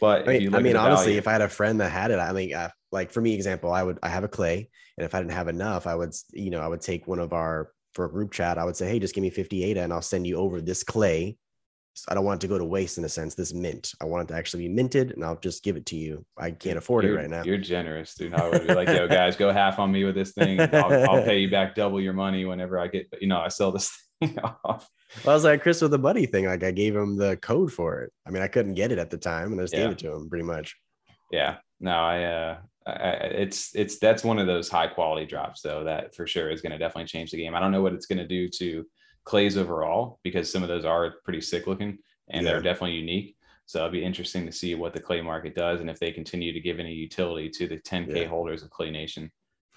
But 0.00 0.28
I 0.28 0.38
mean, 0.38 0.54
I 0.54 0.60
mean 0.60 0.76
honestly, 0.76 1.06
value, 1.06 1.18
if 1.18 1.28
I 1.28 1.32
had 1.32 1.42
a 1.42 1.48
friend 1.48 1.80
that 1.80 1.90
had 1.90 2.10
it, 2.10 2.18
I 2.18 2.32
mean, 2.32 2.54
uh, 2.54 2.70
like 2.90 3.10
for 3.10 3.20
me, 3.20 3.34
example, 3.34 3.72
I 3.72 3.82
would 3.82 3.98
I 4.02 4.08
have 4.08 4.24
a 4.24 4.28
clay, 4.28 4.68
and 4.96 5.04
if 5.04 5.14
I 5.14 5.20
didn't 5.20 5.32
have 5.32 5.48
enough, 5.48 5.86
I 5.86 5.94
would 5.94 6.14
you 6.32 6.50
know 6.50 6.60
I 6.60 6.68
would 6.68 6.80
take 6.80 7.06
one 7.06 7.18
of 7.18 7.32
our 7.32 7.70
for 7.94 8.04
a 8.04 8.10
group 8.10 8.32
chat, 8.32 8.58
I 8.58 8.64
would 8.64 8.76
say, 8.76 8.88
hey, 8.88 8.98
just 8.98 9.14
give 9.14 9.22
me 9.22 9.30
50 9.30 9.64
ADA 9.64 9.82
and 9.82 9.92
I'll 9.92 10.02
send 10.02 10.26
you 10.26 10.36
over 10.36 10.60
this 10.60 10.82
clay 10.82 11.36
I 12.08 12.14
don't 12.14 12.24
want 12.24 12.42
it 12.42 12.46
to 12.46 12.48
go 12.48 12.58
to 12.58 12.64
waste 12.64 12.98
in 12.98 13.04
a 13.04 13.08
sense. 13.08 13.34
This 13.34 13.52
mint, 13.52 13.92
I 14.00 14.04
want 14.04 14.24
it 14.24 14.32
to 14.32 14.38
actually 14.38 14.68
be 14.68 14.74
minted, 14.74 15.12
and 15.12 15.24
I'll 15.24 15.36
just 15.36 15.62
give 15.62 15.76
it 15.76 15.86
to 15.86 15.96
you. 15.96 16.24
I 16.38 16.50
can't 16.50 16.78
afford 16.78 17.04
you're, 17.04 17.14
it 17.14 17.22
right 17.22 17.30
now. 17.30 17.42
You're 17.42 17.58
generous, 17.58 18.14
dude. 18.14 18.34
I 18.34 18.48
would 18.48 18.66
be 18.66 18.74
like, 18.74 18.88
yo, 18.88 19.08
guys, 19.08 19.36
go 19.36 19.52
half 19.52 19.78
on 19.78 19.92
me 19.92 20.04
with 20.04 20.14
this 20.14 20.32
thing. 20.32 20.60
I'll, 20.60 21.10
I'll, 21.10 21.22
pay 21.24 21.38
you 21.38 21.50
back 21.50 21.74
double 21.74 22.00
your 22.00 22.12
money 22.12 22.44
whenever 22.44 22.78
I 22.78 22.88
get, 22.88 23.08
you 23.20 23.28
know, 23.28 23.40
I 23.40 23.48
sell 23.48 23.72
this 23.72 23.92
thing 24.20 24.38
off. 24.38 24.88
Well, 25.24 25.32
I 25.32 25.34
was 25.34 25.44
like 25.44 25.62
Chris 25.62 25.82
with 25.82 25.90
the 25.90 25.98
buddy 25.98 26.26
thing. 26.26 26.46
Like 26.46 26.62
I 26.62 26.70
gave 26.70 26.94
him 26.94 27.16
the 27.16 27.36
code 27.36 27.72
for 27.72 28.02
it. 28.02 28.12
I 28.26 28.30
mean, 28.30 28.42
I 28.42 28.48
couldn't 28.48 28.74
get 28.74 28.92
it 28.92 28.98
at 28.98 29.10
the 29.10 29.18
time, 29.18 29.52
and 29.52 29.60
I 29.60 29.64
just 29.64 29.74
yeah. 29.74 29.80
gave 29.80 29.90
it 29.92 29.98
to 29.98 30.12
him 30.12 30.28
pretty 30.28 30.44
much. 30.44 30.76
Yeah. 31.30 31.56
No, 31.80 31.92
I. 31.92 32.24
uh 32.24 32.58
I, 32.86 33.10
it's 33.10 33.74
it's 33.74 33.98
that's 33.98 34.24
one 34.24 34.38
of 34.38 34.46
those 34.46 34.70
high 34.70 34.86
quality 34.86 35.26
drops 35.26 35.60
though 35.60 35.84
that 35.84 36.14
for 36.14 36.26
sure 36.26 36.50
is 36.50 36.62
going 36.62 36.72
to 36.72 36.78
definitely 36.78 37.04
change 37.04 37.30
the 37.30 37.36
game. 37.36 37.54
I 37.54 37.60
don't 37.60 37.72
know 37.72 37.82
what 37.82 37.92
it's 37.92 38.06
going 38.06 38.18
to 38.18 38.26
do 38.26 38.48
to 38.48 38.86
clays 39.30 39.56
overall 39.56 40.18
because 40.24 40.50
some 40.50 40.64
of 40.64 40.68
those 40.68 40.84
are 40.84 41.14
pretty 41.24 41.40
sick 41.40 41.68
looking 41.68 41.96
and 42.30 42.44
yeah. 42.44 42.50
they're 42.50 42.60
definitely 42.60 42.96
unique. 42.96 43.36
So 43.64 43.78
it'll 43.78 43.92
be 43.92 44.04
interesting 44.04 44.44
to 44.44 44.50
see 44.50 44.74
what 44.74 44.92
the 44.92 44.98
clay 44.98 45.20
market 45.20 45.54
does 45.54 45.80
and 45.80 45.88
if 45.88 46.00
they 46.00 46.10
continue 46.10 46.52
to 46.52 46.58
give 46.58 46.80
any 46.80 46.92
utility 46.92 47.48
to 47.50 47.68
the 47.68 47.76
10K 47.76 48.22
yeah. 48.22 48.24
holders 48.26 48.64
of 48.64 48.70
Clay 48.70 48.90
Nation. 48.90 49.30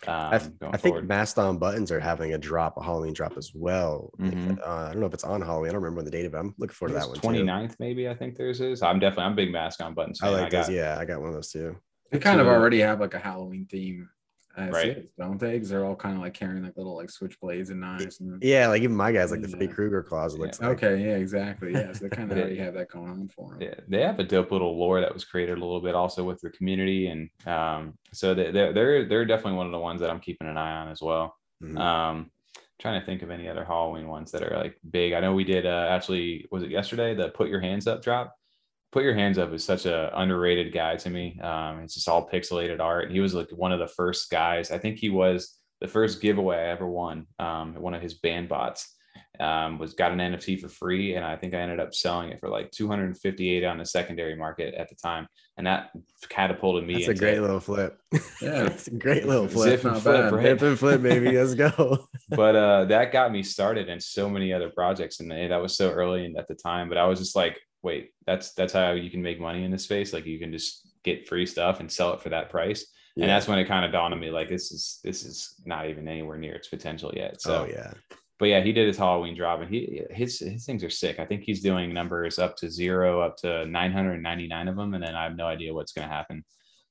Um, 0.08 0.34
I, 0.34 0.38
th- 0.40 0.52
I 0.72 0.78
think 0.78 1.04
Mastodon 1.04 1.60
buttons 1.60 1.92
are 1.92 2.00
having 2.00 2.34
a 2.34 2.38
drop, 2.40 2.78
a 2.78 2.84
Halloween 2.84 3.14
drop 3.14 3.38
as 3.38 3.52
well. 3.54 4.10
Mm-hmm. 4.20 4.56
Uh, 4.66 4.88
I 4.88 4.92
don't 4.92 5.02
know 5.02 5.06
if 5.06 5.14
it's 5.14 5.24
on 5.24 5.40
Halloween. 5.42 5.70
I 5.70 5.74
don't 5.74 5.84
remember 5.84 5.98
when 5.98 6.06
the 6.06 6.12
date, 6.12 6.32
but 6.32 6.40
I'm 6.40 6.56
looking 6.58 6.74
forward 6.74 6.94
to 6.96 7.00
that 7.00 7.08
one. 7.08 7.18
29th, 7.18 7.70
too. 7.70 7.76
maybe. 7.80 8.10
I 8.10 8.16
think 8.16 8.36
theirs 8.36 8.60
is. 8.60 8.82
I'm 8.82 8.98
definitely, 8.98 9.26
I'm 9.26 9.36
big 9.36 9.52
Mastodon 9.52 9.94
buttons. 9.94 10.20
Fan. 10.20 10.30
I 10.30 10.32
like 10.34 10.46
I 10.48 10.50
got, 10.50 10.66
those. 10.66 10.76
Yeah, 10.76 10.98
I 11.00 11.06
got 11.06 11.20
one 11.20 11.30
of 11.30 11.36
those 11.36 11.52
too. 11.52 11.78
They 12.12 12.18
kind 12.18 12.42
of 12.42 12.48
already 12.48 12.80
have 12.80 13.00
like 13.00 13.14
a 13.14 13.20
Halloween 13.20 13.68
theme 13.68 14.10
right. 14.58 14.98
Is, 14.98 15.06
don't 15.18 15.40
they? 15.40 15.54
Because 15.54 15.70
they're 15.70 15.86
all 15.86 15.96
kind 15.96 16.16
of 16.16 16.22
like 16.22 16.34
carrying 16.34 16.64
like 16.64 16.78
little 16.78 16.96
like 16.96 17.10
switchblades 17.10 17.70
and 17.70 17.82
knives. 17.82 18.20
And, 18.20 18.42
yeah, 18.44 18.68
like 18.68 18.82
even 18.82 18.96
my 18.96 19.12
guys, 19.12 19.32
like 19.32 19.42
the 19.42 19.48
Freddy 19.48 19.68
Krueger 19.68 20.04
claws. 20.04 20.38
Looks 20.38 20.60
yeah. 20.62 20.68
like. 20.68 20.84
Okay, 20.84 21.04
yeah, 21.04 21.16
exactly. 21.16 21.72
Yeah, 21.74 21.92
so 21.92 22.08
they 22.08 22.10
kind 22.16 22.32
of 22.32 22.38
already 22.38 22.58
have 22.58 22.74
that 22.76 22.90
going 22.90 23.10
on 23.10 23.28
for 23.30 23.52
them. 23.52 23.62
Yeah, 23.62 23.76
they 23.88 24.02
have 24.02 24.20
a 24.20 24.24
dope 24.24 24.52
little 24.52 24.78
lore 24.78 25.02
that 25.02 25.14
was 25.14 25.26
created 25.26 25.58
a 25.58 25.62
little 25.62 25.82
bit 25.82 25.96
also 25.96 26.24
with 26.24 26.40
the 26.42 26.50
community, 26.52 27.08
and 27.08 27.30
um, 27.48 27.98
so 28.12 28.34
they, 28.34 28.52
they're 28.52 28.74
they're 28.74 29.06
they're 29.06 29.26
definitely 29.26 29.58
one 29.58 29.66
of 29.66 29.72
the 29.72 29.80
ones 29.80 30.02
that 30.02 30.10
I'm 30.10 30.20
keeping 30.20 30.48
an 30.48 30.58
eye 30.58 30.76
on 30.78 30.90
as 30.90 31.02
well. 31.02 31.36
Mm-hmm. 31.64 31.78
Um, 31.78 32.32
trying 32.80 33.00
to 33.00 33.06
think 33.06 33.22
of 33.22 33.32
any 33.32 33.48
other 33.48 33.64
Halloween 33.64 34.08
ones 34.08 34.32
that 34.32 34.44
are 34.44 34.58
like 34.58 34.78
big. 34.92 35.14
I 35.14 35.20
know 35.20 35.34
we 35.34 35.46
did 35.46 35.66
uh, 35.66 35.88
actually 35.90 36.46
was 36.52 36.64
it 36.64 36.70
yesterday 36.70 37.16
the 37.16 37.30
put 37.30 37.50
your 37.50 37.62
hands 37.62 37.88
up 37.88 38.04
drop 38.04 38.36
put 38.94 39.04
your 39.04 39.16
hands 39.16 39.40
up 39.40 39.52
is 39.52 39.64
such 39.64 39.88
a 39.88 40.12
underrated 40.18 40.72
guy 40.72 40.96
to 40.96 41.10
me. 41.10 41.40
Um, 41.42 41.80
it's 41.80 41.96
just 41.96 42.08
all 42.08 42.30
pixelated 42.30 42.80
art. 42.80 43.12
He 43.12 43.20
was 43.20 43.34
like 43.34 43.50
one 43.50 43.72
of 43.72 43.80
the 43.80 43.88
first 43.88 44.30
guys. 44.30 44.70
I 44.70 44.78
think 44.78 45.00
he 45.00 45.10
was 45.10 45.58
the 45.82 45.88
first 45.88 46.22
giveaway 46.22 46.58
I 46.58 46.70
ever 46.70 46.88
won. 46.88 47.26
Um, 47.40 47.74
one 47.74 47.96
of 47.96 48.02
his 48.02 48.14
band 48.14 48.48
bots. 48.50 48.96
um, 49.40 49.80
was 49.80 49.96
got 49.96 50.12
an 50.12 50.20
NFT 50.20 50.62
for 50.62 50.70
free, 50.70 51.16
and 51.16 51.26
I 51.26 51.36
think 51.36 51.56
I 51.56 51.58
ended 51.58 51.80
up 51.80 51.96
selling 51.96 52.30
it 52.30 52.40
for 52.40 52.50
like 52.50 52.70
258 52.70 53.64
on 53.64 53.80
the 53.80 53.86
secondary 53.86 54.36
market 54.36 54.76
at 54.76 54.90
the 54.90 54.96
time, 54.96 55.28
and 55.58 55.66
that 55.66 55.90
catapulted 56.30 56.86
me. 56.86 56.94
That's 56.94 57.08
a 57.08 57.16
great 57.16 57.42
little 57.42 57.60
flip. 57.60 58.00
Yeah, 58.12 58.20
it's 58.68 58.88
a 58.88 58.92
great 58.92 59.26
little 59.26 59.48
flip. 59.48 59.82
Zip 59.82 59.92
and 59.92 60.02
flip, 60.02 60.32
right? 60.32 60.44
Zip 60.44 60.62
and 60.62 60.80
flip, 60.80 61.02
baby. 61.02 61.32
Let's 61.32 61.56
go. 61.56 62.08
but 62.30 62.56
uh, 62.56 62.86
that 62.86 63.12
got 63.12 63.32
me 63.32 63.42
started 63.42 63.90
in 63.90 64.00
so 64.00 64.30
many 64.30 64.54
other 64.54 64.70
projects, 64.70 65.20
and 65.20 65.32
that 65.32 65.62
was 65.62 65.76
so 65.76 65.90
early 65.90 66.32
at 66.38 66.48
the 66.48 66.56
time. 66.56 66.88
But 66.88 67.00
I 67.00 67.06
was 67.06 67.18
just 67.18 67.36
like, 67.36 67.60
wait, 67.84 68.12
that's 68.26 68.54
that's 68.54 68.74
how 68.74 68.92
you 68.92 69.10
can 69.10 69.22
make 69.22 69.40
money 69.40 69.64
in 69.64 69.72
this 69.72 69.84
space. 69.84 70.14
Like 70.14 70.26
you 70.26 70.40
can 70.40 70.52
just 70.52 70.90
get 71.04 71.28
free 71.28 71.46
stuff 71.46 71.80
and 71.80 71.92
sell 71.92 72.14
it 72.14 72.22
for 72.22 72.30
that 72.30 72.50
price. 72.50 72.86
Yeah. 73.16 73.26
And 73.26 73.30
that's 73.30 73.48
when 73.48 73.60
it 73.60 73.66
kind 73.68 73.86
of 73.86 73.92
dawned 73.92 74.14
on 74.14 74.20
me, 74.20 74.32
like 74.32 74.50
this 74.50 74.72
is 74.72 75.00
this 75.04 75.24
is 75.24 75.62
not 75.66 75.88
even 75.90 76.08
anywhere 76.08 76.38
near 76.38 76.56
its 76.56 76.70
potential 76.70 77.12
yet. 77.14 77.42
So 77.42 77.68
oh, 77.68 77.72
yeah 77.72 77.94
but 78.44 78.50
yeah, 78.50 78.62
he 78.62 78.74
did 78.74 78.88
his 78.88 78.98
Halloween 78.98 79.38
drop, 79.38 79.62
and 79.62 79.70
he 79.70 80.02
his 80.10 80.40
his 80.40 80.66
things 80.66 80.84
are 80.84 80.90
sick. 80.90 81.18
I 81.18 81.26
think 81.26 81.44
he's 81.44 81.62
doing 81.62 81.94
numbers 81.94 82.40
up 82.40 82.58
to 82.58 82.70
zero, 82.70 83.22
up 83.22 83.38
to 83.38 83.66
999 83.66 84.68
of 84.68 84.76
them, 84.76 84.94
and 84.94 85.02
then 85.02 85.16
I 85.16 85.24
have 85.24 85.38
no 85.38 85.46
idea 85.46 85.74
what's 85.74 85.94
going 85.94 86.08
to 86.08 86.14
happen 86.14 86.44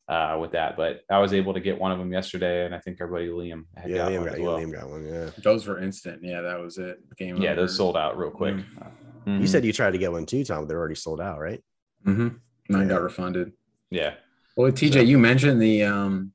uh, 0.09 0.39
with 0.41 0.53
that. 0.53 0.79
But 0.79 1.03
I 1.11 1.19
was 1.19 1.35
able 1.35 1.53
to 1.53 1.61
get 1.61 1.79
one 1.79 1.93
of 1.93 1.99
them 1.99 2.11
yesterday, 2.11 2.65
and 2.65 2.75
I 2.75 2.79
think 2.79 2.99
everybody 3.03 3.29
Liam 3.29 3.65
had 3.77 3.91
yeah, 3.91 3.99
got 3.99 4.13
Liam, 4.13 4.25
got, 4.25 4.41
well. 4.41 4.59
Liam 4.59 4.73
got 4.73 4.89
one. 4.89 5.07
Yeah, 5.07 5.31
those 5.43 5.67
were 5.67 5.83
instant. 5.83 6.21
Yeah, 6.23 6.41
that 6.43 6.59
was 6.59 6.79
it. 6.79 7.01
Game. 7.19 7.37
Yeah, 7.37 7.51
over. 7.51 7.63
those 7.63 7.77
sold 7.77 7.99
out 7.99 8.17
real 8.17 8.31
quick. 8.31 8.55
Mm-hmm. 8.55 9.12
You 9.27 9.47
said 9.47 9.65
you 9.65 9.73
tried 9.73 9.93
to 9.93 9.99
get 9.99 10.13
one 10.13 10.27
too, 10.27 10.45
Tom. 10.45 10.61
But 10.61 10.69
they're 10.69 10.79
already 10.79 10.95
sold 10.95 11.21
out, 11.21 11.39
right? 11.39 11.63
Mm-hmm. 12.07 12.29
Mine 12.69 12.83
yeah. 12.83 12.89
got 12.89 13.03
refunded. 13.03 13.53
Yeah. 13.91 14.15
Well, 14.57 14.73
TJ, 14.73 14.93
so, 14.93 15.01
you 15.01 15.19
mentioned 15.19 15.61
the 15.61 15.85
um 15.85 16.33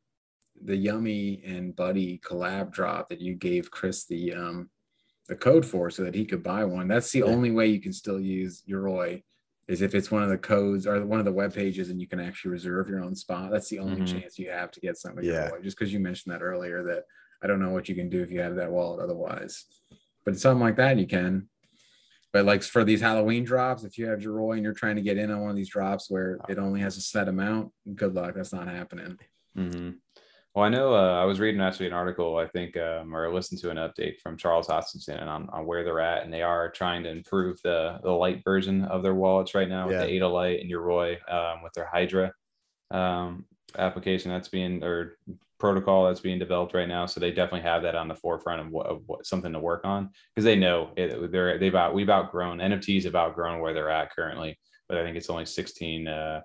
the 0.64 0.76
Yummy 0.76 1.42
and 1.46 1.76
Buddy 1.76 2.20
collab 2.20 2.72
drop 2.72 3.10
that 3.10 3.22
you 3.22 3.36
gave 3.36 3.72
Chris 3.72 4.06
the 4.06 4.34
um 4.34 4.70
the 5.28 5.36
code 5.36 5.66
for 5.66 5.90
so 5.90 6.04
that 6.04 6.16
he 6.16 6.26
could 6.26 6.44
buy 6.44 6.64
one. 6.66 6.88
That's 6.88 7.12
the 7.12 7.20
yeah. 7.20 7.26
only 7.26 7.52
way 7.52 7.68
you 7.68 7.82
can 7.82 7.94
still 7.94 8.20
use 8.20 8.64
Yoroi 8.68 9.24
is 9.68 9.82
if 9.82 9.94
it's 9.94 10.10
one 10.10 10.24
of 10.24 10.30
the 10.30 10.38
codes 10.38 10.88
or 10.88 11.06
one 11.06 11.20
of 11.20 11.26
the 11.26 11.32
web 11.32 11.54
pages 11.54 11.90
and 11.90 12.00
you 12.00 12.08
can 12.08 12.22
actually 12.22 12.52
reserve 12.52 12.88
your 12.88 13.04
own 13.04 13.14
spot. 13.14 13.52
That's 13.52 13.70
the 13.70 13.80
only 13.80 14.02
mm-hmm. 14.02 14.20
chance 14.20 14.40
you 14.40 14.50
have 14.50 14.72
to 14.72 14.80
get 14.80 14.98
something. 14.98 15.26
Yeah. 15.26 15.50
Yoroi, 15.50 15.64
just 15.64 15.78
because 15.78 15.92
you 15.92 16.00
mentioned 16.00 16.34
that 16.34 16.42
earlier 16.42 16.84
that 16.84 17.04
I 17.44 17.48
don't 17.48 17.60
know 17.60 17.70
what 17.70 17.90
you 17.90 17.96
can 17.96 18.10
do 18.10 18.22
if 18.22 18.32
you 18.32 18.40
have 18.40 18.56
that 18.56 18.72
wallet 18.72 19.02
otherwise. 19.02 19.66
But 20.26 20.40
something 20.40 20.62
like 20.62 20.78
that 20.78 20.98
you 20.98 21.08
can. 21.08 21.50
But 22.34 22.46
like 22.46 22.64
for 22.64 22.84
these 22.84 23.02
Halloween 23.02 23.44
drops, 23.44 23.84
if 23.84 23.98
you 23.98 24.08
have 24.08 24.20
Yoroi 24.20 24.56
and 24.56 24.64
you're 24.64 24.74
trying 24.74 24.98
to 24.98 25.02
get 25.02 25.18
in 25.18 25.32
on 25.32 25.42
one 25.42 25.50
of 25.50 25.56
these 25.56 25.70
drops 25.70 26.10
where 26.10 26.38
it 26.50 26.58
only 26.58 26.82
has 26.82 26.98
a 26.98 27.02
set 27.02 27.28
amount, 27.28 27.72
good 27.96 28.14
luck. 28.14 28.36
That's 28.36 28.54
not 28.54 28.68
happening. 28.68 29.18
Mm-hmm. 29.58 29.92
Well, 30.58 30.66
I 30.66 30.70
know 30.70 30.96
uh, 30.96 31.22
I 31.22 31.24
was 31.26 31.40
reading 31.40 31.62
actually 31.62 31.86
an 31.86 31.94
article, 31.94 32.38
I 32.38 32.48
think, 32.48 32.76
um, 32.78 33.16
or 33.16 33.32
listened 33.32 33.62
to 33.62 33.70
an 33.70 33.78
update 33.78 34.20
from 34.22 34.38
Charles 34.38 34.68
Hoskinson 34.68 35.22
on, 35.22 35.48
on 35.50 35.68
where 35.68 35.84
they're 35.84 36.00
at, 36.00 36.24
and 36.24 36.34
they 36.34 36.42
are 36.42 36.72
trying 36.72 37.04
to 37.04 37.12
improve 37.12 37.60
the 37.64 38.00
the 38.02 38.12
light 38.12 38.42
version 38.44 38.84
of 38.86 39.04
their 39.04 39.14
wallets 39.14 39.54
right 39.54 39.70
now 39.70 39.88
yeah. 39.88 40.00
with 40.00 40.08
the 40.08 40.14
Ada 40.16 40.28
Light 40.28 40.62
and 40.62 40.72
Yoroi 40.72 41.18
um, 41.32 41.62
with 41.62 41.74
their 41.74 41.86
Hydra 41.86 42.34
um, 42.90 43.46
application 43.78 44.32
that's 44.32 44.48
being 44.48 44.84
or 44.84 45.20
protocol 45.60 46.06
that's 46.06 46.20
being 46.20 46.40
developed 46.40 46.74
right 46.74 46.88
now. 46.88 47.06
So 47.06 47.20
they 47.20 47.32
definitely 47.32 47.68
have 47.68 47.84
that 47.84 47.96
on 47.96 48.08
the 48.08 48.16
forefront 48.16 48.62
of 48.62 48.72
what, 48.72 48.88
of 48.88 49.02
what 49.06 49.26
something 49.26 49.54
to 49.54 49.60
work 49.60 49.86
on 49.86 50.10
because 50.34 50.46
they 50.46 50.56
know 50.56 50.92
it, 50.96 51.32
they're 51.32 51.58
they've 51.58 51.76
out 51.76 51.94
we've 51.94 52.10
outgrown 52.10 52.60
NFTs 52.60 53.04
have 53.04 53.16
outgrown 53.16 53.60
where 53.60 53.74
they're 53.74 53.90
at 53.90 54.14
currently, 54.16 54.58
but 54.88 54.98
I 54.98 55.04
think 55.04 55.18
it's 55.18 55.30
only 55.30 55.46
16 55.46 56.08
uh, 56.08 56.42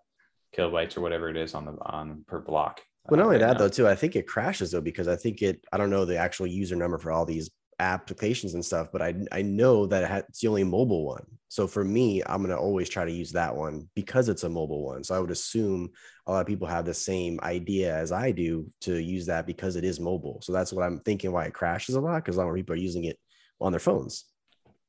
kilobytes 0.57 0.97
or 0.97 1.01
whatever 1.01 1.29
it 1.29 1.37
is 1.37 1.55
on 1.55 1.65
the 1.65 1.77
on 1.83 2.25
per 2.27 2.41
block. 2.41 2.81
Well, 3.09 3.19
not 3.19 3.27
only 3.27 3.39
that 3.39 3.59
though, 3.59 3.69
too, 3.69 3.89
I 3.89 3.97
think 3.97 4.15
it 4.15 4.29
crashes 4.29 4.71
though 4.71 4.81
because 4.81 5.09
I 5.09 5.17
think 5.17 5.43
it. 5.43 5.65
I 5.73 5.77
don't 5.77 5.91
know 5.91 6.05
the 6.05 6.17
actual 6.17 6.47
user 6.47 6.77
number 6.77 6.99
for 6.99 7.11
all 7.11 7.25
these 7.25 7.51
applications 7.83 8.55
and 8.55 8.65
stuff, 8.65 8.89
but 8.93 9.03
I 9.03 9.15
I 9.31 9.43
know 9.43 9.87
that 9.87 10.25
it's 10.29 10.41
the 10.41 10.49
only 10.49 10.65
mobile 10.65 11.07
one. 11.07 11.25
So 11.49 11.67
for 11.67 11.85
me, 11.85 12.23
I'm 12.25 12.43
gonna 12.43 12.57
always 12.57 12.89
try 12.89 13.05
to 13.05 13.13
use 13.13 13.33
that 13.33 13.55
one 13.55 13.89
because 13.95 14.29
it's 14.29 14.45
a 14.45 14.49
mobile 14.49 14.85
one. 14.85 15.05
So 15.05 15.15
I 15.15 15.19
would 15.19 15.31
assume 15.31 15.91
a 16.27 16.33
lot 16.33 16.41
of 16.41 16.47
people 16.47 16.67
have 16.67 16.85
the 16.85 16.95
same 16.95 17.39
idea 17.43 17.95
as 17.95 18.13
I 18.13 18.31
do 18.31 18.71
to 18.83 18.97
use 18.97 19.27
that 19.27 19.47
because 19.47 19.77
it 19.77 19.85
is 19.85 20.01
mobile. 20.01 20.41
So 20.43 20.53
that's 20.53 20.73
what 20.73 20.85
I'm 20.85 21.01
thinking 21.01 21.33
why 21.33 21.45
it 21.45 21.55
crashes 21.55 21.95
a 21.95 22.01
lot 22.01 22.25
because 22.25 22.37
a 22.37 22.41
lot 22.41 22.49
of 22.49 22.55
people 22.55 22.75
are 22.75 22.79
using 22.79 23.05
it 23.05 23.19
on 23.61 23.73
their 23.73 23.81
phones. 23.81 24.25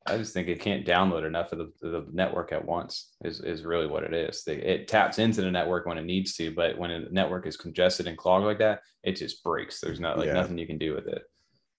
I 0.06 0.18
just 0.18 0.34
think 0.34 0.48
it 0.48 0.60
can't 0.60 0.86
download 0.86 1.26
enough 1.26 1.52
of 1.52 1.58
the, 1.58 1.72
the 1.80 2.06
network 2.12 2.52
at 2.52 2.64
once 2.64 3.14
is, 3.24 3.40
is 3.40 3.64
really 3.64 3.86
what 3.86 4.04
it 4.04 4.12
is. 4.12 4.44
They, 4.44 4.56
it 4.56 4.86
taps 4.86 5.18
into 5.18 5.40
the 5.40 5.50
network 5.50 5.86
when 5.86 5.96
it 5.96 6.04
needs 6.04 6.34
to, 6.34 6.50
but 6.54 6.76
when 6.76 6.90
a 6.90 7.08
network 7.10 7.46
is 7.46 7.56
congested 7.56 8.06
and 8.06 8.18
clogged 8.18 8.44
like 8.44 8.58
that, 8.58 8.80
it 9.02 9.16
just 9.16 9.42
breaks. 9.42 9.80
There's 9.80 10.00
not 10.00 10.18
like 10.18 10.26
yeah. 10.26 10.34
nothing 10.34 10.58
you 10.58 10.66
can 10.66 10.76
do 10.76 10.94
with 10.94 11.06
it. 11.06 11.22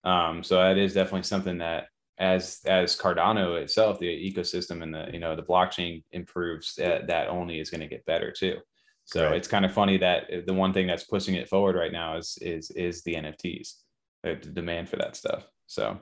Um, 0.05 0.43
so 0.43 0.57
that 0.57 0.77
is 0.77 0.93
definitely 0.93 1.23
something 1.23 1.57
that 1.57 1.87
as 2.17 2.61
as 2.65 2.97
Cardano 2.97 3.61
itself, 3.61 3.99
the 3.99 4.07
ecosystem 4.07 4.81
and 4.81 4.93
the 4.93 5.09
you 5.11 5.19
know 5.19 5.35
the 5.35 5.43
blockchain 5.43 6.03
improves, 6.11 6.75
that, 6.75 7.07
that 7.07 7.27
only 7.27 7.59
is 7.59 7.69
going 7.69 7.81
to 7.81 7.87
get 7.87 8.05
better 8.05 8.31
too. 8.31 8.57
So 9.05 9.25
right. 9.27 9.35
it's 9.35 9.47
kind 9.47 9.65
of 9.65 9.73
funny 9.73 9.97
that 9.97 10.29
the 10.45 10.53
one 10.53 10.73
thing 10.73 10.87
that's 10.87 11.03
pushing 11.03 11.35
it 11.35 11.49
forward 11.49 11.75
right 11.75 11.91
now 11.91 12.17
is 12.17 12.37
is 12.41 12.71
is 12.71 13.03
the 13.03 13.15
NFTs, 13.15 13.73
the 14.23 14.35
demand 14.35 14.89
for 14.89 14.95
that 14.97 15.15
stuff. 15.15 15.45
So 15.67 15.99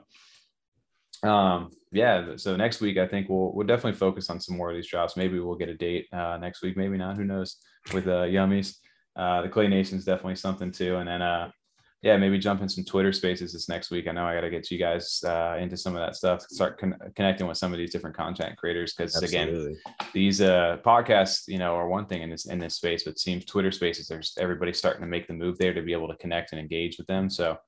um 1.24 1.70
yeah 1.90 2.36
so 2.36 2.54
next 2.54 2.80
week 2.80 2.98
i 2.98 3.06
think 3.06 3.28
we'll 3.28 3.52
we'll 3.54 3.66
definitely 3.66 3.96
focus 3.96 4.28
on 4.28 4.38
some 4.38 4.56
more 4.56 4.70
of 4.70 4.76
these 4.76 4.88
drops 4.88 5.16
maybe 5.16 5.38
we'll 5.38 5.54
get 5.54 5.68
a 5.68 5.74
date 5.74 6.06
uh 6.12 6.36
next 6.38 6.60
week 6.60 6.76
maybe 6.76 6.98
not 6.98 7.16
who 7.16 7.24
knows 7.24 7.56
with 7.94 8.06
uh 8.06 8.24
yummies 8.24 8.76
uh 9.16 9.40
the 9.40 9.48
clay 9.48 9.66
nation 9.66 9.96
is 9.96 10.04
definitely 10.04 10.36
something 10.36 10.70
too 10.70 10.96
and 10.96 11.08
then 11.08 11.22
uh 11.22 11.50
yeah 12.04 12.18
maybe 12.18 12.38
jump 12.38 12.60
in 12.60 12.68
some 12.68 12.84
twitter 12.84 13.12
spaces 13.12 13.52
this 13.52 13.68
next 13.68 13.90
week 13.90 14.06
i 14.06 14.12
know 14.12 14.26
i 14.26 14.34
got 14.34 14.42
to 14.42 14.50
get 14.50 14.70
you 14.70 14.78
guys 14.78 15.24
uh 15.26 15.56
into 15.58 15.76
some 15.76 15.96
of 15.96 16.00
that 16.00 16.14
stuff 16.14 16.42
start 16.42 16.78
con- 16.78 16.98
connecting 17.16 17.46
with 17.46 17.56
some 17.56 17.72
of 17.72 17.78
these 17.78 17.90
different 17.90 18.14
content 18.14 18.56
creators 18.56 18.92
because 18.92 19.20
again 19.22 19.74
these 20.12 20.40
uh 20.40 20.76
podcasts 20.84 21.48
you 21.48 21.58
know 21.58 21.74
are 21.74 21.88
one 21.88 22.06
thing 22.06 22.22
in 22.22 22.30
this 22.30 22.44
in 22.44 22.58
this 22.58 22.74
space 22.74 23.02
but 23.04 23.12
it 23.12 23.18
seems 23.18 23.44
twitter 23.44 23.72
spaces 23.72 24.06
there's 24.06 24.36
everybody 24.38 24.72
starting 24.72 25.00
to 25.00 25.08
make 25.08 25.26
the 25.26 25.34
move 25.34 25.56
there 25.58 25.72
to 25.72 25.82
be 25.82 25.92
able 25.92 26.08
to 26.08 26.16
connect 26.16 26.52
and 26.52 26.60
engage 26.60 26.98
with 26.98 27.06
them 27.06 27.28
so 27.28 27.58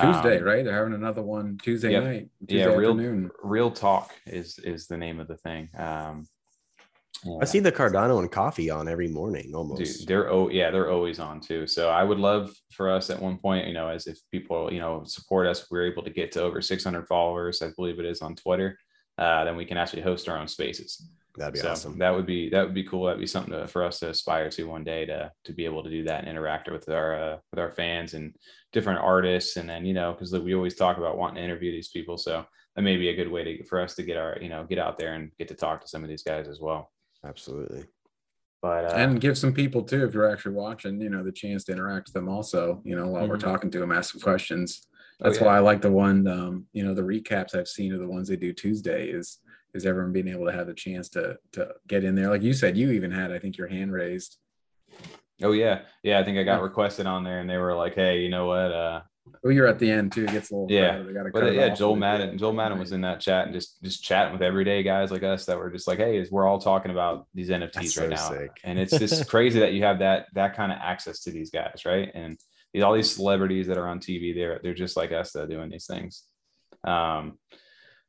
Tuesday, 0.00 0.38
um, 0.38 0.44
right? 0.44 0.64
They're 0.64 0.74
having 0.74 0.94
another 0.94 1.22
one 1.22 1.58
Tuesday 1.62 1.92
yep. 1.92 2.04
night. 2.04 2.28
Tuesday 2.48 2.60
yeah, 2.60 2.74
real 2.74 2.92
afternoon. 2.92 3.30
real 3.42 3.70
talk 3.70 4.14
is 4.26 4.58
is 4.60 4.86
the 4.86 4.96
name 4.96 5.20
of 5.20 5.28
the 5.28 5.36
thing. 5.36 5.68
Um, 5.76 6.26
yeah. 7.24 7.38
I 7.40 7.44
see 7.44 7.60
the 7.60 7.72
Cardano 7.72 8.18
and 8.18 8.30
coffee 8.30 8.70
on 8.70 8.88
every 8.88 9.08
morning 9.08 9.54
almost. 9.54 10.00
Dude, 10.00 10.08
they're 10.08 10.30
oh 10.30 10.48
yeah, 10.48 10.70
they're 10.70 10.90
always 10.90 11.18
on 11.18 11.40
too. 11.40 11.66
So 11.66 11.90
I 11.90 12.02
would 12.02 12.18
love 12.18 12.50
for 12.72 12.90
us 12.90 13.10
at 13.10 13.20
one 13.20 13.38
point, 13.38 13.66
you 13.66 13.74
know, 13.74 13.88
as 13.88 14.06
if 14.06 14.18
people, 14.30 14.72
you 14.72 14.80
know, 14.80 15.04
support 15.04 15.46
us, 15.46 15.70
we're 15.70 15.86
able 15.86 16.02
to 16.02 16.10
get 16.10 16.32
to 16.32 16.42
over 16.42 16.60
600 16.60 17.06
followers, 17.06 17.62
I 17.62 17.70
believe 17.76 17.98
it 17.98 18.06
is 18.06 18.22
on 18.22 18.34
Twitter. 18.34 18.78
Uh, 19.18 19.44
then 19.44 19.56
we 19.56 19.64
can 19.64 19.76
actually 19.76 20.02
host 20.02 20.28
our 20.28 20.38
own 20.38 20.48
spaces. 20.48 21.06
That'd 21.36 21.54
be 21.54 21.60
so 21.60 21.70
awesome. 21.70 21.98
That 21.98 22.14
would 22.14 22.26
be 22.26 22.50
that 22.50 22.62
would 22.62 22.74
be 22.74 22.84
cool. 22.84 23.06
That'd 23.06 23.20
be 23.20 23.26
something 23.26 23.52
to, 23.52 23.66
for 23.66 23.84
us 23.84 24.00
to 24.00 24.10
aspire 24.10 24.50
to 24.50 24.64
one 24.64 24.84
day 24.84 25.06
to 25.06 25.32
to 25.44 25.52
be 25.52 25.64
able 25.64 25.82
to 25.82 25.90
do 25.90 26.04
that 26.04 26.20
and 26.20 26.28
interact 26.28 26.70
with 26.70 26.88
our 26.90 27.14
uh, 27.14 27.36
with 27.50 27.58
our 27.58 27.70
fans 27.70 28.14
and 28.14 28.34
different 28.72 29.00
artists. 29.00 29.56
And 29.56 29.68
then 29.68 29.86
you 29.86 29.94
know 29.94 30.12
because 30.12 30.32
we 30.32 30.54
always 30.54 30.74
talk 30.74 30.98
about 30.98 31.16
wanting 31.16 31.36
to 31.36 31.42
interview 31.42 31.72
these 31.72 31.88
people, 31.88 32.18
so 32.18 32.44
that 32.76 32.82
may 32.82 32.96
be 32.96 33.08
a 33.08 33.16
good 33.16 33.30
way 33.30 33.44
to 33.44 33.64
for 33.64 33.80
us 33.80 33.94
to 33.94 34.02
get 34.02 34.18
our 34.18 34.36
you 34.42 34.50
know 34.50 34.64
get 34.64 34.78
out 34.78 34.98
there 34.98 35.14
and 35.14 35.30
get 35.38 35.48
to 35.48 35.54
talk 35.54 35.80
to 35.80 35.88
some 35.88 36.02
of 36.02 36.10
these 36.10 36.22
guys 36.22 36.48
as 36.48 36.60
well. 36.60 36.91
Absolutely. 37.24 37.84
But 38.60 38.84
uh, 38.84 38.94
and 38.94 39.20
give 39.20 39.36
some 39.36 39.52
people 39.52 39.82
too, 39.82 40.04
if 40.04 40.14
you're 40.14 40.30
actually 40.30 40.54
watching, 40.54 41.00
you 41.00 41.10
know, 41.10 41.24
the 41.24 41.32
chance 41.32 41.64
to 41.64 41.72
interact 41.72 42.08
with 42.08 42.14
them 42.14 42.28
also. 42.28 42.80
You 42.84 42.94
know, 42.96 43.08
while 43.08 43.22
mm-hmm. 43.22 43.32
we're 43.32 43.38
talking 43.38 43.70
to 43.72 43.80
them, 43.80 43.90
ask 43.90 44.20
questions. 44.22 44.86
Oh, 45.20 45.28
That's 45.28 45.38
oh, 45.38 45.44
yeah. 45.44 45.46
why 45.50 45.56
I 45.56 45.60
like 45.60 45.82
the 45.82 45.90
one, 45.90 46.26
um, 46.28 46.66
you 46.72 46.84
know, 46.84 46.94
the 46.94 47.02
recaps 47.02 47.56
I've 47.56 47.68
seen 47.68 47.92
of 47.92 48.00
the 48.00 48.08
ones 48.08 48.28
they 48.28 48.36
do 48.36 48.52
Tuesday 48.52 49.08
is 49.08 49.38
is 49.74 49.86
everyone 49.86 50.12
being 50.12 50.28
able 50.28 50.46
to 50.46 50.52
have 50.52 50.66
the 50.66 50.74
chance 50.74 51.08
to 51.10 51.38
to 51.52 51.74
get 51.88 52.04
in 52.04 52.14
there. 52.14 52.28
Like 52.28 52.42
you 52.42 52.52
said, 52.52 52.76
you 52.76 52.92
even 52.92 53.10
had, 53.10 53.32
I 53.32 53.38
think, 53.38 53.56
your 53.56 53.68
hand 53.68 53.92
raised. 53.92 54.38
Oh 55.42 55.52
yeah, 55.52 55.80
yeah. 56.04 56.20
I 56.20 56.24
think 56.24 56.38
I 56.38 56.44
got 56.44 56.62
requested 56.62 57.06
on 57.06 57.24
there, 57.24 57.40
and 57.40 57.50
they 57.50 57.56
were 57.56 57.74
like, 57.74 57.94
"Hey, 57.94 58.20
you 58.20 58.28
know 58.28 58.46
what? 58.46 58.70
Uh, 58.70 59.00
oh, 59.44 59.48
you're 59.48 59.66
at 59.66 59.78
the 59.78 59.90
end 59.90 60.12
too. 60.12 60.24
It 60.24 60.32
gets 60.32 60.50
a 60.50 60.56
little 60.56 60.70
yeah. 60.70 61.02
But 61.32 61.54
yeah, 61.54 61.70
Joel 61.70 61.96
Madden, 61.96 62.38
Joel 62.38 62.52
Madden 62.52 62.78
was 62.78 62.92
in 62.92 63.02
that 63.02 63.20
chat 63.20 63.46
and 63.46 63.54
just 63.54 63.82
just 63.82 64.02
chatting 64.02 64.32
with 64.32 64.42
everyday 64.42 64.82
guys 64.82 65.10
like 65.10 65.22
us 65.22 65.46
that 65.46 65.58
were 65.58 65.70
just 65.70 65.86
like, 65.86 65.98
"Hey, 65.98 66.24
we're 66.30 66.46
all 66.46 66.60
talking 66.60 66.90
about 66.90 67.26
these 67.34 67.48
NFTs 67.50 68.00
right 68.00 68.10
now," 68.10 68.28
sick. 68.28 68.50
and 68.64 68.78
it's 68.78 68.98
just 68.98 69.28
crazy 69.30 69.60
that 69.60 69.72
you 69.72 69.82
have 69.84 70.00
that 70.00 70.26
that 70.34 70.56
kind 70.56 70.72
of 70.72 70.78
access 70.80 71.20
to 71.20 71.30
these 71.30 71.50
guys, 71.50 71.82
right? 71.84 72.10
And 72.14 72.38
these, 72.72 72.82
all 72.82 72.94
these 72.94 73.14
celebrities 73.14 73.66
that 73.66 73.78
are 73.78 73.88
on 73.88 74.00
TV, 74.00 74.34
they're 74.34 74.60
they're 74.62 74.74
just 74.74 74.96
like 74.96 75.12
us 75.12 75.32
that 75.32 75.42
are 75.42 75.48
doing 75.48 75.70
these 75.70 75.86
things. 75.86 76.24
Um, 76.84 77.38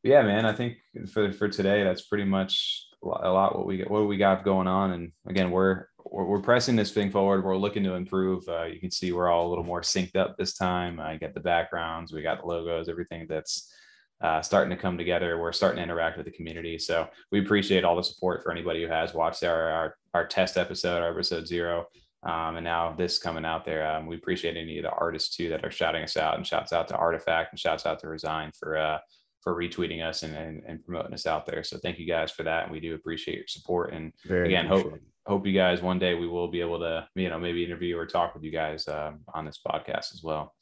yeah, 0.03 0.21
man, 0.23 0.45
I 0.45 0.53
think 0.53 0.77
for 1.11 1.31
for 1.31 1.47
today, 1.47 1.83
that's 1.83 2.03
pretty 2.03 2.25
much 2.25 2.87
a 3.03 3.29
lot 3.29 3.57
what 3.57 3.65
we 3.65 3.77
get 3.77 3.89
what 3.89 4.07
we 4.07 4.17
got 4.17 4.43
going 4.45 4.67
on. 4.67 4.91
And 4.91 5.11
again, 5.27 5.51
we're 5.51 5.87
we're, 6.13 6.25
we're 6.25 6.39
pressing 6.39 6.75
this 6.75 6.91
thing 6.91 7.09
forward. 7.09 7.43
We're 7.43 7.57
looking 7.57 7.83
to 7.83 7.95
improve. 7.95 8.47
Uh, 8.47 8.65
you 8.65 8.79
can 8.79 8.91
see 8.91 9.11
we're 9.11 9.29
all 9.29 9.47
a 9.47 9.49
little 9.49 9.63
more 9.63 9.81
synced 9.81 10.15
up 10.15 10.37
this 10.37 10.53
time. 10.53 10.99
I 10.99 11.17
get 11.17 11.33
the 11.33 11.39
backgrounds, 11.39 12.13
we 12.13 12.21
got 12.21 12.41
the 12.41 12.47
logos, 12.47 12.87
everything 12.87 13.25
that's 13.27 13.73
uh, 14.21 14.41
starting 14.41 14.69
to 14.69 14.81
come 14.81 14.97
together. 14.97 15.39
We're 15.39 15.51
starting 15.51 15.77
to 15.77 15.83
interact 15.83 16.15
with 16.15 16.27
the 16.27 16.31
community. 16.31 16.77
So 16.77 17.09
we 17.31 17.41
appreciate 17.41 17.83
all 17.83 17.95
the 17.95 18.03
support 18.03 18.43
for 18.43 18.51
anybody 18.51 18.83
who 18.83 18.89
has 18.89 19.13
watched 19.13 19.43
our 19.43 19.69
our, 19.69 19.95
our 20.13 20.27
test 20.27 20.55
episode, 20.55 21.01
our 21.01 21.11
episode 21.11 21.47
zero. 21.47 21.87
Um, 22.21 22.55
and 22.55 22.63
now 22.63 22.93
this 22.93 23.19
coming 23.19 23.43
out 23.43 23.65
there, 23.65 23.85
um, 23.85 24.05
we 24.05 24.15
appreciate 24.15 24.55
any 24.55 24.77
of 24.77 24.83
the 24.83 24.91
artists 24.91 25.35
too 25.35 25.49
that 25.49 25.65
are 25.65 25.71
shouting 25.71 26.03
us 26.03 26.15
out 26.15 26.37
and 26.37 26.47
shouts 26.47 26.71
out 26.71 26.87
to 26.87 26.95
Artifact 26.95 27.51
and 27.51 27.59
shouts 27.59 27.85
out 27.85 27.99
to 27.99 28.07
Resign 28.07 28.51
for 28.57 28.77
uh, 28.77 28.99
for 29.43 29.55
retweeting 29.55 30.03
us 30.03 30.23
and, 30.23 30.35
and, 30.35 30.63
and 30.65 30.83
promoting 30.85 31.13
us 31.13 31.27
out 31.27 31.45
there. 31.45 31.63
So 31.63 31.77
thank 31.77 31.99
you 31.99 32.07
guys 32.07 32.31
for 32.31 32.43
that. 32.43 32.63
And 32.63 32.71
we 32.71 32.79
do 32.79 32.95
appreciate 32.95 33.37
your 33.37 33.47
support. 33.47 33.93
And 33.93 34.13
Very 34.25 34.47
again, 34.47 34.65
hope 34.65 34.97
hope 35.25 35.45
you 35.45 35.53
guys 35.53 35.81
one 35.81 35.99
day 35.99 36.15
we 36.15 36.27
will 36.27 36.49
be 36.49 36.59
able 36.61 36.79
to, 36.79 37.07
you 37.15 37.29
know, 37.29 37.39
maybe 37.39 37.63
interview 37.63 37.97
or 37.97 38.05
talk 38.05 38.33
with 38.33 38.43
you 38.43 38.51
guys 38.51 38.87
um, 38.87 39.21
on 39.33 39.45
this 39.45 39.59
podcast 39.65 40.13
as 40.13 40.21
well. 40.23 40.53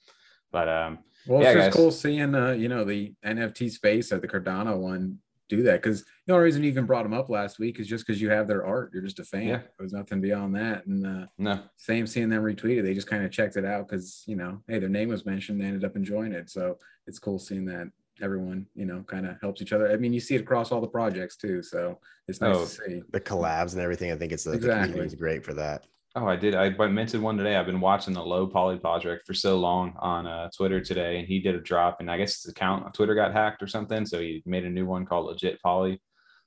But 0.51 0.67
um, 0.69 0.99
Well, 1.25 1.41
Yeah, 1.41 1.49
it's 1.49 1.57
just 1.57 1.67
guys. 1.67 1.75
cool 1.75 1.91
seeing, 1.91 2.35
uh, 2.35 2.51
you 2.51 2.69
know, 2.69 2.83
the 2.83 3.13
NFT 3.25 3.71
space 3.71 4.11
at 4.11 4.21
the 4.21 4.27
Cardano 4.27 4.77
one 4.77 5.19
do 5.49 5.63
that 5.63 5.81
because 5.81 6.05
the 6.25 6.33
only 6.33 6.45
reason 6.45 6.63
you 6.63 6.69
even 6.69 6.85
brought 6.85 7.03
them 7.03 7.13
up 7.13 7.29
last 7.29 7.59
week 7.59 7.79
is 7.79 7.87
just 7.87 8.05
because 8.05 8.21
you 8.21 8.29
have 8.29 8.47
their 8.47 8.65
art. 8.65 8.91
You're 8.93 9.03
just 9.03 9.19
a 9.19 9.25
fan. 9.25 9.47
Yeah. 9.47 9.57
There 9.57 9.83
was 9.83 9.93
nothing 9.93 10.21
beyond 10.21 10.55
that. 10.55 10.85
And 10.85 11.05
uh, 11.05 11.25
no, 11.37 11.63
same 11.77 12.07
seeing 12.07 12.29
them 12.29 12.43
retweeted. 12.43 12.83
They 12.83 12.93
just 12.93 13.07
kind 13.07 13.25
of 13.25 13.31
checked 13.31 13.57
it 13.57 13.65
out 13.65 13.87
because, 13.87 14.23
you 14.27 14.35
know, 14.35 14.61
hey, 14.67 14.79
their 14.79 14.89
name 14.89 15.09
was 15.09 15.25
mentioned. 15.25 15.59
They 15.59 15.65
ended 15.65 15.83
up 15.83 15.95
enjoying 15.95 16.33
it. 16.33 16.49
So 16.49 16.77
it's 17.07 17.19
cool 17.19 17.39
seeing 17.39 17.65
that 17.65 17.91
everyone, 18.21 18.65
you 18.75 18.85
know, 18.85 19.03
kind 19.03 19.25
of 19.25 19.39
helps 19.41 19.61
each 19.61 19.73
other. 19.73 19.91
I 19.91 19.97
mean, 19.97 20.13
you 20.13 20.19
see 20.19 20.35
it 20.35 20.41
across 20.41 20.71
all 20.71 20.81
the 20.81 20.87
projects 20.87 21.35
too. 21.35 21.61
So 21.63 21.99
it's 22.27 22.41
nice 22.41 22.55
Oh, 22.55 22.61
to 22.61 22.65
see. 22.67 23.01
the 23.11 23.19
collabs 23.21 23.73
and 23.73 23.81
everything. 23.81 24.11
I 24.11 24.15
think 24.17 24.31
it's 24.31 24.43
the, 24.43 24.51
the 24.51 24.57
Exactly. 24.57 24.87
community 24.89 25.07
is 25.13 25.19
great 25.19 25.43
for 25.43 25.53
that. 25.55 25.85
Oh, 26.15 26.27
I 26.27 26.35
did. 26.35 26.55
I 26.55 26.65
I 26.77 26.87
mentioned 26.87 27.23
one 27.23 27.37
today. 27.37 27.55
I've 27.55 27.65
been 27.65 27.79
watching 27.79 28.13
the 28.13 28.23
low 28.23 28.45
poly 28.45 28.77
project 28.77 29.25
for 29.25 29.33
so 29.33 29.57
long 29.57 29.93
on 29.99 30.27
uh, 30.27 30.49
Twitter 30.55 30.81
today, 30.81 31.19
and 31.19 31.27
he 31.27 31.39
did 31.39 31.55
a 31.55 31.61
drop, 31.61 32.01
and 32.01 32.11
I 32.11 32.17
guess 32.17 32.41
his 32.43 32.51
account 32.51 32.83
on 32.85 32.91
Twitter 32.91 33.15
got 33.15 33.31
hacked 33.31 33.63
or 33.63 33.67
something, 33.67 34.05
so 34.05 34.19
he 34.19 34.43
made 34.45 34.65
a 34.65 34.69
new 34.69 34.85
one 34.85 35.05
called 35.05 35.27
Legit 35.27 35.61
Poly, 35.61 36.01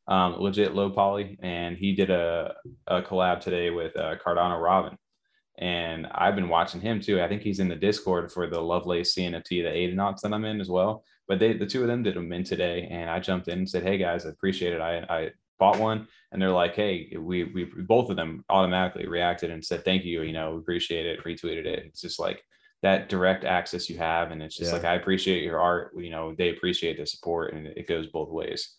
um, 0.06 0.34
Legit 0.38 0.74
Low 0.74 0.90
Poly, 0.90 1.38
and 1.42 1.78
he 1.78 1.94
did 1.94 2.10
a, 2.10 2.54
a 2.86 3.00
collab 3.00 3.40
today 3.40 3.70
with 3.70 3.96
uh, 3.96 4.16
Cardano 4.16 4.62
Robin, 4.62 4.98
and 5.58 6.08
I've 6.08 6.34
been 6.34 6.50
watching 6.50 6.82
him 6.82 7.00
too. 7.00 7.22
I 7.22 7.28
think 7.28 7.40
he's 7.40 7.58
in 7.60 7.68
the 7.68 7.74
Discord 7.76 8.30
for 8.30 8.46
the 8.46 8.60
Lovelace 8.60 9.14
CNFT, 9.14 9.62
the 9.62 9.70
Aidonauts 9.70 10.20
that 10.20 10.34
I'm 10.34 10.44
in 10.44 10.60
as 10.60 10.68
well. 10.68 11.04
But 11.26 11.38
they, 11.38 11.54
the 11.54 11.66
two 11.66 11.80
of 11.82 11.88
them 11.88 12.02
did 12.02 12.16
a 12.16 12.20
mint 12.20 12.46
today, 12.46 12.86
and 12.90 13.08
I 13.08 13.18
jumped 13.20 13.48
in 13.48 13.58
and 13.58 13.68
said, 13.68 13.82
"Hey 13.82 13.96
guys, 13.98 14.26
I 14.26 14.30
appreciate 14.30 14.72
it. 14.74 14.80
I, 14.80 14.98
I 15.08 15.30
bought 15.58 15.78
one." 15.78 16.06
And 16.32 16.40
they're 16.42 16.50
like, 16.50 16.74
"Hey, 16.74 17.14
we 17.18 17.44
we 17.44 17.64
both 17.64 18.10
of 18.10 18.16
them 18.16 18.44
automatically 18.50 19.06
reacted 19.06 19.50
and 19.50 19.64
said 19.64 19.84
thank 19.84 20.04
you. 20.04 20.22
You 20.22 20.32
know, 20.32 20.52
we 20.54 20.58
appreciate 20.58 21.06
it. 21.06 21.24
Retweeted 21.24 21.64
it. 21.66 21.84
It's 21.86 22.00
just 22.02 22.18
like 22.20 22.42
that 22.82 23.08
direct 23.08 23.44
access 23.44 23.88
you 23.88 23.96
have, 23.96 24.30
and 24.32 24.42
it's 24.42 24.56
just 24.56 24.70
Yeah. 24.70 24.76
like 24.76 24.84
I 24.84 24.94
appreciate 24.96 25.42
your 25.42 25.60
art. 25.60 25.92
You 25.96 26.10
know, 26.10 26.34
they 26.36 26.50
appreciate 26.50 26.98
the 26.98 27.06
support, 27.06 27.54
and 27.54 27.66
it 27.68 27.88
goes 27.88 28.08
both 28.08 28.28
ways. 28.30 28.74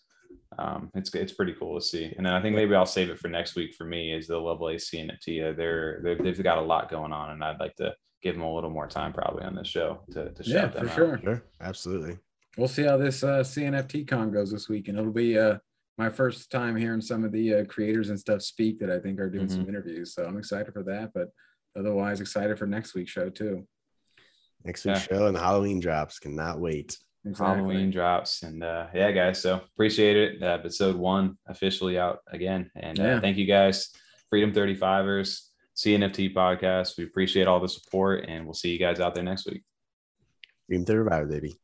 Um, 0.60 0.91
it's 0.93 1.14
it's 1.16 1.34
pretty 1.34 1.54
cool 1.60 1.80
to 1.80 1.84
see. 1.86 2.14
And 2.16 2.26
then 2.26 2.34
I 2.34 2.41
think 2.41 2.56
maybe 2.56 2.76
I'll 2.76 2.86
save 2.86 3.10
it 3.10 3.20
for 3.20 3.28
next 3.28 3.56
week. 3.56 3.74
For 3.74 3.86
me, 3.86 4.14
is 4.14 4.28
the 4.28 4.38
Lovelace 4.38 4.89
CNFT. 4.91 5.50
Uh, 5.50 5.54
They're, 5.58 6.00
they're 6.04 6.18
they've 6.18 6.43
got 6.43 6.60
a 6.60 6.62
lot 6.62 6.91
going 6.91 7.12
on, 7.12 7.32
and 7.32 7.43
I'd 7.43 7.60
like 7.60 7.76
to 7.78 7.96
give 8.22 8.36
them 8.36 8.43
a 8.43 8.54
little 8.54 8.70
more 8.70 8.88
time 8.88 9.12
probably 9.12 9.43
on 9.43 9.56
this 9.56 9.68
show 9.68 10.02
to 10.12 10.32
to 10.32 10.43
Yeah, 10.43 10.62
shout 10.72 10.74
for 10.78 10.86
out. 10.89 10.96
sure. 10.96 11.20
Sure, 11.24 11.43
absolutely. 11.62 12.18
We'll 12.58 12.68
see 12.68 12.84
how 12.84 12.97
this 12.97 13.24
uh, 13.24 13.39
CNFT 13.39 14.08
con 14.08 14.32
goes 14.32 14.51
this 14.51 14.70
week. 14.70 14.88
And 14.88 14.97
it'll 14.97 15.12
be 15.12 15.38
uh, 15.38 15.58
my 15.97 16.10
first 16.10 16.51
time 16.51 16.76
hearing 16.76 17.01
some 17.01 17.24
of 17.24 17.32
the 17.32 17.53
uh, 17.56 17.66
creators 17.66 18.10
and 18.10 18.20
stuff 18.20 18.41
speak 18.41 18.80
that 18.80 18.89
I 18.89 18.99
think 18.99 19.20
are 19.20 19.30
doing 19.30 19.49
some 19.49 19.68
interviews. 19.68 20.14
So 20.14 20.26
I'm 20.26 20.38
excited 20.38 20.74
for 20.74 20.84
that. 20.84 21.12
But 21.14 21.30
otherwise, 21.78 22.22
excited 22.22 22.58
for 22.58 22.66
next 22.66 22.93
week's 22.95 23.12
show 23.12 23.30
too. 23.30 23.68
Next 24.64 24.86
week's 24.86 25.08
Yeah. 25.12 25.18
show 25.18 25.28
and 25.28 25.38
Halloween 25.38 25.80
drops. 25.80 26.20
Cannot 26.20 26.60
wait. 26.60 26.97
Exactly. 27.26 27.56
Halloween 27.56 27.91
drops. 27.91 28.43
And 28.43 28.64
uh, 28.64 28.88
yeah, 28.93 29.12
guys. 29.12 29.41
So 29.41 29.56
appreciate 29.74 30.16
it. 30.16 30.43
Uh, 30.43 30.47
episode 30.47 30.95
one 30.95 31.38
officially 31.47 31.97
out 31.99 32.20
again. 32.32 32.72
And 32.76 32.99
uh, 32.99 33.03
Yeah. 33.03 33.20
thank 33.20 33.38
you 33.38 33.45
guys, 33.45 33.89
Freedom 34.30 34.53
35ers, 34.53 35.41
CNFT 35.76 36.34
podcast. 36.34 36.97
We 36.97 37.03
appreciate 37.03 37.47
all 37.47 37.60
the 37.60 37.68
support 37.68 38.26
and 38.28 38.45
we'll 38.45 38.53
see 38.53 38.72
you 38.72 38.80
guys 38.80 38.99
out 38.99 39.14
there 39.16 39.24
next 39.24 39.45
week. 39.45 39.64
Dream 40.70 40.86
third 40.86 41.10
baby. 41.30 41.60